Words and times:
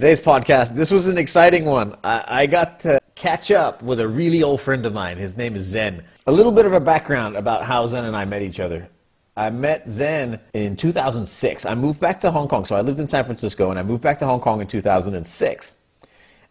Today's 0.00 0.18
podcast, 0.18 0.72
this 0.76 0.90
was 0.90 1.08
an 1.08 1.18
exciting 1.18 1.66
one. 1.66 1.94
I, 2.02 2.24
I 2.26 2.46
got 2.46 2.80
to 2.80 3.02
catch 3.16 3.50
up 3.50 3.82
with 3.82 4.00
a 4.00 4.08
really 4.08 4.42
old 4.42 4.62
friend 4.62 4.86
of 4.86 4.94
mine. 4.94 5.18
His 5.18 5.36
name 5.36 5.54
is 5.54 5.64
Zen. 5.64 6.02
A 6.26 6.32
little 6.32 6.52
bit 6.52 6.64
of 6.64 6.72
a 6.72 6.80
background 6.80 7.36
about 7.36 7.66
how 7.66 7.86
Zen 7.86 8.06
and 8.06 8.16
I 8.16 8.24
met 8.24 8.40
each 8.40 8.60
other. 8.60 8.88
I 9.36 9.50
met 9.50 9.90
Zen 9.90 10.40
in 10.54 10.74
2006. 10.74 11.66
I 11.66 11.74
moved 11.74 12.00
back 12.00 12.18
to 12.20 12.30
Hong 12.30 12.48
Kong. 12.48 12.64
So 12.64 12.76
I 12.76 12.80
lived 12.80 12.98
in 12.98 13.08
San 13.08 13.24
Francisco 13.24 13.68
and 13.68 13.78
I 13.78 13.82
moved 13.82 14.02
back 14.02 14.16
to 14.20 14.24
Hong 14.24 14.40
Kong 14.40 14.62
in 14.62 14.66
2006. 14.66 15.74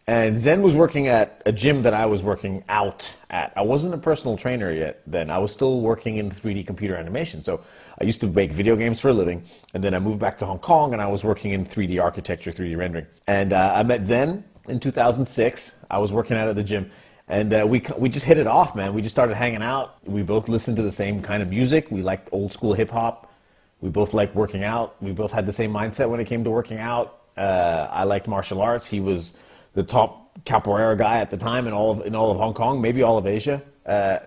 And 0.10 0.40
Zen 0.40 0.64
was 0.64 0.76
working 0.76 1.08
at 1.08 1.40
a 1.46 1.52
gym 1.52 1.84
that 1.84 1.94
I 1.94 2.08
was 2.08 2.24
working 2.24 2.64
out 2.68 3.16
at. 3.30 3.54
I 3.56 3.62
wasn't 3.62 3.94
a 3.94 3.98
personal 4.00 4.38
trainer 4.38 4.72
yet 4.72 5.04
then. 5.06 5.30
I 5.30 5.38
was 5.38 5.54
still 5.54 5.82
working 5.82 6.18
in 6.18 6.32
3D 6.32 6.66
computer 6.66 6.96
animation. 6.96 7.44
So 7.44 7.62
I 8.02 8.06
used 8.06 8.20
to 8.22 8.28
make 8.28 8.52
video 8.52 8.76
games 8.76 9.00
for 9.00 9.10
a 9.10 9.14
living. 9.14 9.44
And 9.76 9.84
then 9.84 9.94
I 9.94 10.00
moved 10.00 10.20
back 10.20 10.40
to 10.40 10.48
Hong 10.48 10.58
Kong 10.58 10.94
and 10.94 11.00
I 11.00 11.06
was 11.06 11.24
working 11.24 11.52
in 11.52 11.64
3D 11.64 12.02
architecture, 12.02 12.52
3D 12.52 12.76
rendering. 12.76 13.06
And 13.28 13.54
uh, 13.54 13.74
I 13.76 13.84
met 13.84 14.04
Zen 14.04 14.44
in 14.68 14.80
2006. 14.80 15.78
I 15.92 16.00
was 16.00 16.12
working 16.12 16.38
out 16.38 16.48
at 16.48 16.56
the 16.56 16.64
gym. 16.64 16.90
And 17.28 17.54
uh, 17.54 17.68
we, 17.70 17.84
we 17.96 18.10
just 18.10 18.26
hit 18.26 18.40
it 18.40 18.48
off, 18.48 18.76
man. 18.76 18.96
We 18.96 19.04
just 19.04 19.14
started 19.14 19.36
hanging 19.36 19.62
out. 19.62 20.04
We 20.06 20.24
both 20.24 20.50
listened 20.50 20.78
to 20.78 20.82
the 20.82 20.92
same 20.92 21.22
kind 21.22 21.44
of 21.44 21.52
music. 21.52 21.92
We 21.92 22.02
liked 22.02 22.30
old 22.32 22.52
school 22.52 22.74
hip 22.74 22.90
hop. 22.90 23.32
We 23.80 23.92
both 23.92 24.16
liked 24.16 24.34
working 24.34 24.64
out. 24.64 24.96
We 25.04 25.12
both 25.12 25.32
had 25.32 25.46
the 25.46 25.54
same 25.54 25.72
mindset 25.72 26.10
when 26.10 26.20
it 26.20 26.26
came 26.26 26.44
to 26.46 26.50
working 26.50 26.80
out. 26.80 27.20
Uh, 27.38 27.88
I 27.92 28.06
liked 28.06 28.28
martial 28.28 28.60
arts. 28.60 28.88
He 28.88 29.00
was 29.00 29.34
the 29.74 29.84
top 29.84 30.40
capoeira 30.46 30.98
guy 30.98 31.20
at 31.20 31.30
the 31.30 31.38
time 31.38 31.68
in 31.68 31.74
all 31.74 31.92
of 31.92 32.06
in 32.06 32.16
all 32.16 32.32
of 32.32 32.38
Hong 32.38 32.54
Kong, 32.54 32.82
maybe 32.82 33.04
all 33.04 33.18
of 33.18 33.28
Asia. 33.28 33.62
Uh, 33.86 34.20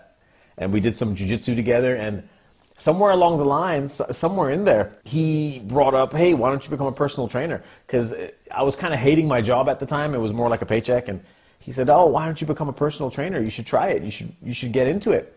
and 0.59 0.73
we 0.73 0.81
did 0.81 0.97
some 0.97 1.15
jujitsu 1.15 1.55
together. 1.57 1.95
And 1.95 2.29
somewhere 2.77 3.11
along 3.11 3.39
the 3.39 3.45
lines, 3.45 4.01
somewhere 4.11 4.51
in 4.51 4.65
there, 4.65 4.93
he 5.05 5.61
brought 5.61 5.95
up, 5.95 6.13
"Hey, 6.13 6.35
why 6.35 6.51
don't 6.51 6.65
you 6.65 6.71
become 6.71 6.87
a 6.87 6.93
personal 6.93 7.29
trainer?" 7.29 7.63
Because 7.87 8.15
I 8.51 8.63
was 8.63 8.77
kind 8.77 8.93
of 8.95 9.01
hating 9.01 9.29
my 9.29 9.41
job 9.41 9.69
at 9.69 9.79
the 9.79 9.87
time. 9.87 10.15
It 10.15 10.19
was 10.19 10.33
more 10.33 10.49
like 10.49 10.63
a 10.63 10.67
paycheck, 10.67 11.09
and 11.09 11.23
he 11.59 11.73
said, 11.73 11.89
"Oh, 11.89 12.07
why 12.07 12.27
don't 12.27 12.41
you 12.41 12.47
become 12.47 12.69
a 12.69 12.73
personal 12.73 13.11
trainer? 13.11 13.41
You 13.41 13.51
should 13.51 13.67
try 13.67 13.89
it. 13.89 14.03
You 14.03 14.11
should 14.11 14.33
you 14.43 14.53
should 14.53 14.73
get 14.73 14.89
into 14.89 15.13
it." 15.13 15.37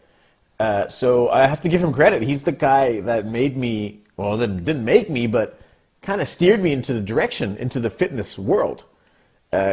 Uh, 0.59 0.87
so 0.87 1.29
I 1.29 1.47
have 1.47 1.61
to 1.61 1.69
give 1.69 1.83
him 1.83 1.91
credit. 1.93 2.21
He's 2.21 2.43
the 2.43 2.51
guy 2.51 3.01
that 3.01 3.25
made 3.25 3.57
me. 3.57 3.99
Well, 4.17 4.37
that 4.37 4.63
didn't 4.63 4.85
make 4.85 5.09
me, 5.09 5.27
but 5.27 5.65
kind 6.01 6.21
of 6.21 6.27
steered 6.27 6.61
me 6.61 6.71
into 6.71 6.93
the 6.93 7.01
direction 7.01 7.57
into 7.57 7.79
the 7.79 7.89
fitness 7.89 8.37
world 8.37 8.83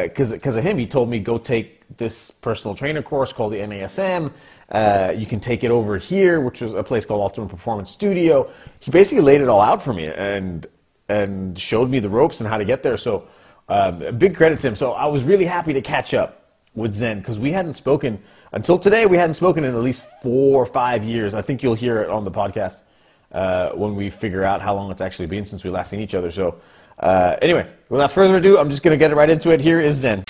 because 0.03 0.33
uh, 0.33 0.57
of 0.59 0.63
him, 0.63 0.77
he 0.77 0.87
told 0.87 1.09
me 1.09 1.19
go 1.19 1.37
take 1.37 1.97
this 1.97 2.31
personal 2.31 2.75
trainer 2.75 3.01
course 3.01 3.33
called 3.33 3.53
the 3.53 3.59
NASM. 3.59 4.31
Uh, 4.71 5.13
you 5.15 5.25
can 5.25 5.39
take 5.39 5.63
it 5.63 5.71
over 5.71 5.97
here, 5.97 6.39
which 6.39 6.61
was 6.61 6.73
a 6.73 6.83
place 6.83 7.05
called 7.05 7.21
Optimum 7.21 7.49
Performance 7.49 7.91
Studio. 7.91 8.49
He 8.81 8.91
basically 8.91 9.23
laid 9.23 9.41
it 9.41 9.49
all 9.49 9.61
out 9.61 9.81
for 9.81 9.93
me 9.93 10.07
and 10.07 10.65
and 11.09 11.59
showed 11.59 11.89
me 11.89 11.99
the 11.99 12.09
ropes 12.09 12.39
and 12.39 12.49
how 12.49 12.57
to 12.57 12.65
get 12.65 12.81
there. 12.81 12.97
So 12.97 13.27
um, 13.69 14.17
big 14.17 14.35
credit 14.35 14.59
to 14.59 14.67
him. 14.69 14.75
So 14.75 14.93
I 14.93 15.05
was 15.05 15.23
really 15.23 15.45
happy 15.45 15.73
to 15.73 15.81
catch 15.81 16.13
up 16.13 16.57
with 16.75 16.93
Zen 16.93 17.19
because 17.19 17.39
we 17.39 17.51
hadn't 17.51 17.73
spoken 17.73 18.21
until 18.51 18.79
today. 18.79 19.05
We 19.05 19.17
hadn't 19.17 19.33
spoken 19.33 19.63
in 19.63 19.75
at 19.75 19.81
least 19.81 20.03
four 20.21 20.63
or 20.63 20.65
five 20.65 21.03
years. 21.03 21.33
I 21.33 21.41
think 21.41 21.61
you'll 21.61 21.75
hear 21.75 22.01
it 22.01 22.09
on 22.09 22.23
the 22.23 22.31
podcast 22.31 22.79
uh, 23.31 23.71
when 23.71 23.95
we 23.95 24.09
figure 24.09 24.43
out 24.43 24.61
how 24.61 24.75
long 24.75 24.91
it's 24.91 25.01
actually 25.01 25.27
been 25.27 25.45
since 25.45 25.63
we 25.63 25.69
last 25.69 25.89
seen 25.89 25.99
each 25.99 26.15
other. 26.15 26.31
So 26.31 26.55
uh, 26.99 27.35
anyway, 27.41 27.69
without 27.89 28.11
further 28.11 28.35
ado, 28.35 28.57
I'm 28.57 28.69
just 28.69 28.83
going 28.83 28.93
to 28.93 28.97
get 28.97 29.15
right 29.15 29.29
into 29.29 29.51
it. 29.51 29.61
Here 29.61 29.79
is 29.79 29.97
Zen. 29.97 30.23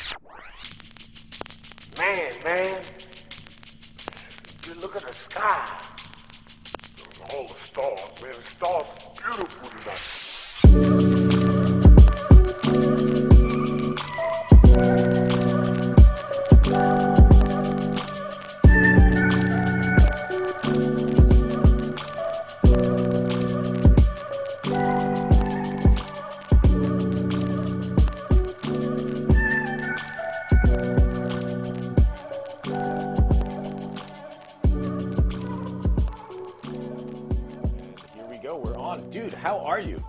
On. 38.94 39.10
Dude, 39.10 39.34
how 39.34 39.60
are 39.60 39.80
you? 39.80 40.02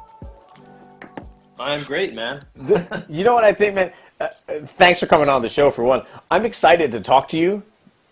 I'm 1.58 1.82
great, 1.84 2.14
man. 2.14 2.44
You 3.08 3.24
know 3.24 3.34
what 3.34 3.44
I 3.44 3.52
think, 3.52 3.74
man? 3.76 3.92
Uh, 4.20 4.24
uh, 4.24 4.28
thanks 4.78 4.98
for 5.00 5.06
coming 5.06 5.28
on 5.28 5.42
the 5.42 5.48
show, 5.48 5.70
for 5.70 5.84
one. 5.84 6.02
I'm 6.30 6.44
excited 6.44 6.90
to 6.92 7.00
talk 7.00 7.28
to 7.28 7.38
you. 7.38 7.62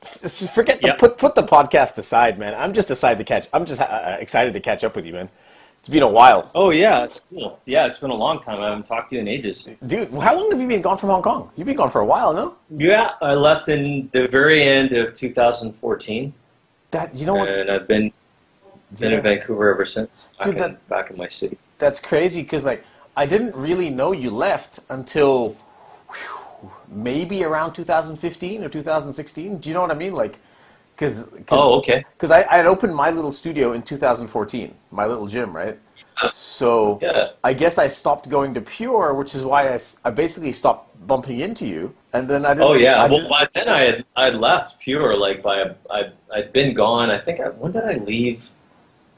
Forget 0.03 0.81
the, 0.81 0.88
Yep. 0.88 0.99
put 0.99 1.19
put 1.19 1.34
the 1.37 1.43
podcast 1.44 1.97
aside, 1.99 2.38
man. 2.38 2.55
I'm 2.55 2.72
just 2.72 2.91
excited 2.91 3.19
to 3.19 3.25
catch. 3.25 3.49
I'm 3.53 3.65
just 3.66 3.81
uh, 3.81 3.84
uh, 3.84 4.16
excited 4.19 4.53
to 4.55 4.61
catch 4.61 4.82
up 4.82 4.97
with 4.97 5.06
you, 5.06 5.12
man. 5.12 5.28
It's 5.78 5.88
been 5.88 6.03
a 6.05 6.09
while, 6.09 6.49
Oh 6.55 6.71
yeah, 6.71 7.03
it's 7.05 7.21
cool. 7.21 7.59
Yeah, 7.66 7.87
it's 7.87 7.99
been 7.99 8.11
a 8.11 8.15
long 8.15 8.41
time. 8.41 8.61
I 8.61 8.69
haven't 8.69 8.87
talked 8.87 9.11
to 9.11 9.16
you 9.16 9.21
in 9.21 9.27
ages. 9.28 9.69
dude. 9.87 10.12
How 10.15 10.34
long 10.37 10.50
have 10.53 10.61
you 10.61 10.69
been 10.69 10.81
gone 10.82 10.97
from 10.97 11.09
Hong 11.11 11.22
Kong? 11.22 11.50
You've 11.56 11.66
been 11.66 11.77
gone 11.77 11.91
for 11.91 12.00
a 12.00 12.06
while, 12.06 12.32
no? 12.32 12.55
Yeah, 12.77 13.11
I 13.21 13.34
left 13.34 13.69
in 13.69 14.09
the 14.12 14.28
very 14.28 14.62
end 14.62 14.93
of 14.93 15.12
2014, 15.12 16.32
That 16.93 17.12
you 17.16 17.27
know 17.27 17.34
what? 17.34 17.49
and 17.49 17.69
I've 17.69 17.88
been 17.88 18.12
been 18.99 19.11
Yeah. 19.11 19.17
in 19.19 19.23
Vancouver 19.23 19.73
ever 19.73 19.87
since. 19.87 20.29
Back, 20.39 20.45
Dude, 20.47 20.55
in, 20.57 20.61
that- 20.63 20.89
back 20.89 21.11
in 21.11 21.17
my 21.17 21.29
city. 21.29 21.59
That's 21.79 22.01
crazy 22.01 22.43
because 22.43 22.65
like 22.65 22.85
I 23.17 23.27
didn't 23.27 23.55
really 23.55 23.91
know 23.91 24.13
you 24.13 24.31
left 24.31 24.81
until 24.89 25.57
whew, 26.09 26.71
maybe 26.89 27.45
around 27.45 27.73
2015 27.75 28.65
or 28.65 28.69
2016. 28.69 29.59
Do 29.59 29.69
you 29.69 29.75
know 29.75 29.83
what 29.83 29.91
I 29.91 29.95
mean? 29.95 30.15
Like, 30.15 30.39
because 30.95 31.31
Oh, 31.51 31.75
okay. 31.79 32.05
because 32.17 32.31
I, 32.31 32.43
I 32.51 32.57
had 32.59 32.67
opened 32.67 32.95
my 32.95 33.11
little 33.11 33.33
studio 33.33 33.73
in 33.73 33.83
2014, 33.83 34.75
my 34.91 35.07
little 35.07 35.27
gym, 35.27 35.55
right? 35.55 35.79
So 36.31 37.01
Yeah. 37.03 37.31
I 37.43 37.53
guess 37.53 37.79
I 37.79 37.89
stopped 37.89 38.29
going 38.29 38.55
to 38.55 38.61
Pure, 38.61 39.15
which 39.15 39.35
is 39.35 39.43
why 39.43 39.75
I, 39.75 39.81
I 40.05 40.11
basically 40.11 40.53
stopped 40.53 40.91
bumping 41.07 41.41
into 41.41 41.67
you, 41.67 41.93
and 42.13 42.29
then 42.29 42.47
I 42.47 42.51
oh, 42.51 42.55
didn't. 42.55 42.69
Oh 42.69 42.75
yeah. 42.75 43.03
I 43.03 43.09
Well, 43.11 43.29
by 43.29 43.49
then 43.55 43.69
I 43.69 43.81
had 43.83 44.05
I 44.15 44.29
left 44.29 44.79
Pure 44.79 45.17
like 45.17 45.43
by 45.43 45.75
I 45.91 46.13
I'd 46.33 46.53
been 46.53 46.75
gone. 46.75 47.11
I 47.11 47.19
think 47.19 47.41
I, 47.41 47.49
when 47.49 47.73
did 47.73 47.83
I 47.85 47.97
leave? 47.97 48.49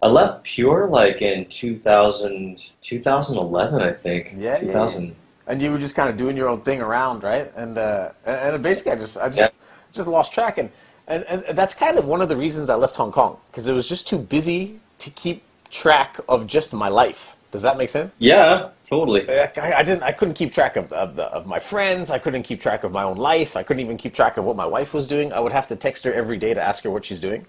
I 0.05 0.09
left 0.09 0.43
Pure 0.45 0.89
like 0.91 1.23
in 1.23 1.47
2000, 1.47 2.73
2011, 2.83 3.81
I 3.81 3.93
think. 3.95 4.35
Yeah, 4.37 4.57
yeah, 4.57 4.61
2000. 4.61 5.17
and 5.47 5.63
you 5.63 5.71
were 5.71 5.79
just 5.79 5.95
kind 5.95 6.11
of 6.11 6.19
doing 6.19 6.37
your 6.37 6.49
own 6.51 6.61
thing 6.61 6.83
around, 6.83 7.23
right? 7.23 7.51
And 7.57 7.79
uh, 7.79 8.11
and 8.27 8.55
and 8.57 8.63
basically, 8.63 8.93
I 8.93 8.97
just 8.97 9.17
I 9.17 9.29
just 9.29 9.39
Yeah. 9.39 9.49
just 9.95 10.07
lost 10.07 10.35
track, 10.35 10.59
and, 10.59 10.69
and 11.09 11.25
and 11.25 11.57
that's 11.57 11.73
kind 11.73 11.99
of 11.99 12.05
one 12.05 12.21
of 12.21 12.29
the 12.29 12.37
reasons 12.37 12.69
I 12.69 12.75
left 12.75 12.97
Hong 12.97 13.13
Kong 13.13 13.39
because 13.47 13.67
it 13.67 13.73
was 13.73 13.89
just 13.89 14.07
too 14.07 14.19
busy 14.19 14.79
to 14.99 15.09
keep 15.09 15.43
track 15.71 16.21
of 16.29 16.47
just 16.47 16.75
my 16.75 16.89
life. 16.89 17.35
Does 17.51 17.63
that 17.63 17.79
make 17.79 17.89
sense? 17.89 18.13
Yeah, 18.19 18.71
totally. 18.85 19.23
I, 19.31 19.51
I 19.79 19.83
didn't. 19.83 20.03
I 20.03 20.13
couldn't 20.13 20.35
keep 20.35 20.53
track 20.53 20.77
of 20.77 20.93
of, 20.93 21.17
the, 21.17 21.25
of 21.25 21.47
my 21.47 21.59
friends. 21.61 22.11
I 22.11 22.19
couldn't 22.19 22.43
keep 22.43 22.61
track 22.61 22.85
of 22.85 22.93
my 22.93 23.05
own 23.05 23.17
life. 23.17 23.57
I 23.57 23.63
couldn't 23.63 23.81
even 23.81 23.97
keep 23.97 24.13
track 24.15 24.37
of 24.37 24.45
what 24.45 24.57
my 24.57 24.67
wife 24.67 24.93
was 24.93 25.07
doing. 25.07 25.33
I 25.33 25.41
would 25.41 25.53
have 25.53 25.67
to 25.69 25.77
text 25.77 26.05
her 26.05 26.13
every 26.13 26.37
day 26.37 26.53
to 26.53 26.61
ask 26.61 26.85
her 26.85 26.91
what 26.91 27.07
she's 27.07 27.21
doing. 27.21 27.47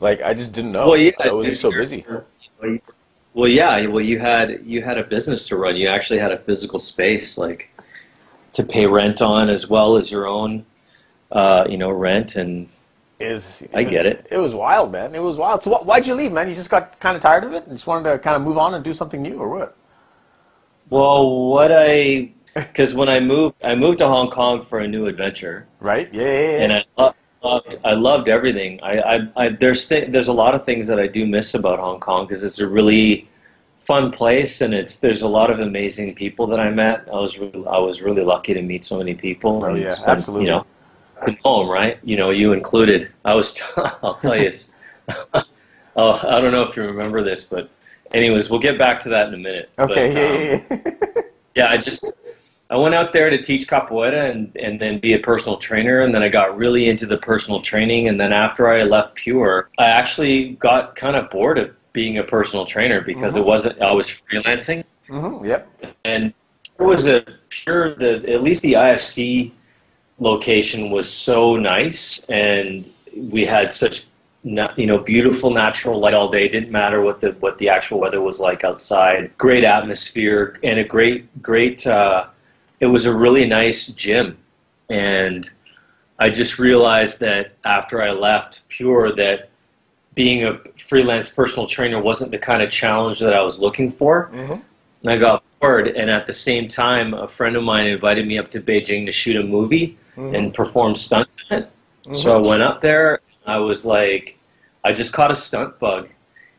Like 0.00 0.22
I 0.22 0.34
just 0.34 0.52
didn't 0.52 0.72
know. 0.72 0.90
Well, 0.90 0.98
yeah, 0.98 1.12
I 1.20 1.32
was 1.32 1.48
just 1.48 1.60
so 1.60 1.70
busy. 1.70 2.04
Well, 3.34 3.48
yeah. 3.48 3.86
Well, 3.86 4.04
you 4.04 4.18
had 4.18 4.62
you 4.64 4.82
had 4.82 4.98
a 4.98 5.04
business 5.04 5.46
to 5.48 5.56
run. 5.56 5.76
You 5.76 5.88
actually 5.88 6.18
had 6.18 6.32
a 6.32 6.38
physical 6.38 6.78
space, 6.78 7.36
like 7.38 7.70
to 8.54 8.64
pay 8.64 8.86
rent 8.86 9.20
on, 9.22 9.48
as 9.48 9.68
well 9.68 9.96
as 9.96 10.10
your 10.10 10.26
own, 10.26 10.64
uh, 11.32 11.66
you 11.68 11.76
know, 11.78 11.90
rent. 11.90 12.36
And 12.36 12.68
Is 13.20 13.64
I 13.74 13.84
get 13.84 14.06
it. 14.06 14.26
It 14.30 14.38
was 14.38 14.54
wild, 14.54 14.92
man. 14.92 15.14
It 15.14 15.20
was 15.22 15.36
wild. 15.36 15.62
So 15.62 15.70
wh- 15.74 15.86
why'd 15.86 16.06
you 16.06 16.14
leave, 16.14 16.32
man? 16.32 16.48
You 16.48 16.54
just 16.54 16.70
got 16.70 16.98
kind 17.00 17.16
of 17.16 17.22
tired 17.22 17.44
of 17.44 17.52
it 17.52 17.66
and 17.66 17.72
just 17.76 17.86
wanted 17.86 18.10
to 18.10 18.18
kind 18.18 18.36
of 18.36 18.42
move 18.42 18.58
on 18.58 18.74
and 18.74 18.84
do 18.84 18.92
something 18.92 19.22
new, 19.22 19.38
or 19.38 19.48
what? 19.48 19.76
well, 20.90 21.48
what 21.50 21.72
I 21.72 22.30
because 22.54 22.94
when 22.94 23.08
I 23.08 23.20
moved, 23.20 23.56
I 23.62 23.74
moved 23.74 23.98
to 23.98 24.06
Hong 24.08 24.30
Kong 24.30 24.62
for 24.62 24.78
a 24.78 24.88
new 24.88 25.06
adventure, 25.06 25.66
Right? 25.80 26.12
Yeah, 26.12 26.22
yeah, 26.22 26.40
yeah. 26.40 26.62
and 26.64 26.72
I 26.72 26.84
lo- 26.96 27.14
loved 27.46 27.76
I 27.84 27.94
loved 27.94 28.28
everything. 28.28 28.80
I, 28.82 28.92
I, 29.00 29.16
I 29.36 29.48
there's 29.50 29.88
th- 29.88 30.10
there's 30.12 30.28
a 30.28 30.32
lot 30.32 30.54
of 30.54 30.64
things 30.64 30.86
that 30.88 30.98
I 30.98 31.06
do 31.06 31.26
miss 31.26 31.54
about 31.54 31.78
Hong 31.78 32.00
Kong 32.00 32.26
because 32.26 32.44
it's 32.44 32.58
a 32.58 32.68
really 32.68 33.28
fun 33.80 34.10
place 34.10 34.60
and 34.60 34.74
it's 34.74 34.96
there's 34.96 35.22
a 35.22 35.28
lot 35.28 35.50
of 35.50 35.60
amazing 35.60 36.14
people 36.14 36.46
that 36.48 36.60
I 36.60 36.70
met. 36.70 37.08
I 37.08 37.20
was 37.20 37.38
really, 37.38 37.66
I 37.66 37.78
was 37.78 38.02
really 38.02 38.24
lucky 38.24 38.54
to 38.54 38.62
meet 38.62 38.84
so 38.84 38.98
many 38.98 39.14
people. 39.14 39.64
Oh, 39.64 39.74
yeah, 39.74 39.90
spend, 39.90 40.18
absolutely. 40.18 40.46
You 40.46 40.50
know, 40.52 40.66
to 41.22 41.36
know 41.44 41.62
'em, 41.62 41.68
right? 41.68 41.98
You 42.02 42.16
know, 42.16 42.30
you 42.30 42.52
included. 42.52 43.12
I 43.24 43.34
was. 43.34 43.60
I'll 44.02 44.18
tell 44.18 44.36
you. 44.40 44.50
oh, 45.96 46.12
I 46.34 46.40
don't 46.40 46.52
know 46.52 46.62
if 46.62 46.76
you 46.76 46.82
remember 46.82 47.22
this, 47.22 47.44
but 47.44 47.70
anyways, 48.12 48.50
we'll 48.50 48.60
get 48.60 48.78
back 48.78 49.00
to 49.00 49.08
that 49.10 49.28
in 49.28 49.34
a 49.34 49.38
minute. 49.38 49.70
okay. 49.78 50.08
But, 50.08 50.14
yeah, 50.14 50.26
um, 50.26 50.82
yeah, 50.84 51.02
yeah. 51.14 51.22
yeah, 51.54 51.68
I 51.70 51.76
just 51.76 52.12
I 52.70 52.76
went 52.76 52.94
out 52.94 53.12
there 53.12 53.30
to 53.30 53.40
teach 53.40 53.68
capoeira 53.68 54.30
and 54.30 54.54
and 54.56 54.80
then 54.80 54.98
be 54.98 55.12
a 55.12 55.18
personal 55.18 55.56
trainer, 55.58 56.00
and 56.00 56.14
then 56.14 56.22
I 56.22 56.28
got 56.28 56.56
really 56.56 56.88
into 56.88 57.06
the 57.06 57.16
personal 57.16 57.60
training, 57.60 58.08
and 58.08 58.18
then 58.18 58.32
after 58.32 58.68
I 58.68 58.82
left 58.82 59.14
Pure, 59.14 59.70
I 59.78 59.86
actually 59.86 60.54
got 60.54 60.96
kind 60.96 61.16
of 61.16 61.30
bored 61.30 61.58
of 61.58 61.70
being 61.92 62.18
a 62.18 62.24
personal 62.24 62.64
trainer 62.66 63.00
because 63.00 63.36
it 63.36 63.44
wasn't 63.44 63.80
I 63.80 63.94
was 63.94 64.08
freelancing. 64.08 64.84
Hmm 65.08 65.44
Yep. 65.44 65.68
and 66.04 66.34
It 66.78 66.82
was 66.82 67.06
a 67.06 67.24
pure 67.48 67.94
the 67.94 68.32
at 68.32 68.42
least 68.42 68.62
the 68.62 68.74
IFC 68.74 69.52
location 70.18 70.90
was 70.90 71.10
so 71.10 71.56
nice 71.56 72.24
and 72.28 72.90
we 73.14 73.44
had 73.46 73.72
such 73.72 74.06
you 74.42 74.86
know 74.86 74.98
beautiful 74.98 75.50
natural 75.50 75.98
light 76.00 76.14
all 76.14 76.30
day. 76.30 76.48
Didn't 76.48 76.70
matter 76.70 77.00
what 77.00 77.20
the 77.20 77.30
what 77.40 77.58
the 77.58 77.68
actual 77.68 78.00
weather 78.00 78.20
was 78.20 78.40
like 78.40 78.64
outside. 78.64 79.36
Great 79.38 79.64
atmosphere 79.64 80.58
and 80.62 80.78
a 80.78 80.84
great 80.84 81.42
great 81.42 81.86
uh, 81.86 82.26
it 82.80 82.86
was 82.86 83.06
a 83.06 83.14
really 83.16 83.46
nice 83.46 83.88
gym 83.88 84.36
and 84.88 85.48
I 86.18 86.30
just 86.30 86.58
realized 86.58 87.20
that 87.20 87.52
after 87.64 88.02
I 88.02 88.10
left 88.12 88.66
Pure 88.68 89.16
that 89.16 89.50
being 90.14 90.44
a 90.44 90.58
freelance 90.78 91.28
personal 91.28 91.66
trainer 91.66 92.00
wasn't 92.00 92.30
the 92.30 92.38
kind 92.38 92.62
of 92.62 92.70
challenge 92.70 93.18
that 93.20 93.34
I 93.34 93.42
was 93.42 93.58
looking 93.58 93.92
for 93.92 94.30
Mhm. 94.32 94.62
and 95.02 95.10
I 95.10 95.16
got 95.16 95.42
bored 95.60 95.88
and 95.88 96.10
at 96.10 96.26
the 96.26 96.32
same 96.32 96.68
time 96.68 97.12
a 97.14 97.28
friend 97.28 97.56
of 97.56 97.62
mine 97.62 97.86
invited 97.86 98.26
me 98.26 98.38
up 98.38 98.50
to 98.52 98.60
Beijing 98.60 99.06
to 99.06 99.12
shoot 99.12 99.36
a 99.36 99.42
movie 99.42 99.96
and 100.34 100.54
perform 100.54 100.96
stunts 100.96 101.44
in 101.50 101.58
it 101.58 101.68
so 102.12 102.34
I 102.34 102.38
went 102.48 102.62
up 102.62 102.80
there. 102.80 103.20
I 103.46 103.58
was 103.58 103.84
like, 103.84 104.38
I 104.84 104.92
just 104.92 105.12
caught 105.12 105.30
a 105.30 105.34
stunt 105.34 105.78
bug. 105.80 106.08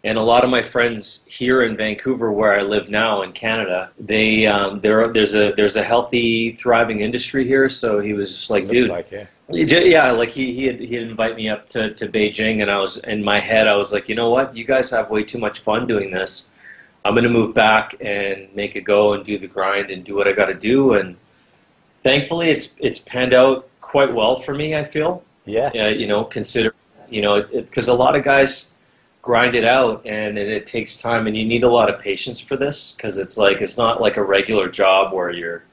And 0.07 0.18
a 0.18 0.24
lot 0.24 0.45
of 0.45 0.50
my 0.50 0.63
friends 0.63 1.25
here 1.27 1.63
in 1.63 1.75
Vancouver, 1.75 2.31
where 2.31 2.57
I 2.57 2.62
live 2.62 2.89
now 2.89 3.24
in 3.24 3.33
Canada, 3.33 3.92
they 4.00 4.48
um, 4.48 4.80
there 4.80 5.12
there's 5.12 5.36
a 5.36 5.51
there's 5.51 5.75
a 5.75 5.83
healthy, 5.83 6.54
thriving 6.54 7.01
industry 7.01 7.45
here. 7.45 7.68
So 7.68 8.00
he 8.00 8.13
was 8.13 8.31
just 8.31 8.50
like, 8.50 8.63
Looks 8.63 8.86
dude, 8.86 8.89
like, 8.89 9.12
yeah. 9.12 9.25
yeah, 9.50 10.12
like 10.12 10.30
he 10.30 10.54
he 10.54 10.65
had, 10.68 10.80
he'd 10.80 11.01
invite 11.01 11.36
me 11.36 11.50
up 11.50 11.68
to, 11.71 11.94
to 11.95 12.07
Beijing, 12.07 12.62
and 12.62 12.71
I 12.71 12.80
was 12.80 12.95
in 13.00 13.21
my 13.21 13.42
head, 13.42 13.68
I 13.68 13.75
was 13.75 13.92
like, 13.92 14.07
you 14.07 14.15
know 14.15 14.30
what, 14.30 14.56
you 14.56 14.63
guys 14.63 14.89
have 14.92 15.09
way 15.09 15.24
too 15.25 15.39
much 15.39 15.59
fun 15.59 15.88
doing 15.88 16.10
this. 16.10 16.50
I'm 17.03 17.13
gonna 17.13 17.27
move 17.27 17.53
back 17.53 17.98
and 18.00 18.48
make 18.56 18.75
a 18.77 18.81
go 18.81 19.12
and 19.12 19.25
do 19.25 19.38
the 19.38 19.48
grind 19.48 19.92
and 19.92 20.06
do 20.06 20.15
what 20.15 20.25
I 20.25 20.31
got 20.31 20.45
to 20.45 20.53
do. 20.53 20.94
And 20.94 21.18
thankfully, 22.03 22.50
it's 22.50 22.77
it's 22.80 23.00
panned 23.00 23.33
out 23.33 23.68
quite 23.81 24.13
well 24.13 24.38
for 24.38 24.53
me. 24.53 24.74
I 24.74 24.86
feel 24.86 25.21
Yeah. 25.44 25.69
yeah, 25.74 25.89
you 25.89 26.07
know, 26.07 26.24
consider, 26.24 26.74
you 27.10 27.21
know, 27.21 27.44
because 27.44 27.89
a 27.89 27.94
lot 27.94 28.15
of 28.15 28.24
guys 28.24 28.74
grind 29.27 29.56
it 29.56 29.65
out 29.65 30.01
and 30.06 30.38
it, 30.38 30.47
it 30.47 30.65
takes 30.65 30.95
time 30.95 31.27
and 31.27 31.35
you 31.35 31.45
need 31.45 31.63
a 31.63 31.69
lot 31.69 31.94
of 31.94 32.00
patience 32.00 32.39
for 32.39 32.56
this 32.56 32.94
because 32.94 33.18
it's 33.18 33.38
like, 33.38 33.59
it's 33.59 33.77
not 33.77 34.00
like 34.00 34.15
a 34.15 34.24
regular 34.24 34.69
job 34.69 35.13
where 35.13 35.31
you're, 35.31 35.63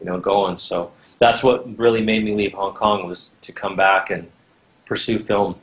you 0.00 0.06
know, 0.06 0.18
going. 0.18 0.56
So 0.56 0.90
that's 1.18 1.42
what 1.42 1.78
really 1.78 2.02
made 2.02 2.24
me 2.24 2.32
leave 2.34 2.54
Hong 2.54 2.72
Kong 2.72 3.06
was 3.06 3.34
to 3.42 3.52
come 3.52 3.76
back 3.76 4.10
and 4.10 4.30
pursue 4.86 5.18
film. 5.18 5.56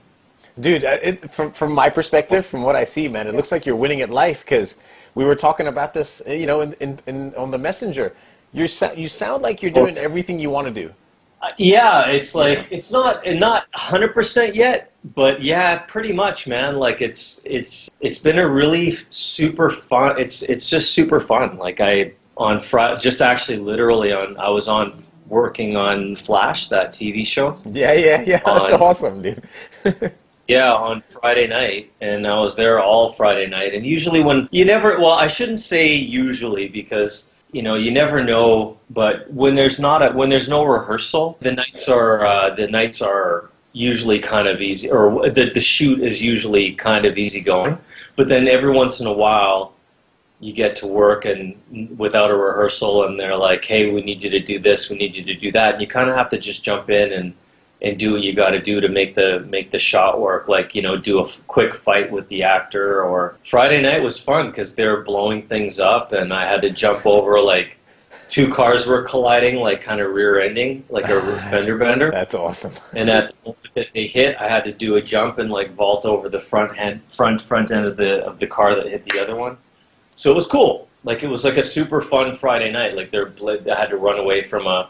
Dude, 0.59 0.85
uh, 0.85 0.97
it, 1.01 1.31
from 1.31 1.51
from 1.51 1.71
my 1.71 1.89
perspective, 1.89 2.45
from 2.45 2.61
what 2.61 2.75
I 2.75 2.83
see, 2.83 3.07
man, 3.07 3.25
it 3.27 3.33
looks 3.33 3.51
like 3.51 3.65
you're 3.65 3.81
winning 3.83 4.01
at 4.01 4.09
life 4.09 4.43
because 4.43 4.75
we 5.15 5.23
were 5.23 5.35
talking 5.35 5.67
about 5.67 5.93
this, 5.93 6.21
uh, 6.27 6.31
you 6.31 6.45
know, 6.45 6.61
in, 6.61 6.73
in, 6.73 6.99
in 7.07 7.35
on 7.35 7.49
the 7.49 7.57
messenger. 7.57 8.15
You 8.53 8.67
so, 8.67 8.91
you 8.93 9.09
sound 9.09 9.41
like 9.41 9.63
you're 9.63 9.71
doing 9.71 9.97
everything 9.97 10.39
you 10.39 10.51
want 10.51 10.67
to 10.67 10.73
do. 10.83 10.93
Uh, 11.41 11.47
yeah, 11.57 12.07
it's 12.07 12.35
like 12.35 12.67
it's 12.69 12.91
not 12.91 13.25
and 13.25 13.39
not 13.39 13.65
hundred 13.73 14.13
percent 14.13 14.55
yet, 14.55 14.91
but 15.03 15.41
yeah, 15.41 15.79
pretty 15.79 16.11
much, 16.11 16.47
man. 16.47 16.77
Like 16.77 17.01
it's 17.01 17.39
it's 17.45 17.89
it's 18.01 18.19
been 18.19 18.39
a 18.39 18.47
really 18.47 18.97
super 19.09 19.69
fun. 19.69 20.19
It's 20.19 20.41
it's 20.41 20.69
just 20.69 20.93
super 20.93 21.19
fun. 21.19 21.57
Like 21.57 21.79
I 21.79 22.13
on 22.35 22.59
Friday, 22.59 22.99
just 22.99 23.21
actually 23.21 23.57
literally 23.57 24.11
on 24.11 24.37
I 24.37 24.49
was 24.49 24.67
on 24.67 25.01
working 25.27 25.77
on 25.77 26.15
Flash, 26.15 26.69
that 26.69 26.91
TV 26.91 27.25
show. 27.25 27.57
Yeah, 27.65 27.93
yeah, 27.93 28.21
yeah. 28.21 28.41
That's 28.45 28.73
awesome, 28.73 29.21
dude. 29.21 29.43
Yeah, 30.49 30.73
on 30.73 31.03
Friday 31.11 31.45
night, 31.45 31.91
and 32.01 32.25
I 32.25 32.39
was 32.39 32.55
there 32.55 32.81
all 32.81 33.11
Friday 33.11 33.45
night. 33.45 33.75
And 33.75 33.85
usually, 33.85 34.23
when 34.23 34.49
you 34.49 34.65
never, 34.65 34.99
well, 34.99 35.11
I 35.11 35.27
shouldn't 35.27 35.59
say 35.59 35.93
usually 35.93 36.67
because 36.67 37.35
you 37.51 37.61
know 37.61 37.75
you 37.75 37.91
never 37.91 38.23
know. 38.23 38.77
But 38.89 39.31
when 39.31 39.55
there's 39.55 39.79
not 39.79 40.01
a 40.01 40.11
when 40.11 40.29
there's 40.29 40.49
no 40.49 40.63
rehearsal, 40.63 41.37
the 41.41 41.51
nights 41.51 41.87
are 41.89 42.25
uh, 42.25 42.55
the 42.55 42.67
nights 42.67 43.01
are 43.01 43.49
usually 43.73 44.19
kind 44.19 44.47
of 44.47 44.61
easy, 44.61 44.89
or 44.89 45.29
the 45.29 45.51
the 45.53 45.59
shoot 45.59 46.01
is 46.01 46.21
usually 46.21 46.73
kind 46.73 47.05
of 47.05 47.17
easy 47.17 47.41
going. 47.41 47.77
But 48.15 48.27
then 48.27 48.47
every 48.47 48.71
once 48.71 48.99
in 48.99 49.07
a 49.07 49.13
while, 49.13 49.73
you 50.39 50.53
get 50.53 50.77
to 50.77 50.87
work 50.87 51.25
and 51.25 51.55
without 51.97 52.31
a 52.31 52.35
rehearsal, 52.35 53.05
and 53.05 53.19
they're 53.19 53.37
like, 53.37 53.63
"Hey, 53.65 53.91
we 53.91 54.01
need 54.01 54.23
you 54.23 54.29
to 54.31 54.39
do 54.39 54.59
this, 54.59 54.89
we 54.89 54.97
need 54.97 55.15
you 55.15 55.23
to 55.25 55.35
do 55.35 55.51
that," 55.51 55.73
and 55.73 55.81
you 55.81 55.87
kind 55.87 56.09
of 56.09 56.15
have 56.15 56.29
to 56.29 56.37
just 56.37 56.63
jump 56.63 56.89
in 56.89 57.13
and 57.13 57.33
and 57.81 57.97
do 57.97 58.13
what 58.13 58.21
you 58.21 58.33
got 58.33 58.49
to 58.49 58.61
do 58.61 58.81
to 58.81 58.89
make 58.89 59.15
the 59.15 59.39
make 59.49 59.71
the 59.71 59.79
shot 59.79 60.19
work. 60.19 60.47
Like 60.47 60.75
you 60.75 60.81
know, 60.81 60.97
do 60.97 61.19
a 61.19 61.23
f- 61.23 61.41
quick 61.47 61.75
fight 61.75 62.11
with 62.11 62.27
the 62.27 62.43
actor. 62.43 63.03
Or 63.03 63.37
Friday 63.45 63.81
night 63.81 64.01
was 64.01 64.19
fun 64.19 64.47
because 64.47 64.75
they're 64.75 65.01
blowing 65.01 65.47
things 65.47 65.79
up, 65.79 66.11
and 66.11 66.33
I 66.33 66.45
had 66.45 66.61
to 66.61 66.69
jump 66.71 67.05
over 67.05 67.39
like 67.39 67.77
two 68.29 68.53
cars 68.53 68.85
were 68.85 69.03
colliding, 69.03 69.57
like 69.57 69.81
kind 69.81 69.99
of 69.99 70.13
rear 70.13 70.39
ending, 70.39 70.83
like 70.89 71.09
a 71.09 71.21
fender 71.49 71.77
bender. 71.77 72.11
That's 72.11 72.35
awesome. 72.35 72.73
And 72.93 73.09
at 73.09 73.29
the 73.29 73.49
moment 73.49 73.67
that 73.75 73.89
they 73.93 74.07
hit, 74.07 74.37
I 74.37 74.47
had 74.47 74.63
to 74.65 74.71
do 74.71 74.95
a 74.95 75.01
jump 75.01 75.39
and 75.39 75.49
like 75.49 75.73
vault 75.73 76.05
over 76.05 76.29
the 76.29 76.39
front 76.39 76.77
end, 76.77 77.01
front 77.11 77.41
front 77.41 77.71
end 77.71 77.85
of 77.85 77.97
the 77.97 78.23
of 78.25 78.39
the 78.39 78.47
car 78.47 78.75
that 78.75 78.87
hit 78.87 79.03
the 79.03 79.21
other 79.21 79.35
one. 79.35 79.57
So 80.15 80.31
it 80.31 80.35
was 80.35 80.47
cool. 80.47 80.87
Like 81.03 81.23
it 81.23 81.27
was 81.27 81.45
like 81.45 81.57
a 81.57 81.63
super 81.63 82.01
fun 82.01 82.35
Friday 82.35 82.71
night. 82.71 82.95
Like 82.95 83.11
they're 83.11 83.31
I 83.71 83.75
had 83.75 83.89
to 83.89 83.97
run 83.97 84.19
away 84.19 84.43
from 84.43 84.67
a 84.67 84.89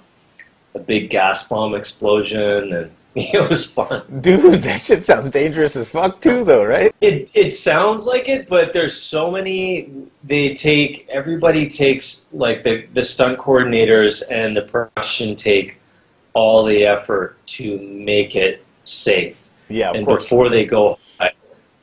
a 0.80 0.84
big 0.84 1.10
gas 1.10 1.48
bomb 1.48 1.76
explosion, 1.76 2.74
and 2.74 2.92
it 3.16 3.50
was 3.50 3.66
fun. 3.66 4.04
Dude, 4.22 4.64
that 4.64 4.81
shit 4.81 5.04
sounds 5.04 5.30
dangerous 5.30 5.76
as 5.76 5.90
fuck 5.90 6.22
too, 6.22 6.44
though, 6.44 6.64
right? 6.64 6.94
It 7.02 7.30
it 7.34 7.52
sounds 7.52 8.06
like 8.06 8.30
it, 8.30 8.48
but 8.48 8.74
there's 8.74 9.00
so 9.00 9.31
many. 9.31 9.90
They 10.24 10.54
take 10.54 11.08
everybody 11.10 11.68
takes 11.68 12.26
like 12.31 12.64
the 12.64 12.86
the 12.94 13.04
stunt 13.04 13.40
coordinators 13.40 14.24
and 14.30 14.56
the 14.56 14.62
production 14.62 15.36
take 15.36 15.78
all 16.34 16.66
the 16.66 16.86
effort 16.86 17.36
to 17.48 17.78
make 17.80 18.36
it 18.36 18.64
safe. 18.84 19.36
Yeah, 19.68 19.90
of 19.90 19.96
and 19.98 20.06
course. 20.06 20.24
before 20.24 20.50
they 20.50 20.66
go, 20.66 20.98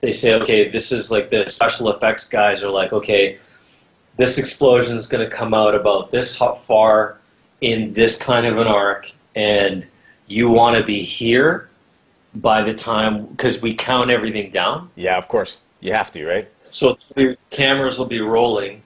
they 0.00 0.12
say, 0.12 0.34
okay, 0.34 0.70
this 0.70 0.92
is 0.92 1.10
like 1.10 1.30
the 1.30 1.48
special 1.48 1.90
effects 1.90 2.28
guys 2.28 2.62
are 2.62 2.70
like, 2.70 2.92
okay, 2.92 3.38
this 4.16 4.38
explosion 4.38 4.96
is 4.96 5.08
going 5.08 5.28
to 5.28 5.34
come 5.34 5.54
out 5.54 5.74
about 5.74 6.10
this 6.10 6.36
far 6.36 7.18
in 7.60 7.92
this 7.94 8.20
kind 8.20 8.46
of 8.46 8.58
an 8.58 8.66
arc, 8.66 9.10
and 9.34 9.86
you 10.26 10.48
want 10.48 10.76
to 10.76 10.84
be 10.84 11.02
here 11.02 11.68
by 12.34 12.62
the 12.62 12.74
time 12.74 13.26
because 13.26 13.60
we 13.60 13.74
count 13.74 14.10
everything 14.10 14.50
down. 14.50 14.90
Yeah, 14.94 15.16
of 15.16 15.28
course. 15.28 15.60
You 15.80 15.92
have 15.92 16.10
to, 16.12 16.26
right? 16.26 16.48
So 16.70 16.98
the 17.14 17.36
cameras 17.50 17.98
will 17.98 18.06
be 18.06 18.20
rolling, 18.20 18.82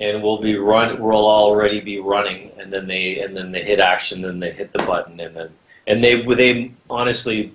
and 0.00 0.22
we'll 0.22 0.40
be 0.40 0.56
run. 0.56 1.00
We'll 1.00 1.26
already 1.26 1.80
be 1.80 2.00
running, 2.00 2.52
and 2.58 2.72
then 2.72 2.86
they 2.86 3.20
and 3.20 3.36
then 3.36 3.52
they 3.52 3.62
hit 3.62 3.80
action, 3.80 4.22
then 4.22 4.40
they 4.40 4.52
hit 4.52 4.72
the 4.72 4.82
button, 4.84 5.20
and 5.20 5.36
then 5.36 5.50
and 5.86 6.02
they 6.04 6.22
they 6.34 6.72
honestly 6.88 7.52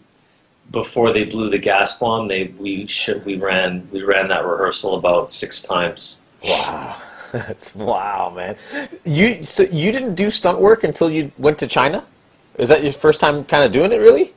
before 0.71 1.11
they 1.11 1.25
blew 1.25 1.49
the 1.49 1.57
gas 1.57 1.99
bomb, 1.99 2.27
they 2.27 2.45
we 2.57 2.87
should, 2.87 3.25
we 3.25 3.37
ran 3.37 3.87
we 3.91 4.03
ran 4.03 4.29
that 4.29 4.45
rehearsal 4.45 4.95
about 4.95 5.31
six 5.31 5.63
times. 5.63 6.21
Wow. 6.43 6.95
That's 7.31 7.75
wow, 7.75 8.31
man. 8.35 8.55
You 9.03 9.43
so 9.45 9.63
you 9.63 9.91
didn't 9.91 10.15
do 10.15 10.29
stunt 10.29 10.59
work 10.59 10.83
until 10.83 11.09
you 11.09 11.31
went 11.37 11.57
to 11.59 11.67
China? 11.67 12.05
Is 12.57 12.69
that 12.69 12.83
your 12.83 12.93
first 12.93 13.19
time 13.19 13.43
kind 13.45 13.63
of 13.63 13.71
doing 13.71 13.91
it, 13.91 13.97
really? 13.97 14.33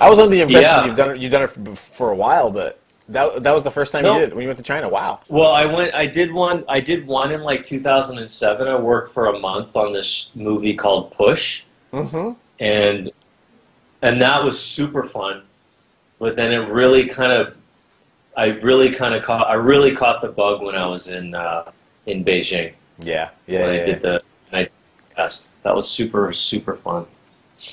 I 0.00 0.10
was 0.10 0.18
under 0.18 0.30
the 0.30 0.40
impression 0.42 0.62
Yeah. 0.70 0.86
you've 0.86 0.96
done 0.96 1.10
it. 1.12 1.18
You've 1.18 1.32
done 1.32 1.42
it 1.44 1.50
for, 1.50 1.76
for 1.76 2.10
a 2.10 2.16
while, 2.16 2.50
but 2.50 2.78
that 3.08 3.42
that 3.44 3.52
was 3.54 3.64
the 3.64 3.70
first 3.70 3.92
time 3.92 4.02
No. 4.02 4.14
you 4.14 4.20
did 4.20 4.28
it 4.30 4.34
when 4.34 4.42
you 4.42 4.48
went 4.48 4.58
to 4.58 4.64
China. 4.64 4.88
Wow. 4.88 5.20
Well, 5.28 5.52
I 5.52 5.64
went. 5.66 5.94
I 5.94 6.06
did 6.06 6.32
one. 6.32 6.64
I 6.68 6.80
did 6.80 7.06
one 7.06 7.32
in 7.32 7.42
like 7.42 7.64
2007. 7.64 8.66
I 8.68 8.76
worked 8.76 9.10
for 9.12 9.26
a 9.26 9.38
month 9.38 9.76
on 9.76 9.92
this 9.92 10.32
movie 10.34 10.74
called 10.74 11.12
Push, 11.12 11.64
Mm-hmm. 11.92 12.32
and 12.60 13.10
and 14.02 14.20
that 14.20 14.42
was 14.44 14.58
super 14.60 15.04
fun. 15.04 15.42
But 16.18 16.34
then 16.36 16.52
it 16.52 16.68
really 16.70 17.06
kind 17.06 17.30
of, 17.32 17.56
I 18.36 18.46
really 18.46 18.90
kind 18.90 19.14
of 19.14 19.22
caught. 19.22 19.46
I 19.48 19.54
really 19.54 19.94
caught 19.94 20.20
the 20.22 20.28
bug 20.28 20.62
when 20.62 20.74
I 20.74 20.86
was 20.86 21.08
in 21.08 21.34
uh, 21.34 21.70
in 22.06 22.24
Beijing 22.24 22.72
Yeah, 23.00 23.30
yeah, 23.46 23.60
when 23.62 23.70
I 23.70 23.76
yeah. 23.78 23.84
did 23.86 24.02
the 24.02 24.20
night 24.52 24.72
test. 25.14 25.50
That 25.62 25.74
was 25.74 25.88
super 25.88 26.32
super 26.32 26.76
fun. 26.76 27.06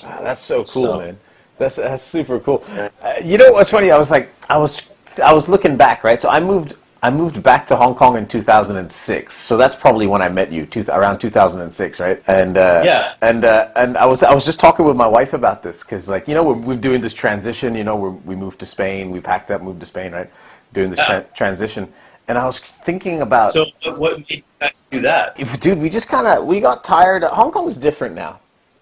Wow, 0.03 0.19
that's 0.21 0.39
so 0.41 0.63
cool, 0.63 0.83
So- 0.83 0.99
man. 0.99 1.17
That's 1.59 1.75
that's 1.75 2.03
super 2.03 2.39
cool. 2.39 2.63
Yeah. 2.69 2.89
Uh, 3.01 3.13
you 3.23 3.37
know 3.37 3.51
what's 3.53 3.69
funny? 3.69 3.91
I 3.91 3.97
was 3.97 4.09
like, 4.09 4.33
I 4.49 4.57
was 4.57 4.81
I 5.23 5.33
was 5.33 5.47
looking 5.47 5.77
back, 5.77 6.03
right? 6.03 6.19
So 6.19 6.27
I 6.27 6.39
moved 6.39 6.73
I 7.03 7.11
moved 7.11 7.43
back 7.43 7.67
to 7.67 7.75
Hong 7.75 7.93
Kong 7.93 8.17
in 8.17 8.25
2006. 8.27 9.33
So 9.35 9.55
that's 9.55 9.75
probably 9.75 10.07
when 10.07 10.21
I 10.21 10.29
met 10.29 10.51
you, 10.51 10.65
two, 10.65 10.83
around 10.89 11.19
2006, 11.19 11.99
right? 11.99 12.23
And 12.27 12.57
uh, 12.57 12.81
Yeah. 12.83 13.13
and 13.21 13.45
uh, 13.45 13.69
and 13.75 13.97
I 13.97 14.05
was 14.07 14.23
I 14.23 14.33
was 14.33 14.45
just 14.45 14.59
talking 14.59 14.83
with 14.85 14.95
my 14.97 15.05
wife 15.07 15.33
about 15.33 15.61
this 15.61 15.81
because 15.81 16.09
like 16.09 16.27
you 16.27 16.33
know 16.33 16.43
we're, 16.43 16.53
we're 16.69 16.75
doing 16.89 17.01
this 17.01 17.13
transition. 17.13 17.75
You 17.75 17.83
know 17.83 17.95
we're, 17.97 18.09
we 18.09 18.35
moved 18.35 18.59
to 18.61 18.65
Spain. 18.65 19.11
We 19.11 19.19
packed 19.19 19.51
up, 19.51 19.61
moved 19.61 19.81
to 19.81 19.85
Spain, 19.85 20.11
right? 20.11 20.29
Doing 20.73 20.89
this 20.89 20.99
Yeah. 20.99 21.21
tran 21.21 21.33
transition. 21.35 21.93
And 22.27 22.37
I 22.37 22.45
was 22.45 22.59
thinking 22.59 23.21
about 23.21 23.51
So 23.53 23.65
what- 23.97 24.17
made 24.19 24.31
you 24.31 24.43
guys 24.59 24.87
do 24.89 25.01
that? 25.01 25.35
if- 25.39 25.59
dude, 25.59 25.79
we 25.79 25.89
just 25.89 26.07
kind 26.07 26.25
of 26.27 26.45
we 26.45 26.59
got 26.59 26.83
tired. 26.83 27.23
Hong 27.23 27.51
Kong's 27.51 27.77
different 27.77 28.15
now. 28.15 28.39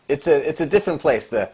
It's 0.08 0.28
a 0.28 0.48
it's 0.48 0.62
a 0.62 0.66
different 0.66 1.02
place. 1.02 1.28
The 1.30 1.50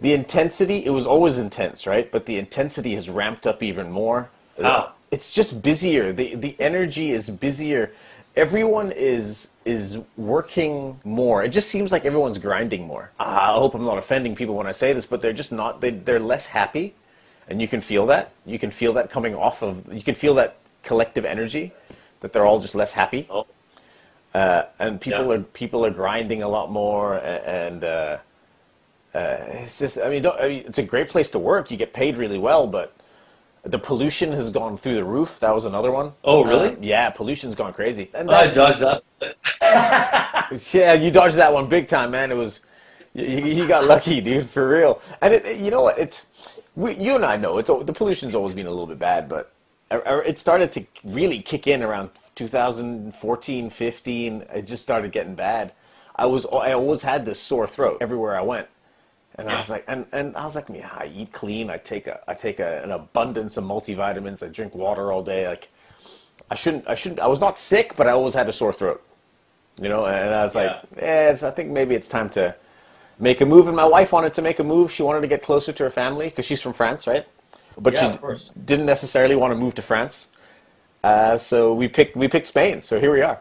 the 0.00 0.12
intensity 0.12 0.84
it 0.84 0.90
was 0.90 1.06
always 1.06 1.38
intense, 1.38 1.86
right? 1.86 2.10
But 2.10 2.26
the 2.26 2.36
intensity 2.38 2.94
has 2.94 3.08
ramped 3.08 3.46
up 3.46 3.62
even 3.62 3.90
more. 3.90 4.28
How? 4.60 4.90
It's 5.10 5.32
just 5.32 5.62
busier. 5.62 6.12
the 6.12 6.34
The 6.34 6.56
energy 6.58 7.12
is 7.12 7.30
busier. 7.30 7.92
everyone 8.34 8.90
is 8.92 9.48
is 9.64 9.98
working 10.16 10.98
more. 11.04 11.42
It 11.44 11.50
just 11.50 11.68
seems 11.68 11.92
like 11.92 12.04
everyone's 12.04 12.38
grinding 12.38 12.86
more. 12.86 13.10
I 13.20 13.52
hope 13.52 13.74
I'm 13.74 13.84
not 13.84 13.98
offending 13.98 14.34
people 14.34 14.54
when 14.54 14.66
I 14.66 14.72
say 14.72 14.92
this, 14.94 15.06
but 15.06 15.20
they're 15.22 15.32
just 15.42 15.52
not. 15.52 15.80
They 15.80 15.90
they're 15.90 16.18
less 16.34 16.46
happy, 16.48 16.94
and 17.48 17.60
you 17.62 17.68
can 17.68 17.80
feel 17.80 18.04
that. 18.06 18.32
You 18.46 18.58
can 18.58 18.70
feel 18.70 18.92
that 18.94 19.10
coming 19.10 19.34
off 19.34 19.62
of. 19.62 19.92
You 19.92 20.02
can 20.02 20.14
feel 20.14 20.34
that 20.34 20.56
collective 20.82 21.24
energy, 21.24 21.72
that 22.20 22.32
they're 22.32 22.46
all 22.46 22.60
just 22.60 22.74
less 22.74 22.92
happy, 22.92 23.26
Oh, 23.30 23.46
uh, 24.34 24.64
and 24.78 25.00
people 25.00 25.26
Yeah. 25.28 25.34
are 25.34 25.42
people 25.42 25.84
are 25.86 25.90
grinding 25.90 26.42
a 26.42 26.48
lot 26.48 26.70
more, 26.70 27.16
and 27.18 27.84
uh, 27.84 28.18
uh, 29.14 29.36
it's 29.64 29.78
just. 29.78 29.98
I 29.98 30.08
mean, 30.08 30.22
don't, 30.22 30.40
I 30.40 30.48
mean, 30.48 30.64
it's 30.66 30.78
a 30.78 30.82
great 30.82 31.08
place 31.08 31.30
to 31.32 31.38
work. 31.38 31.70
You 31.70 31.76
get 31.76 31.92
paid 31.92 32.16
really 32.16 32.38
well, 32.38 32.66
but. 32.66 32.94
The 33.64 33.78
pollution 33.78 34.32
has 34.32 34.50
gone 34.50 34.76
through 34.76 34.96
the 34.96 35.04
roof. 35.04 35.38
That 35.38 35.54
was 35.54 35.66
another 35.66 35.92
one. 35.92 36.14
Oh, 36.24 36.42
really? 36.44 36.70
Uh, 36.70 36.76
yeah, 36.80 37.10
pollution's 37.10 37.54
gone 37.54 37.72
crazy. 37.72 38.10
And 38.12 38.28
I 38.28 38.50
dodged 38.50 38.80
that. 38.80 39.04
yeah, 40.74 40.94
you 40.94 41.12
dodged 41.12 41.36
that 41.36 41.52
one 41.52 41.68
big 41.68 41.86
time, 41.86 42.10
man. 42.10 42.32
It 42.32 42.34
was 42.34 42.62
you, 43.14 43.24
you 43.26 43.68
got 43.68 43.84
lucky, 43.84 44.20
dude, 44.20 44.48
for 44.48 44.68
real. 44.68 45.00
And 45.20 45.34
it, 45.34 45.58
you 45.58 45.70
know 45.70 45.82
what? 45.82 45.96
It's 45.98 46.26
we, 46.74 46.94
you 46.94 47.14
and 47.14 47.24
I 47.24 47.36
know 47.36 47.58
it's 47.58 47.68
the 47.70 47.92
pollution's 47.92 48.34
always 48.34 48.52
been 48.54 48.66
a 48.66 48.70
little 48.70 48.86
bit 48.86 48.98
bad, 48.98 49.28
but 49.28 49.52
it 50.00 50.38
started 50.38 50.72
to 50.72 50.86
really 51.04 51.40
kick 51.40 51.66
in 51.66 51.82
around 51.82 52.10
2014, 52.34 53.70
15. 53.70 54.44
It 54.54 54.62
just 54.62 54.82
started 54.82 55.12
getting 55.12 55.34
bad. 55.34 55.72
I 56.16 56.26
was 56.26 56.46
I 56.46 56.72
always 56.72 57.02
had 57.02 57.24
this 57.24 57.40
sore 57.40 57.66
throat 57.66 57.98
everywhere 58.00 58.36
I 58.36 58.42
went. 58.42 58.68
And 59.36 59.48
I 59.48 59.56
was 59.56 59.70
like, 59.70 59.84
and, 59.88 60.04
and 60.12 60.36
I 60.36 60.44
was 60.44 60.54
like, 60.54 60.68
yeah, 60.68 60.90
I 60.92 61.06
eat 61.06 61.32
clean. 61.32 61.70
I 61.70 61.78
take 61.78 62.06
a, 62.06 62.20
I 62.28 62.34
take 62.34 62.60
a, 62.60 62.82
an 62.82 62.90
abundance 62.90 63.56
of 63.56 63.64
multivitamins. 63.64 64.42
I 64.42 64.48
drink 64.48 64.74
water 64.74 65.10
all 65.10 65.22
day. 65.22 65.48
Like, 65.48 65.68
I 66.50 66.54
shouldn't, 66.54 66.86
I 66.86 66.94
shouldn't. 66.94 67.20
I 67.20 67.28
was 67.28 67.40
not 67.40 67.56
sick, 67.56 67.94
but 67.96 68.06
I 68.06 68.10
always 68.10 68.34
had 68.34 68.48
a 68.48 68.52
sore 68.52 68.74
throat. 68.74 69.02
You 69.80 69.88
know, 69.88 70.04
and 70.04 70.34
I 70.34 70.42
was 70.42 70.54
like, 70.54 70.70
eh, 70.98 71.30
it's, 71.30 71.42
I 71.42 71.50
think 71.50 71.70
maybe 71.70 71.94
it's 71.94 72.08
time 72.08 72.28
to 72.30 72.54
make 73.18 73.40
a 73.40 73.46
move. 73.46 73.68
And 73.68 73.76
my 73.76 73.86
wife 73.86 74.12
wanted 74.12 74.34
to 74.34 74.42
make 74.42 74.58
a 74.58 74.64
move. 74.64 74.92
She 74.92 75.02
wanted 75.02 75.22
to 75.22 75.28
get 75.28 75.42
closer 75.42 75.72
to 75.72 75.82
her 75.84 75.90
family 75.90 76.28
because 76.28 76.44
she's 76.44 76.60
from 76.60 76.74
France, 76.74 77.06
right? 77.06 77.26
But 77.78 77.94
Yeah, 77.94 78.16
didn't 78.64 78.86
necessarily 78.86 79.36
want 79.36 79.52
to 79.52 79.58
move 79.58 79.74
to 79.76 79.82
France. 79.82 80.28
Uh, 81.02 81.36
so 81.36 81.74
we 81.74 81.88
picked, 81.88 82.16
we 82.16 82.28
picked 82.28 82.46
Spain. 82.48 82.80
So 82.80 83.00
here 83.00 83.12
we 83.12 83.22
are, 83.22 83.40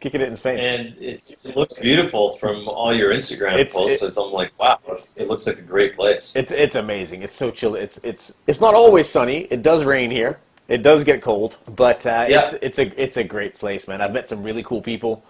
kicking 0.00 0.20
it 0.20 0.28
in 0.28 0.36
Spain. 0.36 0.58
And 0.58 0.96
it's, 0.98 1.36
it 1.44 1.56
looks 1.56 1.74
beautiful 1.74 2.32
from 2.32 2.66
all 2.68 2.94
your 2.94 3.12
Instagram 3.12 3.54
It's- 3.58 3.72
posts. 3.74 4.02
it- 4.02 4.14
so 4.14 4.26
I'm 4.26 4.32
like, 4.32 4.50
wow, 4.58 4.78
it 5.16 5.28
looks 5.28 5.46
like 5.46 5.58
a 5.58 5.62
great 5.62 5.94
place. 5.94 6.34
It's 6.34 6.50
it's 6.50 6.74
amazing. 6.76 7.22
It's 7.22 7.34
so 7.34 7.50
chill. 7.50 7.74
It's 7.76 7.98
it's 7.98 8.34
it's 8.46 8.60
not 8.60 8.74
always 8.74 9.08
sunny. 9.08 9.42
It 9.50 9.62
does 9.62 9.84
rain 9.84 10.10
here. 10.10 10.38
It 10.68 10.82
does 10.82 11.02
get 11.04 11.20
cold, 11.22 11.56
but 11.66 12.04
uh, 12.06 12.26
Yeah. 12.28 12.42
it's 12.42 12.52
it's 12.62 12.78
a 12.78 13.02
it's 13.02 13.16
a 13.16 13.24
great 13.24 13.54
place, 13.58 13.86
man. 13.86 14.00
I've 14.00 14.12
met 14.12 14.28
some 14.28 14.42
really 14.42 14.62
cool 14.62 14.80
people. 14.82 15.22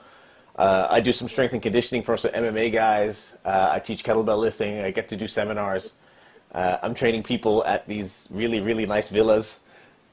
Uh, 0.56 0.86
I 0.90 1.00
do 1.00 1.12
some 1.12 1.28
strength 1.28 1.52
and 1.54 1.62
conditioning 1.62 2.02
for 2.02 2.16
some 2.18 2.32
MMA 2.32 2.70
guys. 2.72 3.36
Uh, 3.44 3.68
I 3.72 3.78
teach 3.78 4.04
kettlebell 4.04 4.38
lifting. 4.38 4.80
I 4.80 4.90
get 4.90 5.08
to 5.08 5.16
do 5.16 5.26
seminars. 5.26 5.94
Uh, 6.52 6.78
I'm 6.82 6.94
training 6.94 7.22
people 7.22 7.64
at 7.64 7.86
these 7.86 8.28
really 8.30 8.60
really 8.60 8.86
nice 8.86 9.08
villas. 9.10 9.60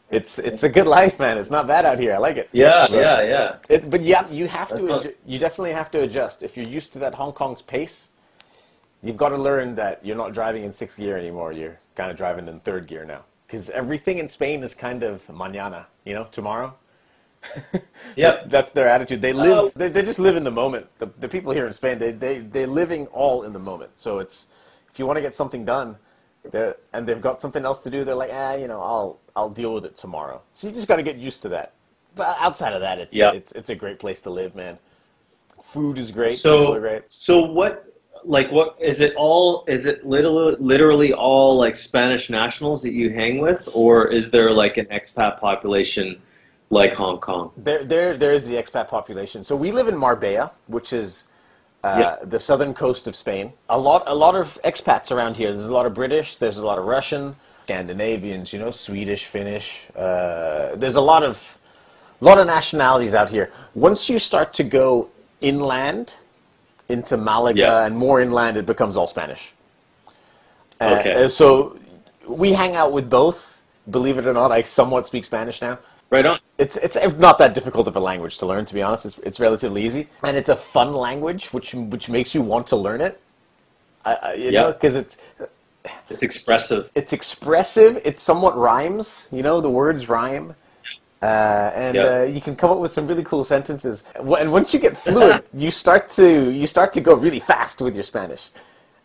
It's 0.10 0.40
it's 0.40 0.64
a 0.64 0.70
good 0.70 0.88
life, 0.88 1.20
man. 1.20 1.38
It's 1.38 1.50
not 1.52 1.68
bad 1.68 1.86
out 1.86 2.00
here. 2.00 2.14
I 2.14 2.18
like 2.18 2.38
it. 2.38 2.50
yeah, 2.54 2.88
yeah, 2.92 3.22
yeah. 3.22 3.56
It, 3.70 3.90
but 3.90 4.02
yeah, 4.04 4.30
you 4.30 4.48
have 4.48 4.70
That's 4.70 4.82
to. 4.82 4.88
not- 4.88 5.06
you 5.26 5.38
definitely 5.40 5.74
have 5.74 5.92
to 5.92 6.02
adjust. 6.02 6.44
If 6.44 6.56
you're 6.56 6.68
used 6.68 6.94
to 6.94 7.00
that 7.00 7.14
Hong 7.16 7.34
Kong's 7.34 7.62
pace, 7.62 8.10
you've 9.04 9.18
got 9.18 9.30
to 9.30 9.38
learn 9.38 9.76
that 9.76 10.06
you're 10.06 10.16
not 10.16 10.34
driving 10.34 10.64
in 10.64 10.72
sixth 10.72 10.98
gear 10.98 11.18
anymore. 11.18 11.52
You're 11.52 11.80
kind 11.96 12.10
of 12.12 12.16
driving 12.18 12.48
in 12.48 12.60
third 12.62 12.88
gear 12.88 13.04
now. 13.04 13.24
Because 13.48 13.70
everything 13.70 14.20
in 14.20 14.28
Spain 14.28 14.62
is 14.64 14.76
kind 14.76 15.04
of 15.04 15.26
mañana, 15.28 15.86
you 16.06 16.14
know, 16.14 16.26
tomorrow. 16.32 16.76
Yeah. 18.16 18.32
That's, 18.32 18.52
that's 18.52 18.70
their 18.72 18.90
attitude. 18.90 19.22
They 19.22 19.32
live. 19.34 19.58
Oh. 19.58 19.72
They, 19.76 19.90
they 19.90 20.02
just 20.02 20.20
live 20.20 20.36
in 20.36 20.44
the 20.44 20.52
moment. 20.52 20.88
The, 21.00 21.08
the 21.20 21.28
people 21.30 21.52
here 21.54 21.68
in 21.68 21.74
Spain, 21.74 22.00
they 22.00 22.12
they 22.12 22.40
they're 22.40 22.68
living 22.68 23.08
all 23.08 23.44
in 23.44 23.54
the 23.54 23.60
moment. 23.60 23.92
So 23.96 24.20
it's 24.20 24.48
if 24.92 24.98
you 25.00 25.06
want 25.06 25.18
to 25.18 25.22
get 25.22 25.34
something 25.34 25.64
done, 25.66 25.98
they're, 26.52 26.76
and 26.94 27.08
they've 27.08 27.22
got 27.22 27.42
something 27.42 27.66
else 27.66 27.84
to 27.84 27.90
do, 27.90 28.04
they're 28.04 28.16
like, 28.16 28.32
ah, 28.34 28.54
you 28.56 28.68
know, 28.68 28.82
I'll 28.82 29.20
I'll 29.36 29.50
deal 29.50 29.74
with 29.74 29.86
it 29.86 29.96
tomorrow. 29.96 30.42
So 30.54 30.68
you 30.68 30.74
just 30.74 30.88
got 30.88 30.98
to 30.98 31.04
get 31.04 31.18
used 31.18 31.42
to 31.44 31.50
that. 31.50 31.74
But 32.16 32.36
outside 32.40 32.74
of 32.74 32.82
that, 32.82 33.00
it's 33.00 33.16
Yeah. 33.16 33.32
it's 33.32 33.52
it's 33.54 33.70
a 33.70 33.76
great 33.76 34.00
place 34.00 34.22
to 34.22 34.30
live, 34.30 34.56
man. 34.56 34.80
Food 35.62 35.98
is 35.98 36.12
great. 36.12 36.34
So, 36.34 36.80
great. 36.80 37.04
so 37.10 37.42
what? 37.46 37.84
Like, 38.24 38.52
what 38.52 38.76
is 38.80 39.00
it? 39.00 39.14
All 39.16 39.64
is 39.68 39.86
it 39.86 40.06
literally, 40.06 40.56
literally 40.60 41.14
all 41.14 41.56
like 41.56 41.76
Spanish 41.76 42.30
nationals 42.30 42.82
that 42.82 42.94
you 42.94 43.10
hang 43.12 43.40
with, 43.40 43.70
or 43.74 44.08
is 44.08 44.32
there 44.32 44.52
like 44.52 44.78
an 44.78 44.86
expat 44.88 45.40
population 45.40 46.20
like 46.70 46.94
Hong 46.94 47.20
Kong? 47.20 47.52
There, 47.56 47.84
there, 47.86 48.18
there 48.18 48.34
is 48.34 48.48
the 48.48 48.56
expat 48.56 48.88
population. 48.90 49.44
So 49.44 49.56
we 49.56 49.72
live 49.72 49.88
in 49.88 49.96
Marbella, 49.96 50.52
which 50.68 50.92
is 50.94 51.24
uh, 51.84 51.98
Yeah. 52.00 52.16
the 52.24 52.40
southern 52.40 52.74
coast 52.74 53.08
of 53.08 53.16
Spain. 53.16 53.54
A 53.70 53.78
lot, 53.78 54.04
a 54.08 54.16
lot 54.16 54.36
of 54.36 54.58
expats 54.64 55.12
around 55.12 55.38
here. 55.38 55.50
There's 55.54 55.68
a 55.68 55.74
lot 55.74 55.86
of 55.86 55.94
British. 55.94 56.38
There's 56.38 56.58
a 56.58 56.66
lot 56.66 56.78
of 56.80 56.86
Russian, 56.86 57.36
Scandinavians. 57.64 58.52
You 58.54 58.60
know, 58.60 58.72
Swedish, 58.72 59.26
Finnish. 59.26 59.88
Uh, 59.96 60.76
there's 60.76 60.96
a 60.96 61.02
lot 61.02 61.24
of, 61.24 61.58
lot 62.22 62.38
of 62.40 62.48
nationalities 62.48 63.14
out 63.14 63.30
here. 63.30 63.52
Once 63.76 64.10
you 64.10 64.20
start 64.20 64.54
to 64.54 64.64
go 64.64 65.10
inland 65.42 66.16
into 66.90 67.18
Malaga 67.18 67.60
Yeah. 67.60 67.86
and 67.86 67.98
more 67.98 68.22
inland, 68.22 68.58
it 68.58 68.66
becomes 68.66 68.98
all 68.98 69.08
Spanish. 69.08 69.54
Uh, 70.80 70.98
Okay. 71.00 71.28
so 71.28 71.78
we 72.26 72.54
hang 72.54 72.76
out 72.76 72.92
with 72.92 73.10
both. 73.10 73.62
Believe 73.90 74.18
it 74.18 74.26
or 74.28 74.34
not, 74.34 74.52
I 74.52 74.62
somewhat 74.64 75.06
speak 75.06 75.24
Spanish 75.26 75.62
now 75.62 75.78
Right 76.10 76.26
on. 76.26 76.40
it's 76.58 76.78
it's 76.78 76.98
not 77.18 77.38
that 77.40 77.54
difficult 77.54 77.88
of 77.88 77.96
a 77.96 78.00
language 78.00 78.38
to 78.40 78.46
learn 78.46 78.66
to 78.66 78.74
be 78.74 78.82
honest 78.82 79.06
it's, 79.06 79.18
it's 79.20 79.40
relatively 79.40 79.86
easy 79.86 80.08
and 80.24 80.38
it's 80.38 80.50
a 80.50 80.56
fun 80.56 80.94
language 80.94 81.54
which 81.54 81.74
which 81.74 82.10
makes 82.10 82.34
you 82.36 82.42
want 82.42 82.68
to 82.68 82.76
learn 82.76 83.02
it 83.02 83.22
I, 84.06 84.14
I, 84.16 84.34
you 84.34 84.52
Yeah. 84.52 84.62
know 84.64 84.74
because 84.74 84.96
it's 84.96 85.18
It's 86.10 86.24
expressive. 86.24 86.92
it's 86.96 87.14
expressive 87.14 88.02
it 88.06 88.20
somewhat 88.20 88.58
rhymes 88.58 89.28
you 89.32 89.44
know 89.44 89.62
the 89.62 89.70
words 89.70 90.10
rhyme 90.10 90.56
uh, 91.22 91.72
and 91.76 91.98
Yeah. 91.98 92.04
uh, 92.06 92.24
you 92.24 92.42
can 92.42 92.56
come 92.56 92.72
up 92.72 92.78
with 92.78 92.92
some 92.92 93.08
really 93.08 93.24
cool 93.24 93.44
sentences 93.44 94.04
and 94.16 94.52
once 94.52 94.74
you 94.74 94.80
get 94.80 94.96
fluent 94.98 95.46
you 95.54 95.72
start 95.72 96.10
to 96.12 96.52
you 96.52 96.68
start 96.68 96.94
to 96.94 97.02
go 97.02 97.16
really 97.16 97.40
fast 97.40 97.82
with 97.82 97.96
your 97.96 98.04
Spanish 98.04 98.50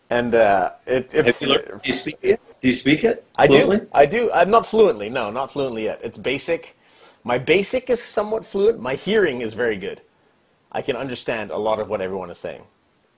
and 0.09 0.35
uh, 0.35 0.71
it, 0.85 1.13
it 1.13 1.25
Have 1.25 1.41
you 1.41 1.47
learned, 1.47 1.65
do 1.67 1.79
you 1.85 1.93
speak 1.93 2.17
it? 2.21 2.39
Do 2.61 2.67
you 2.67 2.73
speak 2.73 3.03
it? 3.03 3.25
I 3.35 3.47
do. 3.47 3.87
I 3.93 4.05
do. 4.05 4.31
I'm 4.31 4.51
not 4.51 4.65
fluently. 4.65 5.09
No, 5.09 5.31
not 5.31 5.51
fluently 5.51 5.85
yet. 5.85 5.99
It's 6.03 6.17
basic. 6.17 6.75
My 7.23 7.37
basic 7.37 7.89
is 7.89 8.01
somewhat 8.03 8.45
fluent. 8.45 8.79
My 8.79 8.95
hearing 8.95 9.41
is 9.41 9.53
very 9.53 9.77
good. 9.77 10.01
I 10.71 10.81
can 10.81 10.95
understand 10.95 11.51
a 11.51 11.57
lot 11.57 11.79
of 11.79 11.89
what 11.89 12.01
everyone 12.01 12.29
is 12.29 12.37
saying. 12.37 12.63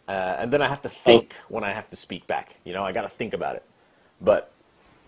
Uh, 0.07 0.37
and 0.39 0.53
then 0.53 0.61
I 0.61 0.67
have 0.67 0.81
to 0.83 0.89
think 0.89 1.35
when 1.49 1.63
I 1.63 1.71
have 1.73 1.87
to 1.89 1.95
speak 1.95 2.27
back. 2.27 2.57
You 2.65 2.73
know, 2.73 2.83
I 2.83 2.91
got 2.91 3.03
to 3.03 3.09
think 3.09 3.33
about 3.33 3.55
it. 3.55 3.63
But 4.21 4.51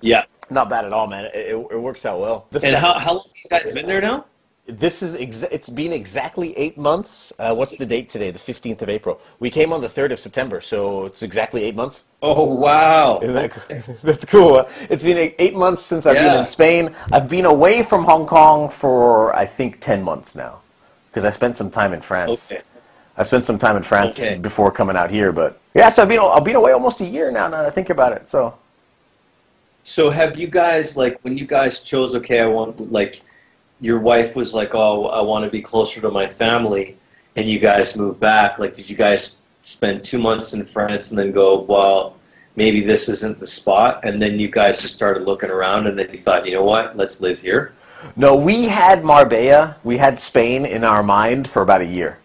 Yeah. 0.01 0.23
not 0.49 0.69
bad 0.69 0.85
at 0.85 0.93
all, 0.93 1.07
man. 1.07 1.25
It, 1.25 1.35
it, 1.35 1.55
it 1.55 1.79
works 1.79 2.05
out 2.05 2.19
well. 2.19 2.47
This, 2.51 2.63
And 2.63 2.75
how 2.75 2.93
how 2.99 3.13
long 3.13 3.25
have 3.27 3.35
you 3.43 3.49
guys 3.49 3.69
been 3.73 3.87
there 3.87 4.01
now? 4.01 4.25
This 4.67 5.01
is 5.01 5.15
exa- 5.15 5.47
it's 5.51 5.69
been 5.69 5.93
exactly 5.93 6.57
eight 6.57 6.77
months. 6.77 7.31
Uh, 7.39 7.55
what's 7.55 7.77
the 7.77 7.85
date 7.85 8.09
today? 8.09 8.31
The 8.31 8.39
15th 8.39 8.81
of 8.81 8.89
April. 8.89 9.19
We 9.39 9.49
came 9.49 9.71
on 9.71 9.79
the 9.81 9.87
3rd 9.87 10.11
of 10.11 10.19
September, 10.19 10.59
so 10.59 11.05
it's 11.05 11.23
exactly 11.23 11.63
eight 11.63 11.75
months. 11.75 12.03
Oh 12.21 12.43
wow. 12.53 13.19
That 13.19 13.51
cool? 13.51 13.95
That's 14.03 14.25
cool. 14.25 14.67
It's 14.89 15.03
been 15.03 15.33
eight, 15.39 15.55
months 15.55 15.81
since 15.83 16.05
I've 16.05 16.17
been 16.17 16.37
in 16.37 16.45
Spain. 16.45 16.93
I've 17.11 17.29
been 17.29 17.45
away 17.45 17.81
from 17.81 18.03
Hong 18.03 18.25
Kong 18.25 18.69
for 18.69 19.33
I 19.35 19.45
think 19.45 19.79
ten 19.79 20.03
months 20.03 20.35
now, 20.35 20.59
because 21.09 21.23
I 21.25 21.29
spent 21.29 21.55
some 21.55 21.69
time 21.71 21.93
in 21.93 22.01
France. 22.01 22.51
Okay. 22.51 22.61
I 23.17 23.23
spent 23.23 23.43
some 23.43 23.57
time 23.57 23.77
in 23.77 23.83
France 23.83 24.19
Okay. 24.19 24.37
before 24.37 24.71
coming 24.71 24.95
out 24.95 25.09
here, 25.09 25.31
but 25.31 25.59
yeah, 25.73 25.89
so 25.89 26.01
I've 26.03 26.09
been 26.09 26.19
I've 26.19 26.43
been 26.43 26.55
away 26.55 26.71
almost 26.73 27.01
a 27.01 27.05
year 27.05 27.31
now. 27.31 27.47
Now 27.47 27.57
that 27.61 27.67
I 27.67 27.69
think 27.69 27.89
about 27.89 28.11
it, 28.13 28.27
so 28.27 28.55
So 29.83 30.09
have 30.09 30.37
you 30.37 30.47
guys 30.47 30.97
like 30.97 31.19
when 31.21 31.37
you 31.37 31.45
guys 31.45 31.81
chose 31.81 32.15
okay, 32.15 32.41
I 32.41 32.47
want 32.47 32.91
like 32.91 33.21
your 33.79 33.99
wife 33.99 34.35
was 34.35 34.53
like, 34.53 34.73
"Oh, 34.73 35.05
I 35.07 35.21
want 35.21 35.45
to 35.45 35.51
be 35.51 35.61
closer 35.61 36.01
to 36.01 36.11
my 36.11 36.27
family." 36.27 36.97
And 37.35 37.49
you 37.49 37.59
guys 37.59 37.95
moved 37.95 38.19
back. 38.19 38.59
Like 38.59 38.73
did 38.73 38.89
you 38.89 38.95
guys 38.95 39.37
spend 39.61 40.03
2 40.03 40.17
months 40.17 40.53
in 40.53 40.65
France 40.65 41.11
and 41.11 41.19
then 41.19 41.31
go, 41.31 41.59
"Well, 41.61 42.15
maybe 42.55 42.81
this 42.81 43.09
isn't 43.09 43.39
the 43.39 43.47
spot." 43.47 44.01
And 44.03 44.21
then 44.21 44.39
you 44.39 44.49
guys 44.49 44.81
just 44.81 44.95
started 44.95 45.23
looking 45.23 45.49
around 45.49 45.87
and 45.87 45.97
then 45.97 46.09
you 46.11 46.19
thought, 46.19 46.45
"You 46.45 46.53
know 46.53 46.63
what? 46.63 46.97
Let's 46.97 47.21
live 47.21 47.39
here." 47.39 47.73
no, 48.15 48.35
we 48.35 48.65
had 48.65 49.03
Marbella, 49.03 49.75
we 49.83 49.97
had 49.97 50.19
Spain 50.19 50.65
in 50.65 50.83
our 50.83 51.03
mind 51.03 51.47
for 51.47 51.61
about 51.61 51.81
a 51.81 51.85
year. 51.85 52.17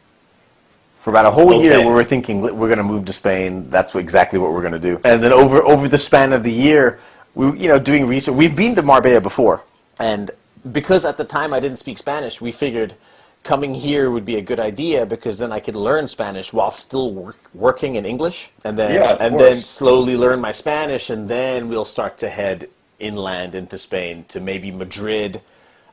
For 0.95 1.11
about 1.11 1.27
a 1.27 1.31
whole 1.31 1.63
year, 1.63 1.81
we 1.81 1.87
were 1.87 2.05
thinking 2.05 2.41
we're 2.41 2.69
going 2.69 2.79
to 2.79 2.85
move 2.85 3.05
to 3.07 3.13
Spain. 3.13 3.69
That's 3.71 3.95
exactly 3.95 4.39
what 4.39 4.53
we're 4.53 4.61
going 4.61 4.73
to 4.73 4.79
do. 4.79 5.01
And 5.05 5.23
then 5.23 5.33
over 5.33 5.61
over 5.65 5.89
the 5.89 5.99
span 5.99 6.33
of 6.33 6.45
the 6.45 6.53
year, 6.53 7.01
we 7.35 7.59
you 7.59 7.69
know 7.69 7.79
doing 7.79 8.07
research. 8.07 8.35
We've 8.35 8.55
been 8.55 8.77
to 8.77 8.83
Marbella 8.83 9.21
before, 9.21 9.65
and 9.99 10.31
because 10.71 11.05
at 11.05 11.17
the 11.17 11.25
time 11.25 11.53
I 11.53 11.61
didn't 11.61 11.79
speak 11.79 11.99
Spanish, 11.99 12.41
we 12.41 12.53
figured 12.53 12.95
coming 13.43 13.75
here 13.75 14.11
would 14.11 14.25
be 14.25 14.37
a 14.37 14.41
good 14.41 14.61
idea 14.61 15.05
because 15.05 15.39
then 15.39 15.51
I 15.53 15.59
could 15.61 15.75
learn 15.75 16.07
Spanish 16.07 16.53
while 16.53 16.71
still 16.71 17.13
work, 17.13 17.39
working 17.55 17.97
in 17.97 18.07
English, 18.07 18.51
and 18.65 18.79
then 18.79 18.95
Yeah, 18.95 19.17
and 19.19 19.39
then 19.39 19.57
slowly 19.57 20.17
learn 20.17 20.41
my 20.41 20.53
Spanish, 20.53 21.11
and 21.11 21.29
then 21.29 21.69
we'll 21.69 21.85
start 21.85 22.19
to 22.19 22.29
head 22.29 22.69
inland 22.99 23.55
into 23.55 23.79
Spain 23.79 24.25
to 24.29 24.41
maybe 24.41 24.71
Madrid, 24.71 25.41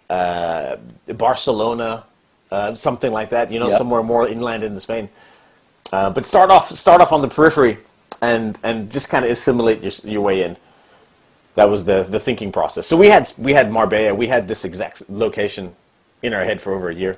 uh, 0.09 0.75
Barcelona, 1.07 2.03
uh, 2.51 2.75
something 2.75 3.11
like 3.11 3.31
that. 3.31 3.51
You 3.51 3.59
know, 3.59 3.69
Yep. 3.69 3.77
somewhere 3.77 4.03
more 4.03 4.27
inland 4.27 4.63
in 4.63 4.79
Spain. 4.79 5.09
Uh, 5.91 6.11
but 6.11 6.25
start 6.25 6.51
off 6.51 6.69
start 6.71 7.01
off 7.01 7.11
on 7.11 7.21
the 7.21 7.27
periphery, 7.27 7.79
and 8.21 8.59
and 8.63 8.91
just 8.91 9.09
kind 9.09 9.25
of 9.25 9.31
assimilate 9.31 9.81
your 9.81 9.91
your 10.03 10.21
way 10.21 10.43
in. 10.43 10.55
That 11.56 11.70
was 11.70 11.86
the 11.86 12.03
the 12.03 12.20
thinking 12.20 12.51
process. 12.51 12.88
So 12.88 12.96
we 12.98 13.08
had 13.08 13.32
we 13.38 13.53
had 13.53 13.72
Marbella. 13.72 14.13
We 14.15 14.27
had 14.27 14.48
this 14.48 14.65
exact 14.65 15.10
location 15.10 15.75
in 16.22 16.34
our 16.34 16.44
head 16.46 16.62
for 16.62 16.74
over 16.74 16.89
a 16.89 16.96
year. 16.96 17.18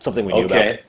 Something 0.00 0.24
we 0.24 0.32
knew 0.32 0.46
about. 0.46 0.58
Okay. 0.58 0.80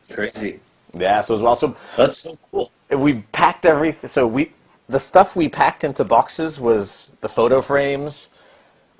It's 0.00 0.12
crazy. 0.12 0.60
Yeah. 0.94 1.20
So 1.20 1.36
as 1.36 1.42
well. 1.42 1.56
So 1.56 1.76
That's 1.96 2.18
so 2.18 2.38
cool. 2.50 2.72
we 2.90 3.14
packed 3.32 3.66
everything. 3.66 4.08
So 4.08 4.26
we 4.26 4.52
the 4.88 4.98
stuff 4.98 5.36
we 5.36 5.48
packed 5.48 5.84
into 5.84 6.04
boxes 6.04 6.58
was 6.58 7.12
the 7.20 7.28
photo 7.28 7.60
frames, 7.60 8.30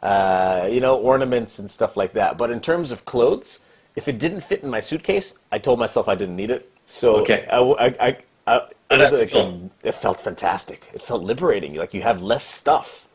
uh, 0.03 0.69
you 0.71 0.81
know, 0.81 0.97
ornaments 0.97 1.59
and 1.59 1.71
stuff 1.71 1.97
like 1.97 2.13
that. 2.13 2.37
But 2.37 2.51
in 2.51 2.61
terms 2.61 2.93
of 2.93 3.05
clothes, 3.07 3.61
if 3.97 4.07
it 4.07 4.19
didn't 4.19 4.43
fit 4.43 4.63
in 4.63 4.69
my 4.71 4.81
suitcase, 4.81 5.39
I 5.51 5.59
told 5.59 5.79
myself 5.79 6.07
I 6.09 6.15
didn't 6.15 6.37
need 6.37 6.51
it. 6.51 6.71
So 6.87 7.17
Okay. 7.17 7.47
I, 7.51 7.59
I, 7.59 7.87
I, 8.09 8.17
I- 8.47 8.69
it, 8.91 8.99
was 8.99 9.13
like 9.13 9.33
a- 9.35 9.71
it 9.83 9.93
felt 9.93 10.21
fantastic. 10.21 10.89
It 10.95 11.03
felt 11.03 11.23
liberating. 11.23 11.75
Like 11.75 11.95
you 11.95 12.03
have 12.03 12.23
less 12.23 12.45
stuff. 12.45 13.07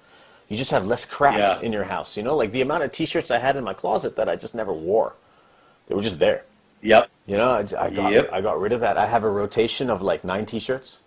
You 0.50 0.58
just 0.58 0.72
have 0.72 0.86
less 0.86 1.06
crap 1.06 1.38
Yeah. 1.38 1.60
in 1.62 1.74
your 1.74 1.86
house. 1.86 2.15
You 2.18 2.24
know, 2.24 2.36
like 2.36 2.51
the 2.51 2.62
amount 2.62 2.84
of 2.84 2.92
T-shirts 2.92 3.32
I 3.32 3.39
had 3.39 3.56
in 3.56 3.63
my 3.63 3.74
closet 3.74 4.15
that 4.18 4.30
I 4.30 4.36
just 4.36 4.53
never 4.53 4.74
wore. 4.74 5.13
They 5.88 5.96
were 5.96 6.01
just 6.01 6.20
there. 6.20 6.44
Yep. 6.82 7.10
You 7.25 7.38
know, 7.38 7.51
I, 7.51 7.60
I 7.80 7.89
got 7.89 8.12
Yep. 8.12 8.30
I 8.32 8.42
got 8.42 8.60
rid 8.60 8.72
of 8.74 8.82
that. 8.82 8.98
I 8.98 9.06
have 9.08 9.24
a 9.24 9.30
rotation 9.30 9.89
of 9.89 10.01
like 10.01 10.24
nine 10.24 10.46
T-shirts, 10.46 11.00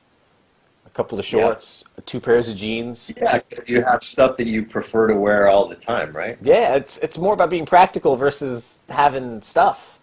a 0.87 0.91
couple 0.91 1.19
of 1.19 1.25
shorts, 1.25 1.85
two 2.07 2.19
pairs 2.19 2.49
of 2.49 2.57
jeans. 2.57 3.11
Yeah, 3.17 3.39
because 3.39 3.69
you 3.69 3.83
have 3.83 4.03
stuff 4.03 4.37
that 4.39 4.47
you 4.47 4.65
prefer 4.65 5.07
to 5.09 5.15
wear 5.15 5.49
all 5.49 5.69
the 5.69 5.75
time, 5.77 6.17
right? 6.17 6.39
Yeah, 6.41 6.75
it's 6.75 6.97
it's 6.99 7.19
more 7.19 7.35
about 7.35 7.51
being 7.51 7.67
practical 7.67 8.17
versus 8.17 8.81
having 8.89 9.43
stuff. 9.43 9.96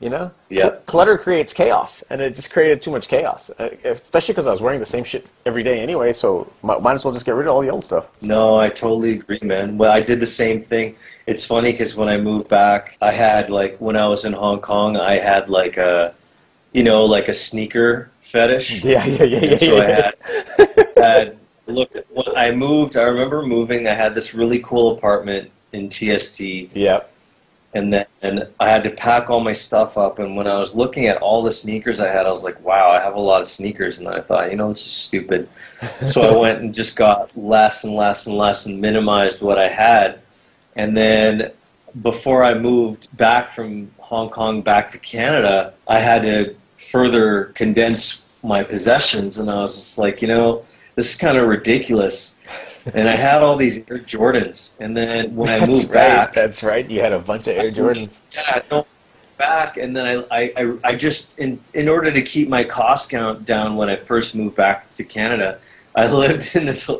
You 0.00 0.10
know, 0.10 0.30
Yeah. 0.48 0.76
Clutter 0.86 1.18
creates 1.18 1.52
chaos, 1.52 2.04
and 2.08 2.20
it 2.20 2.34
just 2.36 2.52
created 2.52 2.80
too 2.80 2.92
much 2.92 3.08
chaos. 3.08 3.50
Uh, 3.58 3.70
especially 3.82 4.32
because 4.32 4.46
I 4.46 4.52
was 4.52 4.60
wearing 4.60 4.78
the 4.78 4.86
same 4.86 5.02
shit 5.02 5.26
every 5.44 5.64
day 5.64 5.80
anyway, 5.80 6.12
so 6.12 6.52
might, 6.62 6.80
might 6.80 6.92
as 6.92 7.04
well 7.04 7.12
just 7.12 7.26
get 7.26 7.34
rid 7.34 7.48
of 7.48 7.54
all 7.54 7.62
the 7.62 7.68
old 7.68 7.84
stuff. 7.84 8.08
No, 8.22 8.56
I 8.56 8.68
totally 8.68 9.14
agree, 9.14 9.40
man. 9.42 9.76
Well, 9.76 9.90
I 9.90 10.00
did 10.00 10.20
the 10.20 10.26
same 10.26 10.62
thing. 10.62 10.94
It's 11.26 11.44
funny 11.44 11.72
because 11.72 11.96
when 11.96 12.08
I 12.08 12.16
moved 12.16 12.48
back, 12.48 12.96
I 13.02 13.10
had 13.10 13.50
like 13.50 13.76
when 13.78 13.96
I 13.96 14.06
was 14.06 14.24
in 14.24 14.32
Hong 14.34 14.60
Kong, 14.60 14.96
I 14.96 15.18
had 15.18 15.50
like 15.50 15.76
a, 15.76 16.14
you 16.72 16.84
know, 16.84 17.04
like 17.04 17.26
a 17.28 17.34
sneaker 17.34 18.08
fetish. 18.20 18.84
Yeah, 18.84 19.04
yeah, 19.04 19.24
yeah, 19.24 19.40
yeah. 19.40 19.56
So 19.56 19.76
yeah. 19.76 20.10
I 20.58 20.62
had, 20.62 20.88
had 20.96 21.38
looked. 21.66 21.98
When 22.10 22.36
I 22.36 22.52
moved, 22.52 22.96
I 22.96 23.02
remember 23.02 23.42
moving. 23.42 23.88
I 23.88 23.94
had 23.94 24.14
this 24.14 24.32
really 24.32 24.60
cool 24.60 24.96
apartment 24.96 25.50
in 25.72 25.90
TST, 25.90 26.40
yeah. 26.40 27.00
And 27.74 27.92
then 27.92 28.06
and 28.22 28.48
I 28.58 28.70
had 28.70 28.84
to 28.84 28.90
pack 28.90 29.30
all 29.30 29.40
my 29.40 29.52
stuff 29.52 29.98
up. 29.98 30.18
And 30.18 30.36
when 30.36 30.46
I 30.46 30.58
was 30.58 30.74
looking 30.74 31.06
at 31.06 31.18
all 31.18 31.42
the 31.42 31.52
sneakers 31.52 32.00
I 32.00 32.08
had, 32.08 32.26
I 32.26 32.30
was 32.30 32.42
like, 32.42 32.62
"Wow, 32.64 32.90
I 32.90 33.00
have 33.00 33.14
a 33.14 33.20
lot 33.20 33.42
of 33.42 33.48
sneakers." 33.48 33.98
And 33.98 34.08
I 34.08 34.20
thought, 34.20 34.50
you 34.50 34.56
know, 34.56 34.68
this 34.68 34.84
is 34.84 34.92
stupid. 34.92 35.48
so 36.06 36.22
I 36.22 36.36
went 36.36 36.60
and 36.60 36.74
just 36.74 36.96
got 36.96 37.36
less 37.36 37.84
and 37.84 37.94
less 37.94 38.26
and 38.26 38.36
less 38.36 38.66
and 38.66 38.80
minimized 38.80 39.42
what 39.42 39.58
I 39.58 39.68
had. 39.68 40.20
And 40.76 40.96
then 40.96 41.52
before 42.02 42.44
I 42.44 42.54
moved 42.54 43.14
back 43.16 43.50
from 43.50 43.90
Hong 43.98 44.30
Kong 44.30 44.62
back 44.62 44.88
to 44.90 44.98
Canada, 44.98 45.74
I 45.86 46.00
had 46.00 46.22
to 46.22 46.54
further 46.76 47.46
condense 47.54 48.24
my 48.42 48.62
possessions. 48.62 49.38
And 49.38 49.50
I 49.50 49.60
was 49.60 49.74
just 49.74 49.98
like, 49.98 50.22
you 50.22 50.28
know, 50.28 50.64
this 50.94 51.10
is 51.10 51.16
kind 51.16 51.36
of 51.36 51.48
ridiculous. 51.48 52.36
And 52.94 53.08
I 53.08 53.16
had 53.16 53.42
all 53.42 53.56
these 53.56 53.78
Air 53.90 53.98
Jordans. 53.98 54.78
And 54.80 54.96
then 54.96 55.34
when 55.34 55.48
I 55.48 55.64
moved 55.66 55.84
right. 55.84 55.92
back, 55.92 56.34
That's 56.34 56.62
right. 56.62 56.88
You 56.88 57.00
had 57.00 57.12
a 57.12 57.18
bunch 57.18 57.46
of 57.46 57.56
Air 57.56 57.70
Jordans. 57.70 58.22
yeah, 58.32 58.62
no, 58.70 58.86
back, 59.38 59.76
and 59.78 59.96
then 59.96 60.06
I, 60.30 60.42
I, 60.42 60.52
I, 60.56 60.78
I 60.84 60.94
just 60.96 61.38
in 61.38 61.58
in 61.72 61.88
order 61.88 62.10
to 62.10 62.20
keep 62.20 62.48
my 62.48 62.64
cost 62.64 63.08
count 63.08 63.46
down 63.46 63.76
when 63.76 63.88
I 63.88 63.96
first 63.96 64.34
moved 64.34 64.56
back 64.56 64.92
to 64.94 65.04
Canada, 65.04 65.60
I 65.94 66.06
lived 66.12 66.54
in 66.54 66.66
this 66.66 66.90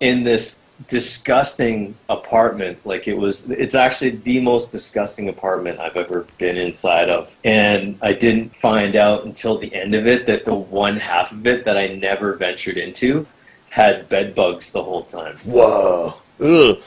in 0.00 0.22
this 0.22 0.58
disgusting 0.86 1.94
apartment. 2.08 2.84
Like 2.84 3.08
it 3.08 3.16
was, 3.16 3.48
it's 3.50 3.74
actually 3.74 4.10
the 4.10 4.40
most 4.40 4.72
disgusting 4.72 5.28
apartment 5.28 5.78
I've 5.78 5.96
ever 5.96 6.26
been 6.38 6.56
inside 6.56 7.08
of, 7.08 7.34
and 7.44 7.98
I 8.02 8.12
didn't 8.12 8.54
find 8.54 8.94
out 8.94 9.24
until 9.24 9.58
the 9.58 9.74
end 9.74 9.94
of 9.94 10.06
it 10.06 10.26
that 10.26 10.44
the 10.44 10.54
one 10.54 10.96
half 10.96 11.32
of 11.32 11.46
it 11.46 11.64
that 11.64 11.76
I 11.76 11.88
never 11.88 12.34
ventured 12.34 12.76
into 12.76 13.26
had 13.74 14.08
bed 14.08 14.36
bugs 14.36 14.70
the 14.70 14.80
whole 14.80 15.02
time. 15.02 15.36
Whoa. 15.38 16.14
Ugh. 16.38 16.78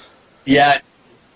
Yeah, 0.45 0.79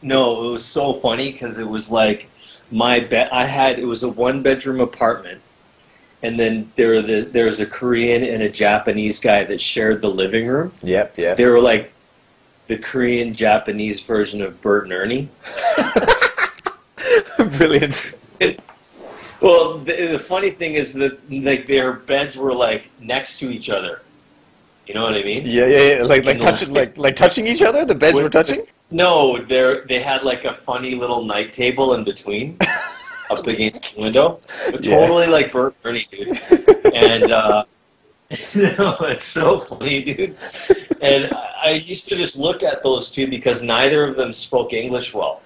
no, 0.01 0.45
it 0.45 0.51
was 0.51 0.63
so 0.63 0.93
funny 0.93 1.29
because 1.29 1.59
it 1.59 1.67
was 1.67 1.91
like 1.91 2.29
my 2.71 3.01
bed. 3.01 3.27
I 3.33 3.45
had 3.45 3.77
it 3.77 3.83
was 3.83 4.03
a 4.03 4.07
one 4.07 4.41
bedroom 4.41 4.79
apartment, 4.79 5.41
and 6.23 6.39
then 6.39 6.71
there 6.77 6.87
were 6.87 7.01
the, 7.01 7.21
there 7.23 7.47
was 7.47 7.59
a 7.59 7.65
Korean 7.65 8.23
and 8.23 8.41
a 8.43 8.49
Japanese 8.49 9.19
guy 9.19 9.43
that 9.43 9.59
shared 9.59 9.99
the 9.99 10.07
living 10.07 10.47
room. 10.47 10.71
Yep. 10.83 11.17
Yep. 11.17 11.35
They 11.35 11.45
were 11.45 11.59
like 11.59 11.91
the 12.67 12.77
Korean 12.77 13.33
Japanese 13.33 13.99
version 13.99 14.41
of 14.41 14.61
Bert 14.61 14.85
and 14.85 14.93
Ernie. 14.93 15.27
Brilliant. 17.57 18.13
Well, 19.41 19.79
the, 19.79 20.07
the 20.13 20.19
funny 20.19 20.51
thing 20.51 20.75
is 20.75 20.93
that 20.93 21.19
like 21.29 21.65
their 21.65 21.91
beds 21.91 22.37
were 22.37 22.53
like 22.53 22.89
next 23.01 23.39
to 23.39 23.51
each 23.51 23.69
other. 23.69 24.01
You 24.87 24.93
know 24.95 25.03
what 25.03 25.13
I 25.13 25.23
mean? 25.23 25.45
Yeah, 25.45 25.67
yeah, 25.67 25.97
yeah. 25.97 26.03
Like, 26.03 26.25
like 26.25 26.39
touching, 26.39 26.73
like, 26.73 26.97
like 26.97 27.15
touching 27.15 27.47
each 27.47 27.61
other. 27.61 27.85
The 27.85 27.95
beds 27.95 28.17
were 28.17 28.29
touching. 28.29 28.63
No, 28.89 29.41
they 29.41 29.81
they 29.87 30.01
had 30.01 30.23
like 30.23 30.43
a 30.43 30.53
funny 30.53 30.95
little 30.95 31.23
night 31.23 31.53
table 31.53 31.93
in 31.93 32.03
between, 32.03 32.57
up 33.29 33.45
against 33.47 33.95
the 33.95 34.01
window. 34.01 34.39
But 34.69 34.83
Yeah. 34.83 34.99
Totally 34.99 35.27
like 35.27 35.51
Bert 35.53 35.75
and 35.83 35.95
Ernie, 35.95 36.07
dude. 36.11 36.93
And 36.93 37.31
uh, 37.31 37.63
no, 38.55 38.97
it's 39.01 39.23
so 39.23 39.61
funny, 39.61 40.03
dude. 40.03 40.35
And 41.01 41.33
I 41.33 41.51
I 41.61 41.71
used 41.73 42.07
to 42.09 42.15
just 42.15 42.37
look 42.37 42.63
at 42.63 42.81
those 42.81 43.11
two 43.11 43.27
because 43.27 43.61
neither 43.61 44.03
of 44.03 44.15
them 44.15 44.33
spoke 44.33 44.73
English 44.73 45.13
well. 45.13 45.41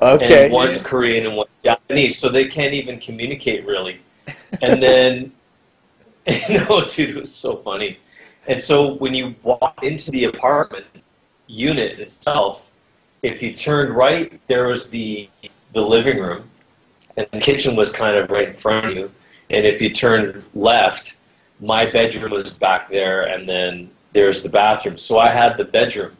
Okay. 0.00 0.44
And 0.44 0.52
one's 0.52 0.82
Korean 0.82 1.26
and 1.26 1.36
one's 1.36 1.50
Japanese, 1.62 2.18
so 2.18 2.30
they 2.30 2.46
can't 2.46 2.72
even 2.72 2.98
communicate 2.98 3.66
really. 3.66 4.00
And 4.62 4.82
then, 4.82 5.32
no, 6.48 6.84
dude, 6.86 7.10
it 7.10 7.20
was 7.20 7.34
so 7.34 7.56
funny. 7.58 7.98
And 8.46 8.62
so 8.62 8.94
when 8.94 9.14
you 9.14 9.34
walk 9.42 9.82
into 9.82 10.10
the 10.10 10.24
apartment 10.24 10.86
unit 11.46 12.00
itself, 12.00 12.70
if 13.22 13.42
you 13.42 13.52
turned 13.52 13.94
right, 13.94 14.40
there 14.46 14.68
was 14.68 14.88
the 14.88 15.28
the 15.72 15.80
living 15.80 16.18
room, 16.18 16.50
and 17.16 17.26
the 17.32 17.38
kitchen 17.38 17.76
was 17.76 17.92
kind 17.92 18.16
of 18.16 18.30
right 18.30 18.48
in 18.48 18.54
front 18.54 18.86
of 18.86 18.96
you. 18.96 19.10
And 19.50 19.66
if 19.66 19.80
you 19.80 19.90
turned 19.90 20.42
left, 20.54 21.18
my 21.60 21.90
bedroom 21.90 22.32
was 22.32 22.52
back 22.52 22.90
there, 22.90 23.22
and 23.22 23.48
then 23.48 23.90
there's 24.12 24.42
the 24.42 24.48
bathroom. 24.48 24.98
So 24.98 25.18
I 25.18 25.28
had 25.28 25.56
the 25.56 25.64
bedroom, 25.64 26.16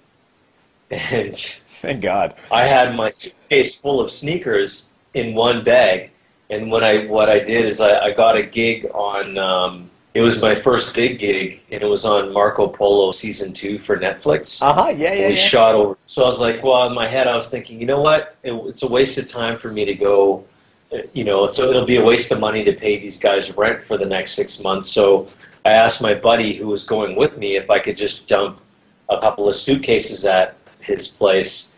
and 0.91 1.37
Thank 1.37 2.03
God. 2.03 2.35
I 2.53 2.67
had 2.67 2.95
my 2.95 3.09
suitcase 3.09 3.81
full 3.81 4.01
of 4.01 4.11
sneakers 4.11 4.91
in 5.15 5.35
one 5.35 5.65
bag, 5.65 6.11
and 6.51 6.71
when 6.71 6.85
I 6.85 7.07
what 7.07 7.31
I 7.31 7.39
did 7.39 7.65
is 7.65 7.81
I, 7.81 7.99
I 7.99 8.11
got 8.13 8.37
a 8.37 8.43
gig 8.43 8.87
on. 8.93 9.39
Um, 9.39 9.90
it 10.15 10.21
was 10.23 10.41
my 10.43 10.55
first 10.55 10.95
big 10.95 11.19
gig, 11.21 11.61
and 11.71 11.83
it 11.83 11.87
was 11.87 12.05
on 12.05 12.33
Marco 12.33 12.67
Polo 12.67 13.13
season 13.13 13.53
two 13.53 13.79
for 13.79 13.97
Netflix. 13.97 14.61
Uh 14.63 14.73
huh. 14.73 14.89
Yeah, 14.89 15.15
yeah, 15.15 15.29
we 15.29 15.35
yeah. 15.35 15.35
shot 15.35 15.75
over. 15.75 15.97
So 16.07 16.25
I 16.25 16.27
was 16.27 16.41
like, 16.41 16.63
well, 16.65 16.87
in 16.87 16.95
my 16.95 17.07
head, 17.07 17.29
I 17.29 17.35
was 17.35 17.49
thinking, 17.49 17.81
you 17.81 17.87
know 17.87 18.01
what? 18.01 18.37
It, 18.43 18.53
it's 18.53 18.83
a 18.83 18.89
waste 18.89 19.19
of 19.19 19.29
time 19.29 19.59
for 19.59 19.71
me 19.71 19.85
to 19.85 19.95
go. 19.95 20.45
uh, 20.93 20.99
You 21.13 21.25
know, 21.25 21.49
so 21.51 21.69
it'll 21.71 21.87
be 21.87 21.97
a 21.97 22.05
waste 22.05 22.33
of 22.33 22.41
money 22.41 22.65
to 22.65 22.73
pay 22.73 22.99
these 22.99 23.19
guys 23.21 23.57
rent 23.57 23.85
for 23.85 23.97
the 23.97 24.07
next 24.07 24.33
six 24.33 24.63
months. 24.63 24.91
So 24.91 25.29
I 25.65 25.71
asked 25.71 26.03
my 26.03 26.15
buddy 26.15 26.57
who 26.57 26.67
was 26.69 26.85
going 26.85 27.15
with 27.17 27.37
me 27.39 27.57
if 27.57 27.71
I 27.71 27.79
could 27.79 27.97
just 27.97 28.29
dump 28.29 28.61
a 29.09 29.21
couple 29.21 29.49
of 29.49 29.55
suitcases 29.55 30.25
at 30.25 30.57
his 30.81 31.07
place 31.09 31.75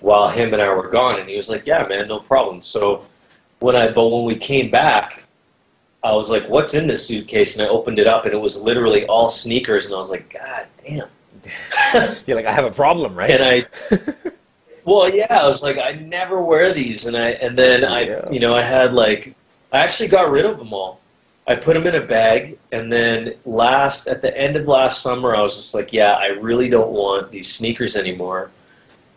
while 0.00 0.30
him 0.30 0.52
and 0.54 0.62
I 0.62 0.68
were 0.68 0.88
gone, 0.88 1.18
and 1.20 1.28
he 1.28 1.36
was 1.36 1.48
like, 1.50 1.66
"Yeah, 1.66 1.86
man, 1.86 2.08
no 2.08 2.20
problem." 2.20 2.62
So 2.62 3.04
when 3.60 3.76
I 3.76 3.90
but 3.90 4.08
when 4.08 4.24
we 4.24 4.36
came 4.36 4.70
back, 4.70 5.23
I 6.04 6.14
was 6.14 6.30
like, 6.30 6.46
"What's 6.48 6.74
in 6.74 6.86
this 6.86 7.06
suitcase?" 7.06 7.56
And 7.58 7.66
I 7.66 7.70
opened 7.70 7.98
it 7.98 8.06
up, 8.06 8.24
and 8.26 8.34
it 8.34 8.38
was 8.38 8.62
literally 8.62 9.06
all 9.06 9.28
sneakers, 9.28 9.86
and 9.86 9.94
I 9.94 9.98
was 9.98 10.10
like, 10.10 10.32
"God 10.32 10.66
damn." 10.86 11.08
You're 12.26 12.36
like, 12.36 12.46
I 12.46 12.52
have 12.52 12.64
a 12.64 12.70
problem, 12.70 13.14
right? 13.14 13.30
and 13.30 13.42
I, 13.44 13.66
well, 14.84 15.12
yeah, 15.14 15.26
I 15.40 15.46
was 15.46 15.62
like, 15.62 15.78
I 15.78 15.92
never 15.92 16.42
wear 16.42 16.72
these, 16.72 17.06
and 17.06 17.16
I, 17.16 17.30
and 17.30 17.58
then 17.58 17.84
I, 17.84 18.02
Yeah. 18.02 18.30
you 18.30 18.40
know, 18.40 18.54
I 18.54 18.62
had 18.62 18.94
like, 18.94 19.34
I 19.72 19.78
actually 19.80 20.08
got 20.08 20.30
rid 20.30 20.44
of 20.46 20.58
them 20.58 20.72
all. 20.72 21.00
I 21.46 21.56
put 21.56 21.74
them 21.74 21.86
in 21.86 21.94
a 21.94 22.00
bag, 22.00 22.58
and 22.72 22.90
then 22.90 23.34
last 23.44 24.06
at 24.08 24.22
the 24.22 24.34
end 24.36 24.56
of 24.56 24.66
last 24.66 25.02
summer, 25.02 25.34
I 25.36 25.42
was 25.42 25.54
just 25.56 25.74
like, 25.74 25.92
yeah, 25.92 26.12
I 26.14 26.28
really 26.28 26.70
don't 26.70 26.92
want 26.92 27.30
these 27.30 27.52
sneakers 27.52 27.96
anymore, 27.96 28.50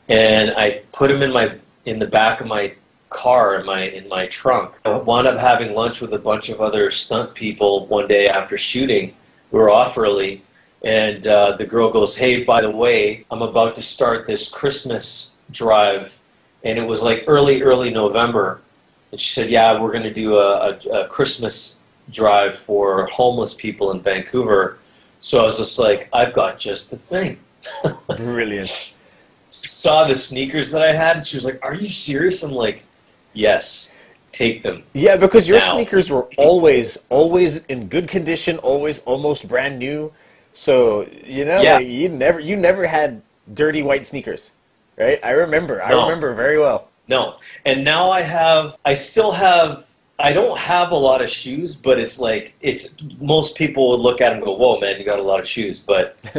and 0.10 0.52
I 0.52 0.82
put 0.92 1.08
them 1.10 1.22
in 1.22 1.32
my 1.32 1.56
in 1.86 2.00
the 2.00 2.08
back 2.08 2.42
of 2.42 2.48
my 2.48 2.74
car 3.10 3.60
in 3.60 3.66
my 3.66 3.84
in 3.84 4.08
my 4.08 4.28
trunk. 4.28 4.74
I 4.86 4.90
wound 4.98 5.28
up 5.28 5.40
having 5.40 5.74
lunch 5.74 6.02
with 6.02 6.14
a 6.14 6.20
bunch 6.20 6.50
of 6.50 6.62
other 6.62 6.92
stunt 6.92 7.34
people 7.34 7.86
one 7.88 8.08
day 8.08 8.28
after 8.28 8.58
shooting. 8.58 9.16
We 9.52 9.60
were 9.60 9.70
off 9.70 9.98
early, 9.98 10.44
and 10.84 11.26
uh, 11.26 11.56
the 11.58 11.66
girl 11.66 11.92
goes, 11.92 12.16
"Hey, 12.18 12.44
by 12.44 12.62
the 12.62 12.70
way, 12.70 13.26
I'm 13.32 13.42
about 13.42 13.76
to 13.76 13.82
start 13.82 14.28
this 14.28 14.50
Christmas 14.50 15.36
drive," 15.52 16.18
and 16.64 16.78
it 16.78 16.84
was 16.84 17.04
like 17.04 17.24
early, 17.28 17.62
early 17.62 17.92
November, 17.92 18.62
and 19.12 19.20
she 19.20 19.32
said, 19.32 19.50
"Yeah, 19.50 19.80
we're 19.82 19.92
going 19.92 20.04
to 20.04 20.14
do 20.14 20.38
a, 20.38 20.70
a, 20.70 21.04
a 21.04 21.08
Christmas 21.08 21.82
drive 22.12 22.58
for 22.60 23.06
homeless 23.08 23.54
people 23.54 23.92
in 23.92 24.02
Vancouver." 24.02 24.80
So 25.20 25.42
I 25.42 25.44
was 25.44 25.58
just 25.58 25.80
like, 25.80 26.10
"I've 26.14 26.34
got 26.34 26.60
just 26.60 26.92
the 26.92 26.98
thing." 26.98 27.40
Brilliant. 28.18 28.94
Saw 29.50 30.06
the 30.06 30.16
sneakers 30.16 30.72
that 30.72 30.84
I 30.84 30.94
had, 30.94 31.18
and 31.18 31.26
she 31.26 31.38
was 31.38 31.46
like, 31.46 31.60
"Are 31.64 31.74
you 31.74 31.90
serious?" 31.90 32.44
I'm 32.44 32.52
like, 32.52 32.84
"Yes, 33.34 33.96
take 34.32 34.64
them." 34.64 34.84
Yeah, 34.94 35.16
because 35.16 35.48
your 35.48 35.60
Now- 35.60 35.74
sneakers 35.74 36.10
were 36.10 36.28
always, 36.38 36.98
always 37.10 37.66
in 37.66 37.88
good 37.88 38.08
condition, 38.08 38.58
always 38.60 39.04
almost 39.04 39.48
brand 39.48 39.80
new. 39.80 40.12
So 40.54 41.08
you 41.26 41.46
know, 41.46 41.62
Yeah. 41.62 41.76
like, 41.76 41.88
you 41.88 42.10
never, 42.10 42.40
you 42.40 42.56
never 42.56 42.88
had 42.88 43.22
dirty 43.54 43.84
white 43.84 44.06
sneakers, 44.06 44.52
right? 44.98 45.20
I 45.24 45.32
remember. 45.32 45.82
I 45.84 45.92
remember 45.92 46.34
very 46.34 46.60
well. 46.60 46.88
No. 47.08 47.36
And 47.66 47.84
now 47.84 48.12
I 48.12 48.22
have, 48.22 48.78
I 48.84 48.94
still 48.94 49.32
have, 49.32 49.86
I 50.20 50.34
don't 50.34 50.58
have 50.58 50.92
a 50.92 50.96
lot 50.98 51.22
of 51.22 51.30
shoes, 51.30 51.76
but 51.76 52.00
it's 52.00 52.20
like, 52.20 52.54
it's, 52.62 52.96
most 53.22 53.56
people 53.56 53.92
would 53.92 54.02
look 54.02 54.20
at 54.20 54.34
and 54.34 54.42
go, 54.42 54.52
whoa, 54.52 54.78
man, 54.80 54.98
you 55.00 55.06
got 55.06 55.20
a 55.20 55.24
lot 55.24 55.40
of 55.40 55.48
shoes. 55.48 55.80
But 55.80 56.18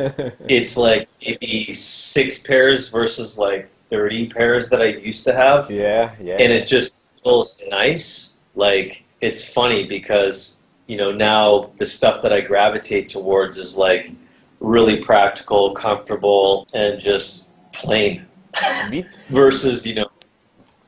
it's 0.49 0.77
like 0.77 1.09
maybe 1.25 1.73
six 1.73 2.41
pairs 2.41 2.89
versus 2.89 3.39
like 3.39 3.71
30 3.91 4.29
pairs 4.29 4.69
that 4.71 4.83
I 4.83 4.87
used 4.87 5.25
to 5.25 5.35
have. 5.35 5.71
Yeah, 5.71 6.15
yeah. 6.21 6.37
And 6.39 6.53
it 6.53 6.67
just 6.67 7.21
feels 7.23 7.63
nice. 7.69 8.37
Like, 8.55 9.05
it's 9.21 9.47
funny 9.47 9.87
because, 9.87 10.59
you 10.87 10.97
know, 10.97 11.13
now 11.13 11.73
the 11.79 11.87
stuff 11.87 12.23
that 12.23 12.33
I 12.33 12.41
gravitate 12.41 13.09
towards 13.09 13.59
is 13.59 13.77
like 13.77 14.13
really 14.61 14.99
practical, 14.99 15.75
comfortable, 15.75 16.67
and 16.75 17.01
just 17.01 17.49
plain 17.73 18.27
versus 19.29 19.87
you 19.87 19.95
know 19.95 20.09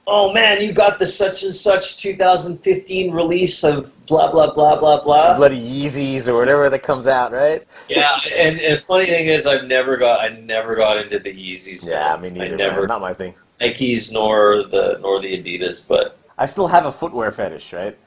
oh 0.06 0.32
man 0.32 0.60
you 0.62 0.72
got 0.72 0.98
the 0.98 1.06
such 1.06 1.42
and 1.42 1.54
such 1.54 1.96
2015 1.98 3.12
release 3.12 3.62
of 3.64 3.90
blah 4.06 4.30
blah 4.30 4.52
blah 4.52 4.78
blah 4.78 5.02
blah 5.02 5.36
bloody 5.36 5.58
Yeezys 5.60 6.26
or 6.26 6.34
whatever 6.36 6.68
that 6.70 6.82
comes 6.82 7.06
out, 7.06 7.32
right? 7.32 7.66
yeah 7.88 8.18
and, 8.34 8.58
and 8.60 8.80
funny 8.80 9.06
thing 9.06 9.26
is 9.26 9.46
i've 9.46 9.64
never 9.64 9.96
got 9.96 10.20
i 10.20 10.28
never 10.40 10.74
got 10.74 10.98
into 10.98 11.18
the 11.18 11.30
yeezys 11.32 11.88
Yeah, 11.88 12.16
man. 12.16 12.22
me 12.22 12.30
neither. 12.40 12.54
i 12.54 12.56
never 12.56 12.80
man. 12.80 12.88
Not 12.88 13.00
my 13.00 13.14
thing. 13.14 13.34
nikes 13.60 14.12
nor 14.12 14.64
the 14.64 14.98
nor 15.00 15.20
the 15.20 15.28
adidas 15.28 15.86
but 15.86 16.16
I 16.38 16.46
still 16.46 16.68
have 16.68 16.86
a 16.86 16.92
footwear 16.92 17.30
fetish, 17.32 17.74
right? 17.74 17.98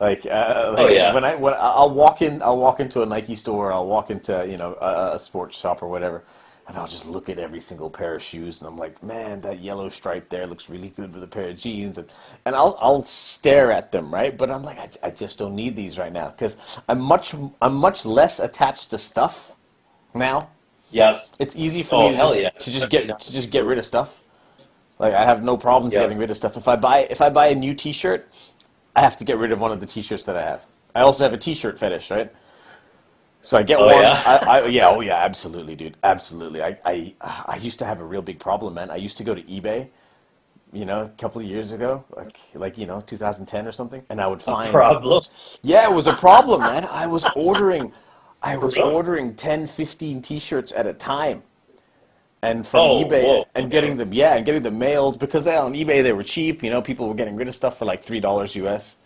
Like, 0.00 0.26
uh, 0.26 0.72
like 0.76 0.86
Oh, 0.86 0.88
yeah. 0.88 1.14
when 1.14 1.24
I 1.24 1.36
when 1.36 1.54
I'll 1.56 1.90
walk 1.90 2.20
in, 2.20 2.42
I'll 2.42 2.58
walk 2.58 2.80
into 2.80 3.02
a 3.02 3.06
Nike 3.06 3.36
store, 3.36 3.72
I'll 3.72 3.86
walk 3.86 4.10
into 4.10 4.44
you 4.50 4.56
know 4.58 4.74
a, 4.80 5.14
a 5.14 5.18
sports 5.20 5.56
shop 5.56 5.82
or 5.84 5.88
whatever, 5.88 6.24
and 6.68 6.76
I'll 6.76 6.88
just 6.88 7.06
look 7.06 7.28
at 7.28 7.38
every 7.38 7.60
single 7.60 7.90
pair 7.90 8.16
of 8.16 8.22
shoes, 8.22 8.60
and 8.60 8.68
I'm 8.68 8.76
like, 8.78 9.02
man, 9.02 9.40
that 9.42 9.60
yellow 9.60 9.88
stripe 9.88 10.28
there 10.30 10.46
looks 10.46 10.68
really 10.68 10.90
good 10.90 11.14
with 11.14 11.22
a 11.22 11.26
pair 11.28 11.48
of 11.50 11.56
jeans, 11.58 11.98
and 11.98 12.08
and 12.44 12.54
I'll 12.56 12.76
I'll 12.80 13.02
stare 13.02 13.70
at 13.72 13.92
them, 13.92 14.12
right? 14.12 14.36
But 14.36 14.50
I'm 14.50 14.64
like, 14.64 14.78
I, 14.78 15.08
I 15.08 15.10
just 15.10 15.38
don't 15.38 15.54
need 15.54 15.76
these 15.76 15.98
right 15.98 16.12
now 16.12 16.30
because 16.30 16.56
I'm 16.88 17.00
much 17.00 17.34
I'm 17.62 17.74
much 17.74 18.04
less 18.06 18.40
attached 18.40 18.90
to 18.90 18.98
stuff 18.98 19.52
now. 20.14 20.50
yeah 20.90 21.20
It's 21.38 21.56
easy 21.56 21.82
for 21.82 21.96
Oh, 21.96 21.98
me 21.98 22.10
to 22.10 22.18
just, 22.18 22.34
yeah. 22.34 22.50
to 22.58 22.70
just 22.72 22.90
get 22.90 23.18
to 23.20 23.32
just 23.32 23.50
get 23.50 23.64
rid 23.64 23.78
of 23.78 23.84
stuff. 23.84 24.22
Like 24.98 25.14
I 25.14 25.24
have 25.24 25.42
no 25.44 25.56
problems 25.56 25.94
Yeah. 25.94 25.98
getting 25.98 26.18
rid 26.18 26.30
of 26.30 26.36
stuff. 26.36 26.56
If 26.56 26.68
I 26.68 26.76
buy 26.76 27.00
if 27.10 27.20
I 27.20 27.30
buy 27.30 27.48
a 27.48 27.54
new 27.54 27.74
T-shirt, 27.74 28.28
I 28.94 29.00
have 29.02 29.16
to 29.18 29.24
get 29.24 29.38
rid 29.38 29.52
of 29.52 29.60
one 29.60 29.72
of 29.72 29.80
the 29.80 29.86
T-shirts 29.86 30.24
that 30.24 30.36
I 30.36 30.42
have. 30.42 30.64
I 30.94 31.02
also 31.02 31.24
have 31.24 31.34
a 31.34 31.38
T-shirt 31.38 31.78
fetish, 31.78 32.10
right? 32.10 32.32
So 33.46 33.56
I 33.56 33.62
get 33.62 33.78
Oh, 33.78 33.88
one. 33.88 33.94
yeah? 34.00 34.22
I, 34.26 34.38
I, 34.44 34.66
yeah, 34.66 34.88
oh 34.88 34.98
yeah, 35.02 35.18
absolutely, 35.18 35.76
dude, 35.76 35.96
absolutely. 36.02 36.64
I, 36.64 36.76
I 36.84 37.14
I 37.46 37.56
used 37.58 37.78
to 37.78 37.84
have 37.84 38.00
a 38.00 38.04
real 38.04 38.20
big 38.20 38.40
problem, 38.40 38.74
man. 38.74 38.90
I 38.90 38.96
used 38.96 39.18
to 39.18 39.24
go 39.24 39.36
to 39.36 39.42
eBay, 39.42 39.88
you 40.72 40.84
know, 40.84 41.02
a 41.04 41.08
couple 41.10 41.40
of 41.40 41.46
years 41.46 41.72
ago, 41.72 42.04
like 42.16 42.38
like 42.54 42.78
you 42.78 42.86
know, 42.86 43.02
2010 43.06 43.68
or 43.68 43.72
something, 43.72 44.02
and 44.10 44.20
I 44.20 44.26
would 44.26 44.42
find 44.42 44.82
problem 44.82 45.22
yeah, 45.62 45.88
it 45.88 45.94
was 45.94 46.08
a 46.08 46.12
problem, 46.12 46.64
man. 46.64 46.86
I 46.86 47.06
was 47.06 47.26
ordering, 47.36 47.92
I 48.42 48.56
was 48.58 48.78
ordering 48.78 49.34
10, 49.36 49.68
15 49.68 50.22
T-shirts 50.22 50.72
at 50.72 50.86
a 50.86 50.92
time, 50.94 51.44
and 52.42 52.66
from 52.66 52.84
Oh, 52.84 52.90
eBay 52.90 53.22
whoa. 53.22 53.46
and 53.54 53.70
getting 53.70 53.96
them, 53.96 54.12
yeah, 54.12 54.34
and 54.36 54.46
getting 54.46 54.62
them 54.62 54.78
mailed 54.78 55.18
because 55.18 55.46
on 55.46 55.74
eBay 55.74 56.02
they 56.02 56.12
were 56.12 56.24
cheap. 56.24 56.62
You 56.62 56.70
know, 56.70 56.82
people 56.82 57.08
were 57.08 57.14
getting 57.14 57.36
rid 57.36 57.48
of 57.48 57.54
stuff 57.54 57.78
for 57.78 57.84
like 57.86 58.02
three 58.02 58.20
dollars 58.20 58.56
US, 58.56 58.96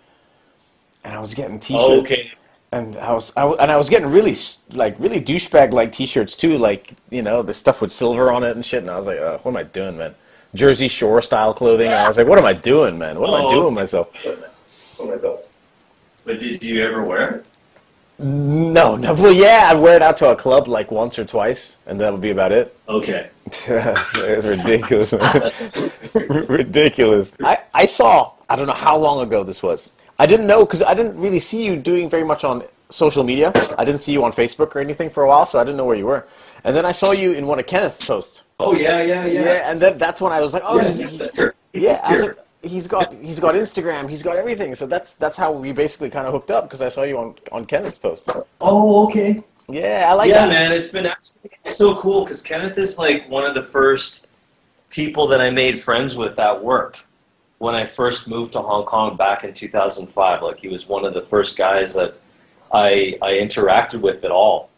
and 1.05 1.15
I 1.15 1.21
was 1.21 1.35
getting 1.35 1.61
T-shirts. 1.61 2.17
okay 2.17 2.33
And 2.73 2.97
I 2.99 3.13
was, 3.13 3.33
I, 3.37 3.45
wa- 3.45 3.57
and 3.59 3.71
I 3.71 3.77
was 3.77 3.89
getting 3.91 4.09
really 4.11 4.37
like 4.71 4.95
really 5.01 5.21
douchebag 5.21 5.73
like 5.73 5.91
T-shirts 5.93 6.37
too, 6.37 6.57
like 6.57 6.95
you 7.11 7.21
know 7.23 7.43
the 7.43 7.53
stuff 7.53 7.81
with 7.81 7.91
silver 7.91 8.31
on 8.31 8.45
it 8.45 8.55
and 8.55 8.65
shit. 8.65 8.83
And 8.83 8.91
I 8.91 8.97
was 8.97 9.07
like, 9.07 9.19
uh, 9.19 9.39
what 9.39 9.51
am 9.51 9.57
I 9.57 9.65
doing, 9.65 9.99
man? 9.99 10.15
Jersey 10.55 10.87
Shore 10.89 11.21
style 11.21 11.53
clothing. 11.53 11.87
And 11.89 11.97
I 11.97 12.07
was 12.07 12.17
like, 12.17 12.27
what 12.29 12.39
am 12.39 12.45
I 12.45 12.53
doing, 12.53 12.97
man? 12.99 13.19
What 13.19 13.29
am 13.31 13.35
I 13.35 13.45
Oh. 13.45 13.49
doing 13.49 13.65
with 13.67 13.75
myself? 13.75 14.09
but 16.25 16.39
did 16.39 16.63
you 16.63 16.83
ever 16.85 17.03
wear 17.03 17.37
it 17.37 17.47
No, 18.19 18.97
no. 18.97 19.15
Well, 19.15 19.33
yeah, 19.33 19.71
I'd 19.73 19.79
wear 19.79 19.97
it 19.97 20.03
out 20.03 20.17
to 20.19 20.29
a 20.31 20.37
club 20.37 20.69
like 20.69 20.91
once 20.91 21.19
or 21.19 21.25
twice, 21.25 21.77
and 21.87 21.99
that 22.01 22.13
would 22.13 22.21
be 22.21 22.31
about 22.31 22.53
it. 22.53 22.77
okay 22.89 23.31
it's 23.67 24.45
ridiculous, 24.45 25.13
man. 25.13 25.51
ridiculous. 26.49 27.33
I, 27.43 27.59
I 27.75 27.87
saw, 27.87 28.33
I 28.49 28.55
don't 28.55 28.67
know 28.69 28.75
how 28.75 28.97
long 28.97 29.27
ago 29.27 29.43
this 29.43 29.61
was. 29.63 29.91
I 30.23 30.27
didn't 30.27 30.47
know 30.47 30.61
because 30.67 30.83
I 30.83 30.93
didn't 30.99 31.17
really 31.19 31.41
see 31.41 31.65
you 31.65 31.77
doing 31.77 32.11
very 32.11 32.25
much 32.25 32.45
on 32.45 32.63
social 32.91 33.25
media. 33.25 33.53
I 33.79 33.85
didn't 33.87 34.03
see 34.03 34.13
you 34.13 34.23
on 34.23 34.33
Facebook 34.33 34.77
or 34.77 34.81
anything 34.81 35.09
for 35.09 35.23
a 35.23 35.29
while, 35.29 35.47
so 35.47 35.59
I 35.59 35.65
didn't 35.65 35.79
know 35.79 35.87
where 35.87 35.97
you 35.97 36.05
were. 36.13 36.27
And 36.65 36.77
then 36.77 36.85
I 36.85 36.91
saw 36.93 37.13
you 37.13 37.33
in 37.33 37.47
one 37.47 37.59
of 37.59 37.65
Kenneth's 37.67 38.05
posts. 38.05 38.45
oh 38.59 38.75
yeah 38.75 39.01
yeah 39.13 39.25
yeah, 39.25 39.45
Yeah, 39.45 39.71
and 39.71 39.81
then 39.81 39.97
that's 39.97 40.21
when 40.21 40.33
I 40.39 40.41
was 40.45 40.53
like, 40.53 40.63
oh, 40.67 40.79
Yeah, 40.79 41.27
her. 41.39 41.55
yeah. 41.73 42.01
I 42.05 42.13
was 42.13 42.23
like, 42.25 42.39
he's 42.63 42.87
got 42.87 43.15
he's 43.15 43.41
got 43.41 43.55
Instagram, 43.55 44.11
he's 44.11 44.23
got 44.23 44.37
everything. 44.37 44.75
So 44.75 44.85
that's 44.87 45.15
that's 45.15 45.39
how 45.43 45.51
we 45.53 45.73
basically 45.73 46.11
kind 46.11 46.27
of 46.27 46.33
hooked 46.35 46.51
up 46.51 46.65
because 46.65 46.83
I 46.83 46.89
saw 46.89 47.03
you 47.05 47.17
on 47.23 47.29
on 47.51 47.65
Kenneth's 47.65 47.97
post. 48.07 48.29
oh 48.61 49.05
okay 49.07 49.43
Yeah, 49.71 50.07
I 50.11 50.13
like 50.21 50.29
yeah, 50.29 50.45
that. 50.45 50.49
man, 50.57 50.69
it's 50.77 50.89
been 50.99 51.07
absolutely 51.07 51.73
so 51.83 51.97
cool 52.03 52.25
because 52.25 52.43
Kenneth 52.43 52.77
is 52.77 52.99
like 52.99 53.27
one 53.37 53.45
of 53.51 53.55
the 53.55 53.63
first 53.77 54.27
people 54.91 55.25
that 55.29 55.41
I 55.41 55.49
made 55.63 55.81
friends 55.81 56.11
with 56.23 56.39
at 56.39 56.63
work 56.73 56.93
when 57.61 57.77
I 57.77 57.85
first 57.85 58.27
moved 58.27 58.55
to 58.55 58.63
Hong 58.63 58.85
Kong 58.87 59.17
back 59.17 59.45
in 59.45 59.53
2005. 59.53 60.43
Like 60.43 60.59
he 60.59 60.69
was 60.69 60.89
one 60.89 61.05
of 61.05 61.15
the 61.15 61.21
first 61.23 61.57
guys 61.57 61.95
that 61.95 62.15
I 62.73 63.17
I 63.23 63.33
interacted 63.33 64.01
with 64.01 64.25
at 64.25 64.31
all. 64.33 64.71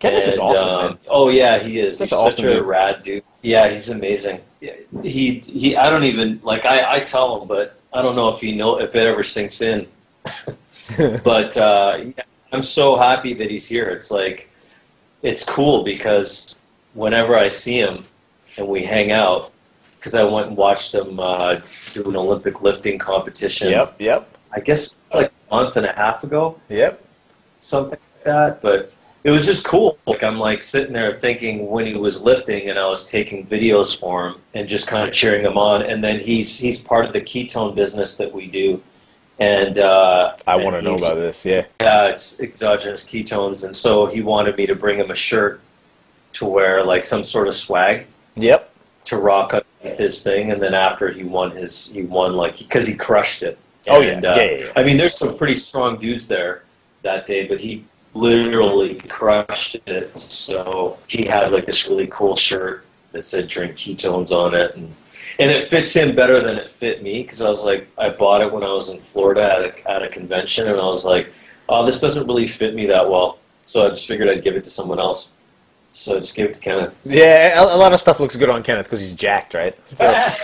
Kenneth 0.00 0.28
is 0.28 0.34
And, 0.34 0.42
awesome, 0.42 0.68
um, 0.68 0.84
man. 0.84 0.98
Oh 1.08 1.28
yeah, 1.30 1.58
he 1.58 1.78
is. 1.78 1.98
Such 1.98 2.10
he's 2.10 2.18
an 2.18 2.32
such 2.32 2.44
a 2.44 2.48
dude. 2.48 2.66
rad 2.66 3.02
dude. 3.02 3.24
Yeah, 3.42 3.68
he's 3.70 3.88
amazing. 3.88 4.40
He 5.02 5.38
he. 5.38 5.76
I 5.76 5.88
don't 5.88 6.04
even 6.04 6.40
like. 6.42 6.64
I 6.66 6.96
I 6.96 7.00
tell 7.00 7.40
him, 7.40 7.48
but 7.48 7.76
I 7.92 8.02
don't 8.02 8.16
know 8.16 8.28
if 8.28 8.40
he 8.40 8.52
know 8.52 8.80
if 8.80 8.94
it 8.94 9.06
ever 9.06 9.22
sinks 9.22 9.60
in. 9.62 9.86
but 11.24 11.56
uh, 11.56 12.00
I'm 12.52 12.62
so 12.62 12.96
happy 12.98 13.32
that 13.34 13.48
he's 13.50 13.68
here. 13.68 13.88
It's 13.90 14.10
like 14.10 14.50
it's 15.22 15.44
cool 15.44 15.84
because 15.84 16.56
whenever 16.94 17.38
I 17.38 17.48
see 17.48 17.78
him 17.78 18.04
and 18.56 18.66
we 18.66 18.82
hang 18.82 19.12
out, 19.12 19.52
because 20.04 20.14
I 20.14 20.22
went 20.24 20.48
and 20.48 20.56
watched 20.56 20.94
him 20.94 21.18
uh, 21.18 21.60
do 21.94 22.10
an 22.10 22.14
Olympic 22.14 22.60
lifting 22.60 22.98
competition. 22.98 23.70
Yep, 23.70 23.96
yep, 23.98 24.36
I 24.52 24.60
guess 24.60 24.98
like 25.14 25.32
a 25.50 25.54
month 25.54 25.76
and 25.76 25.86
a 25.86 25.92
half 25.92 26.22
ago 26.24 26.60
yep. 26.68 27.02
something 27.60 27.98
like 27.98 28.24
that. 28.24 28.60
But 28.60 28.92
it 29.24 29.30
was 29.30 29.46
just 29.46 29.64
cool. 29.64 29.98
Like 30.06 30.22
I'm 30.22 30.38
like 30.38 30.62
sitting 30.62 30.92
there 30.92 31.14
thinking 31.14 31.70
when 31.70 31.86
he 31.86 31.94
was 31.94 32.22
lifting, 32.22 32.68
and 32.68 32.78
I 32.78 32.86
was 32.86 33.06
taking 33.06 33.46
videos 33.46 33.98
for 33.98 34.28
him 34.28 34.34
and 34.52 34.68
just 34.68 34.86
kind 34.86 35.08
of 35.08 35.14
cheering 35.14 35.42
him 35.42 35.56
on. 35.56 35.80
And 35.80 36.04
then 36.04 36.20
he's 36.20 36.58
he's 36.58 36.78
part 36.82 37.06
of 37.06 37.14
the 37.14 37.22
ketone 37.22 37.74
business 37.74 38.18
that 38.18 38.30
we 38.30 38.46
do, 38.46 38.82
and 39.38 39.78
uh, 39.78 40.36
I 40.46 40.56
want 40.56 40.76
to 40.76 40.82
know 40.82 40.96
about 40.96 41.14
this. 41.14 41.46
Yeah. 41.46 41.64
Yeah, 41.80 42.08
it's 42.08 42.40
exogenous 42.40 43.04
ketones, 43.04 43.64
and 43.64 43.74
so 43.74 44.04
he 44.04 44.20
wanted 44.20 44.58
me 44.58 44.66
to 44.66 44.74
bring 44.74 44.98
him 44.98 45.10
a 45.10 45.16
shirt 45.16 45.62
to 46.34 46.44
wear, 46.44 46.84
like 46.84 47.04
some 47.04 47.24
sort 47.24 47.48
of 47.48 47.54
swag 47.54 48.06
Yep. 48.36 48.68
to 49.04 49.16
rock 49.16 49.54
underneath 49.54 49.63
his 49.84 50.22
thing. 50.22 50.50
And 50.50 50.60
then 50.60 50.74
after 50.74 51.10
he 51.10 51.24
won 51.24 51.50
his, 51.52 51.92
he 51.92 52.02
won 52.02 52.34
like 52.34 52.58
because 52.58 52.86
he 52.86 52.94
crushed 52.94 53.42
it. 53.42 53.58
Oh, 53.88 54.00
yeah. 54.00 54.18
Uh, 54.18 54.20
Yeah, 54.36 54.42
yeah, 54.42 54.58
yeah. 54.58 54.72
I 54.76 54.82
mean, 54.82 54.96
there's 54.96 55.16
some 55.16 55.36
pretty 55.36 55.56
strong 55.56 55.98
dudes 55.98 56.26
there 56.26 56.64
that 57.02 57.26
day, 57.26 57.46
but 57.46 57.60
he 57.60 57.84
literally 58.14 58.94
crushed 58.94 59.76
it. 59.86 60.18
So 60.18 60.98
he 61.06 61.24
had 61.24 61.52
like 61.52 61.66
this 61.66 61.88
really 61.88 62.06
cool 62.08 62.36
shirt 62.36 62.84
that 63.12 63.22
said 63.24 63.48
"Drink 63.48 63.76
Ketones" 63.76 64.30
on 64.32 64.54
it, 64.54 64.74
and 64.74 64.94
and 65.38 65.50
it 65.50 65.70
fits 65.70 65.92
him 65.92 66.14
better 66.14 66.42
than 66.42 66.56
it 66.56 66.70
fit 66.70 67.02
me 67.02 67.22
because 67.22 67.42
I 67.42 67.48
was 67.48 67.64
like, 67.64 67.88
I 67.98 68.08
bought 68.08 68.40
it 68.40 68.52
when 68.52 68.62
I 68.62 68.72
was 68.72 68.88
in 68.88 69.00
Florida 69.00 69.42
at 69.42 69.64
a, 69.64 69.90
at 69.90 70.02
a 70.02 70.08
convention, 70.08 70.68
and 70.68 70.80
I 70.80 70.86
was 70.86 71.04
like, 71.04 71.28
oh, 71.68 71.84
this 71.84 72.00
doesn't 72.00 72.26
really 72.26 72.46
fit 72.46 72.74
me 72.74 72.86
that 72.86 73.08
well. 73.08 73.38
So 73.64 73.86
I 73.86 73.90
just 73.90 74.06
figured 74.06 74.28
I'd 74.28 74.44
give 74.44 74.54
it 74.56 74.64
to 74.64 74.70
someone 74.70 74.98
else. 75.00 75.30
So 75.96 76.18
just 76.18 76.34
give 76.34 76.50
it 76.50 76.54
to 76.54 76.60
Kenneth. 76.60 77.00
Yeah, 77.04 77.62
a, 77.62 77.76
a 77.76 77.78
lot 77.78 77.92
of 77.92 78.00
stuff 78.00 78.18
looks 78.18 78.34
good 78.34 78.50
on 78.50 78.64
Kenneth 78.64 78.86
because 78.86 79.00
he's 79.00 79.14
jacked, 79.14 79.54
right? 79.54 79.78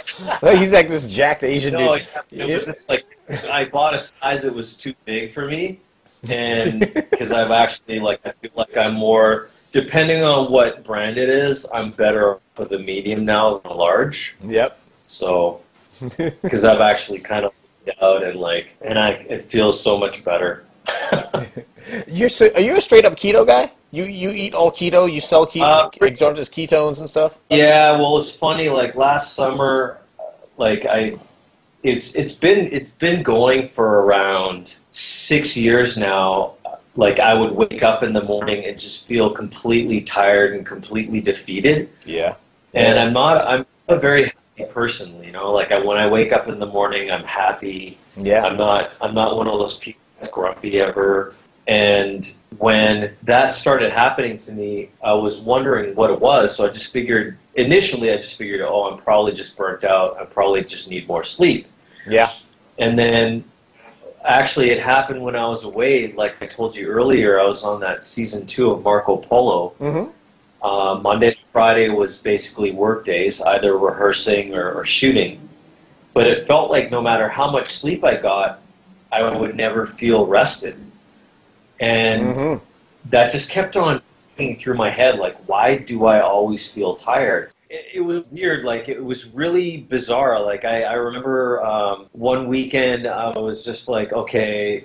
So, 0.41 0.57
he's 0.57 0.73
like 0.73 0.89
this 0.89 1.07
jacked 1.09 1.43
Asian 1.43 1.75
No, 1.75 1.99
dude. 1.99 2.07
it 2.49 2.55
was 2.55 2.67
just 2.67 2.89
like 2.89 3.05
I 3.51 3.65
bought 3.65 3.95
a 3.95 3.99
size 3.99 4.43
that 4.43 4.55
was 4.55 4.75
too 4.75 4.95
big 5.05 5.35
for 5.35 5.47
me, 5.49 5.81
and 6.29 6.81
because 7.11 7.33
I've 7.33 7.51
actually 7.51 7.99
like 7.99 8.21
I 8.25 8.31
feel 8.41 8.53
like 8.55 8.77
I'm 8.77 8.95
more 8.95 9.49
depending 9.73 10.23
on 10.23 10.53
what 10.53 10.85
brand 10.85 11.19
it 11.19 11.29
is, 11.29 11.67
I'm 11.75 11.91
better 11.91 12.39
for 12.55 12.65
the 12.65 12.79
medium 12.79 13.25
now 13.25 13.59
than 13.59 13.73
the 13.73 13.77
large. 13.77 14.37
Yep. 14.45 14.79
So 15.03 15.63
because 16.17 16.65
I've 16.65 16.81
actually 16.81 17.19
kind 17.19 17.45
of 17.45 17.53
out 18.01 18.23
and 18.23 18.39
like, 18.39 18.77
and 18.83 18.97
I 18.99 19.11
it 19.29 19.51
feels 19.51 19.83
so 19.83 19.99
much 19.99 20.23
better. 20.25 20.65
You're 22.07 22.29
so, 22.29 22.51
are 22.55 22.61
you 22.61 22.77
a 22.77 22.81
straight 22.81 23.05
up 23.05 23.17
keto 23.17 23.45
guy? 23.45 23.73
You 23.93 24.05
you 24.05 24.31
eat 24.31 24.55
all 24.55 24.71
keto? 24.71 25.13
You 25.13 25.21
sell 25.21 25.47
keto, 25.47 25.63
Uh, 25.63 25.91
like, 26.01 26.17
just 26.17 26.53
ketones 26.53 27.01
and 27.01 27.11
stuff? 27.11 27.39
Yeah, 27.51 27.99
well, 27.99 28.19
it's 28.19 28.37
funny. 28.37 28.69
Like 28.69 28.95
last 28.95 29.35
summer, 29.35 29.99
like 30.57 30.87
I, 30.87 31.19
it's 31.83 32.15
it's 32.15 32.35
been 32.35 32.69
it's 32.73 32.91
been 32.91 33.23
going 33.23 33.71
for 33.75 34.05
around 34.05 34.75
six 34.91 35.57
years 35.57 35.97
now. 35.97 36.55
Like 36.97 37.19
I 37.19 37.35
would 37.35 37.53
wake 37.53 37.83
up 37.83 38.03
in 38.03 38.13
the 38.13 38.23
morning 38.23 38.65
and 38.65 38.79
just 38.79 39.09
feel 39.09 39.33
completely 39.35 40.03
tired 40.03 40.55
and 40.55 40.65
completely 40.65 41.21
defeated. 41.21 41.89
Yeah. 42.05 42.35
And 42.75 42.99
I'm 42.99 43.13
not 43.13 43.45
I'm 43.47 43.67
a 43.89 43.99
very 43.99 44.25
happy 44.25 44.73
person, 44.73 45.23
you 45.25 45.33
know. 45.33 45.51
Like 45.51 45.73
I, 45.73 45.79
when 45.85 45.97
I 45.97 46.07
wake 46.07 46.33
up 46.33 46.47
in 46.47 46.61
the 46.61 46.67
morning, 46.67 47.11
I'm 47.11 47.25
happy. 47.25 47.99
Yeah. 48.17 48.45
I'm 48.45 48.57
not 48.57 48.93
I'm 49.01 49.15
not 49.15 49.37
one 49.37 49.49
of 49.49 49.59
those 49.59 49.79
people 49.79 50.03
that's 50.21 50.31
grumpy 50.31 50.81
ever. 50.81 51.35
And 51.71 52.27
when 52.59 53.17
that 53.23 53.53
started 53.53 53.93
happening 53.93 54.39
to 54.39 54.51
me, 54.51 54.91
I 55.05 55.13
was 55.13 55.41
wondering 55.41 55.95
what 55.95 56.11
it 56.11 56.19
was. 56.19 56.57
So 56.57 56.67
I 56.67 56.69
just 56.69 56.93
figured 56.93 57.39
initially 57.55 58.11
I 58.11 58.17
just 58.17 58.37
figured, 58.37 58.61
oh, 58.61 58.91
I'm 58.91 59.01
probably 59.01 59.33
just 59.33 59.57
burnt 59.57 59.85
out. 59.85 60.19
I 60.19 60.25
probably 60.25 60.65
just 60.65 60.91
need 60.91 61.07
more 61.07 61.23
sleep. 61.23 61.69
Yeah. 62.09 62.33
And 62.81 62.99
then 62.99 63.45
actually 64.25 64.71
it 64.71 64.81
happened 64.81 65.23
when 65.23 65.37
I 65.37 65.47
was 65.47 65.63
away. 65.63 66.13
Like 66.13 66.35
I 66.41 66.47
told 66.49 66.75
you 66.75 66.89
earlier, 66.89 67.39
I 67.39 67.47
was 67.47 67.63
on 67.63 67.79
that 67.83 68.05
season 68.05 68.49
two 68.49 68.73
of 68.73 68.83
Marco 68.83 69.19
Polo. 69.19 69.73
Mm-hmm. 69.79 70.11
Uh, 70.67 70.97
Monday 70.97 71.35
to 71.35 71.41
Friday 71.53 71.89
was 71.89 72.19
basically 72.19 72.73
work 72.73 73.05
days, 73.05 73.41
either 73.43 73.79
rehearsing 73.79 74.55
or, 74.57 74.73
or 74.73 74.85
shooting. 74.85 75.49
But 76.15 76.27
it 76.27 76.49
felt 76.49 76.69
like 76.69 76.91
no 76.91 77.01
matter 77.01 77.29
how 77.29 77.49
much 77.49 77.69
sleep 77.69 78.03
I 78.03 78.21
got, 78.21 78.61
I 79.13 79.37
would 79.37 79.55
never 79.55 79.87
feel 79.87 80.27
rested. 80.27 80.77
And 81.81 82.37
Mm-hmm. 82.37 82.65
that 83.11 83.33
just 83.33 83.51
kept 83.51 83.77
on 83.77 84.03
going 84.37 84.59
through 84.59 84.75
my 84.75 84.91
head 84.91 85.19
like, 85.19 85.37
why 85.49 85.77
do 85.79 86.05
I 86.07 86.21
always 86.21 86.73
feel 86.73 86.95
tired? 86.97 87.51
It, 87.71 87.87
it 87.95 88.01
was 88.01 88.29
weird. 88.31 88.65
Like, 88.65 88.89
it 88.89 89.03
was 89.03 89.35
really 89.35 89.79
bizarre. 89.79 90.41
Like, 90.43 90.65
I, 90.65 90.83
I 90.83 90.93
remember 90.95 91.65
um, 91.65 92.07
one 92.13 92.49
weekend 92.49 93.07
I 93.07 93.39
was 93.39 93.65
just 93.65 93.89
like, 93.89 94.13
okay, 94.13 94.85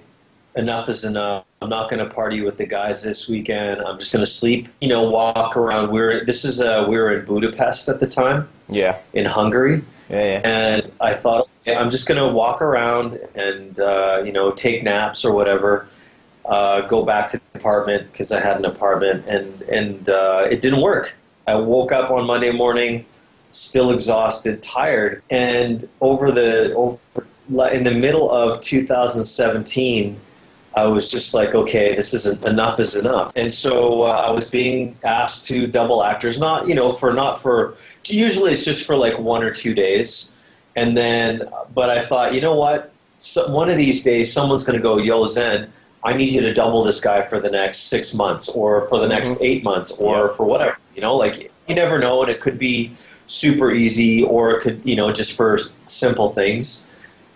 enough 0.56 0.88
is 0.88 1.04
enough. 1.04 1.44
I'm 1.62 1.70
not 1.70 1.90
going 1.90 2.06
to 2.08 2.14
party 2.14 2.42
with 2.42 2.58
the 2.58 2.66
guys 2.66 3.02
this 3.02 3.28
weekend. 3.28 3.82
I'm 3.82 4.00
just 4.00 4.14
going 4.14 4.24
to 4.24 4.32
sleep, 4.32 4.70
you 4.80 4.88
know, 4.88 5.04
walk 5.10 5.58
around. 5.58 5.92
We 5.92 6.00
are 6.00 6.24
this 6.26 6.46
is, 6.46 6.62
uh, 6.62 6.86
we 6.88 6.96
were 6.98 7.18
in 7.20 7.26
Budapest 7.26 7.90
at 7.90 8.00
the 8.00 8.08
time 8.08 8.48
Yeah. 8.70 9.00
in 9.14 9.26
Hungary. 9.26 9.84
Yeah. 10.10 10.24
Yeah. 10.24 10.42
And 10.44 10.92
I 11.02 11.16
thought, 11.16 11.50
okay, 11.62 11.76
I'm 11.76 11.90
just 11.90 12.08
going 12.08 12.20
to 12.20 12.28
walk 12.34 12.62
around 12.62 13.20
and, 13.34 13.80
uh, 13.80 14.22
you 14.24 14.32
know, 14.32 14.52
take 14.52 14.84
naps 14.84 15.26
or 15.26 15.34
whatever. 15.34 15.88
Uh, 16.48 16.82
go 16.88 17.04
back 17.04 17.30
to 17.30 17.38
the 17.38 17.60
apartment 17.60 18.12
because 18.12 18.32
I 18.32 18.40
had 18.40 18.58
an 18.58 18.66
apartment, 18.66 19.26
and 19.28 19.62
and 19.64 20.10
uh, 20.10 20.48
it 20.50 20.62
didn't 20.62 20.82
work. 20.82 21.16
I 21.48 21.56
woke 21.56 21.92
up 21.92 22.12
on 22.12 22.26
Monday 22.26 22.52
morning, 22.52 23.06
still 23.50 23.92
exhausted, 23.92 24.62
tired, 24.62 25.24
and 25.30 25.88
over 26.02 26.32
the 26.32 26.74
over 26.76 27.00
in 27.72 27.84
the 27.84 27.94
middle 27.94 28.32
of 28.32 28.62
2017, 28.62 30.20
I 30.76 30.86
was 30.88 31.10
just 31.10 31.34
like, 31.34 31.56
okay, 31.56 31.96
this 31.96 32.14
isn't 32.14 32.44
enough 32.44 32.80
is 32.80 32.96
enough. 32.96 33.32
And 33.36 33.54
so 33.54 34.04
uh, 34.04 34.12
I 34.28 34.32
was 34.32 34.48
being 34.48 34.98
asked 35.04 35.48
to 35.48 35.68
double 35.68 36.04
actors, 36.04 36.38
not 36.38 36.68
you 36.68 36.76
know 36.76 36.92
for 36.92 37.14
not 37.14 37.42
for 37.42 37.76
usually 38.06 38.54
it's 38.54 38.66
just 38.66 38.86
for 38.86 38.96
like 38.98 39.18
one 39.18 39.42
or 39.42 39.54
two 39.54 39.74
days, 39.74 40.32
and 40.76 40.98
then 40.98 41.44
but 41.74 41.90
I 41.90 42.06
thought, 42.08 42.34
you 42.34 42.42
know 42.42 42.56
what, 42.56 42.92
so 43.20 43.52
one 43.52 43.70
of 43.70 43.78
these 43.78 44.04
days 44.04 44.34
someone's 44.34 44.64
going 44.64 44.78
to 44.78 44.84
go, 44.84 44.98
yo 44.98 45.26
Zen. 45.26 45.72
I 46.06 46.14
need 46.14 46.30
you 46.30 46.42
to 46.42 46.54
double 46.54 46.84
this 46.84 47.00
guy 47.02 47.24
for 47.24 47.40
the 47.40 47.50
next 47.50 47.90
six 47.90 48.14
months, 48.14 48.48
or 48.50 48.88
for 48.90 49.00
the 49.00 49.08
next 49.08 49.30
Mhm. 49.30 49.38
eight 49.42 49.64
months, 49.64 49.92
or 49.98 50.28
Yeah. 50.28 50.36
for 50.38 50.46
whatever. 50.46 50.78
You 50.96 51.02
know, 51.02 51.16
like 51.16 51.52
you 51.68 51.76
never 51.76 51.98
know, 52.00 52.22
and 52.22 52.30
it 52.30 52.40
could 52.40 52.60
be 52.60 52.92
super 53.28 53.72
easy, 53.72 54.24
or 54.24 54.52
it 54.52 54.62
could, 54.62 54.80
you 54.84 54.96
know, 54.96 55.12
just 55.12 55.36
for 55.36 55.60
simple 55.88 56.30
things. 56.30 56.86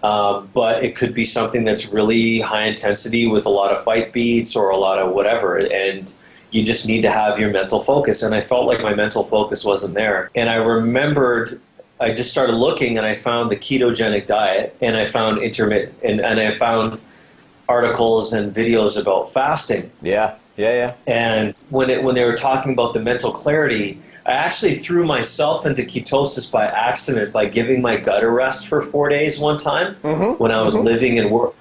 Um, 0.04 0.48
but 0.54 0.84
it 0.84 0.96
could 0.96 1.14
be 1.14 1.26
something 1.26 1.66
that's 1.66 1.92
really 1.92 2.40
high 2.40 2.66
intensity 2.66 3.28
with 3.28 3.46
a 3.46 3.50
lot 3.50 3.72
of 3.72 3.84
fight 3.84 4.14
beats 4.14 4.56
or 4.56 4.70
a 4.70 4.78
lot 4.78 5.00
of 5.00 5.12
whatever, 5.12 5.58
and 5.58 6.14
you 6.52 6.64
just 6.64 6.88
need 6.88 7.02
to 7.02 7.12
have 7.12 7.40
your 7.40 7.50
mental 7.50 7.82
focus. 7.84 8.24
And 8.24 8.34
I 8.34 8.42
felt 8.42 8.66
like 8.66 8.82
my 8.82 8.94
mental 8.94 9.24
focus 9.24 9.66
wasn't 9.66 9.96
there. 9.96 10.30
And 10.36 10.50
I 10.50 10.56
remembered 10.56 11.60
I 12.02 12.14
just 12.14 12.32
started 12.32 12.56
looking 12.56 12.98
and 12.98 13.06
I 13.06 13.14
found 13.14 13.52
the 13.52 13.58
ketogenic 13.58 14.26
diet 14.26 14.74
and 14.82 14.96
I 14.96 15.06
found 15.06 15.40
intermittent 15.40 15.94
and, 16.02 16.22
and 16.22 16.40
I 16.40 16.58
found 16.58 17.00
articles 17.70 18.34
and 18.34 18.54
videos 18.54 19.00
about 19.00 19.32
fasting. 19.32 19.90
Yeah. 20.02 20.36
Yeah. 20.58 20.74
Yeah. 20.74 20.96
And 21.08 21.64
when 21.70 21.90
it 21.90 22.04
when 22.04 22.16
they 22.16 22.26
were 22.26 22.36
talking 22.36 22.74
about 22.74 22.94
the 22.94 23.00
mental 23.00 23.32
clarity, 23.32 24.02
I 24.26 24.32
actually 24.34 24.76
threw 24.76 25.06
myself 25.06 25.66
into 25.66 25.84
ketosis 25.84 26.52
by 26.52 26.66
accident 26.66 27.32
by 27.32 27.46
giving 27.46 27.82
my 27.82 27.96
gut 27.96 28.24
a 28.24 28.30
rest 28.30 28.68
for 28.68 28.82
four 28.82 29.08
days 29.08 29.40
one 29.40 29.58
time 29.58 29.96
Mm-hmm. 30.04 30.42
when 30.44 30.52
I 30.52 30.62
was 30.62 30.76
living 30.76 31.18
and 31.20 31.32
work, 31.32 31.54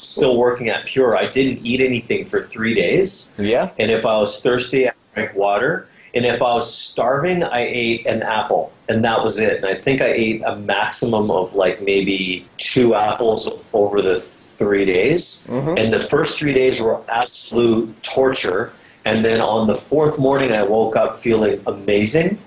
still 0.00 0.36
working 0.38 0.68
at 0.68 0.84
Pure. 0.86 1.16
I 1.16 1.28
didn't 1.28 1.66
eat 1.66 1.80
anything 1.80 2.24
for 2.26 2.40
three 2.42 2.74
days, 2.74 3.32
Yeah. 3.38 3.70
and 3.78 3.90
if 3.90 4.06
I 4.06 4.18
was 4.20 4.40
thirsty, 4.40 4.88
I 4.88 4.92
drank 5.14 5.34
water. 5.34 5.88
And 6.14 6.24
if 6.24 6.40
I 6.40 6.54
was 6.54 6.72
starving, 6.72 7.42
I 7.42 7.60
ate 7.66 8.06
an 8.06 8.22
apple, 8.22 8.72
and 8.88 9.04
that 9.04 9.22
was 9.22 9.38
it. 9.38 9.56
And 9.56 9.66
I 9.66 9.74
think 9.74 10.00
I 10.00 10.06
ate 10.08 10.42
a 10.46 10.56
maximum 10.56 11.30
of 11.30 11.54
like 11.54 11.82
maybe 11.82 12.46
two 12.56 12.94
apples 12.94 13.50
over 13.74 14.00
the 14.00 14.18
three 14.58 14.84
days. 14.84 15.46
Mhm. 15.48 15.78
And 15.78 15.92
the 15.92 16.00
first 16.00 16.38
three 16.38 16.52
days 16.52 16.82
were 16.82 16.98
absolute 17.08 18.02
torture. 18.02 18.72
And 19.04 19.24
then 19.24 19.40
on 19.40 19.66
the 19.68 19.74
fourth 19.76 20.18
morning, 20.18 20.52
I 20.52 20.62
woke 20.64 20.96
up 20.96 21.22
feeling 21.22 21.60
amazing, 21.66 22.38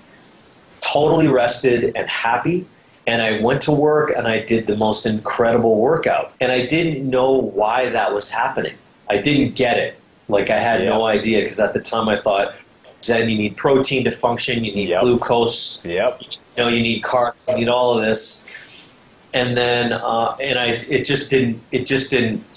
totally 0.80 1.26
rested 1.26 1.92
and 1.96 2.08
happy. 2.08 2.66
And 3.06 3.20
I 3.20 3.40
went 3.40 3.62
to 3.62 3.72
work 3.72 4.12
and 4.16 4.28
I 4.28 4.40
did 4.40 4.66
the 4.66 4.76
most 4.76 5.06
incredible 5.06 5.76
workout. 5.76 6.32
And 6.40 6.52
I 6.52 6.66
didn't 6.66 7.08
know 7.08 7.32
why 7.32 7.88
that 7.88 8.14
was 8.14 8.30
happening. 8.30 8.74
I 9.10 9.16
didn't 9.16 9.56
get 9.56 9.76
it. 9.78 9.94
Like 10.28 10.50
I 10.50 10.60
had 10.60 10.84
no 10.84 11.04
idea 11.06 11.40
because 11.40 11.58
at 11.58 11.72
the 11.74 11.80
time 11.80 12.08
I 12.08 12.16
thought, 12.16 12.54
Zen, 13.04 13.28
you 13.28 13.36
need 13.36 13.56
protein 13.56 14.04
to 14.04 14.12
function, 14.12 14.62
you 14.64 14.72
need 14.72 14.88
Yep. 14.90 15.00
glucose, 15.00 15.80
Yep. 15.84 16.20
you 16.56 16.62
know, 16.62 16.68
you 16.68 16.80
need 16.80 17.02
carbs, 17.02 17.50
you 17.50 17.56
need 17.56 17.68
all 17.68 17.98
of 17.98 18.04
this. 18.04 18.44
And 19.34 19.56
then, 19.56 19.92
uh, 19.92 20.36
and 20.40 20.58
I, 20.58 20.66
it 20.66 21.04
just 21.04 21.30
didn't, 21.30 21.62
it 21.72 21.86
just 21.86 22.10
didn't 22.10 22.50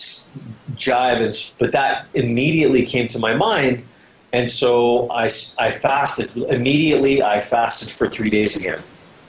jive. 0.75 1.21
And, 1.21 1.53
but 1.57 1.71
that 1.71 2.07
immediately 2.13 2.85
came 2.85 3.07
to 3.09 3.19
my 3.19 3.33
mind. 3.33 3.85
And 4.33 4.49
so 4.51 5.09
I, 5.09 5.29
I 5.57 5.71
fasted. 5.71 6.35
Immediately, 6.35 7.23
I 7.23 7.39
fasted 7.39 7.89
for 7.89 8.07
three 8.07 8.29
days 8.29 8.57
again. 8.57 8.81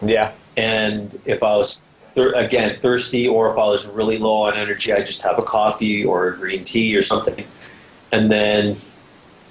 Yeah. 0.02 0.32
And 0.56 1.20
if 1.24 1.42
I 1.44 1.56
was, 1.56 1.87
thir- 2.14 2.35
again, 2.35 2.80
thirsty 2.80 3.28
or 3.28 3.52
if 3.52 3.59
I 3.59 3.66
was 3.66 3.87
really 3.87 4.18
low 4.18 4.42
on 4.42 4.56
energy, 4.56 4.92
I 4.92 5.02
just 5.02 5.22
have 5.22 5.38
a 5.38 5.42
coffee 5.42 6.04
or 6.04 6.28
a 6.28 6.37
green 6.37 6.64
tea 6.64 6.96
or 6.96 7.02
something. 7.02 7.46
And 8.11 8.32
then 8.32 8.76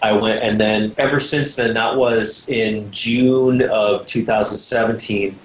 I 0.02 0.12
went, 0.12 0.44
and 0.44 0.60
then 0.60 0.94
ever 0.98 1.20
since 1.20 1.56
then, 1.56 1.74
that 1.76 1.96
was 1.96 2.50
in 2.50 2.92
June 2.92 3.62
of 3.62 4.06
2017, 4.06 5.38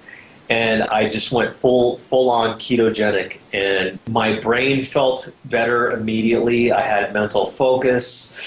and 0.51 0.83
I 0.83 1.07
just 1.07 1.31
went 1.31 1.55
full 1.55 1.97
full 1.97 2.29
on 2.29 2.59
ketogenic, 2.59 3.37
and 3.53 3.97
my 4.09 4.37
brain 4.41 4.83
felt 4.83 5.29
better 5.45 5.91
immediately. 5.91 6.73
I 6.73 6.81
had 6.81 7.13
mental 7.13 7.45
focus. 7.47 8.37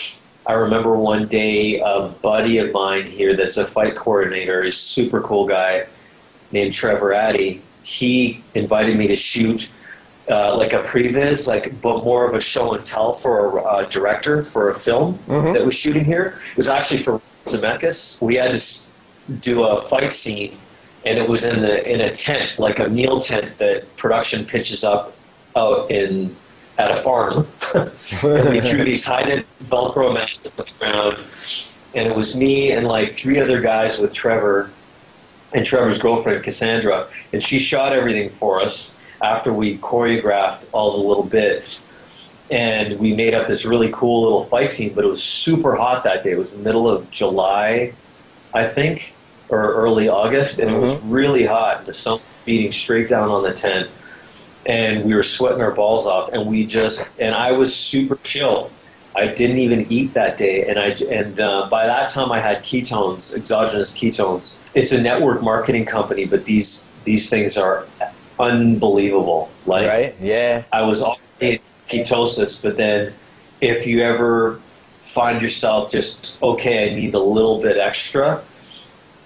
I 0.46 0.52
remember 0.52 0.94
one 0.96 1.26
day 1.28 1.80
a 1.80 2.08
buddy 2.20 2.58
of 2.58 2.72
mine 2.72 3.06
here 3.06 3.34
that's 3.34 3.56
a 3.56 3.66
fight 3.66 3.96
coordinator, 3.96 4.62
is 4.62 4.76
super 4.76 5.22
cool 5.22 5.46
guy 5.46 5.86
named 6.52 6.74
Trevor 6.74 7.14
Addy. 7.14 7.62
He 7.82 8.42
invited 8.54 8.98
me 8.98 9.06
to 9.08 9.16
shoot 9.16 9.70
uh, 10.30 10.54
like 10.58 10.74
a 10.74 10.82
previs, 10.82 11.48
like 11.48 11.80
but 11.80 12.04
more 12.04 12.28
of 12.28 12.34
a 12.34 12.40
show 12.40 12.74
and 12.74 12.84
tell 12.84 13.14
for 13.14 13.58
a 13.58 13.62
uh, 13.64 13.82
director 13.88 14.44
for 14.44 14.68
a 14.68 14.74
film 14.74 15.18
Mhm. 15.26 15.54
that 15.54 15.64
was 15.64 15.74
shooting 15.74 16.04
here. 16.04 16.38
It 16.52 16.56
was 16.58 16.68
actually 16.68 17.02
for 17.02 17.20
Zemeckis. 17.46 18.20
We 18.20 18.34
had 18.36 18.52
to 18.52 18.62
do 19.40 19.64
a 19.64 19.80
fight 19.88 20.12
scene, 20.12 20.52
and 21.04 21.18
it 21.18 21.28
was 21.28 21.44
in 21.44 21.60
the 21.60 21.90
in 21.90 22.00
a 22.00 22.16
tent, 22.16 22.58
like 22.58 22.78
a 22.78 22.88
meal 22.88 23.20
tent 23.20 23.58
that 23.58 23.96
production 23.96 24.44
pitches 24.44 24.84
up 24.84 25.14
out 25.56 25.90
in 25.90 26.34
at 26.78 26.90
a 26.90 27.02
farm. 27.02 27.46
and 27.74 28.50
we 28.50 28.60
threw 28.60 28.84
these 28.84 29.04
high 29.04 29.44
Velcro 29.64 30.12
mats 30.12 30.58
on 30.58 30.64
the 30.64 30.72
ground, 30.78 31.18
and 31.94 32.06
it 32.06 32.16
was 32.16 32.36
me 32.36 32.72
and 32.72 32.86
like 32.86 33.16
three 33.16 33.40
other 33.40 33.60
guys 33.60 33.98
with 33.98 34.12
Trevor 34.12 34.70
and 35.52 35.64
Trevor's 35.64 36.00
girlfriend 36.00 36.42
Cassandra, 36.42 37.08
and 37.32 37.46
she 37.46 37.64
shot 37.64 37.92
everything 37.92 38.30
for 38.30 38.60
us 38.60 38.90
after 39.22 39.52
we 39.52 39.78
choreographed 39.78 40.64
all 40.72 41.00
the 41.00 41.08
little 41.08 41.24
bits. 41.24 41.78
And 42.50 42.98
we 42.98 43.14
made 43.14 43.32
up 43.32 43.48
this 43.48 43.64
really 43.64 43.90
cool 43.92 44.22
little 44.22 44.44
fight 44.46 44.76
scene, 44.76 44.92
but 44.92 45.04
it 45.04 45.08
was 45.08 45.22
super 45.22 45.76
hot 45.76 46.04
that 46.04 46.24
day. 46.24 46.32
It 46.32 46.38
was 46.38 46.50
the 46.50 46.58
middle 46.58 46.90
of 46.90 47.10
July, 47.10 47.94
I 48.52 48.68
think, 48.68 49.13
or 49.48 49.74
early 49.74 50.08
August, 50.08 50.58
and 50.58 50.70
it 50.70 50.78
was 50.78 51.02
really 51.02 51.44
hot. 51.46 51.78
And 51.78 51.86
the 51.86 51.94
sun 51.94 52.14
was 52.14 52.22
beating 52.44 52.72
straight 52.72 53.08
down 53.08 53.28
on 53.30 53.42
the 53.42 53.52
tent. 53.52 53.88
and 54.66 55.04
we 55.04 55.14
were 55.14 55.22
sweating 55.22 55.60
our 55.60 55.72
balls 55.72 56.06
off, 56.06 56.32
and 56.32 56.46
we 56.46 56.64
just 56.66 57.12
and 57.18 57.34
I 57.34 57.52
was 57.52 57.74
super 57.74 58.16
chill. 58.22 58.70
I 59.16 59.28
didn't 59.28 59.58
even 59.58 59.86
eat 59.92 60.14
that 60.14 60.38
day, 60.38 60.66
and 60.66 60.78
I 60.78 60.88
and 61.12 61.38
uh, 61.38 61.68
by 61.70 61.86
that 61.86 62.10
time 62.10 62.32
I 62.32 62.40
had 62.40 62.62
ketones, 62.64 63.34
exogenous 63.34 63.92
ketones. 63.92 64.56
It's 64.74 64.90
a 64.92 65.00
network 65.00 65.42
marketing 65.42 65.84
company, 65.84 66.24
but 66.24 66.46
these 66.46 66.88
these 67.04 67.28
things 67.28 67.56
are 67.58 67.86
unbelievable. 68.40 69.50
Like 69.66 69.86
Right? 69.88 70.14
Yeah. 70.20 70.64
I 70.72 70.82
was 70.82 71.02
already 71.02 71.20
in 71.40 71.60
ketosis, 71.88 72.62
but 72.62 72.76
then 72.76 73.12
if 73.60 73.86
you 73.86 74.00
ever 74.02 74.60
find 75.14 75.40
yourself 75.42 75.90
just 75.92 76.36
okay, 76.42 76.90
I 76.90 76.94
need 76.94 77.14
a 77.14 77.20
little 77.20 77.60
bit 77.62 77.76
extra, 77.76 78.42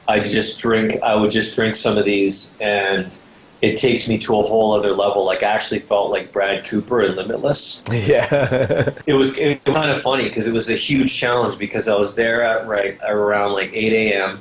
I 0.09 0.21
just 0.21 0.59
drink. 0.59 1.01
I 1.03 1.14
would 1.14 1.31
just 1.31 1.55
drink 1.55 1.77
some 1.77 1.99
of 1.99 2.07
these, 2.07 2.57
and 2.61 3.14
it 3.61 3.77
takes 3.77 4.09
me 4.09 4.18
to 4.21 4.38
a 4.38 4.42
whole 4.42 4.75
other 4.77 4.94
level. 4.94 5.25
Like 5.25 5.42
I 5.42 5.47
actually 5.47 5.81
felt 5.81 6.11
like 6.11 6.33
Brad 6.33 6.66
Cooper 6.66 7.03
in 7.03 7.14
Limitless. 7.14 7.83
Yeah. 7.92 8.90
It 9.07 9.12
was, 9.12 9.37
it 9.37 9.61
was 9.66 9.75
kind 9.75 9.90
of 9.90 10.03
funny 10.03 10.29
because 10.29 10.47
it 10.47 10.53
was 10.53 10.71
a 10.71 10.77
huge 10.77 11.14
challenge 11.18 11.59
because 11.59 11.88
I 11.88 11.97
was 11.97 12.14
there 12.14 12.42
at 12.42 12.66
right 12.66 12.99
around 13.07 13.53
like 13.53 13.71
8 13.73 13.92
a.m. 13.92 14.40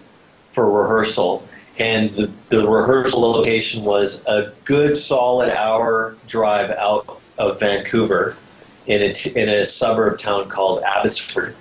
for 0.53 0.69
rehearsal, 0.71 1.47
and 1.77 2.11
the, 2.11 2.31
the 2.49 2.67
rehearsal 2.67 3.19
location 3.19 3.83
was 3.83 4.25
a 4.25 4.53
good 4.63 4.95
solid 4.95 5.49
hour 5.49 6.15
drive 6.27 6.69
out 6.71 7.21
of 7.37 7.59
Vancouver 7.59 8.37
in 8.85 9.01
a, 9.01 9.37
in 9.37 9.49
a 9.49 9.65
suburb 9.65 10.17
town 10.17 10.47
called 10.47 10.81
Abbotsford. 10.83 11.55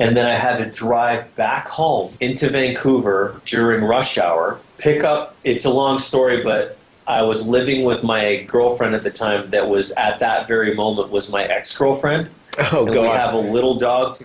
And 0.00 0.16
then 0.16 0.26
I 0.26 0.36
had 0.36 0.58
to 0.58 0.70
drive 0.70 1.34
back 1.34 1.66
home 1.66 2.14
into 2.20 2.48
Vancouver 2.48 3.40
during 3.46 3.84
rush 3.84 4.16
hour, 4.16 4.60
pick 4.78 5.02
up. 5.02 5.34
It's 5.42 5.64
a 5.64 5.70
long 5.70 5.98
story, 5.98 6.42
but 6.44 6.78
I 7.08 7.22
was 7.22 7.46
living 7.46 7.84
with 7.84 8.04
my 8.04 8.42
girlfriend 8.42 8.94
at 8.94 9.02
the 9.02 9.10
time 9.10 9.50
that 9.50 9.68
was 9.68 9.90
at 9.92 10.20
that 10.20 10.46
very 10.46 10.74
moment 10.74 11.10
was 11.10 11.30
my 11.30 11.44
ex 11.44 11.76
girlfriend. 11.76 12.30
Oh, 12.72 12.86
and 12.86 12.92
God. 12.92 13.02
we 13.02 13.08
have 13.08 13.34
a 13.34 13.38
little 13.38 13.78
dog 13.78 14.18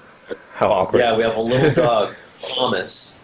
How 0.53 0.71
awkward. 0.71 0.97
yeah, 0.97 1.15
we 1.15 1.21
have 1.21 1.35
a 1.35 1.41
little 1.41 1.71
dog, 1.83 2.15
Thomas, 2.41 3.15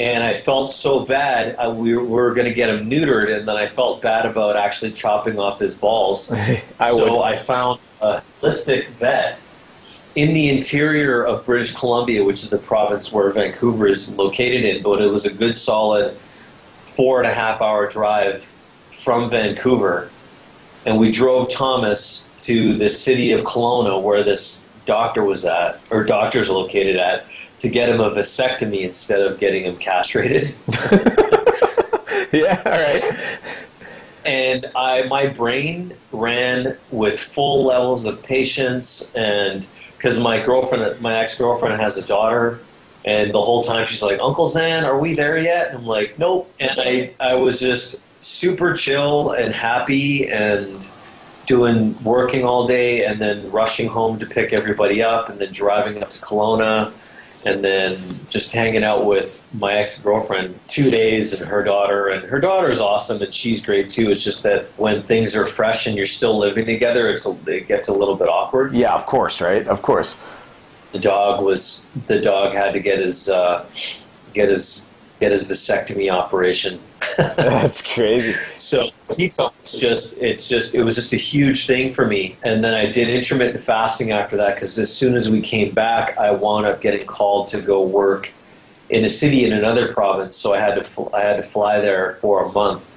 and 0.00 0.24
I 0.24 0.40
felt 0.40 0.72
so 0.72 1.06
bad. 1.06 1.54
I, 1.54 1.68
we 1.68 1.96
were 1.96 2.34
going 2.34 2.48
to 2.48 2.54
get 2.54 2.68
him 2.68 2.90
neutered, 2.90 3.32
and 3.32 3.46
then 3.46 3.56
I 3.56 3.68
felt 3.68 4.02
bad 4.02 4.26
about 4.26 4.56
actually 4.56 4.90
chopping 4.92 5.38
off 5.38 5.60
his 5.60 5.76
balls. 5.76 6.32
I 6.80 6.90
so 6.90 7.18
would. 7.18 7.22
I 7.22 7.38
found 7.38 7.78
a 8.00 8.20
holistic 8.42 8.88
vet 8.98 9.38
in 10.18 10.34
the 10.34 10.48
interior 10.48 11.24
of 11.24 11.46
British 11.46 11.72
Columbia, 11.76 12.24
which 12.24 12.42
is 12.42 12.50
the 12.50 12.58
province 12.58 13.12
where 13.12 13.30
Vancouver 13.30 13.86
is 13.86 14.12
located 14.16 14.64
in. 14.64 14.82
But 14.82 15.00
it 15.00 15.06
was 15.06 15.24
a 15.24 15.32
good, 15.32 15.56
solid 15.56 16.16
four 16.96 17.20
and 17.20 17.30
a 17.30 17.32
half 17.32 17.62
hour 17.62 17.88
drive 17.88 18.44
from 19.04 19.30
Vancouver, 19.30 20.10
and 20.84 20.98
we 20.98 21.12
drove 21.12 21.52
Thomas 21.52 22.28
to 22.38 22.76
the 22.76 22.90
city 22.90 23.30
of 23.30 23.44
Kelowna, 23.44 24.02
where 24.02 24.24
this 24.24 24.64
doctor 24.86 25.22
was 25.22 25.44
at, 25.44 25.80
or 25.92 26.02
doctor's 26.02 26.50
located 26.50 26.96
at, 26.96 27.24
to 27.60 27.68
get 27.68 27.88
him 27.88 28.00
a 28.00 28.10
vasectomy 28.10 28.80
instead 28.80 29.20
of 29.20 29.38
getting 29.38 29.64
him 29.64 29.76
castrated. 29.76 30.52
yeah, 32.32 32.60
all 32.66 32.72
right. 32.72 33.38
and 34.24 34.66
I 34.74 35.04
my 35.04 35.28
brain 35.28 35.94
ran 36.10 36.76
with 36.90 37.20
full 37.20 37.64
levels 37.64 38.04
of 38.04 38.20
patience 38.24 39.12
and 39.14 39.64
because 39.98 40.18
my 40.18 40.44
girlfriend 40.44 41.00
my 41.02 41.18
ex-girlfriend 41.18 41.78
has 41.78 41.98
a 41.98 42.06
daughter 42.06 42.60
and 43.04 43.32
the 43.32 43.40
whole 43.40 43.62
time 43.62 43.86
she's 43.86 44.02
like 44.02 44.18
uncle 44.20 44.48
Zen 44.48 44.84
are 44.84 44.98
we 44.98 45.14
there 45.14 45.36
yet? 45.36 45.68
And 45.68 45.78
i'm 45.78 45.86
like 45.86 46.18
nope. 46.18 46.50
And 46.58 46.80
i 46.80 47.12
i 47.20 47.34
was 47.34 47.60
just 47.60 48.00
super 48.20 48.74
chill 48.74 49.32
and 49.32 49.54
happy 49.54 50.28
and 50.28 50.88
doing 51.46 52.00
working 52.04 52.44
all 52.44 52.66
day 52.66 53.04
and 53.04 53.20
then 53.20 53.50
rushing 53.50 53.88
home 53.88 54.18
to 54.18 54.26
pick 54.26 54.52
everybody 54.52 55.02
up 55.02 55.28
and 55.28 55.38
then 55.38 55.52
driving 55.52 56.02
up 56.02 56.10
to 56.10 56.20
Kelowna 56.20 56.92
and 57.44 57.62
then 57.62 58.20
just 58.28 58.50
hanging 58.50 58.84
out 58.84 59.06
with 59.06 59.32
my 59.52 59.74
ex 59.74 60.00
girlfriend 60.02 60.58
two 60.68 60.90
days 60.90 61.32
and 61.32 61.48
her 61.48 61.62
daughter 61.62 62.08
and 62.08 62.24
her 62.24 62.40
daughter's 62.40 62.80
awesome 62.80 63.22
and 63.22 63.32
she's 63.32 63.64
great 63.64 63.90
too. 63.90 64.10
It's 64.10 64.24
just 64.24 64.42
that 64.42 64.66
when 64.76 65.02
things 65.02 65.34
are 65.34 65.46
fresh 65.46 65.86
and 65.86 65.96
you're 65.96 66.06
still 66.06 66.38
living 66.38 66.66
together, 66.66 67.08
it's 67.08 67.26
a, 67.26 67.36
it 67.46 67.68
gets 67.68 67.88
a 67.88 67.92
little 67.92 68.16
bit 68.16 68.28
awkward. 68.28 68.74
Yeah, 68.74 68.94
of 68.94 69.06
course, 69.06 69.40
right? 69.40 69.66
Of 69.66 69.82
course. 69.82 70.16
The 70.92 70.98
dog 70.98 71.44
was 71.44 71.86
the 72.06 72.20
dog 72.20 72.52
had 72.52 72.72
to 72.72 72.80
get 72.80 72.98
his 72.98 73.28
uh, 73.28 73.66
get 74.32 74.48
his 74.48 74.87
get 75.20 75.32
his 75.32 75.48
vasectomy 75.48 76.10
operation. 76.10 76.80
That's 77.16 77.82
crazy. 77.94 78.34
So 78.58 78.88
keto 79.10 79.52
just 79.78 80.16
it's 80.18 80.48
just 80.48 80.74
it 80.74 80.82
was 80.82 80.94
just 80.94 81.12
a 81.12 81.16
huge 81.16 81.66
thing 81.66 81.92
for 81.92 82.06
me. 82.06 82.36
And 82.44 82.62
then 82.62 82.74
I 82.74 82.90
did 82.90 83.08
intermittent 83.08 83.64
fasting 83.64 84.12
after 84.12 84.36
that 84.36 84.54
because 84.54 84.78
as 84.78 84.92
soon 84.92 85.14
as 85.14 85.28
we 85.28 85.40
came 85.40 85.74
back, 85.74 86.16
I 86.18 86.30
wound 86.30 86.66
up 86.66 86.80
getting 86.80 87.06
called 87.06 87.48
to 87.48 87.60
go 87.60 87.84
work 87.84 88.32
in 88.90 89.04
a 89.04 89.08
city 89.08 89.44
in 89.44 89.52
another 89.52 89.92
province. 89.92 90.36
So 90.36 90.54
I 90.54 90.60
had 90.60 90.74
to 90.76 90.84
fl- 90.84 91.14
I 91.14 91.22
had 91.22 91.42
to 91.42 91.48
fly 91.50 91.80
there 91.80 92.18
for 92.20 92.44
a 92.44 92.52
month 92.52 92.96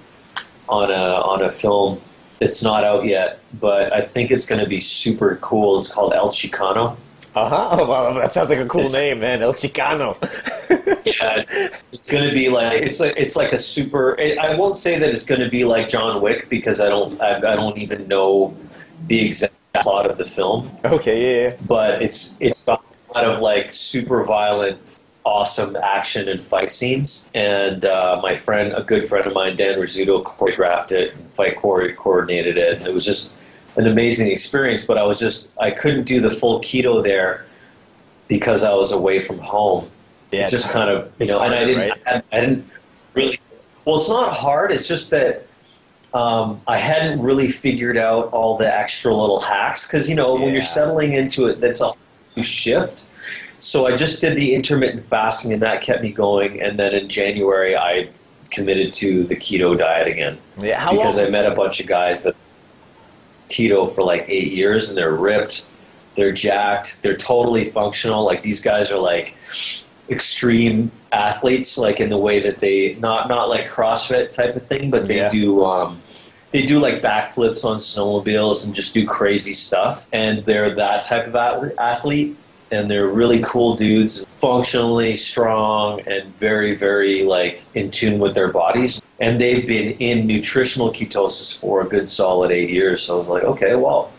on 0.69 0.91
a 0.91 0.93
on 0.93 1.41
a 1.43 1.51
film 1.51 2.01
that's 2.39 2.63
not 2.63 2.83
out 2.83 3.05
yet, 3.05 3.39
but 3.59 3.93
I 3.93 4.05
think 4.05 4.31
it's 4.31 4.45
going 4.45 4.61
to 4.61 4.67
be 4.67 4.81
super 4.81 5.37
cool. 5.41 5.77
It's 5.77 5.91
called 5.91 6.13
El 6.13 6.29
Chicano. 6.29 6.97
Uh 7.35 7.49
huh. 7.49 7.69
Oh, 7.71 7.85
wow, 7.89 8.13
that 8.13 8.33
sounds 8.33 8.49
like 8.49 8.59
a 8.59 8.65
cool 8.65 8.89
name, 8.89 9.19
man. 9.21 9.41
El 9.41 9.53
Chicano. 9.53 10.17
yeah, 11.05 11.43
it's 11.91 12.09
going 12.11 12.27
to 12.27 12.33
be 12.33 12.49
like 12.49 12.81
it's 12.81 12.99
like 12.99 13.15
it's 13.17 13.35
like 13.35 13.53
a 13.53 13.57
super. 13.57 14.19
I 14.19 14.55
won't 14.55 14.77
say 14.77 14.99
that 14.99 15.09
it's 15.09 15.23
going 15.23 15.41
to 15.41 15.49
be 15.49 15.63
like 15.63 15.87
John 15.87 16.21
Wick 16.21 16.49
because 16.49 16.81
I 16.81 16.89
don't 16.89 17.19
I, 17.21 17.37
I 17.37 17.55
don't 17.55 17.77
even 17.77 18.07
know 18.07 18.55
the 19.07 19.25
exact 19.27 19.53
plot 19.81 20.09
of 20.11 20.17
the 20.17 20.25
film, 20.25 20.69
Okay, 20.83 21.43
yeah, 21.45 21.49
yeah. 21.49 21.57
but 21.67 22.01
it's 22.01 22.35
it's 22.41 22.65
got 22.65 22.83
a 23.09 23.13
lot 23.13 23.25
of 23.25 23.39
like 23.39 23.73
super 23.73 24.23
violent, 24.25 24.77
awesome 25.23 25.77
action 25.77 26.27
and 26.27 26.43
fight 26.47 26.73
scenes. 26.73 27.25
And 27.33 27.85
uh, 27.85 28.19
my 28.21 28.35
friend, 28.37 28.73
a 28.75 28.83
good 28.83 29.07
friend 29.07 29.25
of 29.25 29.33
mine, 29.33 29.55
Dan 29.55 29.79
Rizzuto, 29.79 30.23
choreographed 30.23 30.91
it, 30.91 31.15
and 31.15 31.31
fight 31.33 31.57
chore- 31.61 31.93
coordinated 31.93 32.57
it, 32.57 32.77
and 32.77 32.87
it 32.87 32.93
was 32.93 33.05
just 33.05 33.31
an 33.75 33.87
amazing 33.87 34.27
experience. 34.27 34.85
But 34.85 34.97
I 34.97 35.03
was 35.03 35.19
just 35.19 35.49
I 35.59 35.71
couldn't 35.71 36.05
do 36.05 36.19
the 36.19 36.31
full 36.31 36.61
keto 36.61 37.03
there 37.03 37.45
because 38.27 38.63
I 38.63 38.73
was 38.73 38.91
away 38.91 39.25
from 39.25 39.39
home 39.39 39.89
Yeah, 40.31 40.43
it's 40.43 40.51
just 40.51 40.69
kind 40.69 40.89
of 40.89 41.05
you 41.05 41.25
it's 41.25 41.31
know, 41.31 41.41
and 41.41 41.53
I 41.53 41.65
didn't, 41.65 41.89
right? 41.89 42.23
I, 42.31 42.37
I 42.37 42.39
didn't 42.41 42.65
really. 43.13 43.39
Well, 43.85 43.97
it's 43.97 44.09
not 44.09 44.33
hard. 44.33 44.71
It's 44.71 44.87
just 44.87 45.09
that 45.09 45.47
um, 46.13 46.61
I 46.67 46.77
hadn't 46.77 47.21
really 47.21 47.51
figured 47.51 47.97
out 47.97 48.31
all 48.31 48.57
the 48.57 48.71
extra 48.71 49.13
little 49.13 49.39
hacks 49.41 49.87
because 49.87 50.07
you 50.07 50.15
know 50.15 50.35
when 50.35 50.53
you're 50.53 50.61
settling 50.61 51.13
into 51.13 51.47
it, 51.47 51.59
that's 51.59 51.81
a 51.81 51.93
shift. 52.43 53.05
So 53.59 53.85
I 53.85 53.95
just 53.95 54.21
did 54.21 54.37
the 54.37 54.55
intermittent 54.55 55.07
fasting, 55.07 55.53
and 55.53 55.61
that 55.61 55.83
kept 55.83 56.01
me 56.01 56.11
going. 56.11 56.61
And 56.61 56.79
then 56.79 56.93
in 56.93 57.09
January, 57.09 57.75
I 57.77 58.09
committed 58.51 58.93
to 58.95 59.23
the 59.23 59.35
keto 59.35 59.77
diet 59.77 60.07
again 60.07 60.37
Yeah, 60.59 60.79
how 60.79 60.91
because 60.91 61.17
long? 61.17 61.27
I 61.27 61.29
met 61.29 61.45
a 61.45 61.55
bunch 61.55 61.79
of 61.79 61.87
guys 61.87 62.23
that 62.23 62.35
keto 63.51 63.93
for 63.93 64.03
like 64.03 64.25
eight 64.27 64.51
years, 64.51 64.89
and 64.89 64.97
they're 64.97 65.15
ripped, 65.15 65.65
they're 66.15 66.31
jacked, 66.33 66.97
they're 67.01 67.17
totally 67.17 67.71
functional. 67.71 68.25
Like 68.25 68.41
these 68.43 68.61
guys 68.61 68.91
are 68.91 68.99
like 68.99 69.35
extreme 70.09 70.91
athletes, 71.11 71.77
like 71.77 71.99
in 71.99 72.09
the 72.09 72.17
way 72.17 72.41
that 72.41 72.59
they 72.59 72.95
not 72.99 73.29
not 73.29 73.49
like 73.49 73.69
CrossFit 73.69 74.33
type 74.33 74.55
of 74.55 74.65
thing, 74.65 74.89
but 74.89 75.07
they 75.07 75.17
Yeah. 75.17 75.29
do. 75.29 75.63
Um, 75.65 76.01
they 76.51 76.65
do 76.65 76.79
like 76.79 77.01
backflips 77.01 77.63
on 77.63 77.77
snowmobiles 77.77 78.65
and 78.65 78.73
just 78.73 78.93
do 78.93 79.05
crazy 79.07 79.53
stuff. 79.53 80.05
And 80.11 80.43
they're 80.45 80.75
that 80.75 81.05
type 81.05 81.25
of 81.27 81.35
ath- 81.35 81.71
athlete, 81.79 82.35
and 82.71 82.89
they're 82.91 83.07
really 83.07 83.41
cool 83.41 83.77
dudes, 83.77 84.25
functionally 84.41 85.15
strong 85.15 86.01
and 86.07 86.25
very, 86.39 86.75
very 86.75 87.23
like 87.23 87.61
in 87.73 87.89
tune 87.89 88.19
with 88.19 88.33
their 88.35 88.51
bodies. 88.51 89.01
And 89.21 89.39
they've 89.39 89.67
been 89.67 89.91
in 89.99 90.25
nutritional 90.25 90.91
ketosis 90.91 91.57
for 91.59 91.81
a 91.81 91.87
good 91.87 92.09
solid 92.09 92.51
eight 92.51 92.71
years. 92.71 93.03
So 93.03 93.13
I 93.13 93.17
was 93.17 93.29
like, 93.29 93.43
okay, 93.43 93.75
well, 93.75 94.11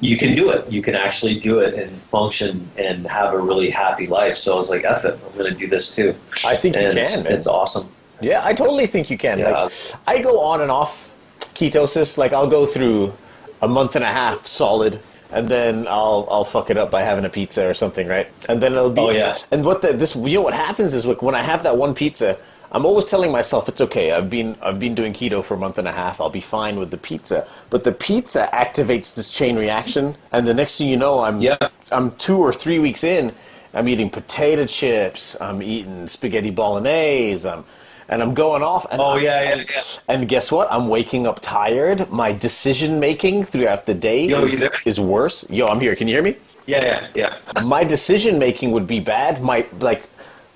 you 0.00 0.16
can 0.16 0.34
do 0.34 0.48
it. 0.50 0.72
You 0.72 0.80
can 0.80 0.94
actually 0.94 1.38
do 1.38 1.58
it 1.58 1.74
and 1.74 1.92
function 2.02 2.66
and 2.78 3.06
have 3.06 3.34
a 3.34 3.38
really 3.38 3.68
happy 3.68 4.06
life. 4.06 4.36
So 4.36 4.54
I 4.54 4.56
was 4.56 4.70
like, 4.70 4.84
F 4.84 5.04
it, 5.04 5.20
I'm 5.22 5.38
going 5.38 5.52
to 5.52 5.58
do 5.58 5.66
this 5.66 5.94
too. 5.94 6.14
I 6.44 6.56
think 6.56 6.76
you 6.76 6.92
can, 6.92 7.24
man. 7.24 7.26
It's 7.26 7.46
awesome. 7.46 7.92
Yeah, 8.22 8.42
I 8.42 8.54
totally 8.54 8.86
think 8.86 9.10
you 9.10 9.18
can. 9.18 9.38
Yeah. 9.38 9.50
Like, 9.50 9.72
I 10.06 10.22
go 10.22 10.40
on 10.40 10.62
and 10.62 10.70
off 10.70 11.14
ketosis. 11.54 12.16
Like 12.16 12.32
I'll 12.32 12.48
go 12.48 12.64
through 12.64 13.12
a 13.60 13.68
month 13.68 13.96
and 13.96 14.04
a 14.04 14.12
half 14.12 14.46
solid, 14.46 15.00
and 15.30 15.48
then 15.48 15.86
I'll 15.86 16.26
I'll 16.30 16.44
fuck 16.44 16.70
it 16.70 16.78
up 16.78 16.90
by 16.90 17.02
having 17.02 17.24
a 17.24 17.28
pizza 17.28 17.68
or 17.68 17.74
something, 17.74 18.08
right? 18.08 18.28
And 18.48 18.62
then 18.62 18.72
it'll 18.72 18.90
be. 18.90 19.00
Oh, 19.00 19.10
yeah. 19.10 19.36
And 19.50 19.64
what 19.64 19.82
the 19.82 19.92
this 19.92 20.16
you 20.16 20.38
know 20.38 20.42
what 20.42 20.54
happens 20.54 20.94
is 20.94 21.04
like 21.04 21.20
when 21.22 21.34
I 21.34 21.42
have 21.42 21.62
that 21.64 21.76
one 21.76 21.94
pizza. 21.94 22.38
I'm 22.70 22.84
always 22.84 23.06
telling 23.06 23.32
myself 23.32 23.68
it's 23.68 23.80
okay. 23.80 24.12
I've 24.12 24.28
been 24.28 24.56
I've 24.60 24.78
been 24.78 24.94
doing 24.94 25.12
keto 25.12 25.42
for 25.42 25.54
a 25.54 25.58
month 25.58 25.78
and 25.78 25.88
a 25.88 25.92
half. 25.92 26.20
I'll 26.20 26.30
be 26.30 26.40
fine 26.40 26.78
with 26.78 26.90
the 26.90 26.98
pizza. 26.98 27.46
But 27.70 27.84
the 27.84 27.92
pizza 27.92 28.48
activates 28.52 29.14
this 29.14 29.30
chain 29.30 29.56
reaction, 29.56 30.16
and 30.32 30.46
the 30.46 30.54
next 30.54 30.78
thing 30.78 30.88
you 30.88 30.96
know, 30.96 31.20
I'm 31.20 31.40
Yeah. 31.40 31.56
I'm 31.90 32.10
two 32.16 32.38
or 32.38 32.52
three 32.52 32.78
weeks 32.78 33.04
in. 33.04 33.32
I'm 33.74 33.88
eating 33.88 34.10
potato 34.10 34.66
chips. 34.66 35.40
I'm 35.40 35.62
eating 35.62 36.08
spaghetti 36.08 36.50
bolognese. 36.50 37.48
I'm 37.48 37.64
and 38.08 38.22
I'm 38.22 38.34
going 38.34 38.62
off. 38.62 38.86
And 38.90 39.00
Oh 39.00 39.16
yeah, 39.16 39.42
yeah, 39.42 39.64
yeah. 39.70 39.82
And 40.08 40.28
guess 40.28 40.50
what? 40.50 40.70
I'm 40.70 40.88
waking 40.88 41.26
up 41.26 41.40
tired. 41.40 42.10
My 42.10 42.32
decision 42.32 43.00
making 43.00 43.44
throughout 43.44 43.86
the 43.86 43.94
day 43.94 44.26
Yo, 44.26 44.44
is, 44.44 44.64
is 44.84 45.00
worse. 45.00 45.48
Yo, 45.50 45.66
I'm 45.66 45.80
here. 45.80 45.94
Can 45.94 46.08
you 46.08 46.14
hear 46.14 46.22
me? 46.22 46.36
Yeah, 46.66 47.08
yeah, 47.14 47.38
yeah. 47.54 47.62
my 47.62 47.82
decision 47.82 48.38
making 48.38 48.72
would 48.72 48.86
be 48.86 49.00
bad. 49.00 49.42
My 49.42 49.66
like 49.80 50.08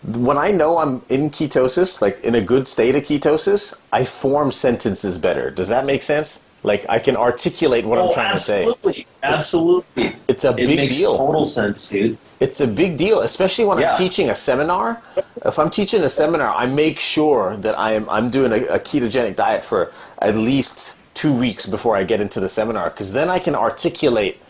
when 0.04 0.36
I 0.38 0.50
know 0.50 0.78
I'm 0.78 1.02
in 1.08 1.30
ketosis, 1.30 2.02
like 2.02 2.20
in 2.24 2.34
a 2.34 2.40
good 2.40 2.66
state 2.66 2.94
of 2.96 3.04
ketosis, 3.04 3.78
I 3.92 4.04
form 4.04 4.50
sentences 4.50 5.18
better. 5.18 5.50
Does 5.50 5.68
that 5.68 5.84
make 5.84 6.02
sense? 6.02 6.40
Like 6.64 6.86
I 6.88 6.98
can 6.98 7.16
articulate 7.16 7.84
what 7.84 7.98
I'm 7.98 8.08
Oh, 8.08 8.12
trying 8.12 8.34
to 8.34 8.40
say. 8.40 8.64
absolutely, 8.66 9.06
absolutely. 9.22 10.16
It's 10.28 10.44
a 10.44 10.50
it 10.50 10.56
big 10.66 10.76
makes 10.76 10.94
deal. 10.94 11.16
Total 11.16 11.44
sense, 11.44 11.88
dude. 11.88 12.18
It's 12.40 12.60
a 12.60 12.66
big 12.66 12.96
deal, 12.96 13.20
especially 13.20 13.64
when 13.64 13.78
Yeah. 13.78 13.92
I'm 13.92 13.96
teaching 13.96 14.30
a 14.30 14.34
seminar. 14.34 15.00
If 15.44 15.58
I'm 15.58 15.70
teaching 15.70 16.02
a 16.02 16.08
seminar, 16.08 16.52
I 16.54 16.66
make 16.66 16.98
sure 16.98 17.56
that 17.58 17.78
I 17.78 17.92
am 17.92 18.08
I'm 18.10 18.28
doing 18.30 18.52
a, 18.52 18.64
a 18.74 18.80
ketogenic 18.80 19.36
diet 19.36 19.64
for 19.64 19.92
at 20.20 20.34
least 20.36 20.96
two 21.14 21.32
weeks 21.32 21.66
before 21.66 21.96
I 21.96 22.02
get 22.04 22.20
into 22.20 22.40
the 22.40 22.48
seminar, 22.48 22.90
because 22.90 23.12
then 23.12 23.28
I 23.28 23.38
can 23.38 23.54
articulate 23.54 24.40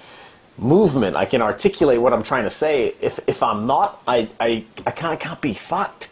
movement. 0.62 1.16
I 1.16 1.24
can 1.24 1.42
articulate 1.42 2.00
what 2.00 2.12
I'm 2.12 2.22
trying 2.22 2.44
to 2.44 2.50
say. 2.50 2.94
If 3.00 3.20
if 3.26 3.42
I'm 3.42 3.66
not, 3.66 4.02
I 4.06 4.28
I, 4.40 4.64
I 4.86 4.90
kind 4.90 5.12
of 5.14 5.20
can't 5.20 5.40
be 5.40 5.54
fucked. 5.54 6.08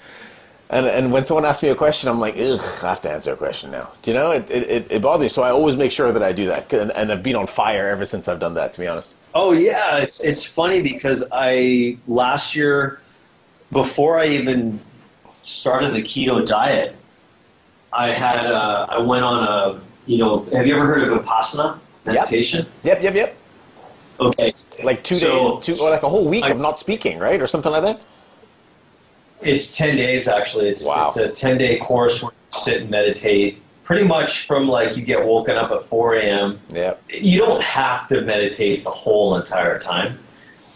And, 0.71 0.87
and 0.87 1.11
when 1.11 1.25
someone 1.25 1.45
asks 1.45 1.65
me 1.65 1.69
a 1.71 1.75
question, 1.75 2.09
I'm 2.09 2.21
like, 2.21 2.37
ugh, 2.37 2.61
I 2.85 2.91
have 2.91 3.01
to 3.01 3.11
answer 3.11 3.33
a 3.33 3.37
question 3.37 3.73
now. 3.73 3.91
Do 4.03 4.13
you 4.13 4.17
know, 4.17 4.31
it, 4.31 4.49
it, 4.49 4.87
it, 4.89 5.03
bothers 5.03 5.23
me. 5.23 5.29
So 5.29 5.43
I 5.43 5.51
always 5.51 5.77
make 5.77 5.91
sure 5.91 6.13
that 6.13 6.23
I 6.23 6.31
do 6.31 6.47
that. 6.47 6.73
And, 6.73 6.93
and 6.93 7.11
I've 7.11 7.25
been 7.25 7.35
on 7.35 7.49
fire 7.49 7.89
ever 7.89 8.05
since 8.05 8.29
I've 8.29 8.39
done 8.39 8.55
that, 8.55 8.73
to 8.75 8.81
be 8.81 8.87
honest. 8.87 9.15
Oh 9.35 9.53
yeah, 9.53 9.99
it's 9.99 10.21
it's 10.21 10.47
funny 10.47 10.83
because 10.83 11.25
I 11.33 11.99
last 12.09 12.57
year, 12.57 13.01
before 13.73 14.19
I 14.19 14.27
even 14.27 14.81
started 15.45 15.95
the 15.95 16.03
keto 16.03 16.47
diet, 16.47 16.97
I 17.93 18.13
had 18.13 18.47
uh, 18.47 18.87
I 18.91 18.99
went 18.99 19.25
on 19.25 19.45
a 19.45 19.81
you 20.07 20.19
know 20.19 20.45
have 20.53 20.67
you 20.67 20.75
ever 20.75 20.87
heard 20.87 21.03
of 21.03 21.25
vipassana 21.25 21.79
meditation? 22.05 22.67
Yep, 22.83 23.03
yep, 23.03 23.15
yep. 23.15 23.37
Okay, 24.21 24.53
Like 24.83 25.03
two 25.03 25.17
So- 25.17 25.57
days, 25.57 25.65
two, 25.67 25.79
or 25.83 25.91
like 25.91 26.03
a 26.03 26.09
whole 26.09 26.27
week 26.27 26.45
I- 26.45 26.51
of 26.51 26.59
not 26.61 26.79
speaking, 26.79 27.19
right? 27.19 27.41
Or 27.41 27.47
something 27.47 27.73
like 27.73 27.83
that? 27.83 28.01
It's 29.41 29.75
ten 29.77 29.97
days 29.97 30.29
actually. 30.29 30.69
It's 30.69 30.85
Wow. 30.85 31.07
it's 31.07 31.17
a 31.17 31.29
ten 31.29 31.57
day 31.57 31.79
course 31.79 32.23
where 32.23 32.33
you 32.33 32.61
sit 32.61 32.83
and 32.83 32.91
meditate. 32.91 33.63
Pretty 33.85 34.05
much 34.05 34.47
from 34.47 34.69
like 34.69 34.97
you 34.97 35.03
get 35.03 35.25
woken 35.25 35.57
up 35.57 35.71
at 35.73 35.87
four 35.87 36.15
a.m. 36.17 36.61
Yeah. 36.73 36.95
you 37.09 37.39
don't 37.39 37.63
have 37.63 38.07
to 38.09 38.21
meditate 38.21 38.85
the 38.85 38.91
whole 38.91 39.37
entire 39.37 39.79
time, 39.79 40.19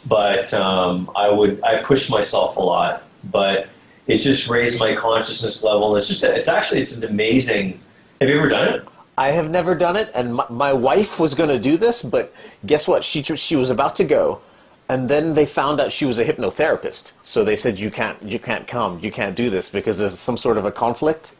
but 0.06 0.52
um, 0.54 1.10
I 1.14 1.30
would 1.30 1.62
I 1.62 1.82
push 1.82 2.08
myself 2.08 2.56
a 2.56 2.60
lot, 2.60 3.02
but 3.24 3.68
it 4.06 4.18
just 4.18 4.48
raised 4.48 4.80
my 4.80 4.96
consciousness 4.96 5.62
level. 5.62 5.94
It's 5.96 6.08
just 6.08 6.24
it's 6.24 6.48
actually 6.48 6.80
it's 6.80 6.92
an 6.96 7.04
amazing. 7.04 7.78
Have 8.20 8.30
you 8.30 8.38
ever 8.38 8.48
done 8.48 8.74
it? 8.74 8.84
I 9.16 9.30
have 9.30 9.50
never 9.50 9.74
done 9.74 9.96
it, 9.96 10.10
and 10.14 10.34
my, 10.34 10.46
my 10.50 10.72
wife 10.72 11.20
was 11.20 11.34
going 11.34 11.50
to 11.50 11.58
do 11.58 11.76
this, 11.76 12.02
but 12.02 12.34
guess 12.66 12.88
what? 12.88 13.04
She 13.04 13.22
she 13.22 13.56
was 13.56 13.70
about 13.70 13.94
to 13.96 14.04
go, 14.04 14.40
and 14.88 15.08
then 15.08 15.34
they 15.34 15.46
found 15.46 15.80
out 15.80 15.92
she 15.92 16.04
was 16.04 16.18
a 16.18 16.24
hypnotherapist. 16.24 17.12
So 17.22 17.44
they 17.44 17.56
said 17.56 17.78
you 17.78 17.90
can't 17.90 18.20
you 18.22 18.38
can't 18.38 18.66
come, 18.66 18.98
you 19.00 19.12
can't 19.12 19.36
do 19.36 19.50
this 19.50 19.68
because 19.68 19.98
there's 19.98 20.18
some 20.18 20.36
sort 20.36 20.58
of 20.58 20.64
a 20.64 20.72
conflict 20.72 21.36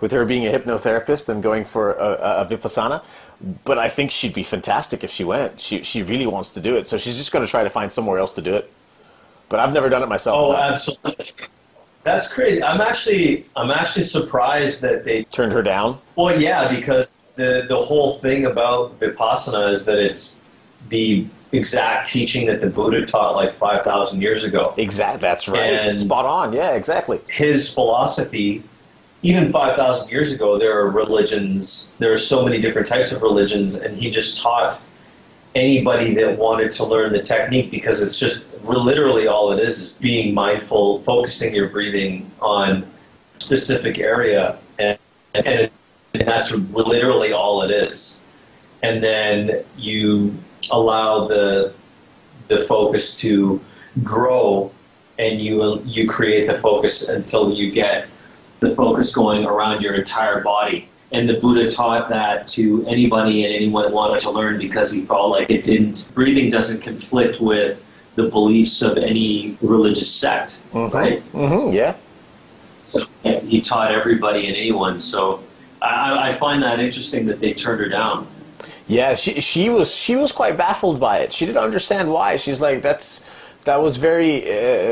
with 0.00 0.12
her 0.12 0.24
being 0.26 0.46
a 0.46 0.50
hypnotherapist 0.50 1.28
and 1.28 1.42
going 1.42 1.64
for 1.64 1.92
a, 1.94 2.08
a, 2.12 2.40
a 2.42 2.46
vipassana. 2.46 3.02
But 3.64 3.78
I 3.78 3.88
think 3.88 4.10
she'd 4.10 4.34
be 4.34 4.42
fantastic 4.42 5.02
if 5.02 5.10
she 5.10 5.24
went. 5.24 5.60
She 5.60 5.82
she 5.82 6.02
really 6.02 6.26
wants 6.26 6.52
to 6.54 6.60
do 6.60 6.76
it, 6.76 6.86
so 6.86 6.98
she's 6.98 7.16
just 7.16 7.32
going 7.32 7.44
to 7.44 7.50
try 7.50 7.62
to 7.64 7.70
find 7.70 7.90
somewhere 7.90 8.18
else 8.18 8.34
to 8.34 8.42
do 8.42 8.54
it. 8.54 8.70
But 9.48 9.60
I've 9.60 9.72
never 9.72 9.88
done 9.88 10.02
it 10.02 10.08
myself. 10.08 10.36
Oh, 10.38 10.56
absolutely. 10.56 11.26
That's 12.04 12.28
crazy. 12.32 12.62
I'm 12.62 12.80
actually 12.80 13.46
I'm 13.56 13.70
actually 13.70 14.04
surprised 14.04 14.82
that 14.82 15.04
they 15.04 15.24
Turned 15.24 15.52
her 15.52 15.62
down. 15.62 15.98
Well, 16.16 16.40
yeah, 16.40 16.74
because 16.74 17.16
the 17.34 17.64
the 17.68 17.76
whole 17.76 18.20
thing 18.20 18.44
about 18.44 19.00
vipassana 19.00 19.72
is 19.72 19.86
that 19.86 19.98
it's 19.98 20.40
the 20.90 21.26
exact 21.52 22.10
teaching 22.10 22.46
that 22.46 22.60
the 22.60 22.68
Buddha 22.68 23.06
taught 23.06 23.34
like 23.34 23.56
five 23.56 23.84
thousand 23.84 24.20
years 24.20 24.44
ago. 24.44 24.74
Exact. 24.76 25.20
That's 25.20 25.48
right. 25.48 25.72
And- 25.72 25.96
Spot 25.96 26.26
on. 26.26 26.52
Yeah. 26.52 26.72
Exactly. 26.74 27.20
His 27.30 27.72
philosophy, 27.72 28.62
even 29.22 29.50
five 29.50 29.76
thousand 29.76 30.10
years 30.10 30.30
ago, 30.30 30.58
there 30.58 30.78
are 30.78 30.90
religions. 30.90 31.90
There 32.00 32.12
are 32.12 32.18
so 32.18 32.44
many 32.44 32.60
different 32.60 32.86
types 32.86 33.12
of 33.12 33.22
religions, 33.22 33.74
and 33.76 33.96
he 33.96 34.10
just 34.10 34.42
taught 34.42 34.78
anybody 35.54 36.14
that 36.14 36.36
wanted 36.36 36.72
to 36.72 36.84
learn 36.84 37.12
the 37.12 37.22
technique 37.22 37.70
because 37.70 38.02
it's 38.02 38.18
just 38.18 38.40
literally 38.66 39.26
all 39.26 39.52
it 39.52 39.62
is 39.62 39.78
is 39.78 39.88
being 40.00 40.34
mindful, 40.34 41.02
focusing 41.04 41.54
your 41.54 41.68
breathing 41.68 42.30
on 42.40 42.84
a 43.36 43.40
specific 43.40 43.98
area, 43.98 44.58
and, 44.78 44.98
and, 45.34 45.46
it, 45.46 45.72
and 46.14 46.28
that's 46.28 46.52
literally 46.52 47.32
all 47.32 47.62
it 47.62 47.70
is. 47.70 48.20
And 48.82 49.02
then 49.02 49.64
you 49.76 50.34
allow 50.70 51.26
the 51.26 51.74
the 52.48 52.66
focus 52.68 53.18
to 53.20 53.60
grow, 54.02 54.70
and 55.18 55.40
you 55.40 55.80
you 55.84 56.08
create 56.08 56.46
the 56.46 56.60
focus 56.60 57.08
until 57.08 57.52
you 57.52 57.70
get 57.70 58.08
the 58.60 58.74
focus 58.74 59.14
going 59.14 59.44
around 59.44 59.82
your 59.82 59.94
entire 59.94 60.42
body. 60.42 60.88
And 61.12 61.28
the 61.28 61.34
Buddha 61.34 61.70
taught 61.70 62.08
that 62.08 62.48
to 62.48 62.84
anybody 62.88 63.44
and 63.44 63.54
anyone 63.54 63.92
wanted 63.92 64.20
to 64.22 64.30
learn 64.30 64.58
because 64.58 64.90
he 64.90 65.06
felt 65.06 65.30
like 65.30 65.48
it 65.48 65.62
didn't, 65.62 66.10
breathing 66.12 66.50
doesn't 66.50 66.82
conflict 66.82 67.40
with 67.40 67.78
the 68.14 68.24
beliefs 68.28 68.82
of 68.82 68.96
any 68.96 69.56
religious 69.60 70.10
sect, 70.20 70.60
right? 70.72 71.20
hmm 71.32 71.70
Yeah. 71.72 71.94
So 72.80 73.06
he 73.22 73.60
taught 73.60 73.92
everybody 73.92 74.46
and 74.46 74.56
anyone. 74.56 75.00
So 75.00 75.42
I, 75.82 76.30
I 76.30 76.38
find 76.38 76.62
that 76.62 76.78
interesting 76.80 77.26
that 77.26 77.40
they 77.40 77.52
turned 77.54 77.80
her 77.80 77.88
down. 77.88 78.26
Yeah, 78.86 79.14
she 79.14 79.40
she 79.40 79.68
was 79.70 79.94
she 79.94 80.14
was 80.16 80.30
quite 80.32 80.56
baffled 80.58 81.00
by 81.00 81.18
it. 81.18 81.32
She 81.32 81.46
didn't 81.46 81.62
understand 81.64 82.12
why. 82.12 82.36
She's 82.36 82.60
like, 82.60 82.82
"That's 82.82 83.24
that 83.64 83.80
was 83.80 83.96
very 83.96 84.34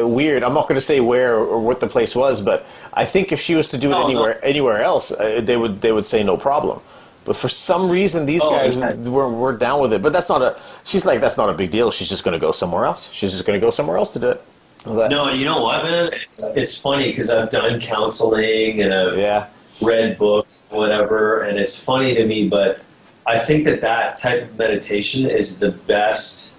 uh, 0.00 0.06
weird." 0.06 0.42
I'm 0.42 0.54
not 0.54 0.62
going 0.66 0.76
to 0.76 0.86
say 0.92 1.00
where 1.00 1.36
or 1.36 1.58
what 1.60 1.80
the 1.80 1.86
place 1.88 2.16
was, 2.16 2.40
but 2.40 2.64
I 2.94 3.04
think 3.04 3.30
if 3.32 3.40
she 3.40 3.54
was 3.54 3.68
to 3.68 3.78
do 3.78 3.88
it 3.88 3.92
No, 3.92 4.00
no. 4.00 4.06
anywhere 4.08 4.44
anywhere 4.44 4.82
else, 4.82 5.12
uh, 5.12 5.42
they 5.44 5.58
would 5.58 5.82
they 5.82 5.92
would 5.92 6.06
say 6.06 6.22
no 6.22 6.38
problem. 6.38 6.80
But 7.24 7.36
for 7.36 7.48
some 7.48 7.88
reason, 7.88 8.26
these 8.26 8.40
Oh, 8.42 8.50
guys 8.50 8.76
okay. 8.76 9.08
were, 9.08 9.28
were 9.28 9.56
down 9.56 9.80
with 9.80 9.92
it. 9.92 10.02
But 10.02 10.12
that's 10.12 10.28
not 10.28 10.42
a. 10.42 10.56
She's 10.84 11.06
like, 11.06 11.20
that's 11.20 11.36
not 11.36 11.48
a 11.50 11.52
big 11.54 11.70
deal. 11.70 11.90
She's 11.90 12.08
just 12.08 12.24
going 12.24 12.32
to 12.32 12.38
go 12.40 12.50
somewhere 12.52 12.84
else. 12.84 13.10
She's 13.12 13.30
just 13.30 13.44
going 13.46 13.58
to 13.60 13.64
go 13.64 13.70
somewhere 13.70 13.96
else 13.96 14.12
to 14.14 14.18
do 14.18 14.28
it. 14.30 14.42
But- 14.84 15.10
No, 15.10 15.30
you 15.30 15.44
know 15.44 15.62
what, 15.62 15.84
man? 15.84 16.10
It's, 16.12 16.42
it's 16.56 16.80
funny 16.80 17.10
because 17.12 17.30
I've 17.30 17.50
done 17.50 17.80
counseling 17.80 18.82
and 18.82 18.92
I've 18.92 19.16
Yeah. 19.18 19.46
read 19.80 20.18
books, 20.18 20.66
whatever, 20.70 21.42
and 21.42 21.58
it's 21.58 21.84
funny 21.84 22.14
to 22.16 22.26
me, 22.26 22.48
but 22.48 22.82
I 23.24 23.44
think 23.46 23.64
that 23.66 23.80
that 23.82 24.16
type 24.18 24.42
of 24.42 24.58
meditation 24.58 25.30
is 25.30 25.60
the 25.60 25.70
best. 25.70 26.54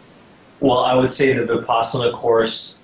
Well, 0.61 0.78
I 0.80 0.93
would 0.95 1.11
say 1.11 1.34
the 1.34 1.43
Vipassana 1.45 2.14
course 2.14 2.78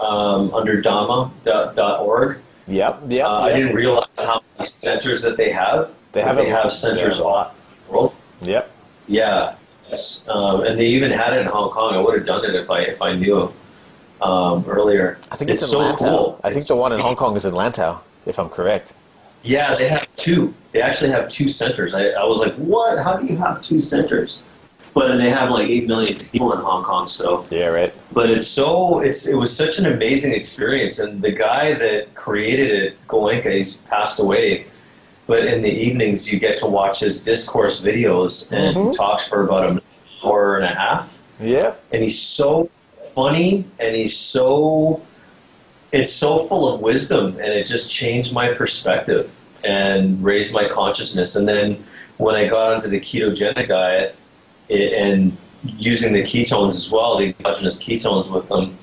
um, 0.00 0.52
under 0.52 0.82
Dhamma.org. 0.82 2.38
Yep. 2.66 3.00
Yep. 3.08 3.26
Uh, 3.26 3.32
I 3.40 3.52
didn't 3.54 3.74
realize 3.74 4.14
how 4.18 4.42
many 4.58 4.68
centers 4.68 5.22
that 5.22 5.36
they 5.38 5.50
have. 5.50 5.90
They 6.12 6.22
have 6.22 6.36
they 6.36 6.48
have 6.48 6.70
centers 6.72 7.18
all 7.20 7.36
over 7.36 7.50
the 7.86 7.92
world. 7.92 8.14
Yep. 8.42 8.70
Yeah, 9.08 9.54
yes. 9.88 10.24
um, 10.28 10.64
and 10.64 10.78
they 10.78 10.86
even 10.86 11.10
had 11.10 11.32
it 11.32 11.40
in 11.40 11.46
Hong 11.46 11.70
Kong. 11.70 11.94
I 11.94 12.00
would 12.00 12.14
have 12.16 12.26
done 12.26 12.44
it 12.44 12.54
if 12.54 12.70
I 12.70 12.80
if 12.82 13.00
I 13.02 13.14
knew 13.14 13.52
um, 14.20 14.64
earlier. 14.68 15.18
I 15.30 15.36
think 15.36 15.50
it's, 15.50 15.62
in 15.62 15.68
so 15.68 15.80
Lantau. 15.80 15.98
cool. 15.98 16.40
I 16.44 16.48
think 16.48 16.56
It's- 16.62 16.68
the 16.68 16.76
one 16.76 16.92
in 16.92 17.00
Hong 17.00 17.16
Kong 17.16 17.34
is 17.36 17.44
in 17.44 17.52
Lantau, 17.54 17.98
if 18.26 18.38
I'm 18.38 18.48
correct. 18.48 18.94
Yeah, 19.42 19.74
they 19.74 19.88
have 19.88 20.06
two. 20.14 20.54
They 20.72 20.80
actually 20.80 21.10
have 21.10 21.28
two 21.28 21.48
centers. 21.48 21.94
I, 21.94 22.10
I 22.10 22.24
was 22.24 22.38
like, 22.38 22.54
what? 22.54 22.98
How 23.02 23.16
do 23.16 23.26
you 23.26 23.36
have 23.38 23.60
two 23.62 23.80
centers? 23.80 24.44
But 24.94 25.16
they 25.16 25.30
have 25.30 25.50
like 25.50 25.68
eight 25.68 25.86
million 25.88 26.18
people 26.18 26.52
in 26.52 26.60
Hong 26.60 26.84
Kong. 26.84 27.08
So, 27.08 27.46
Yeah. 27.50 27.68
Right. 27.68 27.92
but 28.12 28.28
it's 28.30 28.46
so 28.46 29.00
it's 29.00 29.26
it 29.26 29.34
was 29.34 29.54
such 29.54 29.78
an 29.78 29.86
amazing 29.86 30.32
experience. 30.34 30.98
And 31.00 31.20
the 31.22 31.32
guy 31.32 31.74
that 31.74 32.14
created 32.14 32.70
it, 32.70 33.08
Goenka, 33.08 33.50
he's 33.56 33.78
passed 33.78 34.20
away. 34.20 34.66
But 35.32 35.46
in 35.46 35.62
the 35.62 35.70
evenings, 35.70 36.30
you 36.30 36.38
get 36.38 36.58
to 36.58 36.66
watch 36.66 37.00
his 37.00 37.24
discourse 37.24 37.80
videos, 37.80 38.52
and 38.52 38.76
Mhm. 38.76 38.90
he 38.90 38.96
talks 38.98 39.26
for 39.26 39.42
about 39.42 39.70
an 39.70 39.80
hour 40.22 40.56
and 40.58 40.64
a 40.66 40.74
half. 40.84 41.18
Yep. 41.40 41.82
and 41.90 42.02
he's 42.02 42.20
so 42.20 42.68
funny 43.14 43.64
and 43.80 43.96
he's 43.96 44.16
so 44.16 45.00
it's 45.90 46.12
so 46.12 46.44
full 46.46 46.72
of 46.72 46.80
wisdom 46.80 47.28
and 47.42 47.50
it 47.58 47.66
just 47.66 47.90
changed 47.90 48.32
my 48.34 48.48
perspective 48.52 49.30
and 49.64 50.22
raised 50.22 50.52
my 50.54 50.68
consciousness 50.68 51.34
and 51.34 51.48
then 51.48 51.82
when 52.18 52.36
i 52.36 52.46
got 52.46 52.74
onto 52.74 52.88
the 52.88 53.00
ketogenic 53.00 53.66
diet 53.68 54.14
it, 54.68 54.92
and 54.92 55.36
using 55.64 56.12
the 56.12 56.22
ketones 56.22 56.76
as 56.82 56.92
well 56.92 57.16
the 57.18 57.34
endogenous 57.38 57.78
ketones 57.78 58.30
with 58.30 58.46
them 58.48 58.78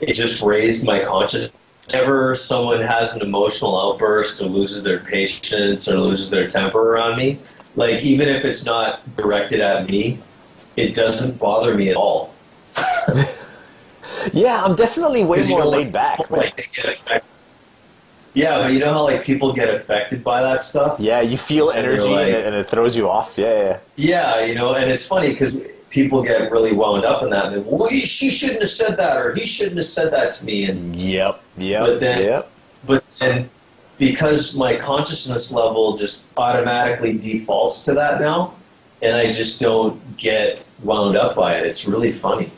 it 0.00 0.12
just 0.12 0.42
raised 0.42 0.84
my 0.86 1.02
consciousness 1.02 1.50
whenever 1.94 2.34
someone 2.34 2.80
has 2.80 3.14
an 3.16 3.22
emotional 3.22 3.78
outburst 3.78 4.40
or 4.40 4.46
loses 4.46 4.82
their 4.82 5.00
patience 5.00 5.88
or 5.88 5.98
loses 5.98 6.30
their 6.30 6.46
temper 6.48 6.92
around 6.94 7.16
me 7.16 7.38
like 7.76 8.02
even 8.02 8.28
if 8.28 8.44
it's 8.44 8.64
not 8.64 9.00
directed 9.16 9.60
at 9.60 9.88
me 9.88 10.18
it 10.76 10.94
doesn't 10.94 11.38
bother 11.38 11.74
me 11.74 11.88
at 11.90 11.96
all 11.96 12.34
Yeah, 14.34 14.62
I'm 14.62 14.76
definitely 14.76 15.24
way 15.24 15.46
more 15.48 15.64
laid 15.64 15.92
back. 15.92 16.18
people, 16.18 16.36
Like 16.36 16.54
they 16.54 16.64
get 16.74 16.84
affected. 16.92 17.30
Yeah, 18.34 18.58
but 18.58 18.72
you 18.72 18.78
know 18.78 18.92
how 18.92 19.04
like 19.04 19.22
people 19.24 19.54
get 19.54 19.72
affected 19.74 20.22
by 20.22 20.42
that 20.42 20.60
stuff. 20.62 21.00
Yeah, 21.00 21.22
you 21.22 21.38
feel 21.38 21.70
And 21.70 21.78
energy 21.78 22.06
like- 22.08 22.26
and, 22.26 22.36
it, 22.36 22.46
and 22.46 22.54
it 22.54 22.68
throws 22.68 22.94
you 22.96 23.08
off. 23.08 23.38
Yeah, 23.38 23.62
yeah. 23.62 23.78
Yeah, 23.96 24.44
you 24.44 24.54
know, 24.54 24.74
and 24.74 24.90
it's 24.90 25.06
funny 25.08 25.30
because 25.32 25.56
people 25.90 26.22
get 26.22 26.50
really 26.50 26.72
wound 26.72 27.04
up 27.04 27.22
in 27.22 27.30
that. 27.30 27.52
And 27.52 27.66
well, 27.66 27.88
he, 27.88 28.00
she 28.00 28.30
shouldn't 28.30 28.60
have 28.60 28.70
said 28.70 28.96
that, 28.96 29.16
or 29.16 29.34
he 29.34 29.44
shouldn't 29.46 29.76
have 29.76 29.84
said 29.86 30.12
that 30.12 30.32
to 30.34 30.44
me. 30.44 30.64
And 30.64 30.94
Yep, 30.96 31.40
yep, 31.58 31.80
But 31.86 32.00
then- 32.00 32.22
yep. 32.22 32.50
but 32.86 33.04
then 33.18 33.50
because 33.98 34.54
my 34.56 34.76
consciousness 34.76 35.52
level 35.52 35.96
just 35.96 36.24
automatically 36.38 37.12
defaults 37.18 37.84
to 37.84 37.92
that 37.94 38.20
now, 38.20 38.54
and 39.02 39.16
I 39.16 39.30
just 39.30 39.60
don't 39.60 40.16
get 40.16 40.64
wound 40.82 41.16
up 41.16 41.34
by 41.36 41.56
it. 41.58 41.66
It's 41.66 41.86
really 41.86 42.12
funny. 42.12 42.50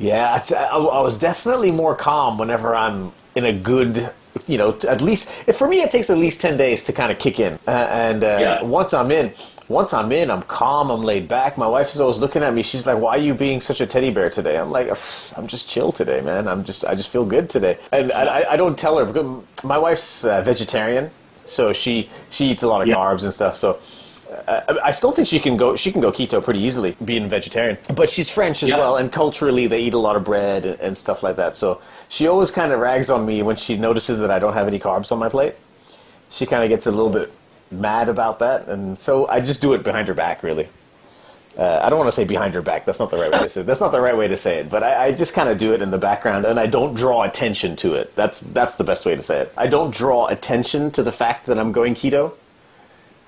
Yeah, 0.00 0.36
it's, 0.36 0.50
I, 0.52 0.64
I 0.64 1.00
was 1.00 1.18
definitely 1.18 1.70
more 1.70 1.94
calm 1.94 2.36
whenever 2.38 2.74
I'm 2.74 3.12
in 3.36 3.44
a 3.44 3.52
good, 3.52 4.10
you 4.48 4.58
know, 4.58 4.76
at 4.88 5.00
least 5.00 5.28
for 5.28 5.68
me 5.68 5.82
it 5.82 5.90
takes 5.92 6.10
at 6.10 6.18
least 6.18 6.40
ten 6.40 6.56
days 6.56 6.84
to 6.84 6.92
kind 6.92 7.12
of 7.12 7.18
kick 7.18 7.38
in, 7.38 7.54
uh, 7.68 7.70
and 7.70 8.24
uh, 8.24 8.38
Yeah. 8.40 8.62
once 8.62 8.92
I'm 8.94 9.10
in, 9.12 9.32
once 9.68 9.94
I'm 9.94 10.12
in, 10.12 10.30
I'm 10.30 10.42
calm, 10.42 10.90
I'm 10.90 11.02
laid 11.02 11.28
back. 11.28 11.56
My 11.56 11.66
wife 11.66 11.90
is 11.94 12.00
always 12.00 12.18
looking 12.18 12.42
at 12.42 12.52
me. 12.52 12.62
She's 12.62 12.86
like, 12.86 12.98
"Why 12.98 13.12
are 13.12 13.18
you 13.18 13.34
being 13.34 13.60
such 13.60 13.80
a 13.80 13.86
teddy 13.86 14.10
bear 14.10 14.28
today?" 14.30 14.58
I'm 14.58 14.70
like, 14.70 14.88
"I'm 15.36 15.46
just 15.46 15.68
chill 15.68 15.92
today, 15.92 16.20
man. 16.20 16.48
I'm 16.48 16.64
just, 16.64 16.84
I 16.84 16.94
just 16.94 17.08
feel 17.10 17.24
good 17.24 17.48
today." 17.48 17.78
And 17.92 18.12
I, 18.12 18.44
I- 18.52 18.56
don't 18.56 18.78
tell 18.78 18.98
her 18.98 19.04
because 19.06 19.42
my 19.64 19.78
wife's 19.78 20.24
uh, 20.24 20.42
vegetarian, 20.42 21.10
so 21.46 21.72
she 21.72 22.10
she 22.30 22.46
eats 22.50 22.62
a 22.62 22.68
lot 22.68 22.82
of 22.82 22.88
Yeah. 22.88 22.96
carbs 22.96 23.24
and 23.24 23.32
stuff. 23.32 23.56
So 23.56 23.78
uh, 24.48 24.78
I 24.82 24.90
still 24.90 25.12
think 25.12 25.28
she 25.28 25.38
can 25.38 25.56
go. 25.56 25.76
She 25.76 25.92
can 25.92 26.00
go 26.00 26.10
keto 26.12 26.42
pretty 26.42 26.60
easily, 26.60 26.96
being 27.04 27.28
vegetarian. 27.28 27.78
But 27.94 28.10
she's 28.10 28.28
French 28.30 28.62
as 28.62 28.68
Yeah. 28.70 28.78
well, 28.78 28.96
and 28.96 29.12
culturally 29.12 29.66
they 29.68 29.80
eat 29.80 29.94
a 29.94 29.98
lot 29.98 30.16
of 30.16 30.24
bread 30.24 30.64
and, 30.66 30.80
and 30.80 30.98
stuff 30.98 31.22
like 31.22 31.36
that. 31.36 31.54
So 31.56 31.80
she 32.08 32.26
always 32.26 32.50
kind 32.50 32.72
of 32.72 32.80
rags 32.80 33.10
on 33.10 33.24
me 33.26 33.42
when 33.42 33.56
she 33.56 33.76
notices 33.76 34.18
that 34.18 34.30
I 34.30 34.38
don't 34.38 34.54
have 34.54 34.66
any 34.66 34.78
carbs 34.80 35.12
on 35.12 35.18
my 35.18 35.28
plate. 35.28 35.54
She 36.30 36.46
kind 36.46 36.62
of 36.64 36.68
gets 36.70 36.86
a 36.86 36.90
little 36.90 37.10
bit 37.10 37.30
mad 37.72 38.08
about 38.08 38.38
that, 38.40 38.68
and 38.68 38.98
so 38.98 39.26
I 39.28 39.40
just 39.40 39.60
do 39.60 39.72
it 39.72 39.82
behind 39.82 40.08
her 40.08 40.14
back, 40.14 40.42
really. 40.42 40.68
Uh, 41.58 41.80
I 41.82 41.90
don't 41.90 41.98
want 41.98 42.08
to 42.08 42.12
say 42.12 42.24
behind 42.24 42.54
her 42.54 42.62
back. 42.62 42.86
That's 42.86 42.98
not 42.98 43.10
the 43.10 43.18
right 43.18 43.30
way 43.30 43.40
to 43.40 43.48
say 43.48 43.60
it. 43.60 43.66
That's 43.66 43.80
not 43.80 43.92
the 43.92 44.00
right 44.00 44.16
way 44.16 44.26
to 44.28 44.38
say 44.38 44.60
it. 44.60 44.70
But 44.70 44.82
I, 44.82 45.06
I 45.08 45.12
just 45.12 45.34
kind 45.34 45.50
of 45.50 45.58
do 45.58 45.74
it 45.74 45.82
in 45.82 45.90
the 45.90 45.98
background, 45.98 46.46
and 46.46 46.58
I 46.58 46.66
don't 46.66 46.94
draw 46.94 47.24
attention 47.24 47.76
to 47.76 47.94
it. 47.94 48.14
That's 48.14 48.38
that's 48.38 48.76
the 48.76 48.84
best 48.84 49.04
way 49.04 49.14
to 49.16 49.22
say 49.22 49.40
it. 49.40 49.52
I 49.56 49.66
don't 49.66 49.92
draw 49.94 50.28
attention 50.28 50.90
to 50.92 51.02
the 51.02 51.12
fact 51.12 51.46
that 51.46 51.58
I'm 51.58 51.72
going 51.72 51.94
keto. 51.94 52.32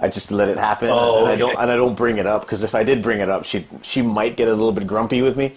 I 0.01 0.09
just 0.09 0.33
let 0.33 0.49
it 0.49 0.59
happen, 0.59 0.89
Oh, 0.91 1.19
and 1.19 1.27
I 1.29 1.31
okay. 1.33 1.39
don't 1.39 1.57
and 1.59 1.71
I 1.71 1.77
don't 1.77 1.95
bring 1.95 2.17
it 2.19 2.27
up 2.27 2.43
because 2.43 2.63
if 2.63 2.75
I 2.75 2.83
did 2.83 3.03
bring 3.03 3.21
it 3.21 3.29
up, 3.29 3.45
she 3.45 3.67
she 3.83 4.01
might 4.03 4.37
get 4.37 4.49
a 4.49 4.53
little 4.55 4.73
bit 4.73 4.87
grumpy 4.87 5.21
with 5.23 5.37
me. 5.37 5.53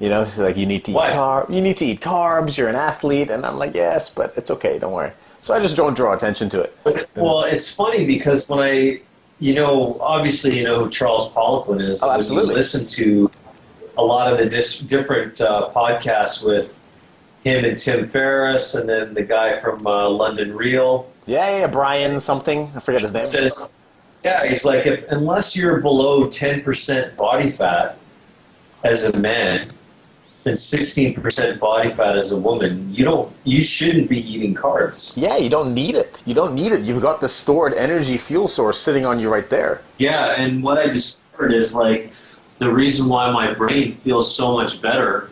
You 0.00 0.08
know, 0.10 0.24
she's 0.24 0.38
like, 0.40 0.56
"You 0.56 0.66
need 0.66 0.84
to 0.86 0.90
eat 0.90 0.94
Why? 0.94 1.10
carb. 1.12 1.54
You 1.54 1.60
need 1.60 1.76
to 1.78 1.86
eat 1.86 2.00
carbs. 2.00 2.58
You're 2.58 2.68
an 2.68 2.76
athlete," 2.76 3.30
and 3.30 3.46
I'm 3.46 3.58
like, 3.58 3.74
"Yes, 3.74 4.10
but 4.10 4.34
it's 4.36 4.50
okay. 4.50 4.78
Don't 4.80 4.92
worry." 4.92 5.12
So 5.46 5.54
I 5.54 5.60
just 5.60 5.76
don't 5.76 5.94
draw 5.94 6.12
attention 6.12 6.48
to 6.48 6.60
it. 6.62 7.08
Well, 7.14 7.44
it's 7.44 7.72
funny 7.72 8.04
because 8.04 8.48
when 8.48 8.58
I, 8.58 9.00
you 9.38 9.54
know, 9.54 9.96
obviously 10.00 10.58
you 10.58 10.64
know 10.64 10.82
who 10.82 10.90
Charles 10.90 11.30
Poliquin 11.30 11.88
is. 11.88 12.02
Oh, 12.02 12.10
absolutely. 12.10 12.50
you 12.50 12.56
listen 12.56 12.84
to 12.84 13.30
a 13.96 14.02
lot 14.02 14.32
of 14.32 14.40
the 14.40 14.46
dis- 14.46 14.80
different 14.80 15.40
uh, 15.40 15.70
podcasts 15.72 16.44
with 16.44 16.74
him 17.44 17.64
and 17.64 17.78
Tim 17.78 18.08
Ferriss, 18.08 18.74
and 18.74 18.88
then 18.88 19.14
the 19.14 19.22
guy 19.22 19.60
from 19.60 19.86
uh, 19.86 20.10
London 20.10 20.52
Real. 20.52 21.08
Yeah, 21.26 21.60
yeah, 21.60 21.68
Brian 21.68 22.18
something. 22.18 22.68
I 22.74 22.80
forget 22.80 23.02
his 23.02 23.14
name. 23.14 23.22
says, 23.22 23.70
yeah, 24.24 24.48
he's 24.48 24.64
like, 24.64 24.84
if 24.84 25.04
unless 25.10 25.54
you're 25.54 25.80
below 25.80 26.26
10% 26.26 27.14
body 27.14 27.52
fat 27.52 27.96
as 28.82 29.04
a 29.04 29.16
man 29.16 29.70
and 30.46 30.56
16% 30.56 31.58
body 31.58 31.92
fat 31.92 32.16
as 32.16 32.30
a 32.32 32.38
woman, 32.38 32.92
you 32.94 33.04
don't, 33.04 33.32
you 33.44 33.62
shouldn't 33.62 34.08
be 34.08 34.18
eating 34.18 34.54
carbs. 34.54 35.16
Yeah, 35.16 35.36
you 35.36 35.48
don't 35.50 35.74
need 35.74 35.96
it. 35.96 36.22
You 36.24 36.34
don't 36.34 36.54
need 36.54 36.72
it. 36.72 36.82
You've 36.82 37.02
got 37.02 37.20
the 37.20 37.28
stored 37.28 37.74
energy 37.74 38.16
fuel 38.16 38.46
source 38.48 38.80
sitting 38.80 39.04
on 39.04 39.18
you 39.18 39.28
right 39.28 39.48
there. 39.50 39.82
Yeah, 39.98 40.34
and 40.40 40.62
what 40.62 40.78
I 40.78 40.86
discovered 40.86 41.52
is 41.52 41.74
like 41.74 42.12
the 42.58 42.70
reason 42.72 43.08
why 43.08 43.30
my 43.32 43.52
brain 43.52 43.96
feels 43.96 44.34
so 44.34 44.54
much 44.54 44.80
better 44.80 45.30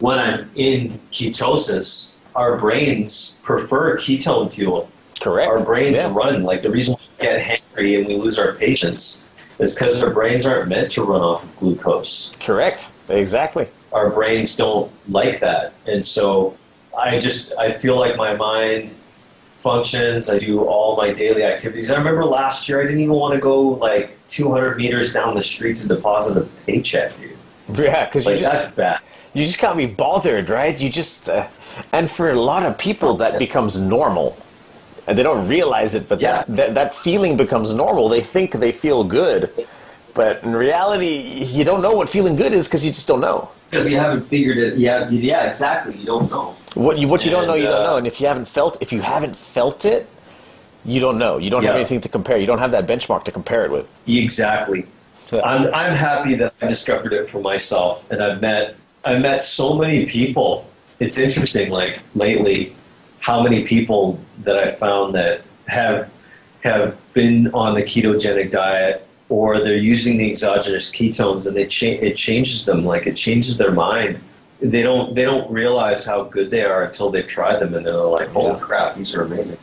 when 0.00 0.18
I'm 0.18 0.50
in 0.54 1.00
ketosis. 1.12 2.14
Our 2.36 2.56
brains 2.58 3.40
prefer 3.42 3.96
ketone 3.96 4.52
fuel. 4.52 4.88
Correct. 5.20 5.48
Our 5.50 5.64
brains 5.64 5.96
Yeah. 5.98 6.12
run 6.14 6.42
like 6.44 6.62
the 6.62 6.70
reason 6.70 6.94
we 6.98 7.24
get 7.26 7.40
hangry 7.44 7.98
and 7.98 8.06
we 8.06 8.16
lose 8.16 8.38
our 8.38 8.52
patience 8.52 9.24
is 9.60 9.74
because 9.74 10.02
our 10.02 10.10
brains 10.10 10.46
aren't 10.46 10.68
meant 10.68 10.92
to 10.92 11.04
run 11.04 11.20
off 11.20 11.44
of 11.44 11.56
glucose. 11.58 12.34
Correct. 12.40 12.90
Exactly. 13.08 13.68
Our 13.92 14.10
brains 14.10 14.56
don't 14.56 14.90
like 15.08 15.40
that, 15.40 15.72
and 15.86 16.04
so 16.04 16.56
I 16.96 17.18
just 17.18 17.52
I 17.58 17.72
feel 17.72 17.98
like 17.98 18.16
my 18.16 18.34
mind 18.34 18.90
functions. 19.60 20.30
I 20.30 20.38
do 20.38 20.60
all 20.64 20.96
my 20.96 21.12
daily 21.12 21.44
activities. 21.44 21.90
I 21.90 21.96
remember 21.96 22.24
last 22.24 22.68
year 22.68 22.80
I 22.80 22.84
didn't 22.84 23.00
even 23.00 23.14
want 23.14 23.34
to 23.34 23.40
go 23.40 23.60
like 23.60 24.16
200 24.28 24.76
meters 24.76 25.12
down 25.12 25.34
the 25.34 25.42
street 25.42 25.76
to 25.78 25.88
deposit 25.88 26.36
a 26.38 26.42
paycheck, 26.66 27.16
dude. 27.18 27.36
Yeah, 27.78 28.06
because 28.06 28.24
you 28.24 28.32
Like 28.32 28.40
just 28.40 28.52
that's 28.52 28.72
bad. 28.72 29.00
you 29.32 29.44
just 29.46 29.58
can't 29.58 29.76
be 29.76 29.86
bothered, 29.86 30.48
right? 30.48 30.80
You 30.80 30.88
just 30.88 31.28
uh, 31.28 31.46
and 31.92 32.10
for 32.10 32.30
a 32.30 32.40
lot 32.40 32.64
of 32.64 32.78
people 32.78 33.14
that 33.18 33.38
becomes 33.38 33.78
normal, 33.80 34.36
and 35.06 35.18
they 35.18 35.22
don't 35.22 35.46
realize 35.48 35.94
it, 35.94 36.08
but 36.08 36.20
Yeah. 36.20 36.44
that, 36.46 36.56
that 36.56 36.74
that 36.74 36.94
feeling 36.94 37.36
becomes 37.36 37.74
normal. 37.74 38.08
They 38.08 38.20
think 38.20 38.52
they 38.52 38.72
feel 38.72 39.04
good, 39.04 39.50
but 40.14 40.42
in 40.42 40.54
reality, 40.54 41.44
you 41.56 41.64
don't 41.64 41.82
know 41.82 41.92
what 41.94 42.08
feeling 42.08 42.36
good 42.36 42.52
is 42.52 42.66
because 42.68 42.84
you 42.84 42.90
just 42.92 43.08
don't 43.08 43.20
know. 43.20 43.48
Because 43.70 43.90
you 43.90 43.98
haven't 43.98 44.22
figured 44.28 44.58
it. 44.58 44.78
Yeah, 44.78 45.08
yeah, 45.10 45.44
exactly. 45.46 45.96
You 45.96 46.06
don't 46.06 46.30
know. 46.30 46.56
What 46.74 46.98
you 46.98 47.06
what 47.08 47.24
you 47.24 47.30
don't 47.30 47.46
know, 47.46 47.54
you 47.54 47.64
don't 47.64 47.74
And, 47.80 47.86
uh, 47.86 47.90
know. 47.90 47.96
And 47.98 48.06
if 48.06 48.20
you 48.20 48.26
haven't 48.26 48.48
felt 48.48 48.76
if 48.80 48.92
you 48.92 49.00
haven't 49.00 49.36
felt 49.36 49.84
it, 49.84 50.08
you 50.84 51.00
don't 51.00 51.18
know. 51.18 51.38
You 51.38 51.50
don't 51.50 51.64
have 51.64 51.76
anything 51.76 52.00
to 52.00 52.08
compare. 52.08 52.36
You 52.38 52.46
don't 52.46 52.58
have 52.58 52.72
that 52.72 52.86
benchmark 52.86 53.24
to 53.24 53.32
compare 53.32 53.64
it 53.66 53.70
with. 53.70 53.86
Exactly. 54.06 54.86
Yeah. 55.30 55.42
I'm 55.42 55.72
I'm 55.72 55.94
happy 55.94 56.34
that 56.40 56.52
I 56.60 56.66
discovered 56.66 57.12
it 57.12 57.30
for 57.30 57.40
myself, 57.40 57.92
and 58.10 58.20
I've 58.22 58.40
met 58.40 58.74
I've 59.04 59.20
met 59.22 59.44
so 59.44 59.74
many 59.74 60.06
people. 60.06 60.66
It's 60.98 61.16
interesting, 61.16 61.70
like 61.70 62.00
lately, 62.14 62.74
how 63.20 63.42
many 63.42 63.64
people 63.64 64.18
that 64.44 64.58
I 64.58 64.72
found 64.72 65.14
that 65.14 65.42
have 65.68 66.10
have 66.64 66.96
been 67.14 67.50
on 67.54 67.74
the 67.74 67.82
ketogenic 67.82 68.50
diet 68.50 69.06
or 69.28 69.60
they're 69.60 69.76
using 69.76 70.18
the 70.18 70.30
exogenous 70.30 70.90
ketones, 70.90 71.46
and 71.46 71.56
they 71.56 71.66
cha- 71.66 71.86
it 71.86 72.16
changes 72.16 72.64
them. 72.64 72.84
Like 72.84 73.06
it 73.06 73.14
changes 73.14 73.56
their 73.56 73.70
mind. 73.70 74.18
They 74.60 74.82
don't 74.82 75.14
they 75.14 75.22
don't 75.22 75.50
realize 75.50 76.04
how 76.04 76.24
good 76.24 76.50
they 76.50 76.64
are 76.64 76.82
until 76.84 77.10
they've 77.10 77.26
tried 77.26 77.60
them, 77.60 77.74
and 77.74 77.86
they're 77.86 77.94
like, 77.94 78.28
"Holy 78.30 78.52
Yeah. 78.52 78.58
crap, 78.58 78.96
these 78.96 79.14
are 79.14 79.22
amazing." 79.22 79.58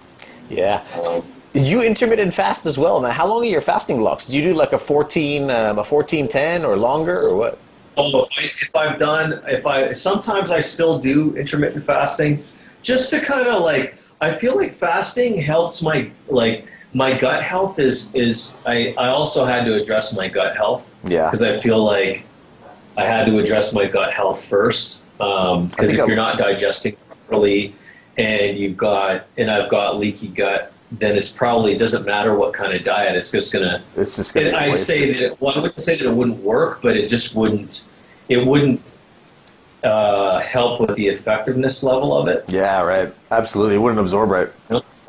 Yeah. 0.49 0.82
Um, 1.05 1.24
You 1.53 1.82
intermittent 1.82 2.34
fast 2.34 2.66
as 2.68 2.78
well. 2.78 2.99
Now, 2.99 3.10
how 3.10 3.26
long 3.26 3.41
are 3.41 3.47
your 3.47 3.62
fasting 3.62 3.97
blocks? 3.97 4.28
Do 4.28 4.38
you 4.38 4.43
do 4.43 4.53
like 4.53 4.74
a 4.74 4.78
fourteen, 4.80 5.49
um, 5.49 5.80
a 5.80 5.84
fourteen 5.84 6.28
ten, 6.28 6.64
or 6.64 6.78
longer, 6.78 7.18
or 7.18 7.38
what? 7.38 7.58
Oh, 7.97 8.24
if, 8.24 8.30
I, 8.38 8.43
if 8.43 8.76
I've 8.76 8.99
done, 8.99 9.41
if 9.47 9.66
I 9.66 9.91
sometimes 9.91 10.51
I 10.51 10.60
still 10.60 10.99
do 10.99 11.36
intermittent 11.36 11.84
fasting, 11.84 12.43
just 12.82 13.10
to 13.12 13.20
kind 13.20 13.48
of 13.48 13.62
like, 13.62 13.98
I 14.22 14.32
feel 14.32 14.56
like 14.56 14.74
fasting 14.74 15.42
helps 15.42 15.82
my 15.82 16.10
like 16.28 16.66
my 16.94 17.18
gut 17.18 17.44
health 17.44 17.80
is 17.80 18.14
is 18.16 18.56
I 18.66 18.94
I 18.98 19.08
also 19.08 19.46
had 19.46 19.66
to 19.66 19.74
address 19.76 20.16
my 20.16 20.28
gut 20.28 20.56
health 20.56 20.96
Yeah. 21.06 21.26
because 21.26 21.42
I 21.42 21.60
feel 21.60 21.84
like 21.84 22.24
I 22.98 23.06
had 23.06 23.26
to 23.26 23.38
address 23.40 23.74
my 23.74 23.86
gut 23.86 24.14
health 24.14 24.46
first 24.46 25.04
um, 25.20 25.68
because 25.68 25.90
think 25.90 26.00
if 26.00 26.08
you're 26.08 26.16
not 26.16 26.38
digesting 26.38 26.96
properly 27.08 27.76
and 28.18 28.58
you've 28.58 28.78
got 28.78 29.26
and 29.38 29.52
I've 29.52 29.70
got 29.70 30.00
leaky 30.00 30.30
gut, 30.30 30.72
then 30.92 31.18
it's 31.18 31.30
probably 31.30 31.74
it 31.74 31.78
doesn't 31.78 32.06
matter 32.06 32.36
what 32.36 32.54
kind 32.54 32.74
of 32.74 32.84
diet, 32.84 33.16
it's 33.16 33.32
just 33.32 33.52
gonna 33.52 33.84
It's 33.96 34.16
just 34.16 34.34
gonna. 34.34 34.56
I'd 34.56 34.80
say 34.80 35.12
that 35.12 35.22
it, 35.24 35.42
well, 35.42 35.56
I 35.56 35.60
wouldn't 35.60 35.80
say 35.80 35.98
that 35.98 36.06
it 36.06 36.14
wouldn't 36.14 36.40
work, 36.40 36.82
but 36.82 36.96
it 36.98 37.08
just 37.10 37.36
wouldn't. 37.36 37.86
It 38.30 38.46
wouldn't 38.46 38.82
uh, 39.88 40.40
help 40.42 40.82
with 40.82 40.96
the 40.96 41.08
effectiveness 41.08 41.84
level 41.84 42.16
of 42.16 42.28
it. 42.28 42.52
Yeah, 42.52 42.82
right. 42.82 43.14
Absolutely, 43.32 43.76
it 43.76 43.80
wouldn't 43.80 44.00
absorb 44.00 44.30
right. 44.30 44.50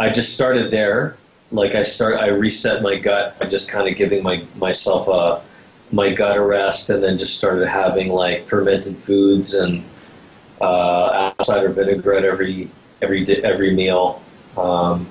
I 0.00 0.10
just 0.10 0.34
started 0.34 0.70
there. 0.70 1.16
Like 1.50 1.74
I 1.74 1.82
start, 1.82 2.16
I 2.16 2.28
reset 2.28 2.82
my 2.82 2.96
gut 2.96 3.38
by 3.38 3.46
just 3.46 3.70
kind 3.70 3.88
of 3.88 3.96
giving 3.96 4.22
my 4.22 4.44
myself 4.56 5.08
a 5.08 5.42
my 5.94 6.12
gut 6.12 6.36
a 6.36 6.44
rest, 6.44 6.90
and 6.90 7.02
then 7.02 7.18
just 7.18 7.36
started 7.36 7.66
having 7.68 8.10
like 8.10 8.46
fermented 8.46 8.96
foods 8.98 9.54
and 9.54 9.82
uh, 10.60 11.30
apple 11.30 11.44
cider 11.44 11.70
vinaigrette 11.70 12.24
every 12.24 12.70
every 13.00 13.44
every 13.44 13.74
meal. 13.74 14.22
Um, 14.56 15.06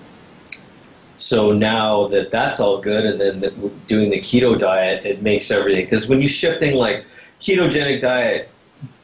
so 1.18 1.52
now 1.52 2.08
that 2.10 2.30
that's 2.30 2.60
all 2.60 2.80
good, 2.80 3.06
and 3.06 3.20
then 3.20 3.40
the, 3.40 3.50
doing 3.88 4.12
the 4.12 4.20
keto 4.20 4.58
diet, 4.58 5.06
it 5.06 5.24
makes 5.24 5.50
everything 5.50 5.86
because 5.86 6.08
when 6.08 6.20
you're 6.22 6.30
shifting 6.30 6.76
like 6.76 7.04
ketogenic 7.42 8.02
diet, 8.02 8.50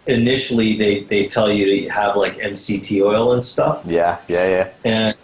initially 0.08 0.76
they 0.78 1.01
they 1.01 1.26
tell 1.28 1.51
you 1.51 1.66
to 1.66 1.89
have 1.89 2.16
like 2.18 2.38
MCT 2.38 3.01
oil 3.06 3.34
and 3.34 3.43
stuff 3.43 3.84
Yeah, 3.86 4.18
yeah, 4.28 4.47
yeah. 4.47 4.70
and 4.84 5.16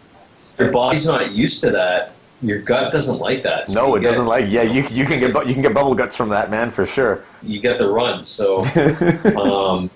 your 0.58 0.72
body's 0.72 1.06
not 1.06 1.32
used 1.32 1.62
to 1.62 1.72
that. 1.72 2.14
Your 2.42 2.60
gut 2.60 2.92
doesn't 2.94 3.20
like 3.20 3.44
that. 3.44 3.68
So 3.68 3.74
No, 3.88 3.96
it 3.96 4.00
get- 4.02 4.10
doesn't 4.10 4.26
like. 4.26 4.46
Yeah, 4.50 4.62
you 4.64 4.84
you 4.90 5.06
can 5.06 5.20
get 5.20 5.48
you 5.48 5.54
can 5.54 5.62
get 5.62 5.74
bubble 5.74 5.96
guts 5.96 6.16
from 6.16 6.30
that 6.30 6.50
man 6.50 6.70
for 6.70 6.86
sure. 6.86 7.24
You 7.44 7.60
get 7.60 7.78
the 7.80 7.88
run. 7.90 8.24
So, 8.24 8.64
um, 9.38 9.90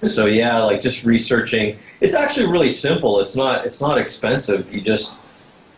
so 0.00 0.26
yeah, 0.26 0.62
like 0.64 0.80
just 0.80 1.04
researching. 1.04 1.78
It's 2.00 2.14
actually 2.16 2.50
really 2.50 2.70
simple. 2.70 3.20
It's 3.20 3.36
not 3.36 3.64
it's 3.66 3.80
not 3.80 3.98
expensive. 3.98 4.72
You 4.74 4.80
just 4.80 5.20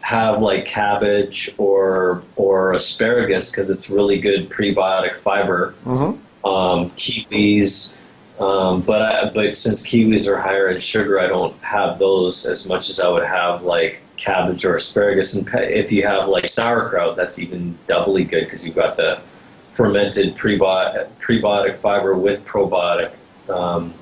have 0.01 0.41
like 0.41 0.65
cabbage 0.65 1.51
or 1.59 2.23
or 2.37 2.73
asparagus 2.73 3.51
because 3.51 3.69
it's 3.69 3.91
really 3.91 4.19
good 4.21 4.49
prebiotic 4.49 5.19
fiber. 5.21 5.75
Um, 5.87 6.91
kiwis, 6.93 7.93
um, 8.41 8.83
but 8.83 9.03
I, 9.03 9.31
but 9.31 9.55
since 9.57 9.87
kiwis 9.87 10.29
are 10.29 10.41
higher 10.41 10.69
in 10.69 10.79
sugar, 10.79 11.19
I 11.21 11.27
don't 11.27 11.57
have 11.63 11.99
those 11.99 12.47
as 12.47 12.67
much 12.67 12.89
as 12.91 13.01
I 13.01 13.09
would 13.09 13.25
have 13.25 13.63
like 13.63 14.01
cabbage 14.17 14.65
or 14.65 14.77
asparagus. 14.77 15.35
And 15.35 15.49
if 15.55 15.91
you 15.93 16.07
have 16.07 16.29
like 16.29 16.49
sauerkraut, 16.49 17.17
that's 17.17 17.39
even 17.39 17.77
doubly 17.87 18.25
good 18.25 18.45
because 18.45 18.65
you've 18.65 18.77
got 18.77 18.97
the 18.97 19.21
fermented 19.75 20.37
prebiotic 20.37 21.09
prebiotic 21.21 21.79
fiber 21.79 22.17
with 22.17 22.45
probiotic 22.45 23.13
um, 23.49 23.95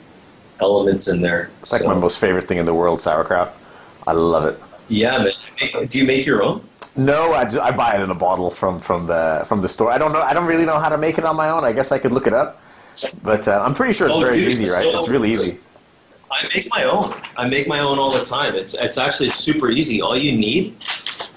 elements 0.61 1.09
in 1.09 1.21
there. 1.21 1.51
It's 1.61 1.73
like 1.73 1.85
my 1.85 1.95
most 1.95 2.19
favorite 2.19 2.49
thing 2.49 2.59
in 2.59 2.65
the 2.65 2.75
world, 2.75 3.01
sauerkraut. 3.01 3.55
I 4.07 4.13
love 4.13 4.47
it. 4.47 4.61
yeah, 4.89 5.19
man. 5.19 5.87
Do 5.89 5.99
you 5.99 6.05
make 6.05 6.25
your 6.27 6.43
own? 6.43 6.67
No, 6.95 7.35
I, 7.35 7.45
ju- 7.45 7.61
I 7.61 7.73
buy 7.73 7.95
it 7.97 8.01
in 8.01 8.11
a 8.11 8.15
bottle 8.15 8.49
from, 8.49 8.81
from 8.81 9.07
the 9.07 9.45
from 9.47 9.61
the 9.61 9.69
store. 9.69 9.91
I 9.93 9.99
don't 9.99 10.13
know. 10.13 10.23
I 10.23 10.33
don't 10.33 10.47
really 10.47 10.65
know 10.65 10.79
how 10.79 10.89
to 10.89 10.97
make 10.97 11.19
it 11.19 11.25
on 11.25 11.37
my 11.37 11.51
own. 11.51 11.63
I 11.65 11.73
guess 11.73 11.93
I 11.93 11.99
could 11.99 12.13
look 12.13 12.27
it 12.27 12.33
up, 12.33 12.63
but 13.23 13.47
uh, 13.49 13.63
I'm 13.65 13.75
pretty 13.75 13.93
sure 13.95 14.07
it's 14.09 14.17
Oh, 14.17 14.21
very 14.21 14.35
dude, 14.39 14.49
easy, 14.51 14.71
right? 14.71 14.83
so- 14.83 14.99
it's 14.99 15.09
really 15.09 15.29
easy. 15.29 15.61
I 16.31 16.49
make 16.55 16.69
my 16.71 16.85
own. 16.85 17.15
I 17.37 17.49
make 17.49 17.67
my 17.69 17.79
own 17.81 17.99
all 17.99 18.11
the 18.11 18.25
time. 18.25 18.57
It's 18.57 18.75
it's 18.75 18.99
actually 18.99 19.31
super 19.31 19.71
easy. 19.71 20.03
All 20.03 20.19
you 20.19 20.33
need 20.37 20.77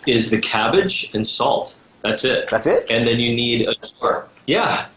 is 0.08 0.30
the 0.30 0.40
cabbage 0.40 1.12
and 1.14 1.26
salt. 1.26 1.76
That's 2.02 2.26
it. 2.26 2.50
That's 2.50 2.66
it? 2.68 2.88
And 2.90 3.06
then 3.06 3.20
you 3.20 3.34
need 3.34 3.68
a 3.68 3.76
jar. 3.76 4.28
Yeah, 4.48 4.88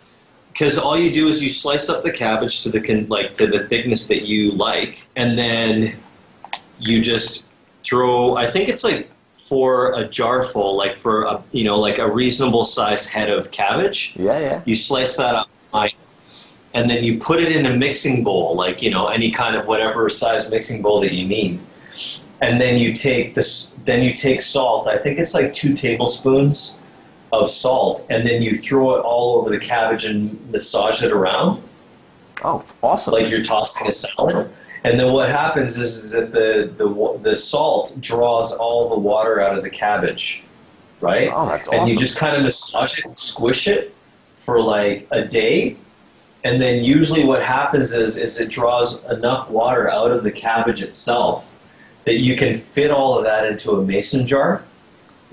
because 0.53 0.79
all 0.79 0.99
you 0.99 1.13
do 1.13 1.29
is 1.29 1.43
you 1.43 1.51
slice 1.51 1.89
up 1.89 2.03
the 2.03 2.11
cabbage 2.11 2.63
to 2.63 2.71
the 2.71 2.81
con- 2.81 3.07
like 3.09 3.35
to 3.35 3.47
the 3.47 3.69
thickness 3.69 4.09
that 4.09 4.23
you 4.23 4.53
like, 4.53 5.05
and 5.15 5.39
then 5.39 5.95
you 6.81 7.01
just 7.03 7.45
throw. 7.85 8.35
I 8.37 8.51
think 8.51 8.71
it's 8.71 8.83
like 8.83 9.09
for 9.35 9.93
a 9.93 10.09
jar 10.09 10.43
full, 10.43 10.77
like 10.77 10.97
for 10.97 11.25
a 11.25 11.43
you 11.53 11.65
know 11.65 11.79
like 11.79 11.99
a 11.99 12.11
reasonable 12.11 12.65
sized 12.65 13.09
head 13.11 13.31
of 13.31 13.51
cabbage. 13.51 14.15
Yeah, 14.17 14.39
yeah. 14.41 14.63
You 14.65 14.75
slice 14.75 15.17
that 15.17 15.35
up 15.35 15.51
fine, 15.53 15.91
and 16.75 16.89
then 16.89 17.05
you 17.05 17.19
put 17.19 17.41
it 17.41 17.55
in 17.55 17.67
a 17.67 17.77
mixing 17.77 18.25
bowl, 18.25 18.55
like 18.57 18.83
you 18.83 18.91
know 18.91 19.09
any 19.09 19.31
kind 19.31 19.57
of 19.57 19.67
whatever 19.67 20.09
size 20.09 20.51
mixing 20.51 20.83
bowl 20.83 21.01
that 21.01 21.13
you 21.13 21.27
need. 21.27 21.61
And 22.41 22.61
then 22.61 22.77
you 22.79 22.93
take 22.93 23.35
this. 23.35 23.77
Then 23.85 24.03
you 24.03 24.15
take 24.15 24.43
salt. 24.43 24.89
I 24.89 24.99
think 24.99 25.19
it's 25.19 25.33
like 25.35 25.53
two 25.53 25.75
tablespoons 25.75 26.79
of 27.33 27.49
salt, 27.49 28.05
and 28.11 28.27
then 28.27 28.43
you 28.43 28.59
throw 28.59 28.97
it 28.97 29.01
all 29.01 29.39
over 29.39 29.49
the 29.51 29.59
cabbage 29.61 30.05
and 30.05 30.51
massage 30.51 31.03
it 31.03 31.13
around 31.13 31.63
Oh, 32.45 32.65
awesome. 32.83 33.15
like 33.15 33.31
you're 33.31 33.45
tossing 33.45 33.87
a 33.89 33.93
salad. 33.93 34.51
And 34.85 34.99
then 34.99 35.13
what 35.13 35.29
happens 35.29 35.79
is, 35.79 35.97
is 35.97 36.11
that 36.11 36.33
the, 36.33 36.73
the 36.77 37.19
the 37.23 37.37
salt 37.37 37.95
draws 38.01 38.53
all 38.53 38.89
the 38.89 38.99
water 38.99 39.41
out 39.41 39.57
of 39.57 39.63
the 39.63 39.71
cabbage, 39.71 40.43
right? 41.01 41.31
Oh, 41.33 41.47
that's 41.47 41.69
awesome! 41.69 41.81
and 41.83 41.91
you 41.91 41.97
just 41.97 42.19
kind 42.19 42.37
of 42.37 42.43
massage 42.43 42.99
it 42.99 43.05
and 43.05 43.17
squish 43.17 43.69
it 43.69 43.95
for 44.41 44.61
like 44.61 45.07
a 45.13 45.25
day. 45.25 45.77
And 46.45 46.61
then 46.61 46.83
usually 46.83 47.25
what 47.25 47.43
happens 47.43 47.95
is 47.95 48.17
is 48.17 48.41
it 48.41 48.49
draws 48.49 49.05
enough 49.05 49.49
water 49.49 49.91
out 49.91 50.11
of 50.11 50.25
the 50.25 50.33
cabbage 50.33 50.83
itself 50.83 51.45
that 52.05 52.15
you 52.15 52.37
can 52.37 52.57
fit 52.57 52.91
all 52.91 53.17
of 53.17 53.25
that 53.25 53.47
into 53.47 53.73
a 53.73 53.85
mason 53.85 54.27
jar 54.27 54.65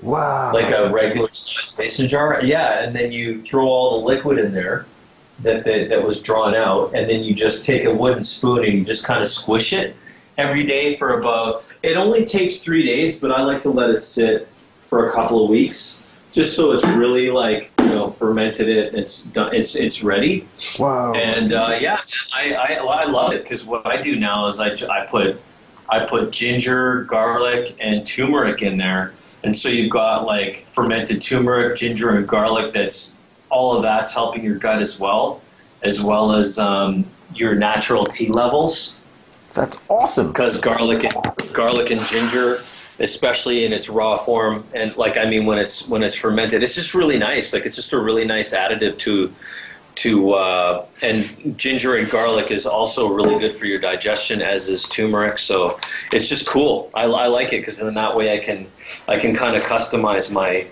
wow. 0.02 0.52
like 0.52 0.72
a 0.72 0.90
regular 0.90 1.28
sized 1.32 1.78
mason 1.78 2.08
jar. 2.08 2.40
Yeah, 2.42 2.82
and 2.82 2.94
then 2.94 3.12
you 3.12 3.42
throw 3.42 3.66
all 3.66 4.00
the 4.00 4.06
liquid 4.06 4.38
in 4.38 4.52
there 4.52 4.86
that, 5.40 5.64
that 5.64 5.88
that 5.88 6.02
was 6.02 6.22
drawn 6.22 6.54
out, 6.54 6.94
and 6.94 7.08
then 7.08 7.22
you 7.22 7.34
just 7.34 7.64
take 7.66 7.84
a 7.84 7.94
wooden 7.94 8.24
spoon 8.24 8.64
and 8.64 8.78
you 8.78 8.84
just 8.84 9.04
kind 9.04 9.22
of 9.22 9.28
squish 9.28 9.72
it 9.72 9.96
every 10.38 10.64
day 10.64 10.96
for 10.96 11.18
about. 11.18 11.70
It 11.82 11.96
only 11.96 12.24
takes 12.24 12.60
three 12.60 12.84
days, 12.84 13.18
but 13.18 13.32
I 13.32 13.42
like 13.42 13.62
to 13.62 13.70
let 13.70 13.90
it 13.90 14.02
sit 14.02 14.48
for 14.88 15.08
a 15.08 15.12
couple 15.12 15.44
of 15.44 15.50
weeks, 15.50 16.02
just 16.32 16.56
so 16.56 16.72
it's 16.72 16.86
really 16.88 17.30
like 17.30 17.70
know 17.94 18.08
fermented 18.08 18.68
it. 18.68 18.88
and 18.88 18.98
It's 18.98 19.24
done. 19.24 19.54
It's 19.54 19.74
it's 19.74 20.02
ready. 20.02 20.46
wow. 20.78 21.12
And 21.12 21.52
uh, 21.52 21.78
yeah, 21.80 22.00
I, 22.32 22.54
I, 22.54 22.80
well, 22.80 22.90
I 22.90 23.04
love 23.04 23.32
it 23.32 23.42
because 23.42 23.64
what 23.64 23.86
I 23.86 24.00
do 24.00 24.16
now 24.16 24.46
is 24.46 24.60
I, 24.60 24.72
I 24.88 25.06
put 25.06 25.40
I 25.88 26.06
put 26.06 26.30
ginger, 26.30 27.04
garlic, 27.04 27.76
and 27.80 28.06
turmeric 28.06 28.62
in 28.62 28.76
there, 28.76 29.14
and 29.42 29.56
so 29.56 29.68
you've 29.68 29.90
got 29.90 30.24
like 30.24 30.66
fermented 30.66 31.22
turmeric, 31.22 31.76
ginger, 31.76 32.16
and 32.16 32.26
garlic. 32.26 32.72
That's 32.72 33.16
all 33.50 33.76
of 33.76 33.82
that's 33.82 34.14
helping 34.14 34.44
your 34.44 34.56
gut 34.56 34.80
as 34.80 35.00
well, 35.00 35.42
as 35.82 36.02
well 36.02 36.32
as 36.36 36.58
um, 36.58 37.04
your 37.34 37.54
natural 37.54 38.06
tea 38.06 38.28
levels 38.28 38.96
that's 39.54 39.82
awesome. 39.88 40.28
because 40.28 40.60
garlic 40.60 41.04
and 41.04 41.14
garlic 41.52 41.90
and 41.90 42.04
ginger 42.06 42.62
especially 43.00 43.64
in 43.64 43.72
its 43.72 43.88
raw 43.88 44.16
form. 44.16 44.64
And 44.74 44.96
like 44.96 45.16
i 45.16 45.28
mean 45.28 45.46
when 45.46 45.58
it's 45.58 45.88
when 45.88 46.02
it's 46.02 46.14
fermented 46.14 46.62
it's 46.62 46.74
just 46.74 46.94
really 46.94 47.18
nice. 47.18 47.52
Like 47.52 47.66
it's 47.66 47.76
just 47.76 47.92
a 47.92 47.98
really 47.98 48.24
nice 48.24 48.52
additive 48.52 48.98
to 48.98 49.32
to 49.96 50.32
uh, 50.32 50.86
and 51.02 51.58
ginger 51.58 51.96
and 51.96 52.08
garlic 52.08 52.50
is 52.50 52.64
also 52.64 53.08
really 53.08 53.38
good 53.38 53.54
for 53.54 53.66
your 53.66 53.78
digestion 53.78 54.40
as 54.40 54.68
is 54.68 54.88
turmeric. 54.88 55.38
So 55.38 55.78
it's 56.12 56.28
just 56.28 56.46
cool. 56.46 56.90
I, 56.94 57.04
I 57.04 57.26
like 57.26 57.52
it 57.52 57.60
because 57.60 57.78
then 57.78 57.94
that 57.94 58.16
way 58.16 58.32
i 58.32 58.38
can 58.38 58.66
i 59.08 59.18
can 59.18 59.34
kind 59.34 59.56
of 59.56 59.62
customize 59.62 60.30
my 60.30 60.66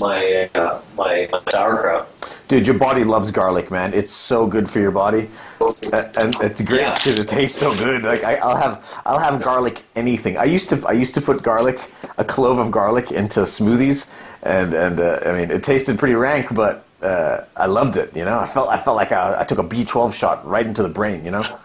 my 0.00 0.48
uh, 0.54 0.80
my, 0.96 1.28
my 1.32 1.40
sauerkraut 1.50 2.08
Dude, 2.48 2.66
your 2.66 2.78
body 2.78 3.04
loves 3.04 3.30
garlic, 3.30 3.70
man. 3.70 3.92
It's 3.92 4.10
so 4.10 4.46
good 4.46 4.70
for 4.70 4.80
your 4.80 4.90
body, 4.90 5.28
and 5.60 6.34
it's 6.40 6.62
great 6.62 6.80
Yeah. 6.80 6.94
because 6.94 7.16
it 7.18 7.28
tastes 7.28 7.58
so 7.58 7.74
good. 7.76 8.04
Like 8.04 8.24
I, 8.24 8.36
I'll 8.36 8.56
have, 8.56 9.02
I'll 9.04 9.18
have 9.18 9.42
garlic 9.42 9.82
anything. 9.96 10.38
I 10.38 10.44
used 10.44 10.70
to, 10.70 10.82
I 10.88 10.92
used 10.92 11.12
to 11.14 11.20
put 11.20 11.42
garlic, 11.42 11.78
a 12.16 12.24
clove 12.24 12.58
of 12.58 12.70
garlic 12.70 13.12
into 13.12 13.40
smoothies, 13.40 14.10
and 14.42 14.72
and 14.72 14.98
uh, 14.98 15.20
I 15.26 15.32
mean, 15.32 15.50
it 15.50 15.62
tasted 15.62 15.98
pretty 15.98 16.14
rank, 16.14 16.54
but 16.54 16.86
uh, 17.02 17.42
I 17.54 17.66
loved 17.66 17.98
it. 17.98 18.16
You 18.16 18.24
know, 18.24 18.38
I 18.38 18.46
felt, 18.46 18.70
I 18.70 18.78
felt 18.78 18.96
like 18.96 19.12
I, 19.12 19.40
I 19.40 19.44
took 19.44 19.58
a 19.58 19.64
B12 19.64 20.14
shot 20.14 20.46
right 20.46 20.64
into 20.66 20.82
the 20.82 20.88
brain. 20.88 21.26
You 21.26 21.32
know. 21.32 21.58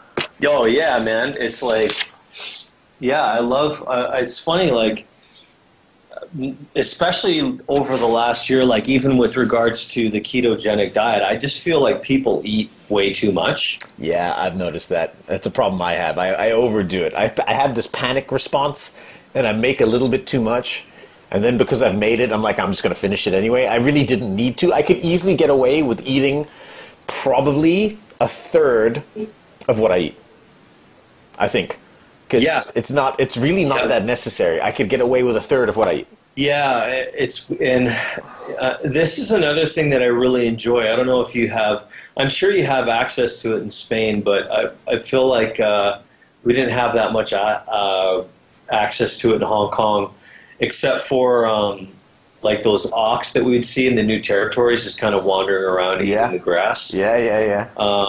Oh 0.45 0.65
yeah, 0.65 0.99
man. 0.99 1.37
It's 1.39 1.63
like, 1.63 2.09
yeah, 2.99 3.23
I 3.23 3.39
love. 3.39 3.81
Uh, 3.87 4.11
it's 4.15 4.37
funny, 4.37 4.69
like, 4.69 5.07
especially 6.75 7.59
over 7.67 7.97
the 7.97 8.07
last 8.07 8.49
year, 8.49 8.65
like 8.65 8.89
even 8.89 9.17
with 9.17 9.37
regards 9.37 9.87
to 9.93 10.09
the 10.09 10.19
ketogenic 10.19 10.93
diet, 10.93 11.23
I 11.23 11.37
just 11.37 11.61
feel 11.61 11.81
like 11.81 12.03
people 12.03 12.41
eat 12.43 12.69
way 12.89 13.13
too 13.13 13.31
much. 13.31 13.79
Yeah, 13.97 14.33
I've 14.35 14.55
noticed 14.55 14.89
that. 14.89 15.25
That's 15.25 15.45
a 15.45 15.51
problem 15.51 15.81
I 15.81 15.93
have. 15.93 16.17
I, 16.17 16.33
I 16.33 16.51
overdo 16.51 17.03
it. 17.03 17.13
I, 17.15 17.33
I 17.47 17.53
have 17.53 17.75
this 17.75 17.87
panic 17.87 18.31
response, 18.31 18.97
and 19.33 19.47
I 19.47 19.53
make 19.53 19.81
a 19.81 19.85
little 19.85 20.09
bit 20.09 20.27
too 20.27 20.41
much. 20.41 20.85
And 21.31 21.43
then 21.43 21.57
because 21.57 21.81
I've 21.81 21.97
made 21.97 22.19
it, 22.19 22.31
I'm 22.31 22.43
like, 22.43 22.59
I'm 22.59 22.71
just 22.71 22.83
going 22.83 22.93
to 22.93 22.99
finish 22.99 23.25
it 23.25 23.33
anyway. 23.33 23.65
I 23.65 23.77
really 23.77 24.05
didn't 24.05 24.35
need 24.35 24.57
to. 24.57 24.71
I 24.71 24.83
could 24.83 24.97
easily 24.97 25.35
get 25.35 25.49
away 25.49 25.81
with 25.81 26.05
eating 26.05 26.47
probably 27.07 27.97
a 28.21 28.27
third 28.27 29.03
of 29.67 29.79
what 29.79 29.91
I 29.91 29.97
eat. 29.97 30.15
I 31.37 31.47
think. 31.47 31.79
Because 32.33 32.65
Yeah. 32.65 32.71
it's 32.75 32.91
not. 32.91 33.19
It's 33.19 33.37
really 33.37 33.63
not 33.65 33.81
Yeah. 33.81 33.87
that 33.87 34.05
necessary. 34.05 34.59
I 34.61 34.71
could 34.71 34.89
get 34.89 35.01
away 35.01 35.21
with 35.23 35.35
a 35.37 35.41
third 35.41 35.69
of 35.69 35.77
what 35.77 35.87
I 35.87 35.93
eat. 35.93 36.07
Yeah, 36.35 36.85
it's 36.87 37.47
and 37.61 37.95
uh, 38.59 38.77
this 38.83 39.19
is 39.19 39.31
another 39.31 39.67
thing 39.67 39.91
that 39.91 40.01
I 40.01 40.05
really 40.07 40.47
enjoy. 40.47 40.91
I 40.91 40.95
don't 40.95 41.05
know 41.05 41.21
if 41.21 41.35
you 41.35 41.47
have. 41.49 41.83
I'm 42.17 42.29
sure 42.29 42.51
you 42.51 42.65
have 42.65 42.87
access 42.87 43.41
to 43.43 43.55
it 43.55 43.61
in 43.61 43.69
Spain, 43.69 44.21
but 44.21 44.51
I 44.51 44.69
I 44.91 44.97
feel 44.99 45.27
like 45.27 45.59
uh, 45.59 45.99
we 46.43 46.53
didn't 46.53 46.73
have 46.73 46.95
that 46.95 47.11
much 47.13 47.33
uh, 47.33 47.59
uh, 47.67 48.23
access 48.71 49.19
to 49.19 49.33
it 49.33 49.35
in 49.35 49.41
Hong 49.43 49.69
Kong, 49.69 50.11
except 50.59 51.01
for 51.07 51.45
um, 51.45 51.87
like 52.41 52.63
those 52.63 52.91
ox 52.91 53.33
that 53.33 53.43
we'd 53.45 53.63
see 53.65 53.85
in 53.87 53.95
the 53.95 54.03
new 54.03 54.19
territories, 54.19 54.83
just 54.83 54.99
kind 54.99 55.13
of 55.13 55.25
wandering 55.25 55.63
around 55.65 55.97
eating 56.01 56.13
Yeah. 56.13 56.31
the 56.31 56.39
grass. 56.39 56.91
Yeah, 56.95 57.15
yeah, 57.15 57.39
yeah. 57.77 58.07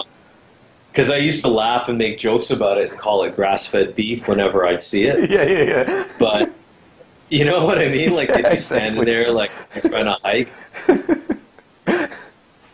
Because 0.95 1.11
I 1.11 1.17
used 1.17 1.41
to 1.41 1.49
laugh 1.49 1.89
and 1.89 1.97
make 1.97 2.17
jokes 2.17 2.51
about 2.51 2.77
it 2.77 2.89
and 2.89 2.97
call 2.97 3.25
it 3.25 3.35
grass-fed 3.35 3.97
beef 3.97 4.29
whenever 4.29 4.65
I'd 4.65 4.81
see 4.81 5.03
it. 5.03 5.29
yeah, 5.35 5.43
yeah, 5.43 5.63
yeah. 5.89 6.07
but 6.17 6.49
you 7.29 7.43
know 7.43 7.65
what 7.65 7.79
I 7.79 7.89
mean? 7.89 8.13
Like 8.15 8.29
they'd 8.29 8.43
Yeah, 8.43 8.51
be 8.51 8.55
standing 8.71 9.01
exactly. 9.01 9.05
there, 9.05 9.29
like 9.31 9.51
trying 9.81 10.05
to 10.05 10.17
hike. 10.23 10.53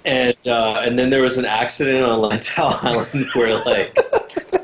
and 0.05 0.37
uh, 0.47 0.81
and 0.85 0.99
then 0.99 1.09
there 1.09 1.23
was 1.23 1.39
an 1.39 1.45
accident 1.45 2.05
on 2.05 2.19
Lantau 2.19 2.83
Island 2.83 3.25
where 3.33 3.57
like 3.65 3.97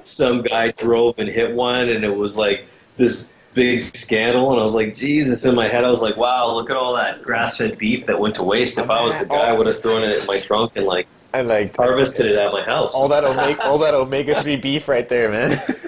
some 0.03 0.43
guy 0.43 0.69
drove 0.71 1.17
and 1.17 1.27
hit 1.27 1.55
one, 1.55 1.89
and 1.89 2.03
it 2.03 2.15
was 2.15 2.37
like 2.37 2.65
this 2.97 3.33
big 3.55 3.81
scandal. 3.81 4.51
And 4.51 4.59
I 4.59 4.63
was 4.63 4.75
like, 4.75 4.93
Jesus! 4.93 5.45
In 5.45 5.55
my 5.55 5.67
head, 5.67 5.83
I 5.83 5.89
was 5.89 6.03
like, 6.03 6.15
Wow, 6.15 6.53
look 6.53 6.69
at 6.69 6.75
all 6.77 6.95
that 6.95 7.23
grass-fed 7.23 7.79
beef 7.79 8.05
that 8.05 8.19
went 8.19 8.35
to 8.35 8.43
waste. 8.43 8.77
If 8.77 8.91
I 8.91 9.01
was 9.01 9.19
the 9.19 9.25
guy, 9.25 9.49
I 9.49 9.53
would 9.53 9.65
have 9.65 9.79
thrown 9.79 10.03
it 10.03 10.19
in 10.19 10.25
my 10.27 10.37
trunk 10.39 10.75
and 10.75 10.85
like 10.85 11.07
And 11.37 11.47
like 11.47 11.75
harvested 11.75 12.25
it 12.25 12.35
at 12.35 12.51
my 12.51 12.63
house. 12.63 12.95
all 12.95 13.07
that 13.09 13.23
omega, 13.31 13.63
all 13.63 13.77
that 13.79 13.93
omega 13.93 14.41
three 14.41 14.55
beef 14.55 14.87
right 14.87 15.07
there, 15.07 15.29
man. 15.29 15.61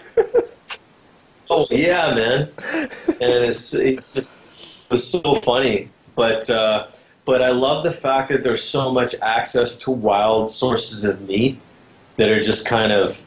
Oh 1.51 1.65
yeah, 1.71 2.13
man, 2.13 2.51
and 2.73 3.43
it's 3.43 3.73
it's 3.73 4.13
just 4.13 4.33
it 4.33 4.91
was 4.91 5.09
so 5.09 5.35
funny. 5.41 5.89
But 6.13 6.47
uh, 6.47 6.91
but 7.25 7.41
I 7.41 7.49
love 7.49 7.83
the 7.83 7.91
fact 7.91 8.29
that 8.29 8.43
there's 8.43 8.63
so 8.63 8.91
much 8.91 9.15
access 9.23 9.75
to 9.79 9.89
wild 9.91 10.51
sources 10.51 11.05
of 11.05 11.27
meat 11.27 11.59
that 12.17 12.29
are 12.29 12.39
just 12.39 12.67
kind 12.67 12.91
of 12.91 13.19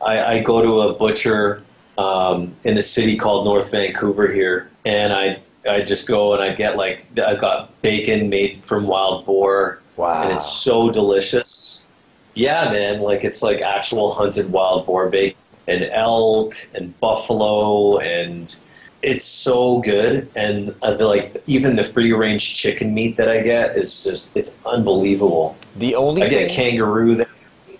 I, 0.00 0.34
I 0.34 0.40
go 0.40 0.62
to 0.62 0.82
a 0.82 0.92
butcher 0.94 1.64
um, 1.98 2.54
in 2.62 2.78
a 2.78 2.82
city 2.82 3.16
called 3.16 3.44
North 3.44 3.72
Vancouver 3.72 4.30
here, 4.30 4.70
and 4.84 5.12
I 5.12 5.40
I 5.68 5.82
just 5.82 6.06
go 6.06 6.34
and 6.34 6.42
I 6.44 6.54
get 6.54 6.76
like 6.76 7.04
I 7.18 7.34
got 7.34 7.82
bacon 7.82 8.28
made 8.28 8.64
from 8.64 8.86
wild 8.86 9.26
boar, 9.26 9.80
Wow. 9.96 10.22
and 10.22 10.32
it's 10.32 10.50
so 10.50 10.90
delicious. 10.90 11.86
Yeah, 12.34 12.72
man, 12.72 13.00
like 13.00 13.24
it's 13.24 13.42
like 13.42 13.60
actual 13.60 14.14
hunted 14.14 14.50
wild 14.50 14.86
boar 14.86 15.08
bacon 15.10 15.38
and 15.68 15.84
elk 15.92 16.56
and 16.74 16.98
buffalo 16.98 17.98
and 17.98 18.58
it's 19.02 19.24
so 19.24 19.80
good 19.80 20.28
and 20.34 20.74
uh, 20.82 20.94
the, 20.94 21.04
like 21.06 21.36
even 21.46 21.76
the 21.76 21.84
free 21.84 22.12
range 22.12 22.54
chicken 22.54 22.94
meat 22.94 23.16
that 23.16 23.28
I 23.28 23.42
get 23.42 23.76
is 23.76 24.04
just 24.04 24.30
it's 24.36 24.56
unbelievable. 24.64 25.56
The 25.76 25.94
only 25.94 26.22
I 26.22 26.28
thing. 26.28 26.48
get 26.48 26.50
kangaroo, 26.50 27.16
there, 27.16 27.26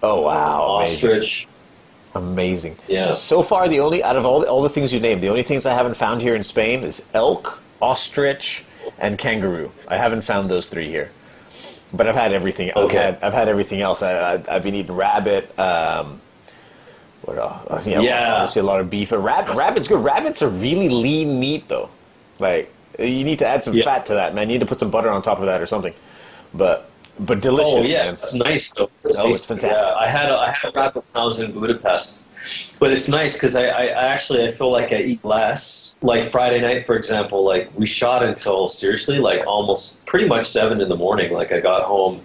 oh 0.02 0.22
wow! 0.22 0.76
Amazing. 0.78 1.10
ostrich. 1.10 1.48
Amazing. 2.14 2.76
Yeah. 2.88 3.06
So 3.14 3.42
far, 3.42 3.68
the 3.68 3.80
only 3.80 4.02
out 4.02 4.16
of 4.16 4.26
all 4.26 4.40
the, 4.40 4.46
all 4.46 4.62
the 4.62 4.68
things 4.68 4.92
you 4.92 5.00
named, 5.00 5.22
the 5.22 5.28
only 5.28 5.42
things 5.42 5.64
I 5.64 5.74
haven't 5.74 5.94
found 5.94 6.20
here 6.20 6.34
in 6.34 6.42
Spain 6.44 6.82
is 6.82 7.06
elk, 7.14 7.62
ostrich, 7.80 8.64
and 8.98 9.16
kangaroo. 9.18 9.72
I 9.88 9.96
haven't 9.96 10.22
found 10.22 10.50
those 10.50 10.68
three 10.68 10.88
here, 10.88 11.10
but 11.93 12.07
I've 12.09 12.14
had 12.14 12.32
everything. 12.32 12.70
I've 12.70 12.76
Okay. 12.84 12.97
had 12.97 13.18
I've 13.22 13.32
had 13.34 13.49
everything 13.49 13.80
else. 13.80 14.03
I, 14.03 14.34
I, 14.34 14.43
I've 14.49 14.62
been 14.62 14.74
eating 14.74 14.95
rabbit. 14.95 15.57
Um, 15.59 16.20
what 17.22 17.38
else? 17.38 17.86
Yeah, 17.86 18.01
Yeah. 18.01 18.34
obviously 18.34 18.61
a 18.61 18.64
lot 18.64 18.80
of 18.80 18.90
beef. 18.90 19.11
But 19.11 19.18
rab- 19.20 19.49
rabbit's 19.57 19.88
good. 19.88 20.03
Rabbits 20.03 20.43
are 20.43 20.49
really 20.49 20.88
lean 20.88 21.38
meat 21.38 21.68
though. 21.68 21.88
Like 22.38 22.72
you 22.99 23.24
need 23.24 23.38
to 23.40 23.47
add 23.47 23.62
some 23.64 23.74
Yeah. 23.74 23.84
fat 23.84 24.07
to 24.07 24.14
that, 24.14 24.34
man. 24.34 24.49
You 24.51 24.55
need 24.55 24.61
to 24.61 24.66
put 24.66 24.78
some 24.80 24.90
butter 24.90 25.11
on 25.11 25.22
top 25.22 25.38
of 25.38 25.47
that 25.47 25.61
or 25.61 25.66
something. 25.66 25.95
But 26.55 26.88
but 27.20 27.40
delicious. 27.40 27.72
Oh 27.74 27.82
yeah, 27.82 28.04
man. 28.06 28.14
it's 28.14 28.34
nice 28.34 28.72
though. 28.72 28.84
Oh, 28.84 28.90
it's 28.94 29.18
Oh, 29.18 29.24
nice. 29.26 29.36
it's 29.36 29.44
fantastic. 29.44 29.78
Yeah, 29.86 29.94
I 29.94 30.08
had 30.08 30.30
a, 30.30 30.36
I 30.38 30.50
had 30.50 30.74
rabbit 30.74 31.04
when 31.12 31.22
I 31.22 31.24
was 31.24 31.40
in 31.40 31.52
Budapest, 31.52 32.24
but 32.78 32.90
it's 32.92 33.08
nice 33.08 33.34
because 33.34 33.54
I, 33.54 33.66
I, 33.66 33.82
I 33.86 34.04
actually 34.12 34.44
I 34.46 34.50
feel 34.50 34.70
like 34.72 34.92
I 34.92 35.02
eat 35.02 35.24
less. 35.24 35.94
Like 36.02 36.30
Friday 36.30 36.60
night, 36.60 36.86
for 36.86 36.96
example, 36.96 37.44
like 37.44 37.70
we 37.78 37.86
shot 37.86 38.22
until 38.24 38.66
seriously 38.68 39.18
like 39.18 39.46
almost 39.46 40.04
pretty 40.06 40.26
much 40.26 40.46
seven 40.48 40.80
in 40.80 40.88
the 40.88 40.96
morning. 40.96 41.32
Like 41.32 41.52
I 41.52 41.60
got 41.60 41.82
home, 41.82 42.20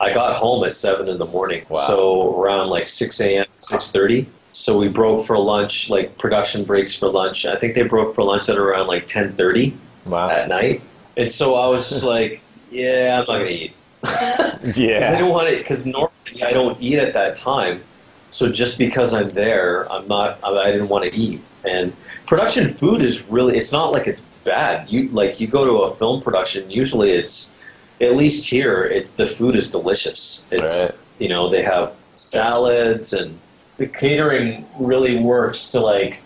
I 0.00 0.12
got 0.14 0.36
home 0.36 0.64
at 0.64 0.72
seven 0.72 1.08
in 1.08 1.18
the 1.18 1.26
morning. 1.26 1.66
Wow. 1.68 1.86
So 1.86 2.40
around 2.40 2.68
like 2.70 2.88
six 2.88 3.20
a.m. 3.20 3.46
six 3.56 3.90
thirty. 3.92 4.26
So 4.52 4.78
we 4.78 4.88
broke 4.88 5.26
for 5.26 5.38
lunch, 5.38 5.90
like 5.90 6.18
production 6.18 6.64
breaks 6.64 6.94
for 6.94 7.08
lunch. 7.08 7.46
I 7.46 7.56
think 7.56 7.74
they 7.74 7.82
broke 7.82 8.14
for 8.14 8.24
lunch 8.24 8.48
at 8.48 8.56
around 8.58 8.86
like 8.86 9.06
ten 9.06 9.32
thirty 9.32 9.76
Wow. 10.06 10.30
at 10.30 10.48
night. 10.48 10.82
And 11.16 11.30
so 11.30 11.54
I 11.56 11.68
was 11.68 11.88
just 11.90 12.04
like, 12.04 12.40
yeah, 12.70 13.18
I'm 13.20 13.26
not 13.26 13.38
gonna 13.38 13.44
eat. 13.50 13.72
'Cause 14.02 14.78
I 14.78 14.82
Yeah. 14.82 15.10
didn't 15.12 15.28
want 15.28 15.48
to, 15.50 15.56
because 15.56 15.86
normally 15.86 16.42
I 16.42 16.52
don't 16.52 16.76
eat 16.80 16.98
at 16.98 17.12
that 17.14 17.34
time. 17.36 17.82
So 18.30 18.50
just 18.50 18.78
because 18.78 19.12
I'm 19.12 19.30
there, 19.30 19.90
I'm 19.92 20.06
not. 20.06 20.38
I 20.44 20.50
I 20.56 20.70
didn't 20.72 20.88
want 20.88 21.04
to 21.04 21.14
eat. 21.14 21.40
And 21.64 21.92
production 22.26 22.72
food 22.74 23.02
is 23.02 23.28
really. 23.28 23.56
It's 23.58 23.72
not 23.72 23.92
like 23.92 24.06
it's 24.06 24.20
bad. 24.44 24.88
You 24.88 25.08
like 25.08 25.40
you 25.40 25.46
go 25.48 25.64
to 25.64 25.72
a 25.82 25.90
film 25.94 26.22
production. 26.22 26.70
Usually, 26.70 27.10
it's 27.10 27.52
at 28.00 28.14
least 28.16 28.46
here. 28.48 28.84
It's 28.84 29.12
the 29.12 29.26
food 29.26 29.56
is 29.56 29.68
delicious. 29.70 30.44
It's 30.50 30.72
Right. 30.82 30.90
you 31.18 31.28
know 31.28 31.50
they 31.50 31.62
have 31.62 31.92
salads 32.12 33.12
and 33.12 33.36
the 33.78 33.86
catering 33.86 34.64
really 34.78 35.16
works 35.16 35.68
to 35.72 35.80
like 35.80 36.18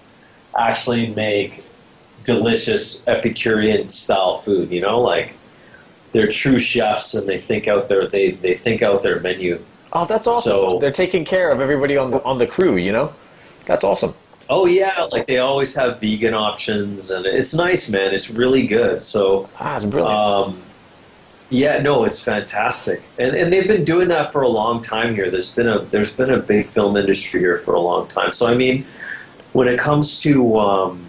actually 0.58 1.06
make 1.08 1.64
delicious 2.24 3.02
Epicurean 3.06 3.88
style 3.88 4.38
food. 4.38 4.70
You 4.70 4.82
know, 4.82 5.00
like 5.00 5.32
they're 6.14 6.28
true 6.28 6.58
chefs 6.58 7.12
and 7.14 7.28
they 7.28 7.38
think 7.38 7.68
out 7.68 7.88
their 7.88 8.06
they 8.08 8.30
they 8.30 8.54
think 8.54 8.80
out 8.80 9.02
their 9.02 9.20
menu. 9.20 9.60
Oh, 9.92 10.06
that's 10.06 10.26
awesome. 10.26 10.50
So- 10.50 10.78
They're 10.80 10.90
taking 10.90 11.24
care 11.26 11.50
of 11.50 11.60
everybody 11.60 11.96
on 11.98 12.10
the 12.12 12.22
on 12.24 12.38
the 12.38 12.46
crew. 12.46 12.76
You 12.76 12.92
know, 12.92 13.12
that's 13.66 13.84
awesome. 13.84 14.14
Oh 14.48 14.66
yeah, 14.66 15.08
like 15.12 15.26
they 15.26 15.38
always 15.38 15.74
have 15.74 16.00
vegan 16.00 16.34
options 16.34 17.10
and 17.10 17.24
it's 17.26 17.52
nice, 17.54 17.90
man. 17.90 18.14
It's 18.14 18.30
really 18.30 18.66
good. 18.66 19.02
So 19.02 19.48
Ah, 19.60 19.76
it's 19.76 19.84
brilliant. 19.84 20.14
um, 20.18 20.62
yeah, 21.50 21.80
no, 21.80 22.04
it's 22.04 22.20
fantastic, 22.22 23.02
and 23.18 23.34
and 23.36 23.52
they've 23.52 23.68
been 23.68 23.84
doing 23.84 24.08
that 24.08 24.32
for 24.32 24.42
a 24.42 24.48
long 24.48 24.80
time 24.82 25.14
here. 25.14 25.30
There's 25.30 25.54
been 25.54 25.68
a 25.68 25.78
there's 25.80 26.12
been 26.12 26.30
a 26.30 26.38
big 26.38 26.66
film 26.66 26.96
industry 26.96 27.40
here 27.40 27.58
for 27.58 27.74
a 27.74 27.80
long 27.80 28.06
time. 28.08 28.32
So 28.32 28.46
I 28.46 28.54
mean, 28.54 28.84
when 29.52 29.68
it 29.68 29.78
comes 29.78 30.20
to 30.22 30.58
um, 30.58 31.04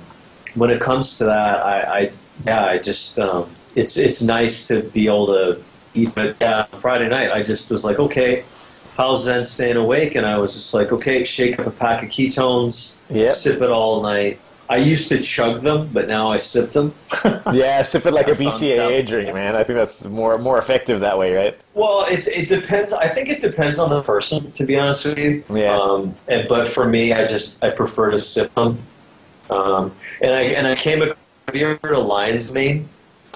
when 0.55 0.69
it 0.69 0.79
comes 0.81 1.17
to 1.17 1.25
that, 1.25 1.57
I, 1.65 1.81
I 1.99 2.11
yeah, 2.45 2.65
I 2.65 2.77
just 2.77 3.17
um, 3.19 3.49
it's 3.75 3.97
it's 3.97 4.21
nice 4.21 4.67
to 4.67 4.81
be 4.81 5.07
able 5.07 5.27
to 5.27 5.61
eat. 5.93 6.13
But 6.15 6.37
yeah, 6.41 6.63
Friday 6.63 7.09
night, 7.09 7.31
I 7.31 7.43
just 7.43 7.69
was 7.69 7.83
like, 7.83 7.99
okay, 7.99 8.43
how's 8.95 9.23
Zen 9.25 9.45
staying 9.45 9.75
awake? 9.75 10.15
And 10.15 10.25
I 10.25 10.37
was 10.37 10.53
just 10.53 10.73
like, 10.73 10.91
okay, 10.91 11.23
shake 11.23 11.59
up 11.59 11.67
a 11.67 11.71
pack 11.71 12.03
of 12.03 12.09
ketones, 12.09 12.97
Yep. 13.09 13.33
sip 13.35 13.61
it 13.61 13.69
all 13.69 14.01
night. 14.01 14.39
I 14.67 14.77
used 14.77 15.09
to 15.09 15.21
chug 15.21 15.61
them, 15.61 15.89
but 15.93 16.07
now 16.07 16.31
I 16.31 16.37
sip 16.37 16.71
them. 16.71 16.91
yeah, 17.53 17.83
sip 17.83 18.07
it 18.07 18.13
like 18.15 18.27
a 18.29 18.31
BCAA 18.31 19.05
drink, 19.07 19.31
man. 19.31 19.55
I 19.55 19.61
think 19.61 19.77
that's 19.77 20.03
more 20.05 20.39
more 20.39 20.57
effective 20.57 21.01
that 21.01 21.19
way, 21.19 21.35
right? 21.35 21.55
Well, 21.75 22.05
it, 22.05 22.27
it 22.27 22.47
depends. 22.47 22.91
I 22.91 23.07
think 23.07 23.29
it 23.29 23.39
depends 23.39 23.77
on 23.77 23.91
the 23.91 24.01
person, 24.01 24.51
to 24.53 24.65
be 24.65 24.75
honest 24.75 25.05
with 25.05 25.19
you. 25.19 25.43
Yeah. 25.53 25.77
Um, 25.77 26.15
and, 26.27 26.47
but 26.47 26.67
for 26.67 26.87
me, 26.87 27.13
I 27.13 27.27
just 27.27 27.63
I 27.63 27.69
prefer 27.69 28.09
to 28.09 28.17
sip 28.17 28.55
them. 28.55 28.79
Um, 29.51 29.91
and 30.21 30.33
I 30.33 30.41
and 30.41 30.65
I 30.65 30.73
came. 30.73 31.01
Have 31.01 31.55
you 31.55 31.69
ever 31.69 31.79
heard 31.83 31.95
of 31.95 32.05
lion's 32.07 32.51
mane 32.51 32.89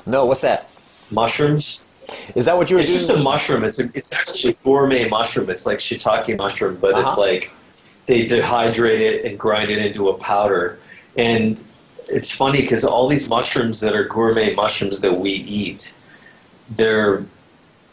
No, 0.06 0.26
what's 0.26 0.42
that? 0.42 0.70
mushrooms? 1.12 1.88
Is 2.36 2.46
that 2.46 2.56
what 2.58 2.70
you 2.70 2.76
were 2.78 2.84
saying? 2.84 2.96
It's 2.96 3.08
doing? 3.08 3.18
just 3.18 3.20
a 3.20 3.24
mushroom. 3.24 3.64
It's 3.64 3.80
a, 3.80 3.90
it's 3.96 4.14
actually 4.14 4.52
a 4.52 4.64
gourmet 4.64 5.08
mushroom. 5.10 5.50
It's 5.50 5.66
like 5.66 5.80
shiitake 5.80 6.38
mushroom, 6.38 6.78
but 6.80 6.98
it's 7.00 7.10
Uh-huh. 7.10 7.22
like 7.22 7.52
they 8.06 8.26
dehydrate 8.28 9.00
it 9.00 9.26
and 9.26 9.38
grind 9.40 9.70
it 9.72 9.80
into 9.80 10.10
a 10.10 10.14
powder. 10.18 10.78
And 11.18 11.62
it's 12.08 12.32
funny 12.32 12.62
because 12.62 12.84
all 12.86 13.08
these 13.08 13.30
mushrooms 13.30 13.80
that 13.82 13.96
are 13.96 14.04
gourmet 14.06 14.54
mushrooms 14.56 15.02
that 15.02 15.20
we 15.20 15.32
eat, 15.32 15.96
they're 16.76 17.24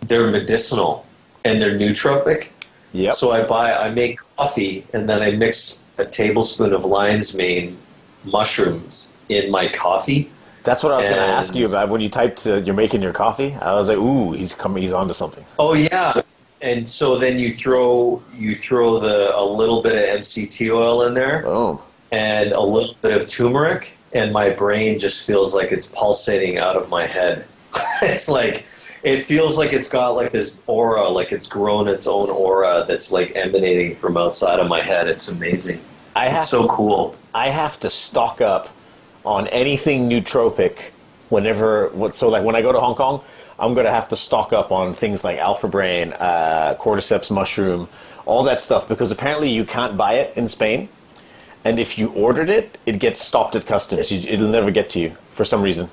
they're 0.06 0.30
medicinal 0.30 1.06
and 1.44 1.60
they're 1.60 1.78
nootropic. 1.78 2.48
yep. 2.92 3.14
So 3.14 3.32
I 3.32 3.44
buy, 3.44 3.74
I 3.74 3.90
make 3.90 4.20
coffee, 4.36 4.86
and 4.92 5.08
then 5.08 5.22
I 5.22 5.30
mix 5.32 5.82
a 5.98 6.04
tablespoon 6.04 6.72
of 6.74 6.84
lion's 6.84 7.34
mane 7.34 7.76
mushrooms 8.24 9.10
in 9.28 9.50
my 9.50 9.68
coffee. 9.68 10.30
That's 10.66 10.82
what 10.82 10.92
I 10.92 10.96
was 10.96 11.06
going 11.06 11.18
to 11.18 11.24
ask 11.24 11.54
you 11.54 11.64
about 11.64 11.88
when 11.88 12.00
you 12.00 12.08
typed 12.10 12.46
uh, 12.46 12.56
you're 12.56 12.74
making 12.74 13.00
your 13.00 13.12
coffee. 13.12 13.54
I 13.54 13.72
was 13.74 13.88
like, 13.88 13.96
ooh, 13.96 14.32
he's 14.32 14.52
coming. 14.52 14.82
He's 14.82 14.92
onto 14.92 15.14
something. 15.14 15.44
Oh 15.58 15.72
yeah, 15.72 16.20
and 16.60 16.86
so 16.88 17.16
then 17.16 17.38
you 17.38 17.50
throw 17.50 18.22
you 18.34 18.54
throw 18.54 18.98
the 18.98 19.34
a 19.34 19.44
little 19.44 19.80
bit 19.80 19.94
of 19.94 20.20
MCT 20.20 20.74
oil 20.74 21.04
in 21.04 21.14
there 21.14 21.42
Boom. 21.42 21.78
and 22.10 22.52
a 22.52 22.60
little 22.60 22.94
bit 23.00 23.16
of 23.16 23.28
turmeric, 23.28 23.96
and 24.12 24.32
my 24.32 24.50
brain 24.50 24.98
just 24.98 25.26
feels 25.26 25.54
like 25.54 25.70
it's 25.72 25.86
pulsating 25.86 26.58
out 26.58 26.76
of 26.76 26.88
my 26.88 27.06
head. 27.06 27.46
it's 28.02 28.28
like 28.28 28.64
it 29.04 29.22
feels 29.22 29.56
like 29.56 29.72
it's 29.72 29.88
got 29.88 30.10
like 30.10 30.32
this 30.32 30.58
aura, 30.66 31.08
like 31.08 31.30
it's 31.30 31.46
grown 31.46 31.86
its 31.86 32.08
own 32.08 32.28
aura 32.28 32.84
that's 32.88 33.12
like 33.12 33.36
emanating 33.36 33.94
from 33.96 34.16
outside 34.16 34.58
of 34.58 34.66
my 34.66 34.82
head. 34.82 35.06
It's 35.06 35.28
amazing. 35.28 35.80
I 36.16 36.28
have 36.28 36.42
It's 36.42 36.50
so 36.50 36.66
cool. 36.66 37.14
I 37.34 37.50
have 37.50 37.78
to 37.80 37.90
stock 37.90 38.40
up 38.40 38.70
on 39.26 39.48
anything 39.48 40.08
nootropic 40.08 40.78
whenever. 41.28 41.88
what- 41.88 42.14
So, 42.14 42.28
like 42.28 42.44
when 42.44 42.54
I 42.56 42.62
go 42.62 42.72
to 42.72 42.80
Hong 42.80 42.94
Kong, 42.94 43.20
I'm 43.58 43.74
going 43.74 43.86
to 43.86 43.92
have 43.92 44.08
to 44.10 44.16
stock 44.16 44.52
up 44.52 44.70
on 44.72 44.94
things 44.94 45.24
like 45.24 45.38
Alpha 45.38 45.66
Brain, 45.68 46.12
uh, 46.14 46.76
Cordyceps 46.78 47.30
mushroom, 47.30 47.88
all 48.24 48.42
that 48.44 48.60
stuff 48.60 48.88
because 48.88 49.10
apparently 49.10 49.50
you 49.50 49.64
can't 49.64 49.96
buy 49.96 50.14
it 50.14 50.36
in 50.36 50.48
Spain. 50.48 50.88
And 51.64 51.80
if 51.80 51.98
you 51.98 52.08
ordered 52.10 52.48
it, 52.48 52.78
it 52.86 53.00
gets 53.00 53.20
stopped 53.20 53.56
at 53.56 53.66
customs. 53.66 54.12
You, 54.12 54.20
it'll 54.30 54.48
never 54.48 54.70
get 54.70 54.88
to 54.90 55.00
you 55.00 55.16
for 55.32 55.44
some 55.44 55.62
reason. 55.62 55.88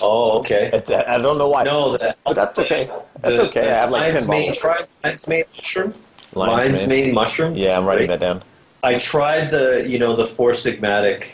Oh, 0.00 0.38
okay. 0.40 0.70
I, 0.72 1.14
I 1.14 1.18
don't 1.18 1.38
know 1.38 1.48
why. 1.48 1.62
No, 1.64 1.96
that, 1.98 2.16
But 2.24 2.34
that's 2.34 2.58
okay. 2.58 2.90
That's 3.20 3.38
okay. 3.38 3.70
I 3.70 3.74
have 3.74 3.90
like 3.90 4.08
lion's 4.12 4.26
10 4.26 4.30
mane, 4.30 4.42
bottles. 4.48 4.58
try 4.60 4.84
lion's 5.04 5.28
mane 5.28 5.44
mushroom. 5.56 5.94
Lion's 6.34 6.64
Lion's, 6.64 6.88
mane. 6.88 7.04
mane. 7.06 7.14
mushroom. 7.14 7.54
Yeah, 7.54 7.76
I'm 7.76 7.84
writing 7.84 8.08
Right? 8.08 8.18
that 8.18 8.24
down. 8.26 8.42
I 8.82 8.98
tried 8.98 9.50
the, 9.50 9.84
you 9.86 9.98
know, 9.98 10.16
the 10.16 10.26
Four 10.26 10.52
Sigmatic 10.52 11.32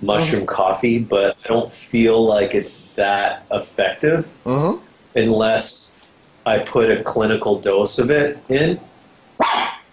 mushroom 0.00 0.46
coffee, 0.46 0.98
but 0.98 1.36
I 1.44 1.48
don't 1.48 1.70
feel 1.72 2.24
like 2.24 2.54
it's 2.54 2.86
that 2.96 3.44
effective 3.50 4.28
Mhm. 4.46 4.80
unless 5.16 5.98
I 6.46 6.58
put 6.58 6.90
a 6.90 7.02
clinical 7.02 7.58
dose 7.60 7.98
of 7.98 8.10
it 8.10 8.38
in. 8.48 8.80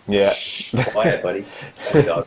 Yeah. 0.08 0.34
Quiet, 0.92 1.22
buddy. 1.24 1.46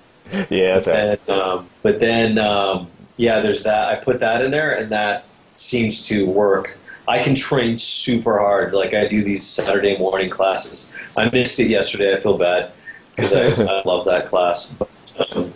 Yeah, 0.51 0.79
that's 0.79 0.87
right. 0.89 1.29
Um, 1.31 1.67
but 1.83 2.01
then, 2.01 2.37
um, 2.37 2.89
yeah, 3.17 3.41
there's 3.41 3.63
that. 3.63 3.89
I 3.89 3.95
put 3.95 4.21
that 4.21 4.43
in 4.43 4.51
there, 4.51 4.73
and 4.73 4.91
that 4.93 5.25
seems 5.55 6.07
to 6.09 6.27
work. 6.27 6.77
I 7.09 7.23
can 7.23 7.35
train 7.35 7.79
super 7.79 8.39
hard. 8.39 8.75
Like 8.75 8.93
I 8.93 9.07
do 9.09 9.25
these 9.25 9.43
Saturday 9.47 9.97
morning 9.97 10.29
classes. 10.29 10.93
I 11.17 11.31
missed 11.31 11.59
it 11.61 11.69
yesterday. 11.71 12.15
I 12.15 12.21
feel 12.21 12.37
bad 12.37 12.73
because 13.17 13.33
I, 13.33 13.45
I 13.79 13.83
love 13.87 14.05
that 14.05 14.27
class. 14.27 14.75
But, 14.79 15.17
um, 15.35 15.55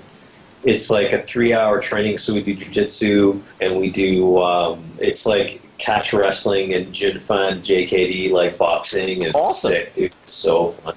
it's 0.64 0.90
like 0.90 1.12
a 1.12 1.22
three-hour 1.22 1.80
training. 1.80 2.18
So 2.18 2.34
we 2.34 2.42
do 2.42 2.54
jujitsu, 2.56 3.40
and 3.60 3.78
we 3.78 3.90
do. 3.90 4.38
Um, 4.38 4.82
it's 4.98 5.26
like 5.26 5.60
catch 5.78 6.12
wrestling 6.12 6.74
and 6.74 6.92
Jun 6.92 7.18
Fan, 7.18 7.60
JKD, 7.60 8.30
like 8.30 8.56
boxing. 8.56 9.22
It's 9.22 9.36
Awesome. 9.36 9.70
sick, 9.72 9.94
dude. 9.94 10.04
It's 10.22 10.32
so 10.32 10.70
fun. 10.72 10.94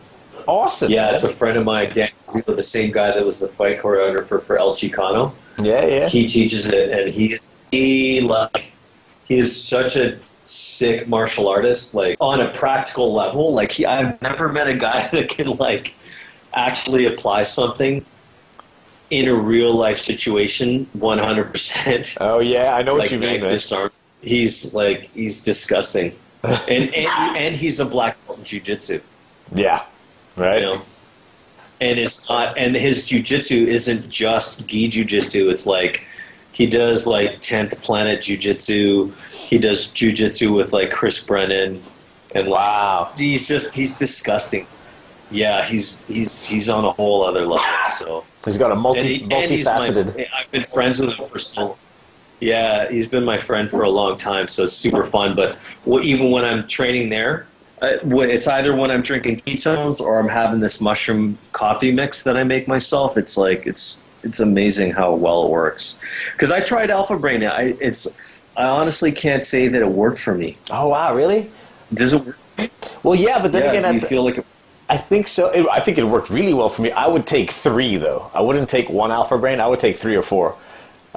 Awesome. 0.47 0.91
Yeah, 0.91 1.05
man. 1.05 1.15
it's 1.15 1.23
a 1.23 1.29
friend 1.29 1.57
of 1.57 1.65
mine, 1.65 1.91
Dan 1.91 2.09
the 2.45 2.61
same 2.63 2.91
guy 2.91 3.11
that 3.11 3.25
was 3.25 3.39
the 3.39 3.47
fight 3.47 3.81
choreographer 3.81 4.41
for 4.41 4.57
El 4.57 4.73
Chicano. 4.73 5.33
Yeah, 5.61 5.85
yeah. 5.85 6.09
He 6.09 6.27
teaches 6.27 6.67
it, 6.67 6.89
and 6.91 7.09
he 7.11 7.33
is 7.33 7.55
he 7.71 8.21
like 8.21 8.71
he 9.25 9.37
is 9.37 9.59
such 9.63 9.95
a 9.95 10.19
sick 10.45 11.07
martial 11.07 11.47
artist. 11.47 11.93
Like 11.95 12.17
on 12.19 12.41
a 12.41 12.51
practical 12.53 13.13
level, 13.13 13.53
like 13.53 13.71
he, 13.71 13.85
I've 13.85 14.21
never 14.21 14.51
met 14.51 14.67
a 14.67 14.75
guy 14.75 15.07
that 15.11 15.29
can 15.29 15.47
like 15.57 15.93
actually 16.53 17.05
apply 17.05 17.43
something 17.43 18.05
in 19.09 19.27
a 19.27 19.35
real 19.35 19.73
life 19.73 19.97
situation, 19.99 20.87
one 20.93 21.19
hundred 21.19 21.51
percent. 21.51 22.17
oh 22.21 22.39
yeah, 22.39 22.75
I 22.75 22.81
know 22.81 22.95
what 22.95 23.11
you 23.11 23.19
mean, 23.19 23.41
disarm. 23.41 23.91
He's 24.21 24.73
like 24.73 25.09
he's 25.13 25.41
disgusting, 25.41 26.15
and 26.43 26.93
and 26.95 27.37
and 27.37 27.55
he's 27.55 27.79
a 27.79 27.85
black 27.85 28.17
belt 28.25 28.39
in 28.39 28.45
jujitsu. 28.45 29.01
Yeah, 29.53 29.83
right. 30.35 30.61
You 30.61 30.65
know? 30.67 30.81
And 31.81 31.99
it's 31.99 32.27
not, 32.29 32.57
and 32.57 32.73
his 32.75 33.05
jujitsu 33.05 33.67
isn't 33.67 34.09
just 34.09 34.65
gi 34.65 34.89
jujitsu. 34.89 35.51
It's 35.51 35.65
like 35.67 36.03
he 36.53 36.67
does 36.67 37.05
like 37.05 37.41
tenth 37.41 37.79
planet 37.81 38.21
jujitsu. 38.21 39.13
He 39.31 39.57
does 39.57 39.87
jujitsu 39.91 40.55
with 40.55 40.71
like 40.73 40.89
Chris 40.89 41.23
Brennan, 41.23 41.83
and 42.33 42.47
Wow. 42.47 43.11
he's 43.17 43.47
just 43.47 43.73
he's 43.75 43.95
disgusting. 43.95 44.65
Yeah, 45.31 45.65
he's 45.65 45.97
he's 46.07 46.45
he's 46.45 46.69
on 46.69 46.85
a 46.85 46.91
whole 46.91 47.23
other 47.25 47.45
level. 47.45 47.67
So 47.99 48.23
He's 48.45 48.57
got 48.57 48.71
a 48.71 48.75
multi 48.75 48.99
and, 48.99 49.09
he, 49.31 49.55
and 49.55 49.65
my. 49.65 50.27
I've 50.37 50.51
been 50.51 50.63
friends 50.63 50.99
with 50.99 51.13
him 51.13 51.27
for 51.27 51.39
so. 51.39 51.77
Yeah, 52.39 52.89
he's 52.89 53.07
been 53.07 53.23
my 53.23 53.39
friend 53.39 53.69
for 53.69 53.83
a 53.83 53.89
long 53.89 54.17
time, 54.17 54.47
so 54.47 54.65
it's 54.65 54.73
super 54.73 55.05
fun. 55.05 55.35
But 55.35 55.57
even 55.87 56.31
when 56.31 56.45
I'm 56.45 56.67
training 56.67 57.09
there, 57.09 57.47
it's 57.81 58.47
either 58.47 58.75
when 58.75 58.91
I'm 58.91 59.01
drinking 59.01 59.41
ketones 59.41 59.99
or 59.99 60.19
I'm 60.19 60.27
having 60.27 60.59
this 60.59 60.81
mushroom 60.81 61.37
coffee 61.53 61.91
mix 61.91 62.23
that 62.23 62.37
I 62.37 62.43
make 62.43 62.67
myself. 62.67 63.17
It's 63.17 63.37
like 63.37 63.65
it's 63.65 63.99
it's 64.23 64.39
amazing 64.39 64.91
how 64.91 65.15
well 65.15 65.45
it 65.45 65.49
works. 65.49 65.97
Because 66.33 66.51
I 66.51 66.59
tried 66.59 66.89
Alpha 66.89 67.17
Brain, 67.17 67.43
I 67.43 67.75
it's 67.79 68.41
I 68.57 68.65
honestly 68.65 69.11
can't 69.11 69.43
say 69.43 69.67
that 69.67 69.81
it 69.81 69.89
worked 69.89 70.19
for 70.19 70.35
me. 70.35 70.57
Oh 70.69 70.89
wow, 70.89 71.15
really? 71.15 71.49
Does 71.93 72.13
it 72.13 72.25
work? 72.25 72.37
Well, 73.03 73.15
yeah, 73.15 73.41
but 73.41 73.51
then 73.51 73.63
yeah, 73.63 73.71
again, 73.71 73.93
you 73.95 73.99
the- 73.99 74.07
feel 74.07 74.23
like 74.23 74.37
it, 74.37 74.45
I 74.87 74.97
think 74.97 75.27
so. 75.27 75.49
It, 75.49 75.65
I 75.71 75.79
think 75.79 75.97
it 75.97 76.03
worked 76.03 76.29
really 76.29 76.53
well 76.53 76.69
for 76.69 76.81
me. 76.81 76.91
I 76.91 77.07
would 77.07 77.25
take 77.25 77.51
three 77.51 77.97
though. 77.97 78.29
I 78.33 78.41
wouldn't 78.41 78.69
take 78.69 78.89
one 78.89 79.11
alpha 79.11 79.37
brain. 79.37 79.59
I 79.59 79.67
would 79.67 79.79
take 79.79 79.97
three 79.97 80.15
or 80.15 80.21
four. 80.21 80.55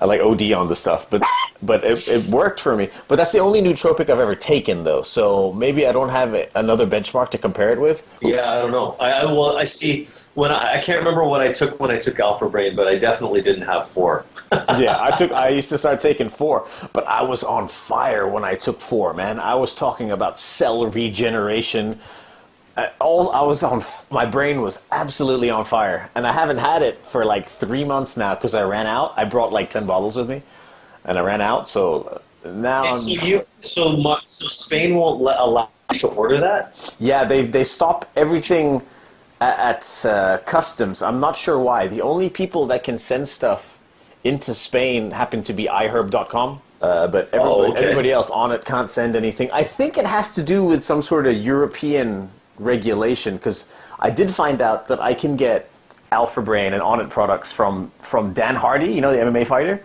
I 0.00 0.04
like 0.04 0.20
OD 0.20 0.52
on 0.52 0.68
the 0.68 0.76
stuff, 0.76 1.10
but 1.10 1.22
but 1.60 1.84
it, 1.84 2.06
it 2.08 2.24
worked 2.28 2.60
for 2.60 2.76
me. 2.76 2.88
But 3.08 3.16
that's 3.16 3.32
the 3.32 3.40
only 3.40 3.60
nootropic 3.60 4.08
I've 4.08 4.20
ever 4.20 4.34
taken 4.34 4.84
though. 4.84 5.02
So 5.02 5.52
maybe 5.52 5.86
I 5.86 5.92
don't 5.92 6.08
have 6.08 6.34
another 6.54 6.86
benchmark 6.86 7.30
to 7.30 7.38
compare 7.38 7.70
it 7.72 7.80
with. 7.80 8.06
Yeah, 8.22 8.50
I 8.50 8.58
don't 8.60 8.70
know. 8.70 8.96
I, 9.00 9.10
I 9.10 9.24
well, 9.24 9.56
I 9.56 9.64
see 9.64 10.06
when 10.34 10.52
I, 10.52 10.74
I 10.74 10.80
can't 10.80 10.98
remember 10.98 11.24
what 11.24 11.40
I 11.40 11.52
took 11.52 11.80
when 11.80 11.90
I 11.90 11.98
took 11.98 12.20
Alpha 12.20 12.48
Brain, 12.48 12.76
but 12.76 12.86
I 12.86 12.96
definitely 12.96 13.42
didn't 13.42 13.62
have 13.62 13.88
four. 13.88 14.24
yeah, 14.52 15.02
I 15.02 15.10
took. 15.16 15.32
I 15.32 15.48
used 15.48 15.68
to 15.70 15.78
start 15.78 16.00
taking 16.00 16.28
four, 16.28 16.68
but 16.92 17.06
I 17.06 17.22
was 17.22 17.42
on 17.42 17.66
fire 17.68 18.28
when 18.28 18.44
I 18.44 18.54
took 18.54 18.80
four. 18.80 19.12
Man, 19.14 19.40
I 19.40 19.54
was 19.54 19.74
talking 19.74 20.12
about 20.12 20.38
cell 20.38 20.86
regeneration. 20.86 21.98
I- 22.78 22.90
All 23.00 23.30
I 23.32 23.42
was 23.42 23.62
on, 23.62 23.82
my 24.10 24.24
brain 24.36 24.62
was 24.62 24.76
absolutely 24.92 25.50
on 25.50 25.64
fire, 25.64 26.00
and 26.14 26.26
I 26.26 26.32
haven't 26.32 26.58
had 26.58 26.80
it 26.82 26.96
for 27.12 27.24
like 27.24 27.46
three 27.62 27.84
months 27.84 28.16
now 28.16 28.34
because 28.36 28.54
I 28.54 28.62
ran 28.62 28.86
out. 28.86 29.14
I 29.16 29.24
brought 29.24 29.52
like 29.52 29.68
ten 29.70 29.84
bottles 29.86 30.14
with 30.16 30.28
me, 30.30 30.42
and 31.04 31.18
I 31.18 31.22
ran 31.22 31.40
out. 31.40 31.68
So 31.68 32.20
now, 32.44 32.94
so 32.94 33.10
you, 33.28 33.40
so 33.62 33.96
mu- 33.96 34.22
so 34.24 34.46
Spain 34.48 34.94
won't 34.94 35.20
let, 35.20 35.38
allow 35.40 35.68
you 35.92 35.98
to 35.98 36.08
order 36.08 36.38
that. 36.40 36.62
yeah, 37.00 37.24
they 37.24 37.40
they 37.56 37.64
stop 37.64 37.98
everything 38.14 38.80
at, 39.40 39.58
at 39.70 40.06
uh, 40.06 40.38
customs. 40.46 41.02
I'm 41.02 41.18
not 41.20 41.36
sure 41.36 41.58
why. 41.58 41.88
The 41.88 42.02
only 42.02 42.28
people 42.30 42.66
that 42.66 42.84
can 42.84 42.98
send 42.98 43.26
stuff 43.28 43.76
into 44.24 44.54
Spain 44.54 45.10
happen 45.10 45.42
to 45.44 45.52
be 45.52 45.64
iHerb.com. 45.66 46.60
Uh, 46.80 47.08
but 47.08 47.24
everybody, 47.32 47.42
Oh, 47.66 47.70
okay. 47.72 47.82
everybody 47.82 48.12
else 48.12 48.30
on 48.30 48.52
it 48.52 48.64
can't 48.64 48.88
send 48.90 49.16
anything. 49.16 49.50
I 49.50 49.64
think 49.64 49.98
it 49.98 50.06
has 50.06 50.32
to 50.34 50.42
do 50.44 50.62
with 50.64 50.80
some 50.84 51.02
sort 51.02 51.26
of 51.26 51.34
European 51.34 52.30
regulation 52.58 53.36
because 53.36 53.68
I 53.98 54.10
did 54.10 54.30
find 54.32 54.60
out 54.62 54.88
that 54.88 55.00
I 55.00 55.14
can 55.14 55.36
get 55.36 55.70
Alpha 56.12 56.40
Brain 56.42 56.72
and 56.72 56.82
Onnit 56.82 57.10
products 57.10 57.52
from, 57.52 57.90
from 58.00 58.32
Dan 58.32 58.54
Hardy, 58.56 58.86
you 58.92 59.00
know, 59.00 59.12
the 59.12 59.18
MMA 59.18 59.46
fighter. 59.46 59.82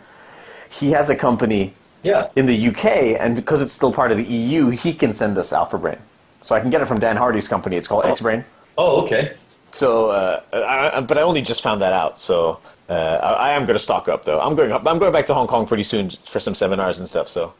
He 0.69 0.91
has 0.91 1.09
a 1.09 1.15
company 1.15 1.73
Yeah. 2.03 2.29
in 2.35 2.45
the 2.45 2.67
UK, 2.69 2.85
and 3.19 3.35
because 3.35 3.61
it's 3.61 3.73
still 3.73 3.91
part 3.93 4.11
of 4.11 4.17
the 4.17 4.23
EU, 4.23 4.69
he 4.69 4.93
can 4.93 5.13
send 5.13 5.37
us 5.37 5.51
Alpha 5.53 5.77
Brain. 5.77 5.97
So 6.41 6.55
I 6.55 6.59
can 6.59 6.69
get 6.69 6.81
it 6.81 6.85
from 6.85 6.99
Dan 6.99 7.15
Hardy's 7.17 7.47
company. 7.47 7.75
It's 7.77 7.87
called 7.87 8.05
X 8.05 8.21
Brain. 8.21 8.43
Oh, 8.77 9.03
okay. 9.03 9.33
So, 9.71 10.11
uh, 10.11 10.41
I, 10.53 11.01
but 11.01 11.17
I 11.17 11.21
only 11.21 11.41
just 11.41 11.61
found 11.63 11.81
that 11.81 11.93
out. 11.93 12.17
So 12.17 12.59
uh, 12.89 12.93
I, 12.93 13.31
I 13.33 13.49
am 13.51 13.65
going 13.65 13.75
to 13.75 13.79
stock 13.83 14.07
up, 14.07 14.25
though. 14.25 14.39
I'm 14.39 14.55
going. 14.55 14.71
Up, 14.71 14.85
I'm 14.85 14.99
going 14.99 15.11
back 15.13 15.25
to 15.27 15.33
Hong 15.33 15.47
Kong 15.47 15.65
pretty 15.65 15.83
soon 15.83 16.09
for 16.09 16.39
some 16.39 16.53
seminars 16.53 16.99
and 16.99 17.07
stuff. 17.07 17.27
So 17.29 17.53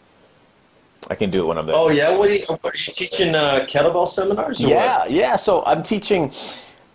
I 1.10 1.16
can 1.16 1.30
do 1.30 1.44
it 1.44 1.48
when 1.48 1.58
I'm 1.58 1.66
there. 1.66 1.76
Oh 1.76 1.90
yeah. 1.90 2.10
What 2.16 2.30
are 2.30 2.34
you, 2.36 2.46
are 2.50 2.72
you 2.74 2.94
teaching 2.94 3.36
uh, 3.36 3.66
kettlebell 3.70 4.08
seminars? 4.08 4.64
Or 4.64 4.68
yeah, 4.70 5.00
What? 5.00 5.12
yeah. 5.12 5.36
So 5.36 5.64
I'm 5.66 5.84
teaching. 5.84 6.32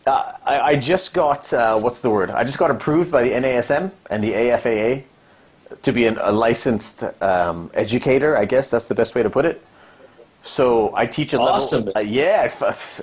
Uh, 0.06 0.32
I, 0.46 0.60
I 0.60 0.76
just 0.76 1.12
got 1.12 1.52
uh, 1.52 1.78
what's 1.78 2.00
the 2.02 2.10
word? 2.10 2.30
I 2.30 2.44
just 2.44 2.58
got 2.58 2.70
approved 2.70 3.10
by 3.12 3.22
the 3.22 3.30
NASM 3.30 3.90
and 4.10 4.24
the 4.24 4.32
AFAA 4.32 5.02
to 5.82 5.92
be 5.92 6.06
an, 6.06 6.16
a 6.20 6.32
licensed 6.32 7.04
um, 7.22 7.70
educator. 7.74 8.36
I 8.36 8.46
guess 8.46 8.70
that's 8.70 8.86
the 8.86 8.94
best 8.94 9.14
way 9.14 9.22
to 9.22 9.30
put 9.30 9.44
it. 9.44 9.62
So 10.42 10.94
I 10.94 11.04
teach 11.06 11.34
a 11.34 11.38
Awesome. 11.40 11.84
level. 11.86 11.92
Uh, 11.98 12.00
yeah, 12.00 12.48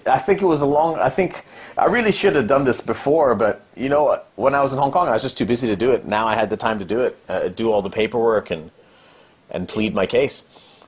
I 0.07 0.17
think 0.19 0.41
it 0.41 0.45
was 0.45 0.61
a 0.61 0.65
long. 0.65 0.97
I 0.97 1.09
think 1.09 1.45
I 1.77 1.85
really 1.85 2.11
should 2.11 2.35
have 2.35 2.47
done 2.47 2.63
this 2.63 2.81
before, 2.81 3.35
but 3.35 3.61
you 3.75 3.89
know, 3.89 4.19
when 4.35 4.55
I 4.55 4.61
was 4.63 4.73
in 4.73 4.79
Hong 4.79 4.91
Kong, 4.91 5.07
I 5.07 5.11
was 5.11 5.21
just 5.21 5.37
too 5.37 5.45
busy 5.45 5.67
to 5.67 5.75
do 5.75 5.91
it. 5.91 6.05
Now 6.07 6.25
I 6.27 6.33
had 6.33 6.49
the 6.49 6.57
time 6.57 6.79
to 6.79 6.85
do 6.85 7.01
it, 7.01 7.17
uh, 7.29 7.49
do 7.49 7.71
all 7.71 7.83
the 7.83 7.89
paperwork 7.89 8.49
and 8.49 8.71
and 9.51 9.67
plead 9.67 9.93
my 9.93 10.07
case. 10.07 10.43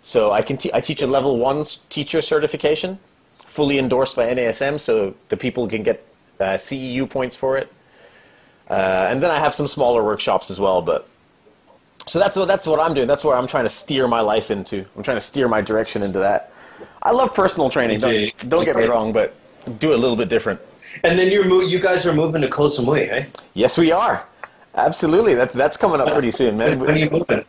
So 0.07 0.31
I 0.31 0.41
can 0.41 0.55
te- 0.55 0.71
I 0.73 0.79
teach 0.79 1.01
a 1.01 1.05
level 1.05 1.35
one 1.35 1.65
teacher 1.89 2.21
certification, 2.21 2.97
fully 3.39 3.77
endorsed 3.77 4.15
by 4.15 4.27
NASM, 4.27 4.79
so 4.79 5.13
the 5.27 5.35
people 5.35 5.67
can 5.67 5.83
get 5.83 6.01
uh, 6.39 6.55
CEU 6.55 7.09
points 7.09 7.35
for 7.35 7.57
it. 7.57 7.69
Uh, 8.69 9.09
and 9.09 9.21
then 9.21 9.31
I 9.31 9.39
have 9.39 9.53
some 9.53 9.67
smaller 9.67 10.01
workshops 10.05 10.49
as 10.49 10.61
well, 10.61 10.81
but 10.81 11.09
so 12.05 12.19
that's 12.19 12.37
what 12.37 12.47
that's 12.47 12.65
what 12.65 12.79
I'm 12.79 12.93
doing. 12.93 13.05
That's 13.05 13.25
where 13.25 13.35
I'm 13.35 13.47
trying 13.47 13.65
to 13.65 13.69
steer 13.69 14.07
my 14.07 14.21
life 14.21 14.49
into. 14.49 14.85
I'm 14.95 15.03
trying 15.03 15.17
to 15.17 15.27
steer 15.31 15.49
my 15.49 15.59
direction 15.59 16.01
into 16.01 16.19
that. 16.19 16.53
I 17.03 17.11
love 17.11 17.35
personal 17.35 17.69
training. 17.69 17.99
Don't, 17.99 18.49
don't 18.49 18.63
get 18.63 18.77
me 18.77 18.85
wrong, 18.85 19.11
but 19.11 19.35
do 19.77 19.91
it 19.91 19.95
a 19.95 19.97
little 19.97 20.15
bit 20.15 20.29
different. 20.29 20.61
And 21.03 21.19
then 21.19 21.29
you're 21.29 21.43
mo- 21.43 21.67
you 21.73 21.81
guys 21.81 22.07
are 22.07 22.13
moving 22.13 22.41
to 22.43 22.47
Koh 22.47 22.67
Samui, 22.67 23.11
eh? 23.11 23.25
Yes, 23.55 23.77
we 23.77 23.91
are. 23.91 24.25
Absolutely. 24.77 25.33
That's 25.33 25.53
that's 25.53 25.75
coming 25.75 25.99
up 25.99 26.13
pretty 26.13 26.31
soon, 26.31 26.55
man. 26.57 26.79
When 26.79 26.91
are 26.91 26.97
you 26.97 27.09
moving? 27.09 27.43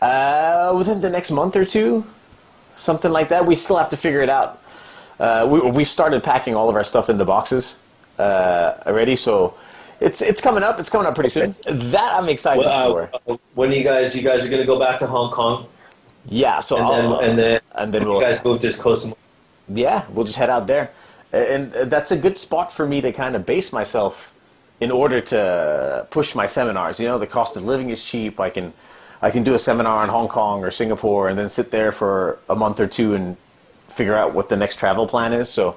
Uh, 0.00 0.74
within 0.76 1.00
the 1.00 1.08
next 1.10 1.30
month 1.30 1.56
or 1.56 1.64
two, 1.64 2.04
something 2.76 3.10
like 3.10 3.28
that. 3.30 3.46
We 3.46 3.54
still 3.56 3.78
have 3.78 3.88
to 3.88 3.96
figure 3.96 4.20
it 4.20 4.28
out. 4.28 4.62
Uh, 5.18 5.46
we, 5.48 5.60
we've 5.70 5.88
started 5.88 6.22
packing 6.22 6.54
all 6.54 6.68
of 6.68 6.76
our 6.76 6.84
stuff 6.84 7.08
into 7.08 7.24
boxes 7.24 7.78
uh, 8.18 8.74
already, 8.86 9.16
so 9.16 9.54
it's 10.00 10.20
it's 10.20 10.42
coming 10.42 10.62
up. 10.62 10.78
It's 10.78 10.90
coming 10.90 11.06
up 11.06 11.14
pretty 11.14 11.30
soon. 11.30 11.54
That 11.66 12.12
I'm 12.12 12.28
excited 12.28 12.60
Well, 12.66 13.08
for. 13.08 13.32
uh, 13.32 13.36
when 13.54 13.72
you 13.72 13.82
guys 13.82 14.14
you 14.14 14.22
guys 14.22 14.44
are 14.44 14.50
going 14.50 14.60
to 14.60 14.66
go 14.66 14.78
back 14.78 14.98
to 14.98 15.06
Hong 15.06 15.32
Kong, 15.32 15.66
Yeah. 16.28 16.60
So 16.60 16.76
and 16.76 16.90
then 16.90 17.06
I'll- 17.06 17.20
and 17.20 17.38
then 17.38 17.60
and 17.74 17.94
then 17.94 18.04
we'll 18.04 18.16
you 18.16 18.20
guys 18.20 18.44
move 18.44 18.60
to 18.60 18.72
Koh 18.74 18.94
yeah, 19.68 20.04
we'll 20.12 20.24
just 20.26 20.36
head 20.38 20.50
out 20.50 20.66
there, 20.68 20.90
and 21.32 21.74
uh, 21.74 21.86
that's 21.86 22.10
a 22.12 22.16
good 22.16 22.36
spot 22.38 22.70
for 22.70 22.86
me 22.86 23.00
to 23.00 23.10
kind 23.12 23.34
of 23.34 23.44
base 23.46 23.72
myself 23.72 24.32
in 24.80 24.90
order 24.90 25.20
to 25.20 26.06
push 26.10 26.34
my 26.34 26.46
seminars. 26.46 27.00
You 27.00 27.06
know, 27.08 27.18
the 27.18 27.26
cost 27.26 27.56
of 27.56 27.64
living 27.64 27.90
is 27.90 28.04
cheap. 28.04 28.38
I 28.40 28.50
can 28.50 28.72
I 29.22 29.30
can 29.30 29.42
do 29.42 29.54
a 29.54 29.58
seminar 29.58 30.02
in 30.04 30.10
Hong 30.10 30.28
Kong 30.28 30.62
or 30.64 30.70
Singapore, 30.70 31.28
and 31.28 31.38
then 31.38 31.48
sit 31.48 31.70
there 31.70 31.92
for 31.92 32.38
a 32.48 32.54
month 32.54 32.80
or 32.80 32.86
two 32.86 33.14
and 33.14 33.36
figure 33.88 34.14
out 34.14 34.34
what 34.34 34.48
the 34.48 34.56
next 34.56 34.76
travel 34.78 35.06
plan 35.06 35.32
is. 35.32 35.48
So 35.48 35.76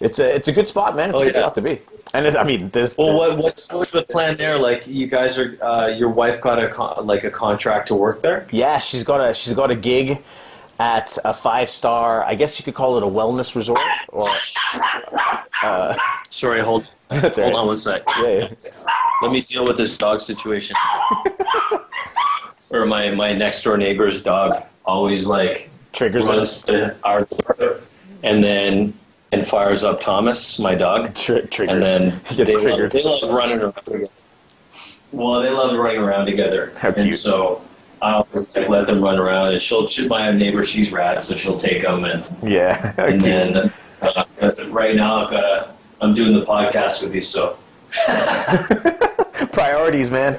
it's 0.00 0.18
a 0.18 0.34
it's 0.34 0.48
a 0.48 0.52
good 0.52 0.66
spot, 0.68 0.96
man. 0.96 1.10
It's 1.10 1.18
Oh, 1.18 1.22
a 1.22 1.26
good 1.26 1.34
yeah. 1.34 1.40
spot 1.42 1.54
to 1.56 1.62
be. 1.62 1.80
And 2.12 2.26
it, 2.26 2.36
I 2.36 2.44
mean, 2.44 2.70
there's 2.70 2.96
Well, 2.96 3.14
what, 3.16 3.38
what's 3.38 3.72
what's 3.72 3.90
the 3.90 4.02
plan 4.02 4.36
there? 4.36 4.56
Like 4.58 4.86
you 4.86 5.06
guys 5.08 5.36
are, 5.38 5.56
uh, 5.62 5.88
your 5.88 6.08
wife 6.10 6.40
got 6.40 6.62
a 6.62 6.68
con- 6.68 7.06
like 7.06 7.24
a 7.24 7.30
contract 7.30 7.88
to 7.88 7.94
work 7.96 8.20
there. 8.22 8.46
yeah, 8.52 8.78
she's 8.78 9.02
got 9.04 9.20
a 9.28 9.32
she's 9.34 9.54
got 9.54 9.70
a 9.70 9.76
gig 9.76 10.22
at 10.78 11.16
a 11.24 11.32
five 11.32 11.70
star. 11.70 12.24
I 12.24 12.34
guess 12.34 12.58
you 12.58 12.64
could 12.64 12.74
call 12.74 12.96
it 12.96 13.02
a 13.02 13.06
wellness 13.06 13.54
resort. 13.54 13.80
Or 14.08 14.28
uh, 15.62 15.96
Sorry, 16.30 16.60
hold 16.60 16.84
hold 17.10 17.38
right. 17.38 17.52
on 17.52 17.66
one 17.66 17.76
sec. 17.76 18.02
yeah. 18.20 18.48
Let 19.22 19.30
me 19.32 19.42
deal 19.42 19.64
with 19.64 19.76
this 19.76 19.96
dog 19.96 20.20
situation. 20.20 20.76
or 22.70 22.86
my 22.86 23.10
my 23.10 23.32
next 23.32 23.62
door 23.62 23.76
neighbor's 23.76 24.22
dog 24.22 24.62
always 24.84 25.26
like 25.26 25.70
triggers 25.92 26.26
runs 26.26 26.62
to 26.62 26.94
our 27.04 27.22
door 27.24 27.80
and 28.22 28.42
then 28.42 28.92
and 29.32 29.46
fires 29.46 29.82
up 29.84 30.00
Thomas, 30.00 30.58
my 30.58 30.74
dog. 30.74 31.14
Tri- 31.14 31.40
trigger. 31.42 31.72
and 31.72 31.82
then 31.82 32.10
gets 32.36 32.36
they 32.36 32.54
love, 32.54 32.62
triggered. 32.62 32.92
they 32.92 33.02
love 33.02 33.30
running 33.30 33.60
around 33.60 33.72
together. 33.74 34.08
Well, 35.12 35.40
they 35.42 35.50
love 35.50 35.76
running 35.78 36.00
around 36.00 36.26
together, 36.26 36.72
How 36.76 36.88
and 36.88 36.96
cute. 37.04 37.16
so 37.18 37.62
I 38.04 38.12
always 38.14 38.54
like, 38.54 38.68
let 38.68 38.86
them 38.86 39.02
run 39.02 39.18
around. 39.18 39.52
And 39.52 39.62
she'll, 39.62 39.86
she, 39.86 40.06
my 40.08 40.30
neighbor, 40.30 40.64
she's 40.64 40.92
rad, 40.92 41.22
so 41.22 41.34
she'll 41.34 41.56
take 41.56 41.82
them. 41.82 42.04
And, 42.04 42.24
yeah. 42.42 42.94
and 42.98 43.20
then 43.20 43.72
uh, 44.02 44.24
right 44.68 44.94
now, 44.94 45.24
I've 45.24 45.30
got 45.30 45.44
a, 45.44 45.74
I'm 46.00 46.14
doing 46.14 46.38
the 46.38 46.44
podcast 46.44 47.02
with 47.02 47.14
you, 47.14 47.22
so 47.22 47.56
Priorities, 49.52 50.10
man. 50.10 50.38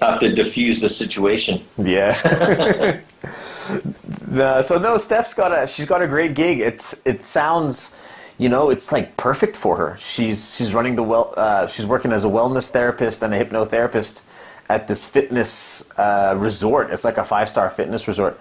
Have 0.00 0.20
to 0.20 0.32
diffuse 0.32 0.80
the 0.80 0.88
situation. 0.88 1.64
Yeah. 1.76 3.00
no, 4.28 4.62
so 4.62 4.78
no, 4.78 4.96
Steph's 4.96 5.34
got 5.34 5.52
a 5.52 5.66
she's 5.66 5.86
got 5.86 6.02
a 6.02 6.06
great 6.06 6.34
gig. 6.34 6.60
It's 6.60 6.94
it 7.04 7.22
sounds, 7.22 7.94
you 8.36 8.48
know, 8.48 8.70
it's 8.70 8.92
like 8.92 9.16
perfect 9.16 9.56
for 9.56 9.76
her. 9.76 9.96
She's 9.98 10.56
she's 10.56 10.74
running 10.74 10.96
the 10.96 11.02
well. 11.02 11.34
Uh, 11.36 11.66
she's 11.66 11.86
working 11.86 12.12
as 12.12 12.24
a 12.24 12.28
wellness 12.28 12.70
therapist 12.70 13.22
and 13.22 13.34
a 13.34 13.44
hypnotherapist 13.44 14.22
at 14.68 14.86
this 14.88 15.08
fitness 15.08 15.88
uh, 15.98 16.34
resort. 16.36 16.90
It's 16.90 17.04
like 17.04 17.18
a 17.18 17.24
five 17.24 17.48
star 17.48 17.70
fitness 17.70 18.06
resort. 18.08 18.38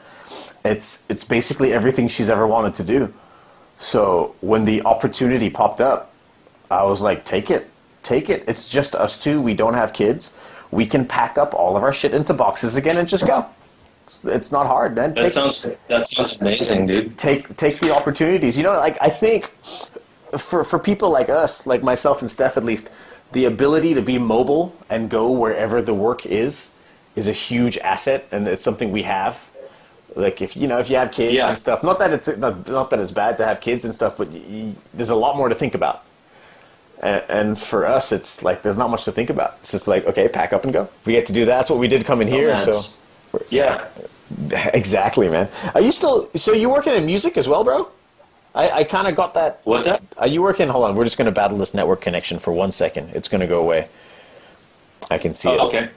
It's 0.66 1.04
it's 1.10 1.24
basically 1.24 1.74
everything 1.74 2.08
she's 2.08 2.30
ever 2.30 2.46
wanted 2.46 2.76
to 2.76 2.84
do. 2.84 3.14
So 3.78 4.36
when 4.42 4.66
the 4.66 4.82
opportunity 4.84 5.50
popped 5.50 5.82
up, 5.82 6.12
I 6.70 6.84
was 6.84 7.02
like, 7.02 7.24
take 7.26 7.52
it, 7.52 7.70
take 8.04 8.30
it. 8.30 8.44
It's 8.48 8.68
just 8.68 8.96
us 8.96 9.18
two. 9.20 9.42
We 9.42 9.54
don't 9.54 9.76
have 9.76 9.94
kids. 9.94 10.34
We 10.72 10.86
can 10.86 11.06
pack 11.06 11.38
up 11.38 11.54
all 11.54 11.78
of 11.78 11.84
our 11.84 11.94
shit 11.94 12.14
into 12.14 12.34
boxes 12.34 12.76
again 12.76 12.98
and 12.98 13.08
just 13.08 13.26
go. 13.28 13.40
It's- 13.40 14.26
It's 14.26 14.52
not 14.52 14.68
hard, 14.68 14.96
man. 14.96 15.14
That 15.14 15.24
Take, 15.24 15.32
sounds 15.34 15.66
that 15.88 16.08
sounds 16.08 16.36
amazing, 16.42 16.88
dude. 16.88 17.18
take 17.18 17.56
take 17.58 17.80
the 17.80 17.94
opportunities. 17.96 18.58
You 18.58 18.64
know, 18.64 18.74
like 18.74 18.98
I 19.02 19.10
think 19.10 19.52
for 20.38 20.64
for 20.64 20.80
people 20.80 21.10
like 21.10 21.30
us, 21.30 21.66
like 21.68 21.84
myself 21.84 22.22
and 22.22 22.30
Steph 22.32 22.58
at 22.58 22.64
least, 22.64 22.90
the 23.32 23.46
ability 23.46 23.94
to 23.94 24.02
be 24.02 24.18
mobile 24.18 24.76
and 24.90 25.10
go 25.10 25.30
wherever 25.32 25.82
the 25.82 25.94
work 25.94 26.26
is 26.26 26.72
is 27.16 27.28
a 27.28 27.34
huge 27.34 27.78
asset, 27.80 28.28
and 28.32 28.48
it's 28.48 28.62
something 28.62 28.92
we 28.92 29.04
have. 29.04 29.44
Like 30.16 30.42
if 30.42 30.56
you 30.58 30.68
know 30.68 30.80
if 30.80 30.90
you 30.90 30.96
have 30.96 31.12
kids 31.12 31.34
Yeah. 31.34 31.50
and 31.50 31.60
stuff, 31.60 31.84
not 31.84 32.00
that 32.00 32.12
it's 32.14 32.28
not, 32.38 32.68
not 32.68 32.90
that 32.90 33.00
it's 33.00 33.12
bad 33.12 33.38
to 33.40 33.46
have 33.46 33.62
kids 33.62 33.86
and 33.86 33.94
stuff, 33.94 34.18
but 34.18 34.30
y 34.30 34.42
y 34.50 34.74
there's 34.94 35.10
a 35.12 35.16
lot 35.16 35.36
more 35.38 35.50
to 35.50 35.56
think 35.56 35.76
about. 35.76 36.04
And, 37.02 37.24
and 37.30 37.60
for 37.60 37.86
us, 37.86 38.12
it's 38.12 38.42
like 38.42 38.64
there's 38.64 38.78
not 38.78 38.90
much 38.90 39.06
to 39.06 39.12
think 39.12 39.30
about. 39.30 39.58
It's 39.60 39.72
just 39.72 39.88
like 39.88 40.06
okay, 40.08 40.28
pack 40.28 40.54
up 40.54 40.64
and 40.64 40.74
go. 40.74 40.88
We 41.06 41.14
get 41.14 41.26
to 41.28 41.34
do 41.34 41.46
that. 41.46 41.58
That's 41.58 41.70
what 41.70 41.80
we 41.80 41.88
did 41.88 42.06
coming 42.06 42.28
oh, 42.30 42.32
here. 42.38 42.48
man, 42.54 42.72
So 42.72 42.98
Yeah. 43.50 43.86
exactly, 44.74 45.30
man. 45.30 45.48
Are 45.76 45.82
you 45.82 45.92
still? 45.92 46.30
So 46.36 46.54
you 46.54 46.70
working 46.70 46.94
in 46.94 47.06
music 47.06 47.38
as 47.38 47.48
well, 47.48 47.64
bro? 47.64 47.90
I, 48.58 48.80
I 48.80 48.84
kind 48.84 49.08
of 49.08 49.16
got 49.16 49.36
that. 49.36 49.62
What's 49.66 49.86
that? 49.86 50.02
Are 50.18 50.28
you 50.28 50.42
working? 50.42 50.68
Hold 50.68 50.86
on, 50.86 50.96
we're 50.96 51.04
just 51.04 51.18
going 51.18 51.28
to 51.28 51.32
battle 51.32 51.60
this 51.60 51.76
network 51.76 52.02
connection 52.02 52.40
for 52.40 52.52
one 52.52 52.72
second. 52.72 53.12
It's 53.14 53.28
going 53.28 53.42
to 53.42 53.48
go 53.48 53.60
away. 53.60 53.88
I 55.12 55.20
can 55.20 55.36
see 55.36 55.50
it. 55.50 55.60
Oh, 55.60 55.68
okay. 55.68 55.90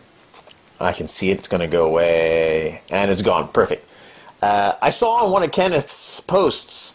I 0.78 0.92
can 0.92 1.08
see 1.08 1.30
it. 1.30 1.38
It's 1.38 1.48
going 1.48 1.62
to 1.62 1.66
go 1.66 1.86
away, 1.86 2.82
and 2.90 3.10
it's 3.10 3.22
gone. 3.22 3.48
Perfect. 3.48 3.90
Uh, 4.42 4.74
I 4.82 4.90
saw 4.90 5.24
on 5.24 5.32
one 5.32 5.42
of 5.42 5.50
Kenneth's 5.52 6.20
posts 6.20 6.94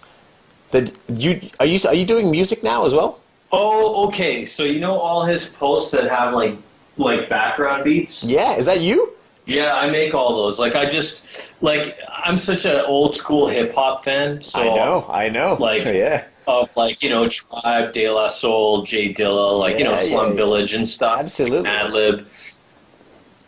that 0.69 0.91
you 1.09 1.41
are 1.59 1.65
you 1.65 1.79
are 1.87 1.95
you 1.95 2.05
doing 2.05 2.29
music 2.29 2.63
now 2.63 2.85
as 2.85 2.93
well? 2.93 3.19
Oh, 3.51 4.07
okay. 4.07 4.45
So 4.45 4.63
you 4.63 4.79
know 4.79 4.97
all 4.99 5.25
his 5.25 5.49
posts 5.49 5.91
that 5.91 6.09
have 6.09 6.33
like 6.33 6.57
like 6.97 7.27
background 7.27 7.83
beats? 7.83 8.23
Yeah, 8.23 8.55
is 8.55 8.65
that 8.67 8.81
you? 8.81 9.13
Yeah, 9.45 9.75
I 9.75 9.89
make 9.89 10.13
all 10.13 10.35
those. 10.43 10.59
Like 10.59 10.75
I 10.75 10.89
just 10.89 11.23
like 11.61 11.97
I'm 12.23 12.37
such 12.37 12.65
an 12.65 12.81
old 12.85 13.15
school 13.15 13.47
hip 13.47 13.73
hop 13.73 14.03
fan. 14.03 14.41
So 14.41 14.59
I 14.59 14.75
know. 14.75 15.05
I 15.09 15.29
know. 15.29 15.57
Like- 15.59 15.85
yeah, 15.85 16.25
of 16.47 16.69
like 16.75 17.01
you 17.01 17.09
know 17.09 17.29
Tribe, 17.29 17.93
De 17.93 18.09
La 18.09 18.27
Soul, 18.27 18.83
Jay 18.83 19.13
Dilla, 19.13 19.59
like 19.59 19.77
you 19.77 19.83
know 19.83 19.95
Slum 19.95 20.09
yeah, 20.09 20.29
yeah. 20.29 20.35
Village 20.35 20.73
and 20.73 20.87
stuff. 20.87 21.19
Absolutely. 21.19 21.69
Madlib. 21.69 22.25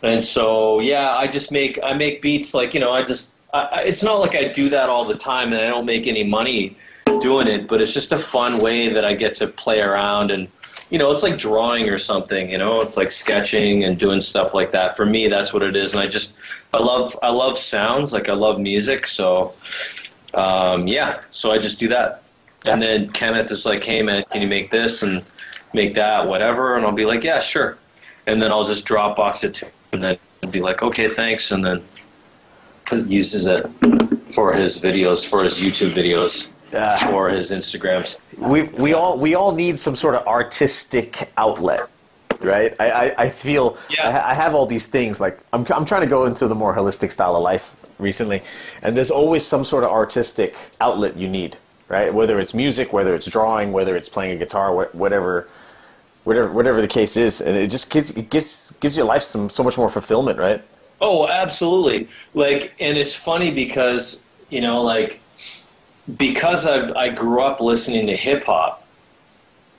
And 0.02 0.22
so 0.22 0.80
yeah, 0.80 1.16
I 1.16 1.26
just 1.30 1.50
make 1.50 1.78
I 1.82 1.94
make 1.94 2.22
beats 2.22 2.54
like 2.54 2.74
you 2.74 2.80
know 2.80 2.92
I 2.92 3.04
just 3.04 3.28
I, 3.52 3.82
it's 3.84 4.02
not 4.02 4.20
like 4.20 4.34
I 4.34 4.52
do 4.52 4.68
that 4.68 4.88
all 4.88 5.06
the 5.06 5.16
time 5.16 5.52
and 5.52 5.60
I 5.60 5.68
don't 5.68 5.86
make 5.86 6.06
any 6.06 6.24
money 6.24 6.76
doing 7.20 7.48
it, 7.48 7.66
but 7.66 7.80
it's 7.80 7.94
just 7.94 8.12
a 8.12 8.22
fun 8.30 8.62
way 8.62 8.92
that 8.92 9.04
I 9.04 9.14
get 9.14 9.34
to 9.36 9.48
play 9.48 9.80
around 9.80 10.30
and 10.30 10.48
you 10.90 10.98
know 10.98 11.10
it's 11.10 11.22
like 11.22 11.38
drawing 11.38 11.88
or 11.88 11.98
something. 11.98 12.50
You 12.50 12.58
know, 12.58 12.80
it's 12.80 12.96
like 12.96 13.10
sketching 13.10 13.84
and 13.84 13.98
doing 13.98 14.20
stuff 14.20 14.54
like 14.54 14.72
that. 14.72 14.96
For 14.96 15.06
me, 15.06 15.28
that's 15.28 15.52
what 15.52 15.62
it 15.62 15.76
is, 15.76 15.92
and 15.92 16.02
I 16.02 16.08
just 16.08 16.34
I 16.72 16.78
love 16.78 17.16
I 17.22 17.30
love 17.30 17.58
sounds 17.58 18.12
like 18.12 18.28
I 18.28 18.34
love 18.34 18.58
music, 18.58 19.06
so 19.06 19.54
um, 20.34 20.86
yeah, 20.86 21.22
so 21.30 21.50
I 21.50 21.58
just 21.58 21.78
do 21.78 21.88
that. 21.88 22.22
And 22.64 22.82
then 22.82 23.10
Kenneth 23.10 23.50
is 23.50 23.64
like, 23.64 23.82
"Hey 23.82 24.02
man, 24.02 24.24
can 24.30 24.42
you 24.42 24.48
make 24.48 24.70
this 24.70 25.02
and 25.02 25.24
make 25.74 25.94
that, 25.94 26.26
whatever?" 26.26 26.76
And 26.76 26.84
I'll 26.84 26.92
be 26.92 27.06
like, 27.06 27.22
"Yeah, 27.22 27.40
sure." 27.40 27.78
And 28.26 28.42
then 28.42 28.50
I'll 28.50 28.66
just 28.66 28.86
Dropbox 28.86 29.44
it 29.44 29.54
to 29.56 29.64
him 29.66 29.72
and 29.92 30.02
then 30.02 30.18
be 30.50 30.60
like, 30.60 30.82
"Okay, 30.82 31.08
thanks," 31.10 31.50
and 31.50 31.64
then 31.64 31.82
uses 33.06 33.46
it 33.46 33.66
for 34.34 34.52
his 34.52 34.80
videos, 34.80 35.28
for 35.28 35.44
his 35.44 35.58
YouTube 35.58 35.94
videos, 35.94 36.46
Ah. 36.74 37.08
for 37.10 37.28
his 37.30 37.50
Instagrams. 37.50 38.18
we 38.36 38.62
we 38.64 38.92
all 38.92 39.18
we 39.18 39.34
all 39.34 39.52
need 39.52 39.78
some 39.78 39.96
sort 39.96 40.14
of 40.14 40.26
artistic 40.26 41.30
outlet 41.36 41.88
right 42.40 42.74
i 42.78 42.90
i, 42.90 43.14
I 43.24 43.28
feel 43.30 43.76
Yeah. 43.88 44.08
I, 44.08 44.30
I 44.30 44.34
have 44.34 44.54
all 44.54 44.66
these 44.66 44.86
things 44.86 45.20
like 45.20 45.38
I'm, 45.52 45.64
I'm 45.70 45.84
trying 45.84 46.02
to 46.02 46.06
go 46.06 46.26
into 46.26 46.46
the 46.46 46.54
more 46.54 46.74
holistic 46.76 47.10
style 47.10 47.34
of 47.36 47.42
life 47.42 47.74
recently 47.98 48.42
and 48.82 48.96
there's 48.96 49.10
always 49.10 49.44
some 49.46 49.64
sort 49.64 49.82
of 49.84 49.90
artistic 49.90 50.54
outlet 50.80 51.16
you 51.16 51.26
need 51.28 51.56
right 51.88 52.12
whether 52.12 52.38
it's 52.38 52.52
music 52.54 52.92
whether 52.92 53.14
it's 53.14 53.26
drawing 53.26 53.72
whether 53.72 53.96
it's 53.96 54.08
playing 54.08 54.32
a 54.32 54.36
guitar 54.36 54.72
whatever 54.92 55.48
whatever 56.24 56.52
whatever 56.52 56.80
the 56.80 56.88
case 56.88 57.16
is 57.16 57.40
and 57.40 57.56
it 57.56 57.70
just 57.70 57.90
gives 57.90 58.10
it 58.16 58.28
gives 58.30 58.72
gives 58.80 58.96
your 58.96 59.06
life 59.06 59.22
some 59.22 59.48
so 59.50 59.62
much 59.64 59.76
more 59.78 59.88
fulfillment 59.88 60.38
right 60.38 60.62
Oh, 61.00 61.28
absolutely. 61.28 62.08
Like, 62.34 62.72
and 62.80 62.98
it's 62.98 63.14
funny 63.14 63.52
because 63.54 64.20
you 64.50 64.60
know, 64.60 64.82
like, 64.82 65.20
because 66.16 66.66
I 66.66 66.90
I 66.92 67.08
grew 67.10 67.42
up 67.42 67.60
listening 67.60 68.06
to 68.06 68.16
hip 68.16 68.44
hop, 68.44 68.86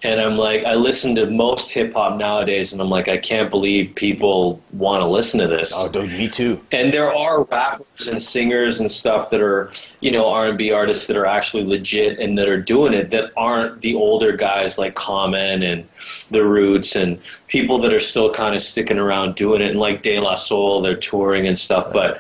and 0.04 0.22
I'm 0.22 0.38
like, 0.38 0.64
I 0.64 0.76
listen 0.76 1.16
to 1.16 1.26
most 1.26 1.72
hip 1.72 1.94
hop 1.94 2.18
nowadays, 2.18 2.72
and 2.72 2.82
I'm 2.82 2.90
like, 2.90 3.08
I 3.08 3.18
can't 3.18 3.50
believe 3.50 3.96
people 3.96 4.62
want 4.72 5.02
to 5.02 5.08
listen 5.10 5.40
to 5.40 5.48
this. 5.48 5.72
oh 5.76 5.92
dude 5.92 6.10
me 6.12 6.30
too 6.30 6.62
and 6.72 6.94
there 6.94 7.14
are 7.14 7.44
rappers 7.46 8.08
and 8.08 8.22
singers 8.22 8.80
and 8.80 8.92
stuff 8.92 9.30
that 9.32 9.42
are 9.42 9.72
you 10.00 10.12
know 10.12 10.28
r&b 10.30 10.72
artists 10.72 11.08
that 11.08 11.18
are 11.18 11.26
actually 11.26 11.64
legit 11.64 12.20
and 12.20 12.38
that 12.38 12.48
are 12.48 12.62
doing 12.62 12.94
it 12.94 13.10
that 13.10 13.32
aren't 13.36 13.82
the 13.82 13.96
older 13.96 14.36
guys 14.38 14.78
like 14.78 14.96
common 14.96 15.64
and 15.64 15.88
the 16.32 16.44
roots 16.44 16.96
and 16.96 17.20
people 17.48 17.82
that 17.82 17.94
are 17.94 18.00
still 18.00 18.32
kind 18.32 18.56
of 18.56 18.62
sticking 18.62 19.00
around 19.00 19.36
doing 19.36 19.62
it 19.62 19.72
and 19.72 19.80
like 19.80 20.04
de 20.04 20.20
la 20.20 20.36
soul 20.36 20.82
they're 20.82 20.96
touring 20.96 21.48
and 21.48 21.58
stuff 21.58 21.92
but 21.92 22.20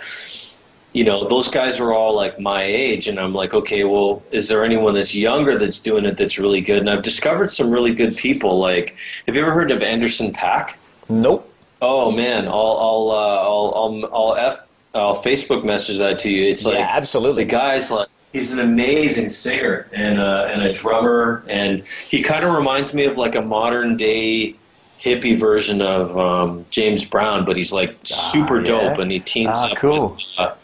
you 0.93 1.03
know 1.03 1.27
those 1.29 1.49
guys 1.49 1.79
are 1.79 1.93
all 1.93 2.15
like 2.15 2.39
my 2.39 2.63
age 2.63 3.07
and 3.07 3.19
i'm 3.19 3.33
like 3.33 3.53
okay 3.53 3.83
well 3.83 4.23
is 4.31 4.47
there 4.47 4.65
anyone 4.65 4.95
that's 4.95 5.13
younger 5.13 5.57
that's 5.57 5.79
doing 5.79 6.03
it 6.03 6.17
that's 6.17 6.39
really 6.39 6.61
good 6.61 6.79
and 6.79 6.89
i've 6.89 7.03
discovered 7.03 7.51
some 7.51 7.69
really 7.69 7.93
good 7.93 8.15
people 8.17 8.57
like 8.59 8.95
have 9.27 9.35
you 9.35 9.41
ever 9.41 9.51
heard 9.51 9.71
of 9.71 9.81
Anderson 9.81 10.33
.Paak 10.33 10.73
nope 11.09 11.45
Oh 11.81 12.11
man, 12.11 12.45
I'll 12.45 12.77
I'll 12.77 13.09
uh, 13.09 13.37
I'll 13.49 13.73
I'll 13.73 14.09
I'll, 14.13 14.35
F, 14.35 14.59
I'll 14.93 15.23
Facebook 15.23 15.63
message 15.63 15.97
that 15.99 16.19
to 16.19 16.29
you. 16.29 16.51
It's 16.51 16.65
like 16.65 16.75
yeah 16.75 16.89
absolutely 16.91 17.45
the 17.45 17.51
guy's 17.51 17.89
like 17.89 18.09
he's 18.33 18.51
an 18.51 18.59
amazing 18.59 19.29
singer 19.29 19.87
and 19.93 20.19
uh, 20.19 20.49
and 20.51 20.61
a 20.61 20.73
drummer, 20.73 21.41
and 21.47 21.83
he 22.09 22.21
kind 22.21 22.43
of 22.43 22.53
reminds 22.53 22.93
me 22.93 23.05
of 23.05 23.17
like 23.17 23.35
a 23.35 23.41
modern 23.41 23.95
day 23.95 24.57
hippie 25.01 25.39
version 25.39 25.81
of 25.81 26.17
um, 26.17 26.65
James 26.69 27.05
Brown, 27.05 27.45
but 27.45 27.55
he's 27.55 27.71
like 27.71 27.95
super 28.03 28.59
yeah? 28.59 28.67
dope, 28.67 28.99
and 28.99 29.09
he 29.09 29.21
teams 29.21 29.51
Ah, 29.53 29.69
up. 29.69 29.77
cool. 29.77 30.09
With, 30.17 30.19
uh, 30.37 30.55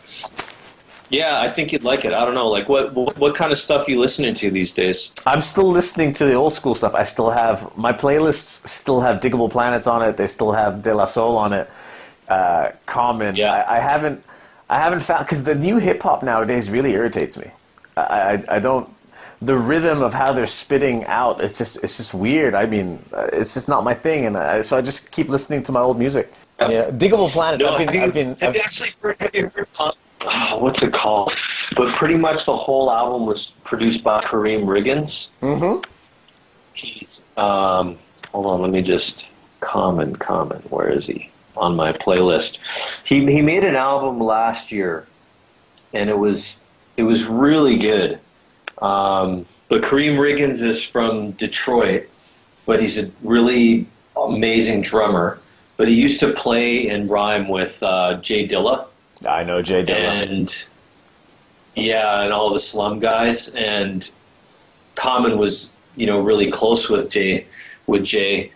yeah, 1.09 1.39
I 1.39 1.49
think 1.49 1.71
you'd 1.71 1.83
like 1.83 2.05
it. 2.05 2.13
I 2.13 2.25
don't 2.25 2.33
know, 2.33 2.47
like 2.47 2.67
what 2.69 2.93
what, 2.93 3.17
what 3.17 3.35
kind 3.35 3.51
of 3.51 3.57
stuff 3.59 3.87
you 3.87 3.99
listening 3.99 4.33
to 4.35 4.49
these 4.51 4.73
days? 4.73 5.11
I'm 5.25 5.41
still 5.41 5.69
listening 5.69 6.13
to 6.13 6.25
the 6.25 6.33
old 6.33 6.53
school 6.53 6.75
stuff. 6.75 6.95
I 6.95 7.03
still 7.03 7.29
have 7.29 7.75
my 7.77 7.93
playlists. 7.93 8.67
Still 8.67 9.01
have 9.01 9.19
Diggable 9.19 9.49
Planets 9.49 9.87
on 9.87 10.01
it. 10.01 10.17
They 10.17 10.27
still 10.27 10.51
have 10.51 10.81
De 10.81 10.93
La 10.93 11.05
Soul 11.05 11.37
on 11.37 11.53
it. 11.53 11.69
Uh, 12.27 12.71
Common. 12.85 13.35
Yeah. 13.35 13.53
I, 13.53 13.77
I 13.77 13.79
haven't. 13.79 14.23
I 14.69 14.79
haven't 14.79 15.01
found 15.01 15.25
because 15.25 15.43
the 15.43 15.53
new 15.53 15.77
hip 15.77 16.01
hop 16.01 16.23
nowadays 16.23 16.71
really 16.71 16.93
irritates 16.93 17.37
me. 17.37 17.51
I, 17.97 18.01
I 18.01 18.43
I 18.55 18.59
don't. 18.59 18.89
The 19.41 19.55
rhythm 19.55 20.01
of 20.01 20.13
how 20.13 20.33
they're 20.33 20.47
spitting 20.47 21.05
out. 21.05 21.39
It's 21.41 21.57
just 21.57 21.77
it's 21.83 21.97
just 21.97 22.13
weird. 22.15 22.55
I 22.55 22.65
mean, 22.65 22.99
uh, 23.13 23.27
it's 23.31 23.53
just 23.53 23.67
not 23.67 23.83
my 23.83 23.93
thing, 23.93 24.25
and 24.25 24.35
I, 24.37 24.61
so 24.61 24.75
I 24.77 24.81
just 24.81 25.11
keep 25.11 25.29
listening 25.29 25.61
to 25.63 25.71
my 25.71 25.81
old 25.81 25.99
music. 25.99 26.33
Yeah, 26.59 26.89
Diggable 26.89 27.29
Planets. 27.29 27.61
No, 27.61 27.69
I've 27.73 27.77
been. 27.79 27.87
have 27.89 27.95
you, 27.95 28.01
I've 28.01 28.13
been. 28.13 28.27
have 28.35 28.43
I've- 28.49 28.57
you 28.57 28.63
actually 28.63 28.91
heard? 29.01 29.17
Have 29.19 29.35
you 29.35 29.51
heard? 29.53 29.67
Oh, 30.25 30.57
what's 30.59 30.81
it 30.81 30.93
called? 30.93 31.31
But 31.75 31.95
pretty 31.97 32.15
much 32.15 32.45
the 32.45 32.55
whole 32.55 32.91
album 32.91 33.25
was 33.25 33.51
produced 33.63 34.03
by 34.03 34.21
Karriem 34.23 34.65
Riggins. 34.65 35.11
Mhm. 35.41 35.83
He's, 36.73 37.07
um, 37.37 37.97
hold 38.31 38.45
on, 38.47 38.61
let 38.61 38.71
me 38.71 38.81
just 38.81 39.13
common 39.61 40.15
common. 40.15 40.61
Where 40.69 40.89
is 40.89 41.05
he 41.05 41.29
on 41.57 41.75
my 41.75 41.91
playlist? 41.93 42.57
He 43.05 43.19
he 43.25 43.41
made 43.41 43.63
an 43.63 43.75
album 43.75 44.19
last 44.19 44.71
year, 44.71 45.07
and 45.93 46.09
it 46.09 46.17
was 46.17 46.41
it 46.97 47.03
was 47.03 47.23
really 47.25 47.77
good. 47.79 48.19
Um, 48.81 49.45
but 49.69 49.81
Karriem 49.81 50.17
Riggins 50.17 50.61
is 50.61 50.83
from 50.91 51.31
Detroit, 51.31 52.07
but 52.65 52.81
he's 52.81 52.97
a 52.97 53.07
really 53.23 53.87
amazing 54.15 54.81
drummer. 54.83 55.39
But 55.77 55.87
he 55.89 55.93
used 55.95 56.19
to 56.21 56.31
play 56.33 56.87
and 56.89 57.09
rhyme 57.09 57.49
with 57.49 57.81
uh, 57.83 58.15
Jay 58.21 58.47
Dilla 58.47 58.85
I 59.25 59.43
know 59.43 59.61
Jay 59.61 59.83
Dilla. 59.83 60.29
and 60.29 60.65
yeah, 61.75 62.23
and 62.23 62.31
all 62.33 62.53
the 62.53 62.59
slum 62.59 62.99
guys. 62.99 63.53
And 63.55 64.09
Common 64.95 65.37
was, 65.37 65.71
you 65.95 66.05
know, 66.05 66.19
really 66.19 66.51
close 66.51 66.89
with 66.89 67.09
Jay, 67.09 67.45
with 67.87 68.03
Jay. 68.05 68.51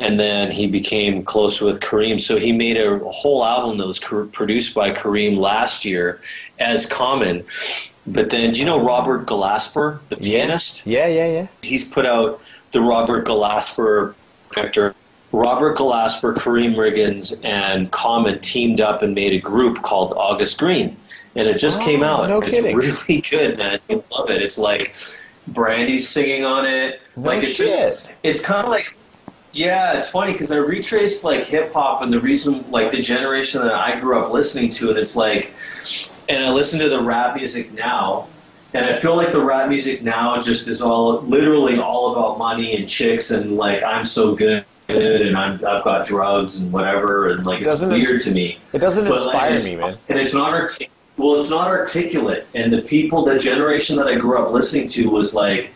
and 0.00 0.18
then 0.18 0.50
he 0.50 0.66
became 0.66 1.24
close 1.24 1.60
with 1.60 1.80
Karriem. 1.80 2.20
So 2.20 2.36
he 2.36 2.50
made 2.50 2.76
a 2.76 2.98
whole 2.98 3.44
album 3.44 3.78
that 3.78 3.86
was 3.86 4.00
cr- 4.00 4.24
produced 4.24 4.74
by 4.74 4.90
Karriem 4.90 5.36
last 5.38 5.84
year 5.84 6.20
as 6.58 6.86
Common. 6.86 7.44
But 8.06 8.30
then, 8.30 8.50
do 8.52 8.58
you 8.58 8.64
know 8.66 8.84
Robert 8.84 9.26
Glasper, 9.26 10.00
the 10.10 10.16
pianist? 10.16 10.82
Yeah, 10.84 11.06
yeah, 11.06 11.26
yeah. 11.26 11.46
He's 11.62 11.84
put 11.84 12.04
out 12.06 12.40
the 12.72 12.80
Robert 12.80 13.24
Glasper 13.26 14.14
projector. 14.50 14.94
Robert 15.34 15.76
Glasper, 15.76 16.34
Karriem 16.36 16.76
Riggins, 16.76 17.44
and 17.44 17.90
Common 17.90 18.40
teamed 18.40 18.80
up 18.80 19.02
and 19.02 19.14
made 19.14 19.32
a 19.32 19.40
group 19.40 19.82
called 19.82 20.12
August 20.16 20.58
Green. 20.58 20.96
And 21.34 21.48
it 21.48 21.58
just 21.58 21.78
Oh, 21.80 21.84
came 21.84 22.04
ah, 22.04 22.22
out. 22.22 22.28
no 22.28 22.40
it's 22.40 22.50
kidding. 22.50 22.76
really 22.76 23.20
good, 23.28 23.58
man. 23.58 23.80
I 23.90 23.94
love 24.12 24.30
it. 24.30 24.40
It's 24.42 24.58
like 24.58 24.94
Brandy's 25.48 26.08
singing 26.08 26.44
on 26.44 26.64
it. 26.66 27.00
No 27.16 27.22
like 27.30 27.42
it's 27.42 27.54
shit. 27.54 27.66
just 27.66 28.08
it's 28.22 28.40
kind 28.40 28.64
of 28.64 28.70
like 28.70 28.94
yeah, 29.52 29.98
it's 29.98 30.08
funny 30.08 30.32
because 30.32 30.50
I 30.52 30.56
retraced 30.56 31.22
like 31.24 31.42
hip 31.44 31.72
hop 31.72 32.02
and 32.02 32.12
the 32.12 32.20
reason 32.20 32.68
like 32.70 32.92
the 32.92 33.02
generation 33.02 33.60
that 33.62 33.72
I 33.74 33.98
grew 34.00 34.18
up 34.18 34.32
listening 34.32 34.70
to 34.72 34.90
and 34.90 34.98
It's 34.98 35.14
like, 35.16 35.52
and 36.28 36.44
I 36.44 36.50
listen 36.50 36.78
to 36.80 36.88
the 36.88 37.00
rap 37.00 37.36
music 37.36 37.72
now, 37.72 38.26
and 38.72 38.84
I 38.84 39.00
feel 39.00 39.16
like 39.16 39.32
the 39.32 39.40
rap 39.44 39.68
music 39.68 40.02
now 40.02 40.40
just 40.40 40.66
is 40.68 40.80
all 40.82 41.20
literally 41.22 41.78
all 41.78 42.12
about 42.12 42.38
money 42.38 42.76
and 42.76 42.88
chicks 42.88 43.30
and 43.32 43.56
like 43.56 43.82
I'm 43.82 44.06
so 44.06 44.34
good 44.36 44.64
and 44.88 45.36
I'm 45.36 45.54
I've 45.66 45.82
got 45.84 46.06
drugs 46.06 46.60
and 46.60 46.72
whatever 46.72 47.30
and 47.30 47.44
like 47.46 47.62
it's 47.66 47.82
it- 47.82 47.88
weird 47.90 48.22
to 48.22 48.30
me. 48.30 48.58
It 48.72 48.78
doesn't 48.78 49.04
But, 49.08 49.14
inspire 49.22 49.46
it's- 49.50 49.64
me, 49.64 49.76
man. 49.76 49.96
And 50.08 50.18
it's 50.18 50.34
not 50.34 50.50
artic- 50.52 50.90
well, 51.16 51.40
it's 51.40 51.50
not 51.50 51.68
articulate. 51.68 52.46
And 52.54 52.72
the 52.72 52.82
people, 52.82 53.24
the 53.24 53.38
generation 53.38 53.96
that 53.96 54.06
I 54.08 54.16
grew 54.16 54.36
up 54.38 54.52
listening 54.52 54.88
to 54.88 55.06
was 55.06 55.32
like 55.34 55.70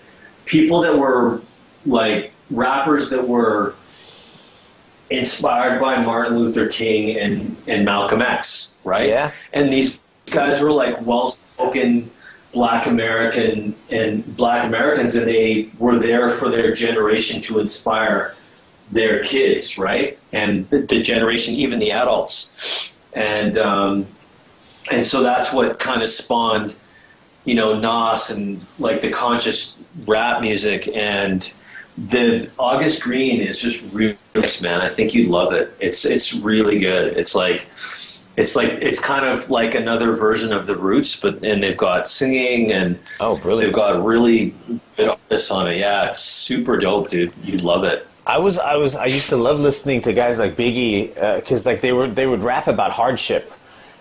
people 0.47 0.81
that 0.83 0.99
were 0.99 1.41
like 1.87 2.33
rappers 2.51 3.09
that 3.11 3.27
were 3.27 3.75
inspired 5.11 5.81
by 5.81 5.97
Martin 6.03 6.39
Luther 6.39 6.69
King 6.69 7.17
and, 7.19 7.57
and 7.67 7.85
Malcolm 7.85 8.21
X, 8.21 8.75
right? 8.85 9.09
Yeah. 9.09 9.31
And 9.55 9.73
these 9.73 9.99
guys 10.27 10.61
were 10.61 10.73
like 10.73 11.01
well 11.07 11.31
spoken 11.31 12.11
black 12.53 12.87
American 12.87 13.75
and 13.91 14.37
black 14.37 14.65
Americans 14.67 15.15
and 15.15 15.27
they 15.27 15.71
were 15.79 15.99
there 15.99 16.39
for 16.39 16.51
their 16.51 16.75
generation 16.75 17.41
to 17.43 17.59
inspire 17.61 18.35
their 18.91 19.25
kids, 19.25 19.79
right? 19.79 20.19
And 20.33 20.69
the, 20.71 20.81
the 20.81 21.03
generation, 21.03 21.55
even 21.55 21.79
the 21.79 21.93
adults. 21.93 22.51
And 23.13 23.59
um, 23.59 24.07
and 24.91 25.07
so 25.07 25.23
that's 25.23 25.53
what 25.53 25.79
kind 25.79 26.03
of 26.03 26.09
spawned, 26.09 26.77
you 27.45 27.55
know, 27.55 27.79
Nas 27.79 28.31
and 28.31 28.65
like 28.79 29.01
the 29.01 29.11
conscious 29.11 29.77
rap 30.07 30.41
music 30.41 30.89
and 30.89 31.53
the 31.97 32.49
August 32.59 33.03
Green 33.03 33.41
is 33.41 33.61
just 33.61 33.83
really 33.93 34.17
nice, 34.35 34.63
man. 34.63 34.81
I 34.81 34.95
think 34.95 35.15
you'd 35.15 35.29
love 35.29 35.53
it. 35.53 35.73
It's 35.81 36.05
it's 36.05 36.35
really 36.37 36.79
good. 36.79 37.17
It's 37.17 37.35
like 37.35 37.67
it's 38.37 38.55
like 38.55 38.71
it's 38.71 39.01
kind 39.01 39.27
of 39.27 39.51
like 39.51 39.75
another 39.75 40.13
version 40.15 40.53
of 40.53 40.67
the 40.67 40.77
Roots, 40.77 41.19
but 41.21 41.43
and 41.43 41.63
they've 41.63 41.77
got 41.77 42.09
singing 42.09 42.71
and 42.71 42.99
Oh, 43.19 43.37
they've 43.37 43.73
got 43.73 44.05
really 44.05 44.55
good 44.97 45.09
artists 45.09 45.51
on 45.51 45.69
it. 45.69 45.79
Yeah, 45.79 46.11
it's 46.11 46.21
super 46.21 46.77
dope, 46.79 47.09
dude. 47.09 47.33
You'd 47.43 47.63
love 47.63 47.83
it. 47.83 48.07
I 48.29 48.39
was, 48.39 48.59
I 48.59 48.77
was, 48.77 48.95
I 48.95 49.07
used 49.07 49.31
to 49.31 49.37
love 49.39 49.59
listening 49.59 50.03
to 50.03 50.13
guys 50.13 50.39
like 50.39 50.55
Biggie 50.55 51.17
uh, 51.21 51.37
because 51.37 51.65
like 51.67 51.81
they 51.81 51.93
were, 51.93 52.07
they 52.09 52.27
would 52.27 52.43
rap 52.43 52.67
about 52.69 52.91
hardship 52.91 53.51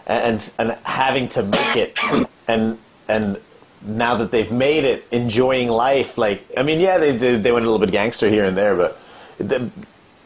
and 0.05 0.37
and 0.59 0.71
having 0.83 1.29
to 1.29 1.43
make 1.43 1.75
it, 1.77 1.97
and 2.47 2.77
and 3.07 3.37
now 3.85 4.17
that 4.17 4.31
they've 4.31 4.51
made 4.51 4.83
it, 4.83 5.07
enjoying 5.11 5.69
life. 5.69 6.17
Like, 6.17 6.45
I 6.57 6.63
mean, 6.63 6.79
yeah, 6.81 6.97
they 6.97 7.15
they, 7.15 7.37
they 7.37 7.51
went 7.53 7.65
a 7.65 7.69
little 7.69 7.85
bit 7.85 7.91
gangster 7.91 8.29
here 8.29 8.45
and 8.45 8.57
there, 8.57 8.75
but 8.75 8.99
the 9.37 9.69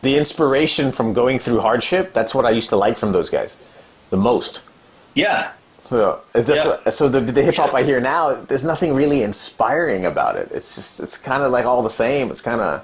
the 0.02 0.18
inspiration 0.18 0.92
from 0.92 1.14
going 1.14 1.38
through 1.38 1.60
hardship, 1.62 2.12
that's 2.12 2.34
what 2.34 2.44
I 2.46 2.50
used 2.50 2.70
to 2.70 2.76
like 2.76 2.98
from 2.98 3.12
those 3.12 3.30
guys, 3.30 3.58
the 4.10 4.18
most. 4.18 4.62
Yeah, 5.14 5.52
So 5.86 6.22
that's 6.34 6.50
Yeah. 6.50 6.68
what- 6.68 6.94
so 6.94 7.08
the, 7.08 7.20
the 7.20 7.44
hip 7.44 7.56
hop 7.56 7.76
I 7.76 7.84
hear 7.84 8.00
now, 8.00 8.34
there's 8.48 8.64
nothing 8.64 8.96
really 8.96 9.22
inspiring 9.22 10.06
about 10.08 10.38
it. 10.38 10.50
It's 10.52 10.74
just 10.74 11.00
it's 11.02 11.18
kind 11.20 11.44
of 11.44 11.52
like 11.52 11.66
all 11.66 11.84
the 11.84 11.90
same. 12.06 12.32
It's 12.32 12.42
kind 12.42 12.62
of 12.62 12.82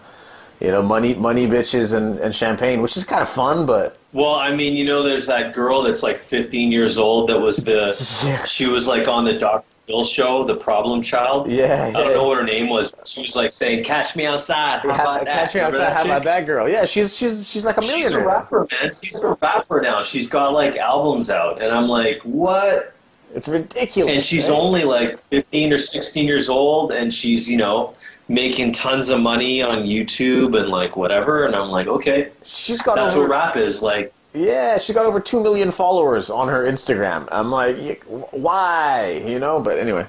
you 0.60 0.72
know 0.72 0.82
money 0.82 1.14
money 1.14 1.48
bitches 1.48 1.94
and, 1.94 2.20
and 2.20 2.34
champagne, 2.34 2.82
which 2.82 2.98
is 2.98 3.04
kind 3.04 3.22
of 3.22 3.30
fun, 3.30 3.66
but 3.66 3.98
Well, 4.14 4.34
I 4.36 4.56
mean, 4.56 4.74
you 4.74 4.86
know, 4.86 5.04
there's 5.04 5.28
that 5.28 5.54
girl 5.54 5.84
that's 5.84 6.02
like 6.04 6.20
15 6.30 6.72
years 6.72 6.98
old 6.98 7.30
that 7.30 7.40
was 7.40 7.58
the, 7.58 7.94
Yeah. 8.28 8.44
she 8.46 8.66
was 8.68 8.88
like 8.88 9.08
on 9.08 9.26
the 9.26 9.34
Dr. 9.38 9.66
Phil 9.86 10.04
show, 10.04 10.44
the 10.44 10.56
problem 10.58 11.02
child. 11.02 11.50
Yeah, 11.50 11.86
I 11.96 12.00
don't 12.02 12.14
know 12.14 12.28
what 12.28 12.38
her 12.40 12.44
name 12.44 12.68
was. 12.70 12.94
She 13.06 13.22
was 13.22 13.38
like 13.38 13.54
saying, 13.54 13.86
"Catch 13.86 14.18
me 14.18 14.26
outside." 14.26 14.82
How 14.82 14.90
about 14.96 15.24
that? 15.26 15.32
catch 15.34 15.56
me 15.56 15.62
outside. 15.62 15.94
How 15.94 16.04
about 16.04 16.24
that 16.24 16.46
girl? 16.46 16.68
Yeah, 16.68 16.84
she's 16.84 17.16
she's 17.16 17.48
she's 17.50 17.64
like 17.64 17.78
a 17.78 17.82
She's 17.82 17.92
a 17.92 17.96
millionaire. 17.98 18.28
rapper, 18.28 18.68
man. 18.70 18.92
She's 18.92 19.18
a 19.20 19.38
rapper 19.42 19.80
now. 19.80 20.04
She's 20.04 20.28
got 20.28 20.50
like 20.52 20.76
albums 20.76 21.30
out, 21.30 21.62
and 21.62 21.72
I'm 21.72 21.88
like, 21.88 22.20
what? 22.24 22.94
It's 23.34 23.48
ridiculous. 23.48 24.14
And 24.14 24.22
she's 24.24 24.50
man. 24.50 24.58
only 24.60 24.84
like 24.84 25.20
15 25.30 25.72
or 25.72 25.78
16 25.78 26.26
years 26.26 26.50
old, 26.50 26.92
and 26.92 27.14
she's 27.14 27.48
you 27.48 27.56
know 27.56 27.94
making 28.30 28.74
tons 28.74 29.10
of 29.10 29.20
money 29.20 29.62
on 29.62 29.84
YouTube 29.84 30.60
and 30.60 30.70
like 30.70 30.96
whatever. 30.98 31.46
And 31.46 31.56
I'm 31.56 31.70
like, 31.70 31.88
okay, 31.88 32.32
she's 32.44 32.82
got 32.82 32.96
that's 32.96 33.14
over 33.16 33.22
what 33.22 33.30
rap 33.30 33.56
is 33.58 33.82
like. 33.82 34.14
yeah, 34.34 34.78
she 34.78 34.94
got 34.94 35.06
over 35.06 35.20
two 35.20 35.42
million 35.42 35.72
followers 35.72 36.30
on 36.30 36.48
her 36.50 36.66
Instagram. 36.66 37.28
I'm 37.32 37.52
like, 37.52 38.04
why? 38.32 39.24
You 39.26 39.40
know, 39.40 39.62
but 39.62 39.80
anyway. 39.80 40.06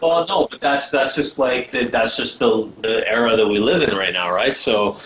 Well, 0.00 0.26
no, 0.26 0.48
but 0.50 0.60
that's 0.60 0.90
that's 0.90 1.14
just 1.14 1.38
like 1.38 1.72
the, 1.72 1.88
that's 1.88 2.16
just 2.16 2.38
the, 2.38 2.70
the 2.80 3.06
era 3.06 3.36
that 3.36 3.46
we 3.46 3.58
live 3.58 3.82
in 3.82 3.94
right 3.96 4.12
now, 4.12 4.32
right? 4.32 4.56
So, 4.56 4.98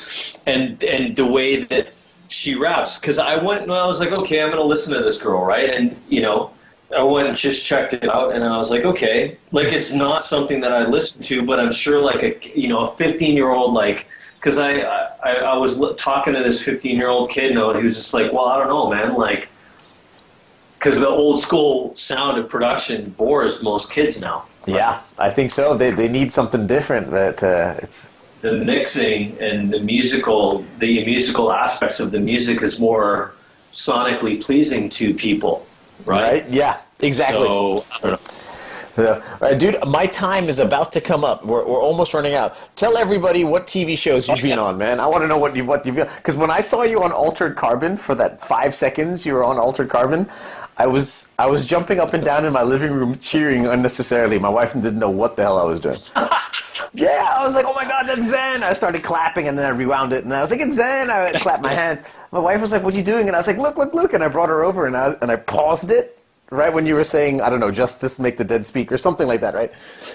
and 0.47 0.83
and 0.85 1.17
the 1.17 1.27
way 1.27 1.65
that 1.65 1.89
she 2.29 2.55
raps, 2.55 2.99
because 3.01 3.19
I 3.19 3.43
went 3.43 3.63
and 3.63 3.73
I 3.73 3.87
was 3.87 3.99
like, 3.99 4.13
okay, 4.13 4.41
I'm 4.41 4.51
gonna 4.51 4.63
listen 4.63 4.93
to 4.95 5.03
this 5.03 5.19
girl, 5.19 5.45
right? 5.45 5.69
And 5.69 5.97
you 6.09 6.23
know, 6.23 6.53
I 6.97 7.03
went 7.03 7.29
and 7.29 7.37
just 7.37 7.65
checked 7.65 7.93
it 7.93 8.09
out, 8.09 8.35
and 8.35 8.45
I 8.45 8.57
was 8.57 8.71
like, 8.71 8.85
okay, 8.85 9.39
like 9.53 9.73
it's 9.73 9.93
not 9.93 10.25
something 10.25 10.61
that 10.61 10.73
I 10.73 10.87
listen 10.87 11.23
to, 11.23 11.43
but 11.43 11.59
I'm 11.59 11.73
sure 11.73 12.01
like 12.01 12.23
a 12.23 12.59
you 12.59 12.69
know 12.69 12.89
a 12.89 12.97
15 12.97 13.37
year 13.37 13.51
old 13.51 13.73
like. 13.75 14.07
Because 14.39 14.59
I, 14.59 14.73
I 14.73 15.31
I 15.37 15.57
was 15.57 15.81
talking 15.97 16.35
to 16.35 16.43
this 16.43 16.63
15 16.63 16.97
year 16.97 17.09
old 17.09 17.31
kid, 17.31 17.53
and 17.53 17.77
he 17.79 17.83
was 17.83 17.97
just 17.97 18.13
like, 18.13 18.31
well, 18.31 18.45
I 18.45 18.59
don't 18.59 18.69
know, 18.69 18.91
man, 18.91 19.15
like, 19.15 19.49
because 20.79 21.01
the 21.01 21.09
old 21.09 21.41
school 21.41 21.97
sound 21.97 22.39
of 22.39 22.51
production 22.51 23.09
bores 23.17 23.63
most 23.63 23.91
kids 23.91 24.21
now. 24.21 24.45
Yeah, 24.67 25.01
I 25.19 25.31
think 25.31 25.51
so. 25.51 25.75
They 25.75 25.91
they 25.91 26.09
need 26.09 26.31
something 26.31 26.67
different. 26.67 27.11
That 27.11 27.43
uh, 27.43 27.75
it's 27.79 28.09
the 28.43 28.53
mixing 28.53 29.41
and 29.41 29.73
the 29.73 29.81
musical 29.81 30.65
the 30.79 31.05
musical 31.07 31.51
aspects 31.51 31.99
of 31.99 32.11
the 32.11 32.21
music 32.21 32.63
is 32.63 32.79
more 32.79 33.35
sonically 33.73 34.43
pleasing 34.43 34.91
to 34.91 35.15
people 35.15 35.67
right, 36.05 36.43
right. 36.43 36.51
Yeah, 36.51 36.81
exactly. 37.01 37.47
so 37.47 37.85
I 37.93 38.01
don't 38.01 38.11
know. 38.13 38.19
Yeah. 38.97 39.39
All 39.41 39.49
right, 39.49 39.59
dude, 39.59 39.77
my 39.87 40.07
time 40.07 40.49
is 40.49 40.61
about 40.61 40.93
to 40.93 41.01
come 41.01 41.25
up. 41.25 41.45
We're, 41.45 41.67
we're 41.67 41.81
almost 41.83 42.15
running 42.15 42.35
out. 42.35 42.57
Tell 42.77 42.97
everybody 42.97 43.43
what 43.45 43.67
TV 43.67 43.99
shows 43.99 44.29
you've 44.29 44.41
been 44.43 44.59
on, 44.59 44.79
man. 44.79 45.01
I 45.01 45.07
want 45.07 45.25
to 45.25 45.29
know 45.29 45.39
what 45.39 45.57
you 45.57 45.65
what 45.65 45.85
you've 45.85 45.97
been. 45.97 46.09
Because 46.17 46.37
when 46.37 46.51
I 46.51 46.61
saw 46.61 46.83
you 46.83 47.03
on 47.03 47.11
Altered 47.11 47.57
Carbon 47.57 47.97
for 47.97 48.15
that 48.15 48.41
five 48.41 48.75
seconds 48.75 49.27
you 49.27 49.35
were 49.35 49.43
on 49.43 49.59
Altered 49.59 49.89
Carbon, 49.89 50.29
I 50.77 50.87
was 50.87 51.31
I 51.39 51.47
was 51.47 51.65
jumping 51.65 51.99
up 51.99 52.15
and 52.15 52.25
down 52.25 52.45
in 52.45 52.53
my 52.53 52.63
living 52.63 52.93
room 52.93 53.19
cheering 53.19 53.67
unnecessarily. 53.67 54.39
My 54.39 54.49
wife 54.49 54.75
didn't 54.75 54.99
know 54.99 55.11
what 55.11 55.37
the 55.37 55.43
hell 55.43 55.59
I 55.59 55.65
was 55.65 55.81
doing. 55.81 56.01
yeah, 56.95 57.35
I 57.37 57.45
was 57.45 57.55
like, 57.55 57.67
oh 57.67 57.75
my 57.75 57.85
god, 57.85 58.07
that's 58.09 58.29
Zen. 58.29 58.63
I 58.63 58.73
started 58.73 59.03
clapping 59.03 59.49
and 59.49 59.59
then 59.59 59.67
I 59.67 59.71
rewound 59.71 60.13
it 60.13 60.25
and 60.25 60.33
I 60.33 60.41
was 60.41 60.51
like, 60.51 60.61
it's 60.61 60.77
Zen. 60.77 61.11
I 61.11 61.33
clapped 61.41 61.63
my 61.63 61.75
hands. 61.83 62.03
My 62.35 62.41
wife 62.41 62.61
was 62.61 62.73
like, 62.73 62.83
what 62.83 62.93
are 62.95 62.97
you 62.97 63.05
doing? 63.05 63.29
And 63.29 63.37
I 63.37 63.39
was 63.39 63.47
like, 63.47 63.59
look, 63.59 63.77
look, 63.77 63.95
look. 63.95 64.13
And 64.13 64.25
I 64.25 64.27
brought 64.27 64.49
her 64.49 64.65
over 64.65 64.89
and 64.89 64.97
I 64.97 65.13
and 65.23 65.31
I 65.31 65.37
paused 65.37 65.93
it 65.93 66.19
right 66.51 66.73
when 66.75 66.85
you 66.85 66.97
were 66.97 67.05
saying, 67.05 67.41
I 67.41 67.49
don't 67.49 67.61
know, 67.61 67.71
justice 67.71 68.19
make 68.19 68.37
the 68.37 68.43
dead 68.43 68.65
speak 68.65 68.91
or 68.91 68.99
something 68.99 69.29
like 69.29 69.41
that, 69.43 69.55
right? 69.55 69.71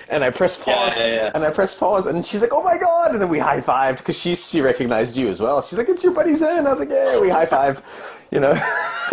And 0.10 0.22
I 0.22 0.30
pressed 0.30 0.60
pause, 0.60 0.98
Yeah, 0.98 1.06
yeah, 1.06 1.16
yeah. 1.16 1.32
and 1.34 1.46
I 1.46 1.50
pressed 1.50 1.80
pause, 1.80 2.08
and 2.08 2.26
she's 2.26 2.42
like, 2.42 2.52
"Oh 2.52 2.62
my 2.62 2.78
god!" 2.78 3.12
And 3.12 3.22
then 3.22 3.30
we 3.30 3.40
high 3.40 3.62
fived 3.62 4.00
because 4.00 4.20
she 4.20 4.36
she 4.36 4.60
recognized 4.60 5.16
you 5.16 5.30
as 5.30 5.40
well. 5.40 5.62
She's 5.62 5.78
like, 5.78 5.88
"It's 5.88 6.04
your 6.04 6.14
buddy 6.14 6.34
Zen." 6.34 6.68
I 6.68 6.72
was 6.72 6.80
like, 6.80 6.90
"Yeah." 6.90 7.20
We 7.22 7.30
high 7.30 7.46
fived, 7.46 7.84
you 8.32 8.42
know. 8.42 8.52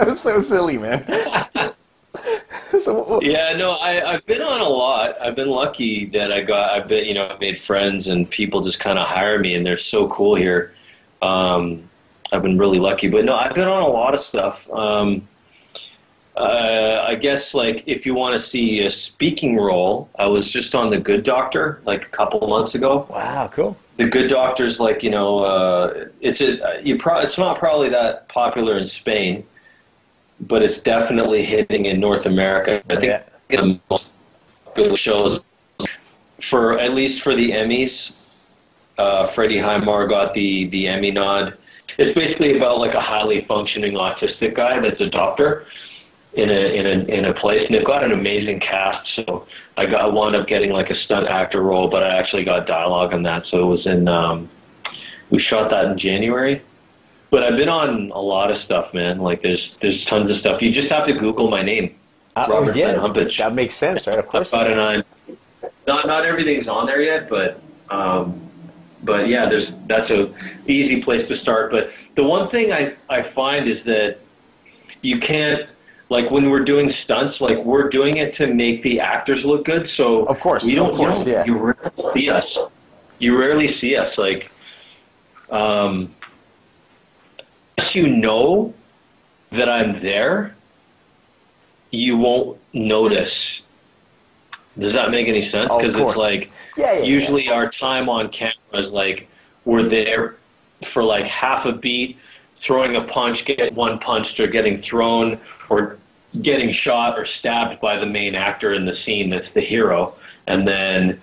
it 0.00 0.06
was 0.06 0.20
so 0.20 0.38
silly, 0.40 0.76
man. 0.76 1.02
so 2.80 3.20
yeah 3.22 3.56
no 3.56 3.72
I, 3.72 4.12
i've 4.12 4.26
been 4.26 4.42
on 4.42 4.60
a 4.60 4.68
lot 4.68 5.16
i've 5.20 5.34
been 5.34 5.48
lucky 5.48 6.06
that 6.06 6.30
i 6.32 6.40
got 6.42 6.70
i've 6.70 6.88
been 6.88 7.04
you 7.04 7.14
know 7.14 7.26
i've 7.28 7.40
made 7.40 7.60
friends 7.60 8.08
and 8.08 8.28
people 8.28 8.60
just 8.62 8.78
kind 8.80 8.98
of 8.98 9.06
hire 9.06 9.38
me 9.38 9.54
and 9.54 9.64
they're 9.66 9.76
so 9.76 10.08
cool 10.08 10.34
here 10.34 10.74
um, 11.22 11.88
i've 12.34 12.42
been 12.42 12.58
really 12.58 12.78
lucky 12.78 13.08
but 13.08 13.24
no 13.24 13.34
i've 13.34 13.54
been 13.54 13.68
on 13.68 13.82
a 13.82 13.86
lot 13.88 14.12
of 14.14 14.20
stuff 14.20 14.58
um, 14.72 15.26
uh, 16.36 17.04
I 17.06 17.14
guess 17.14 17.54
like 17.54 17.84
if 17.86 18.04
you 18.04 18.14
want 18.14 18.36
to 18.36 18.42
see 18.42 18.84
a 18.84 18.90
speaking 18.90 19.56
role, 19.56 20.08
I 20.18 20.26
was 20.26 20.50
just 20.50 20.74
on 20.74 20.90
The 20.90 20.98
Good 20.98 21.22
Doctor 21.22 21.80
like 21.84 22.02
a 22.06 22.08
couple 22.08 22.42
of 22.42 22.48
months 22.48 22.74
ago. 22.74 23.06
wow, 23.08 23.48
cool. 23.52 23.76
The 23.98 24.08
Good 24.08 24.26
Doctor's 24.28 24.80
like 24.80 25.04
you 25.04 25.10
know 25.10 25.38
uh, 25.38 26.06
it's 26.20 26.40
a 26.40 26.80
you 26.82 26.98
pro- 26.98 27.20
it's 27.20 27.38
not 27.38 27.60
probably 27.60 27.88
that 27.90 28.28
popular 28.28 28.78
in 28.78 28.86
Spain, 28.86 29.46
but 30.40 30.60
it's 30.60 30.80
definitely 30.80 31.44
hitting 31.44 31.84
in 31.86 32.00
North 32.00 32.26
America. 32.26 32.82
I 32.90 32.96
think 32.96 33.12
Yeah. 33.48 33.60
the 33.60 33.80
most 33.88 34.10
popular 34.64 34.96
shows 34.96 35.38
for 36.50 36.80
at 36.80 36.94
least 36.94 37.22
for 37.22 37.36
the 37.36 37.52
Emmys 37.52 38.20
uh, 38.98 39.32
Freddie 39.34 39.58
Highmore 39.58 40.08
got 40.08 40.34
the 40.34 40.68
the 40.70 40.88
Emmy 40.88 41.10
nod. 41.12 41.56
It's 41.98 42.14
basically 42.16 42.56
about 42.56 42.78
like 42.78 42.94
a 42.94 43.00
highly 43.00 43.44
functioning 43.46 43.94
autistic 43.94 44.54
guy 44.56 44.80
that's 44.80 45.00
a 45.00 45.08
doctor 45.08 45.66
in 46.34 46.50
a 46.50 46.52
in 46.52 46.86
a 46.86 47.04
in 47.04 47.24
a 47.26 47.34
place, 47.34 47.62
and 47.66 47.74
they've 47.74 47.86
got 47.86 48.02
an 48.04 48.12
amazing 48.12 48.60
cast. 48.60 49.08
So 49.16 49.46
I 49.76 49.86
got 49.86 50.00
I 50.00 50.06
wound 50.06 50.34
up 50.36 50.46
getting 50.48 50.70
like 50.70 50.90
a 50.90 50.96
stunt 51.04 51.26
actor 51.28 51.62
role, 51.62 51.88
but 51.88 52.02
I 52.02 52.18
actually 52.18 52.44
got 52.44 52.66
dialogue 52.66 53.12
on 53.12 53.22
that. 53.22 53.44
So 53.50 53.62
it 53.62 53.66
was 53.66 53.86
in 53.86 54.08
um, 54.08 54.50
we 55.30 55.40
shot 55.40 55.70
that 55.70 55.86
in 55.86 55.98
January. 55.98 56.62
But 57.30 57.42
I've 57.42 57.56
been 57.56 57.68
on 57.68 58.10
a 58.12 58.20
lot 58.20 58.50
of 58.50 58.62
stuff, 58.62 58.94
man. 58.94 59.18
Like 59.18 59.42
there's 59.42 59.72
there's 59.80 60.04
tons 60.06 60.30
of 60.30 60.38
stuff. 60.38 60.62
You 60.62 60.72
just 60.72 60.90
have 60.90 61.06
to 61.06 61.12
Google 61.12 61.50
my 61.50 61.62
name. 61.62 61.96
Uh, 62.36 62.46
oh, 62.48 62.60
Robert 62.60 62.76
yeah, 62.76 62.92
Zen 62.92 63.00
Humpage. 63.00 63.38
that 63.38 63.54
makes 63.54 63.74
sense, 63.74 64.06
right? 64.06 64.18
Of 64.18 64.26
course. 64.26 64.52
About 64.52 64.72
on. 64.72 65.04
Not 65.86 66.06
not 66.06 66.26
everything's 66.26 66.68
on 66.68 66.86
there 66.86 67.02
yet, 67.02 67.28
but 67.28 67.60
um, 67.90 68.43
but 69.04 69.28
yeah, 69.28 69.48
there's 69.48 69.68
that's 69.86 70.10
a 70.10 70.32
easy 70.66 71.02
place 71.02 71.28
to 71.28 71.38
start. 71.38 71.70
But 71.70 71.90
the 72.16 72.24
one 72.24 72.50
thing 72.50 72.72
I 72.72 72.94
I 73.08 73.30
find 73.32 73.68
is 73.68 73.84
that 73.84 74.18
you 75.02 75.20
can't 75.20 75.68
like 76.08 76.30
when 76.30 76.50
we're 76.50 76.64
doing 76.64 76.92
stunts, 77.04 77.40
like 77.40 77.58
we're 77.64 77.88
doing 77.88 78.16
it 78.18 78.34
to 78.36 78.46
make 78.46 78.82
the 78.82 79.00
actors 79.00 79.44
look 79.44 79.64
good. 79.64 79.88
So 79.96 80.24
Of 80.26 80.38
course, 80.40 80.64
we 80.64 80.74
don't, 80.74 80.90
of 80.90 80.96
course, 80.96 81.26
you, 81.26 81.32
don't- 81.32 81.46
yeah. 81.46 81.52
you 81.52 81.58
rarely 81.58 82.14
see 82.14 82.30
us. 82.30 82.58
You 83.18 83.38
rarely 83.38 83.78
see 83.80 83.96
us 83.96 84.16
like, 84.18 84.50
um, 85.50 86.14
unless 87.78 87.94
you 87.94 88.06
know 88.08 88.74
that 89.52 89.68
I'm 89.68 90.02
there, 90.02 90.54
you 91.90 92.16
won't 92.18 92.58
notice. 92.72 93.32
Does 94.78 94.92
that 94.92 95.10
make 95.10 95.28
any 95.28 95.50
sense? 95.50 95.68
Oh, 95.70 95.78
Because 95.80 95.96
course. 95.96 96.16
it's 96.16 96.20
like 96.20 96.50
Yeah, 96.76 96.92
yeah, 96.94 96.98
yeah. 96.98 97.04
usually 97.04 97.48
our 97.48 97.70
time 97.70 98.08
on 98.08 98.28
camera 98.30 98.54
is 98.74 98.90
like 98.92 99.28
we're 99.64 99.88
there 99.88 100.36
for 100.92 101.02
like 101.02 101.24
half 101.24 101.64
a 101.66 101.72
beat, 101.72 102.18
throwing 102.66 102.96
a 102.96 103.02
punch, 103.04 103.44
get 103.46 103.72
one 103.74 103.98
punched, 103.98 104.38
or 104.40 104.46
getting 104.46 104.82
thrown, 104.82 105.38
or 105.70 105.98
getting 106.42 106.74
shot 106.74 107.16
or 107.18 107.26
stabbed 107.38 107.80
by 107.80 107.96
the 107.98 108.06
main 108.06 108.34
actor 108.34 108.74
in 108.74 108.84
the 108.84 108.96
scene 109.04 109.30
that's 109.30 109.46
the 109.54 109.60
hero, 109.60 110.14
and 110.48 110.66
then 110.66 111.20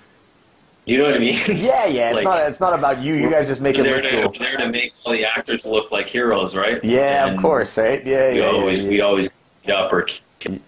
you 0.86 0.98
know 0.98 1.03
what 1.06 1.14
I 1.14 1.19
mean? 1.19 1.44
Yeah, 1.57 1.86
yeah. 1.86 2.07
It's 2.10 2.15
Like, 2.15 2.23
not. 2.23 2.38
It's 2.40 2.60
not 2.60 2.73
about 2.73 3.02
you. 3.03 3.14
You 3.14 3.30
guys 3.30 3.48
just 3.48 3.61
make 3.61 3.78
it 3.78 3.84
look 3.84 4.02
to, 4.02 4.10
cool. 4.10 4.32
we're 4.32 4.40
there 4.40 4.57
to 4.57 4.69
make 4.69 4.94
all 5.06 5.11
the 5.11 5.23
actors 5.26 5.61
look 5.64 5.91
like 5.91 6.07
heroes, 6.07 6.56
right? 6.56 6.84
Yeah, 6.84 7.28
And 7.28 7.36
of 7.36 7.41
course, 7.41 7.78
right? 7.78 8.03
Yeah, 8.06 8.32
We 8.32 8.40
yeah. 8.40 8.45
always 8.48 8.80
yeah, 8.80 8.90
we 8.90 8.98
yeah. 8.98 9.03
always 9.03 9.30
get 9.65 9.76
up 9.76 9.94
or 9.94 10.07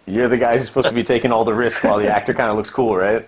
You're 0.06 0.28
the 0.28 0.38
guy 0.38 0.58
who's 0.58 0.68
supposed 0.68 0.90
to 0.90 0.94
be 0.94 1.04
taking 1.04 1.32
all 1.32 1.46
the 1.46 1.54
risk 1.54 1.84
while 1.84 2.00
the 2.00 2.14
actor 2.14 2.34
kind 2.34 2.50
of 2.50 2.58
looks 2.58 2.70
cool, 2.70 2.96
right? 2.96 3.28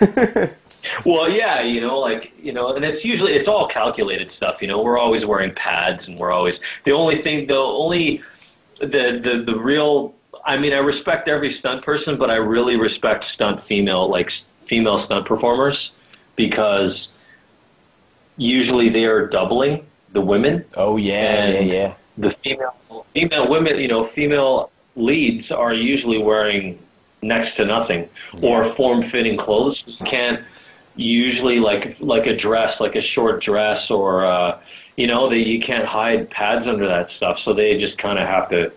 Well, 1.04 1.30
yeah, 1.30 1.62
you 1.62 1.80
know, 1.80 1.98
like 1.98 2.32
you 2.40 2.52
know, 2.52 2.74
and 2.74 2.84
it's 2.84 3.04
usually 3.04 3.32
it's 3.32 3.48
all 3.48 3.68
calculated 3.68 4.30
stuff. 4.36 4.56
You 4.60 4.68
know, 4.68 4.82
we're 4.82 4.98
always 4.98 5.24
wearing 5.24 5.54
pads, 5.54 6.06
and 6.06 6.18
we're 6.18 6.32
always 6.32 6.54
the 6.84 6.92
only 6.92 7.22
thing, 7.22 7.46
the 7.46 7.56
only 7.56 8.22
the 8.80 8.86
the 9.22 9.44
the 9.46 9.58
real. 9.58 10.14
I 10.44 10.56
mean, 10.56 10.72
I 10.72 10.78
respect 10.78 11.28
every 11.28 11.58
stunt 11.58 11.84
person, 11.84 12.16
but 12.16 12.30
I 12.30 12.36
really 12.36 12.76
respect 12.76 13.24
stunt 13.34 13.64
female, 13.66 14.08
like 14.08 14.30
female 14.68 15.04
stunt 15.06 15.26
performers, 15.26 15.90
because 16.36 17.08
usually 18.36 18.88
they 18.88 19.04
are 19.04 19.26
doubling 19.26 19.86
the 20.12 20.20
women. 20.20 20.64
Oh 20.76 20.96
yeah, 20.96 21.48
yeah, 21.48 21.60
yeah. 21.60 21.94
The 22.18 22.34
female 22.42 23.06
female 23.12 23.48
women, 23.48 23.78
you 23.78 23.88
know, 23.88 24.08
female 24.14 24.70
leads 25.06 25.50
are 25.50 25.72
usually 25.74 26.18
wearing 26.18 26.78
next 27.22 27.56
to 27.56 27.64
nothing 27.64 28.08
or 28.42 28.74
form 28.74 29.08
fitting 29.10 29.36
clothes. 29.36 29.82
You 29.86 30.06
can't 30.06 30.42
usually 30.96 31.60
like 31.60 31.96
like 32.00 32.26
a 32.26 32.36
dress, 32.36 32.80
like 32.80 32.96
a 32.96 33.02
short 33.02 33.42
dress 33.42 33.90
or 33.90 34.26
uh 34.26 34.58
you 34.96 35.06
know, 35.06 35.28
they 35.28 35.38
you 35.38 35.60
can't 35.60 35.84
hide 35.84 36.30
pads 36.30 36.66
under 36.66 36.86
that 36.88 37.10
stuff, 37.16 37.38
so 37.44 37.52
they 37.52 37.78
just 37.78 37.98
kind 37.98 38.18
of 38.18 38.26
have 38.26 38.48
to 38.50 38.72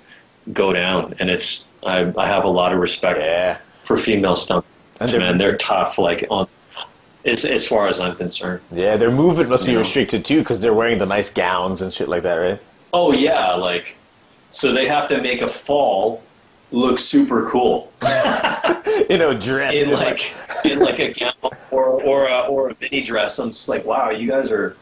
go 0.54 0.74
down 0.74 1.16
and 1.20 1.30
it's 1.30 1.62
I 1.84 2.12
I 2.18 2.28
have 2.28 2.44
a 2.44 2.50
lot 2.50 2.74
of 2.74 2.80
respect 2.80 3.20
Yeah. 3.20 3.58
for 3.86 4.02
female 4.04 4.36
stunt 4.36 4.66
And 5.00 5.12
they're- 5.12 5.20
man. 5.20 5.38
They're 5.38 5.58
tough 5.58 5.98
like 5.98 6.26
on 6.30 6.48
as 7.26 7.46
as 7.46 7.68
far 7.68 7.88
as 7.88 8.00
I'm 8.00 8.16
concerned. 8.16 8.62
Yeah, 8.72 8.98
their 8.98 9.12
movement 9.12 9.50
must 9.50 9.66
be 9.66 9.72
You 9.72 9.78
know. 9.78 9.82
restricted 9.84 10.26
too 10.26 10.40
because 10.40 10.62
they're 10.62 10.74
wearing 10.74 10.98
the 10.98 11.06
nice 11.06 11.30
gowns 11.32 11.82
and 11.82 11.94
shit 11.94 12.10
like 12.10 12.24
that, 12.24 12.36
right? 12.36 12.60
Oh 12.94 13.12
yeah, 13.14 13.54
like 13.54 13.96
so 14.52 14.74
they 14.74 14.88
have 14.88 15.08
to 15.10 15.22
make 15.22 15.42
a 15.42 15.52
fall 15.66 16.22
look 16.72 17.00
super 17.00 17.50
cool. 17.50 17.92
in 19.10 19.22
a 19.22 19.34
dress 19.40 19.76
in 19.76 19.92
like 19.92 20.20
in 20.66 20.80
like 20.80 21.00
a 21.00 21.14
gown 21.14 21.34
or 21.72 22.02
or 22.04 22.28
a, 22.28 22.42
or 22.42 22.70
a 22.70 22.76
mini 22.82 23.02
dress. 23.04 23.40
I'm 23.40 23.50
just 23.52 23.68
like, 23.68 23.86
wow, 23.86 24.10
you 24.10 24.30
guys 24.30 24.52
are, 24.52 24.76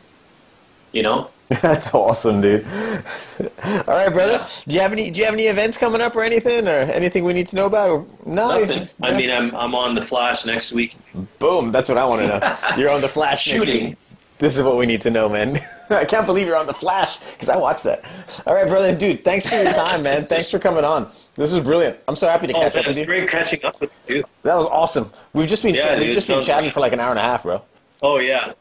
you 0.92 1.04
know. 1.04 1.30
That's 1.62 1.94
awesome, 1.94 2.42
dude. 2.42 2.66
All 3.64 3.84
right, 3.88 4.12
brother. 4.12 4.34
Yeah. 4.34 4.50
Do 4.68 4.74
you 4.74 4.80
have 4.82 4.92
any? 4.92 5.10
Do 5.12 5.20
you 5.20 5.26
have 5.26 5.34
any 5.34 5.48
events 5.48 5.78
coming 5.78 6.02
up 6.02 6.14
or 6.14 6.24
anything, 6.24 6.68
or 6.68 6.72
anything 6.72 7.24
we 7.24 7.32
need 7.32 7.48
to 7.48 7.56
know 7.56 7.68
about? 7.68 7.90
Or 7.90 8.06
no, 8.26 8.60
Nothing. 8.66 8.88
I 9.02 9.16
mean, 9.16 9.32
I'm 9.32 9.56
I'm 9.56 9.74
on 9.74 9.96
the 9.96 10.02
Flash 10.02 10.46
next 10.46 10.74
week. 10.74 10.98
boom. 11.40 11.72
That's 11.72 11.88
what 11.88 11.98
I 11.98 12.04
want 12.04 12.22
to 12.22 12.28
know. 12.28 12.78
You're 12.78 12.90
on 12.90 13.00
the 13.00 13.08
Flash 13.08 13.48
next 13.48 13.66
Shooting. 13.66 13.86
week. 13.90 13.98
This 14.40 14.58
is 14.58 14.64
what 14.64 14.76
we 14.76 14.86
need 14.86 15.00
to 15.02 15.10
know, 15.10 15.30
man. 15.30 15.58
I 15.96 16.06
can't 16.06 16.26
believe 16.26 16.48
you're 16.48 16.56
on 16.58 16.66
the 16.68 16.74
Flash 16.74 17.18
because 17.34 17.50
I 17.50 17.56
watched 17.58 17.84
that. 17.86 18.04
All 18.46 18.54
right, 18.54 18.68
brother, 18.68 18.96
dude. 18.96 19.24
Thanks 19.24 19.48
for 19.48 19.56
your 19.56 19.74
time, 19.74 20.04
man. 20.04 20.22
Thanks 20.24 20.50
for 20.52 20.60
coming 20.60 20.84
on. 20.84 21.10
This 21.36 21.54
is 21.54 21.60
brilliant. 21.60 21.98
I'm 22.08 22.16
so 22.16 22.28
happy 22.28 22.48
to 22.48 22.54
Oh, 22.54 22.60
catch 22.62 22.76
man, 22.76 22.84
up 22.84 22.88
with 22.90 22.98
you. 22.98 23.06
great 23.06 23.30
catching 23.30 23.64
up 23.64 23.80
with 23.80 23.92
you. 24.08 24.24
That 24.44 24.56
was 24.56 24.66
awesome. 24.66 25.12
We've 25.34 25.48
just 25.48 25.64
been 25.64 25.76
Yeah, 25.76 25.98
we've 26.00 26.14
just 26.14 26.28
been 26.28 26.42
chatting 26.42 26.66
great. 26.66 26.74
for 26.74 26.80
like 26.80 26.94
an 26.94 27.00
hour 27.00 27.12
and 27.12 27.20
a 27.20 27.24
half, 27.24 27.44
bro. 27.44 27.62
Oh 28.02 28.18
yeah, 28.18 28.54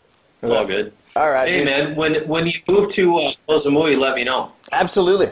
all 0.43 0.65
good. 0.67 0.93
All 1.17 1.31
right, 1.31 1.49
Hey 1.49 1.59
dude. 1.59 1.65
man, 1.67 1.97
when 1.97 2.27
when 2.29 2.47
you 2.47 2.55
move 2.69 2.95
to 2.95 3.19
uh, 3.19 3.33
Osamu, 3.49 3.99
let 3.99 4.15
me 4.15 4.25
know. 4.25 4.53
Absolutely, 4.73 5.31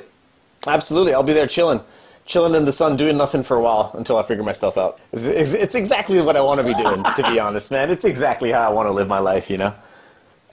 absolutely. 0.67 1.13
I'll 1.15 1.23
be 1.23 1.35
there 1.35 1.47
chilling, 1.47 1.81
chilling 2.27 2.55
in 2.55 2.65
the 2.65 2.73
sun, 2.73 2.97
doing 2.97 3.17
nothing 3.19 3.43
for 3.43 3.57
a 3.59 3.61
while 3.63 3.91
until 3.95 4.17
I 4.17 4.23
figure 4.23 4.43
myself 4.43 4.79
out. 4.79 4.99
It's, 5.13 5.25
it's, 5.27 5.53
it's 5.53 5.75
exactly 5.75 6.21
what 6.23 6.37
I 6.37 6.41
want 6.41 6.59
to 6.59 6.65
be 6.65 6.75
doing, 6.75 7.05
to 7.17 7.23
be 7.31 7.39
honest, 7.47 7.71
man. 7.71 7.91
It's 7.91 8.05
exactly 8.07 8.51
how 8.51 8.61
I 8.61 8.71
want 8.73 8.89
to 8.89 8.93
live 8.93 9.07
my 9.09 9.19
life, 9.19 9.51
you 9.51 9.59
know. 9.59 9.75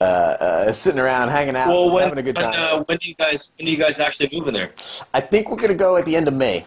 Uh, 0.02 0.36
uh, 0.66 0.72
sitting 0.72 0.98
around, 0.98 1.28
hanging 1.28 1.54
out, 1.54 1.68
Well, 1.68 1.88
when 1.90 2.02
having 2.02 2.18
a 2.18 2.22
good 2.22 2.36
when, 2.36 2.50
time. 2.52 2.80
uh, 2.80 2.82
when 2.86 2.98
do 2.98 3.08
you 3.08 3.14
guys 3.14 3.38
when 3.56 3.66
do 3.66 3.70
you 3.70 3.78
guys 3.78 3.94
actually 4.00 4.28
move 4.32 4.48
in 4.48 4.54
there? 4.54 4.72
I 5.14 5.20
think 5.20 5.48
we're 5.48 5.58
gonna 5.58 5.74
go 5.74 5.96
at 5.96 6.04
the 6.04 6.16
end 6.16 6.26
of 6.26 6.34
May. 6.34 6.66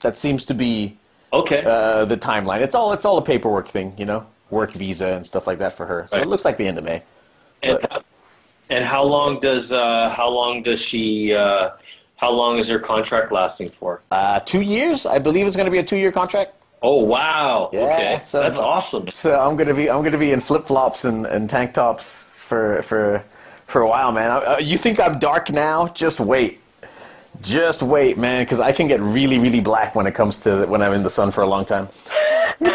That 0.00 0.18
seems 0.18 0.44
to 0.46 0.54
be 0.54 0.96
Okay. 1.32 1.62
uh, 1.64 2.04
the 2.06 2.16
timeline. 2.16 2.60
It's 2.60 2.74
all 2.74 2.92
it's 2.92 3.04
all 3.04 3.18
a 3.18 3.22
paperwork 3.22 3.68
thing, 3.68 3.94
you 3.96 4.04
know, 4.04 4.26
work 4.50 4.72
visa 4.72 5.08
and 5.12 5.24
stuff 5.24 5.46
like 5.46 5.58
that 5.58 5.74
for 5.74 5.86
her. 5.86 6.06
So 6.10 6.16
Right. 6.16 6.26
it 6.26 6.28
looks 6.28 6.44
like 6.44 6.56
the 6.56 6.66
end 6.66 6.78
of 6.78 6.84
May. 6.84 7.02
and 7.62 7.78
and 8.68 8.84
how 8.84 9.04
long 9.04 9.38
does 9.40 9.70
uh, 9.70 10.12
how 10.16 10.28
long 10.28 10.64
does 10.64 10.80
she 10.90 11.32
uh, 11.32 11.70
how 12.16 12.30
long 12.32 12.58
is 12.58 12.66
her 12.66 12.80
contract 12.80 13.30
lasting 13.30 13.68
for? 13.68 14.00
Uh, 14.10 14.40
two 14.40 14.60
years, 14.62 15.06
I 15.06 15.20
believe, 15.20 15.46
it's 15.46 15.56
gonna 15.56 15.70
be 15.70 15.78
a 15.78 15.84
two-year 15.84 16.10
contract. 16.10 16.54
Oh 16.82 16.96
wow! 17.04 17.68
Yeah, 17.72 17.80
okay, 17.82 18.18
so- 18.24 18.40
that's 18.40 18.56
awesome. 18.56 19.08
So 19.12 19.38
I'm 19.38 19.54
gonna 19.56 19.74
be 19.74 19.88
I'm 19.88 20.02
gonna 20.02 20.18
be 20.18 20.32
in 20.32 20.40
flip 20.40 20.66
flops 20.66 21.04
and, 21.04 21.26
and 21.26 21.48
tank 21.48 21.74
tops 21.74 22.26
for 22.50 22.82
for 22.82 23.24
for 23.66 23.80
a 23.80 23.88
while, 23.88 24.10
man. 24.12 24.30
Uh, 24.30 24.58
you 24.60 24.76
think 24.76 24.98
I'm 24.98 25.18
dark 25.20 25.50
now? 25.50 25.86
Just 25.88 26.18
wait, 26.18 26.60
just 27.40 27.80
wait, 27.82 28.18
man, 28.18 28.42
because 28.44 28.58
I 28.60 28.72
can 28.72 28.88
get 28.88 29.00
really 29.00 29.38
really 29.38 29.60
black 29.60 29.94
when 29.94 30.06
it 30.06 30.14
comes 30.14 30.40
to 30.40 30.66
when 30.66 30.82
I'm 30.82 30.92
in 30.92 31.04
the 31.04 31.10
sun 31.10 31.30
for 31.30 31.42
a 31.42 31.46
long 31.46 31.64
time. 31.64 31.88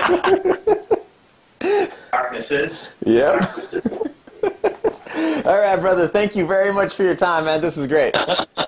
Darknesses. 2.12 2.72
Yep. 3.06 3.36
All 5.46 5.60
right, 5.60 5.76
brother. 5.76 6.08
Thank 6.08 6.36
you 6.36 6.48
very 6.48 6.74
much 6.74 6.94
for 6.94 7.04
your 7.04 7.16
time, 7.16 7.46
man. 7.46 7.62
This 7.62 7.78
is 7.78 7.86
great. 7.86 8.16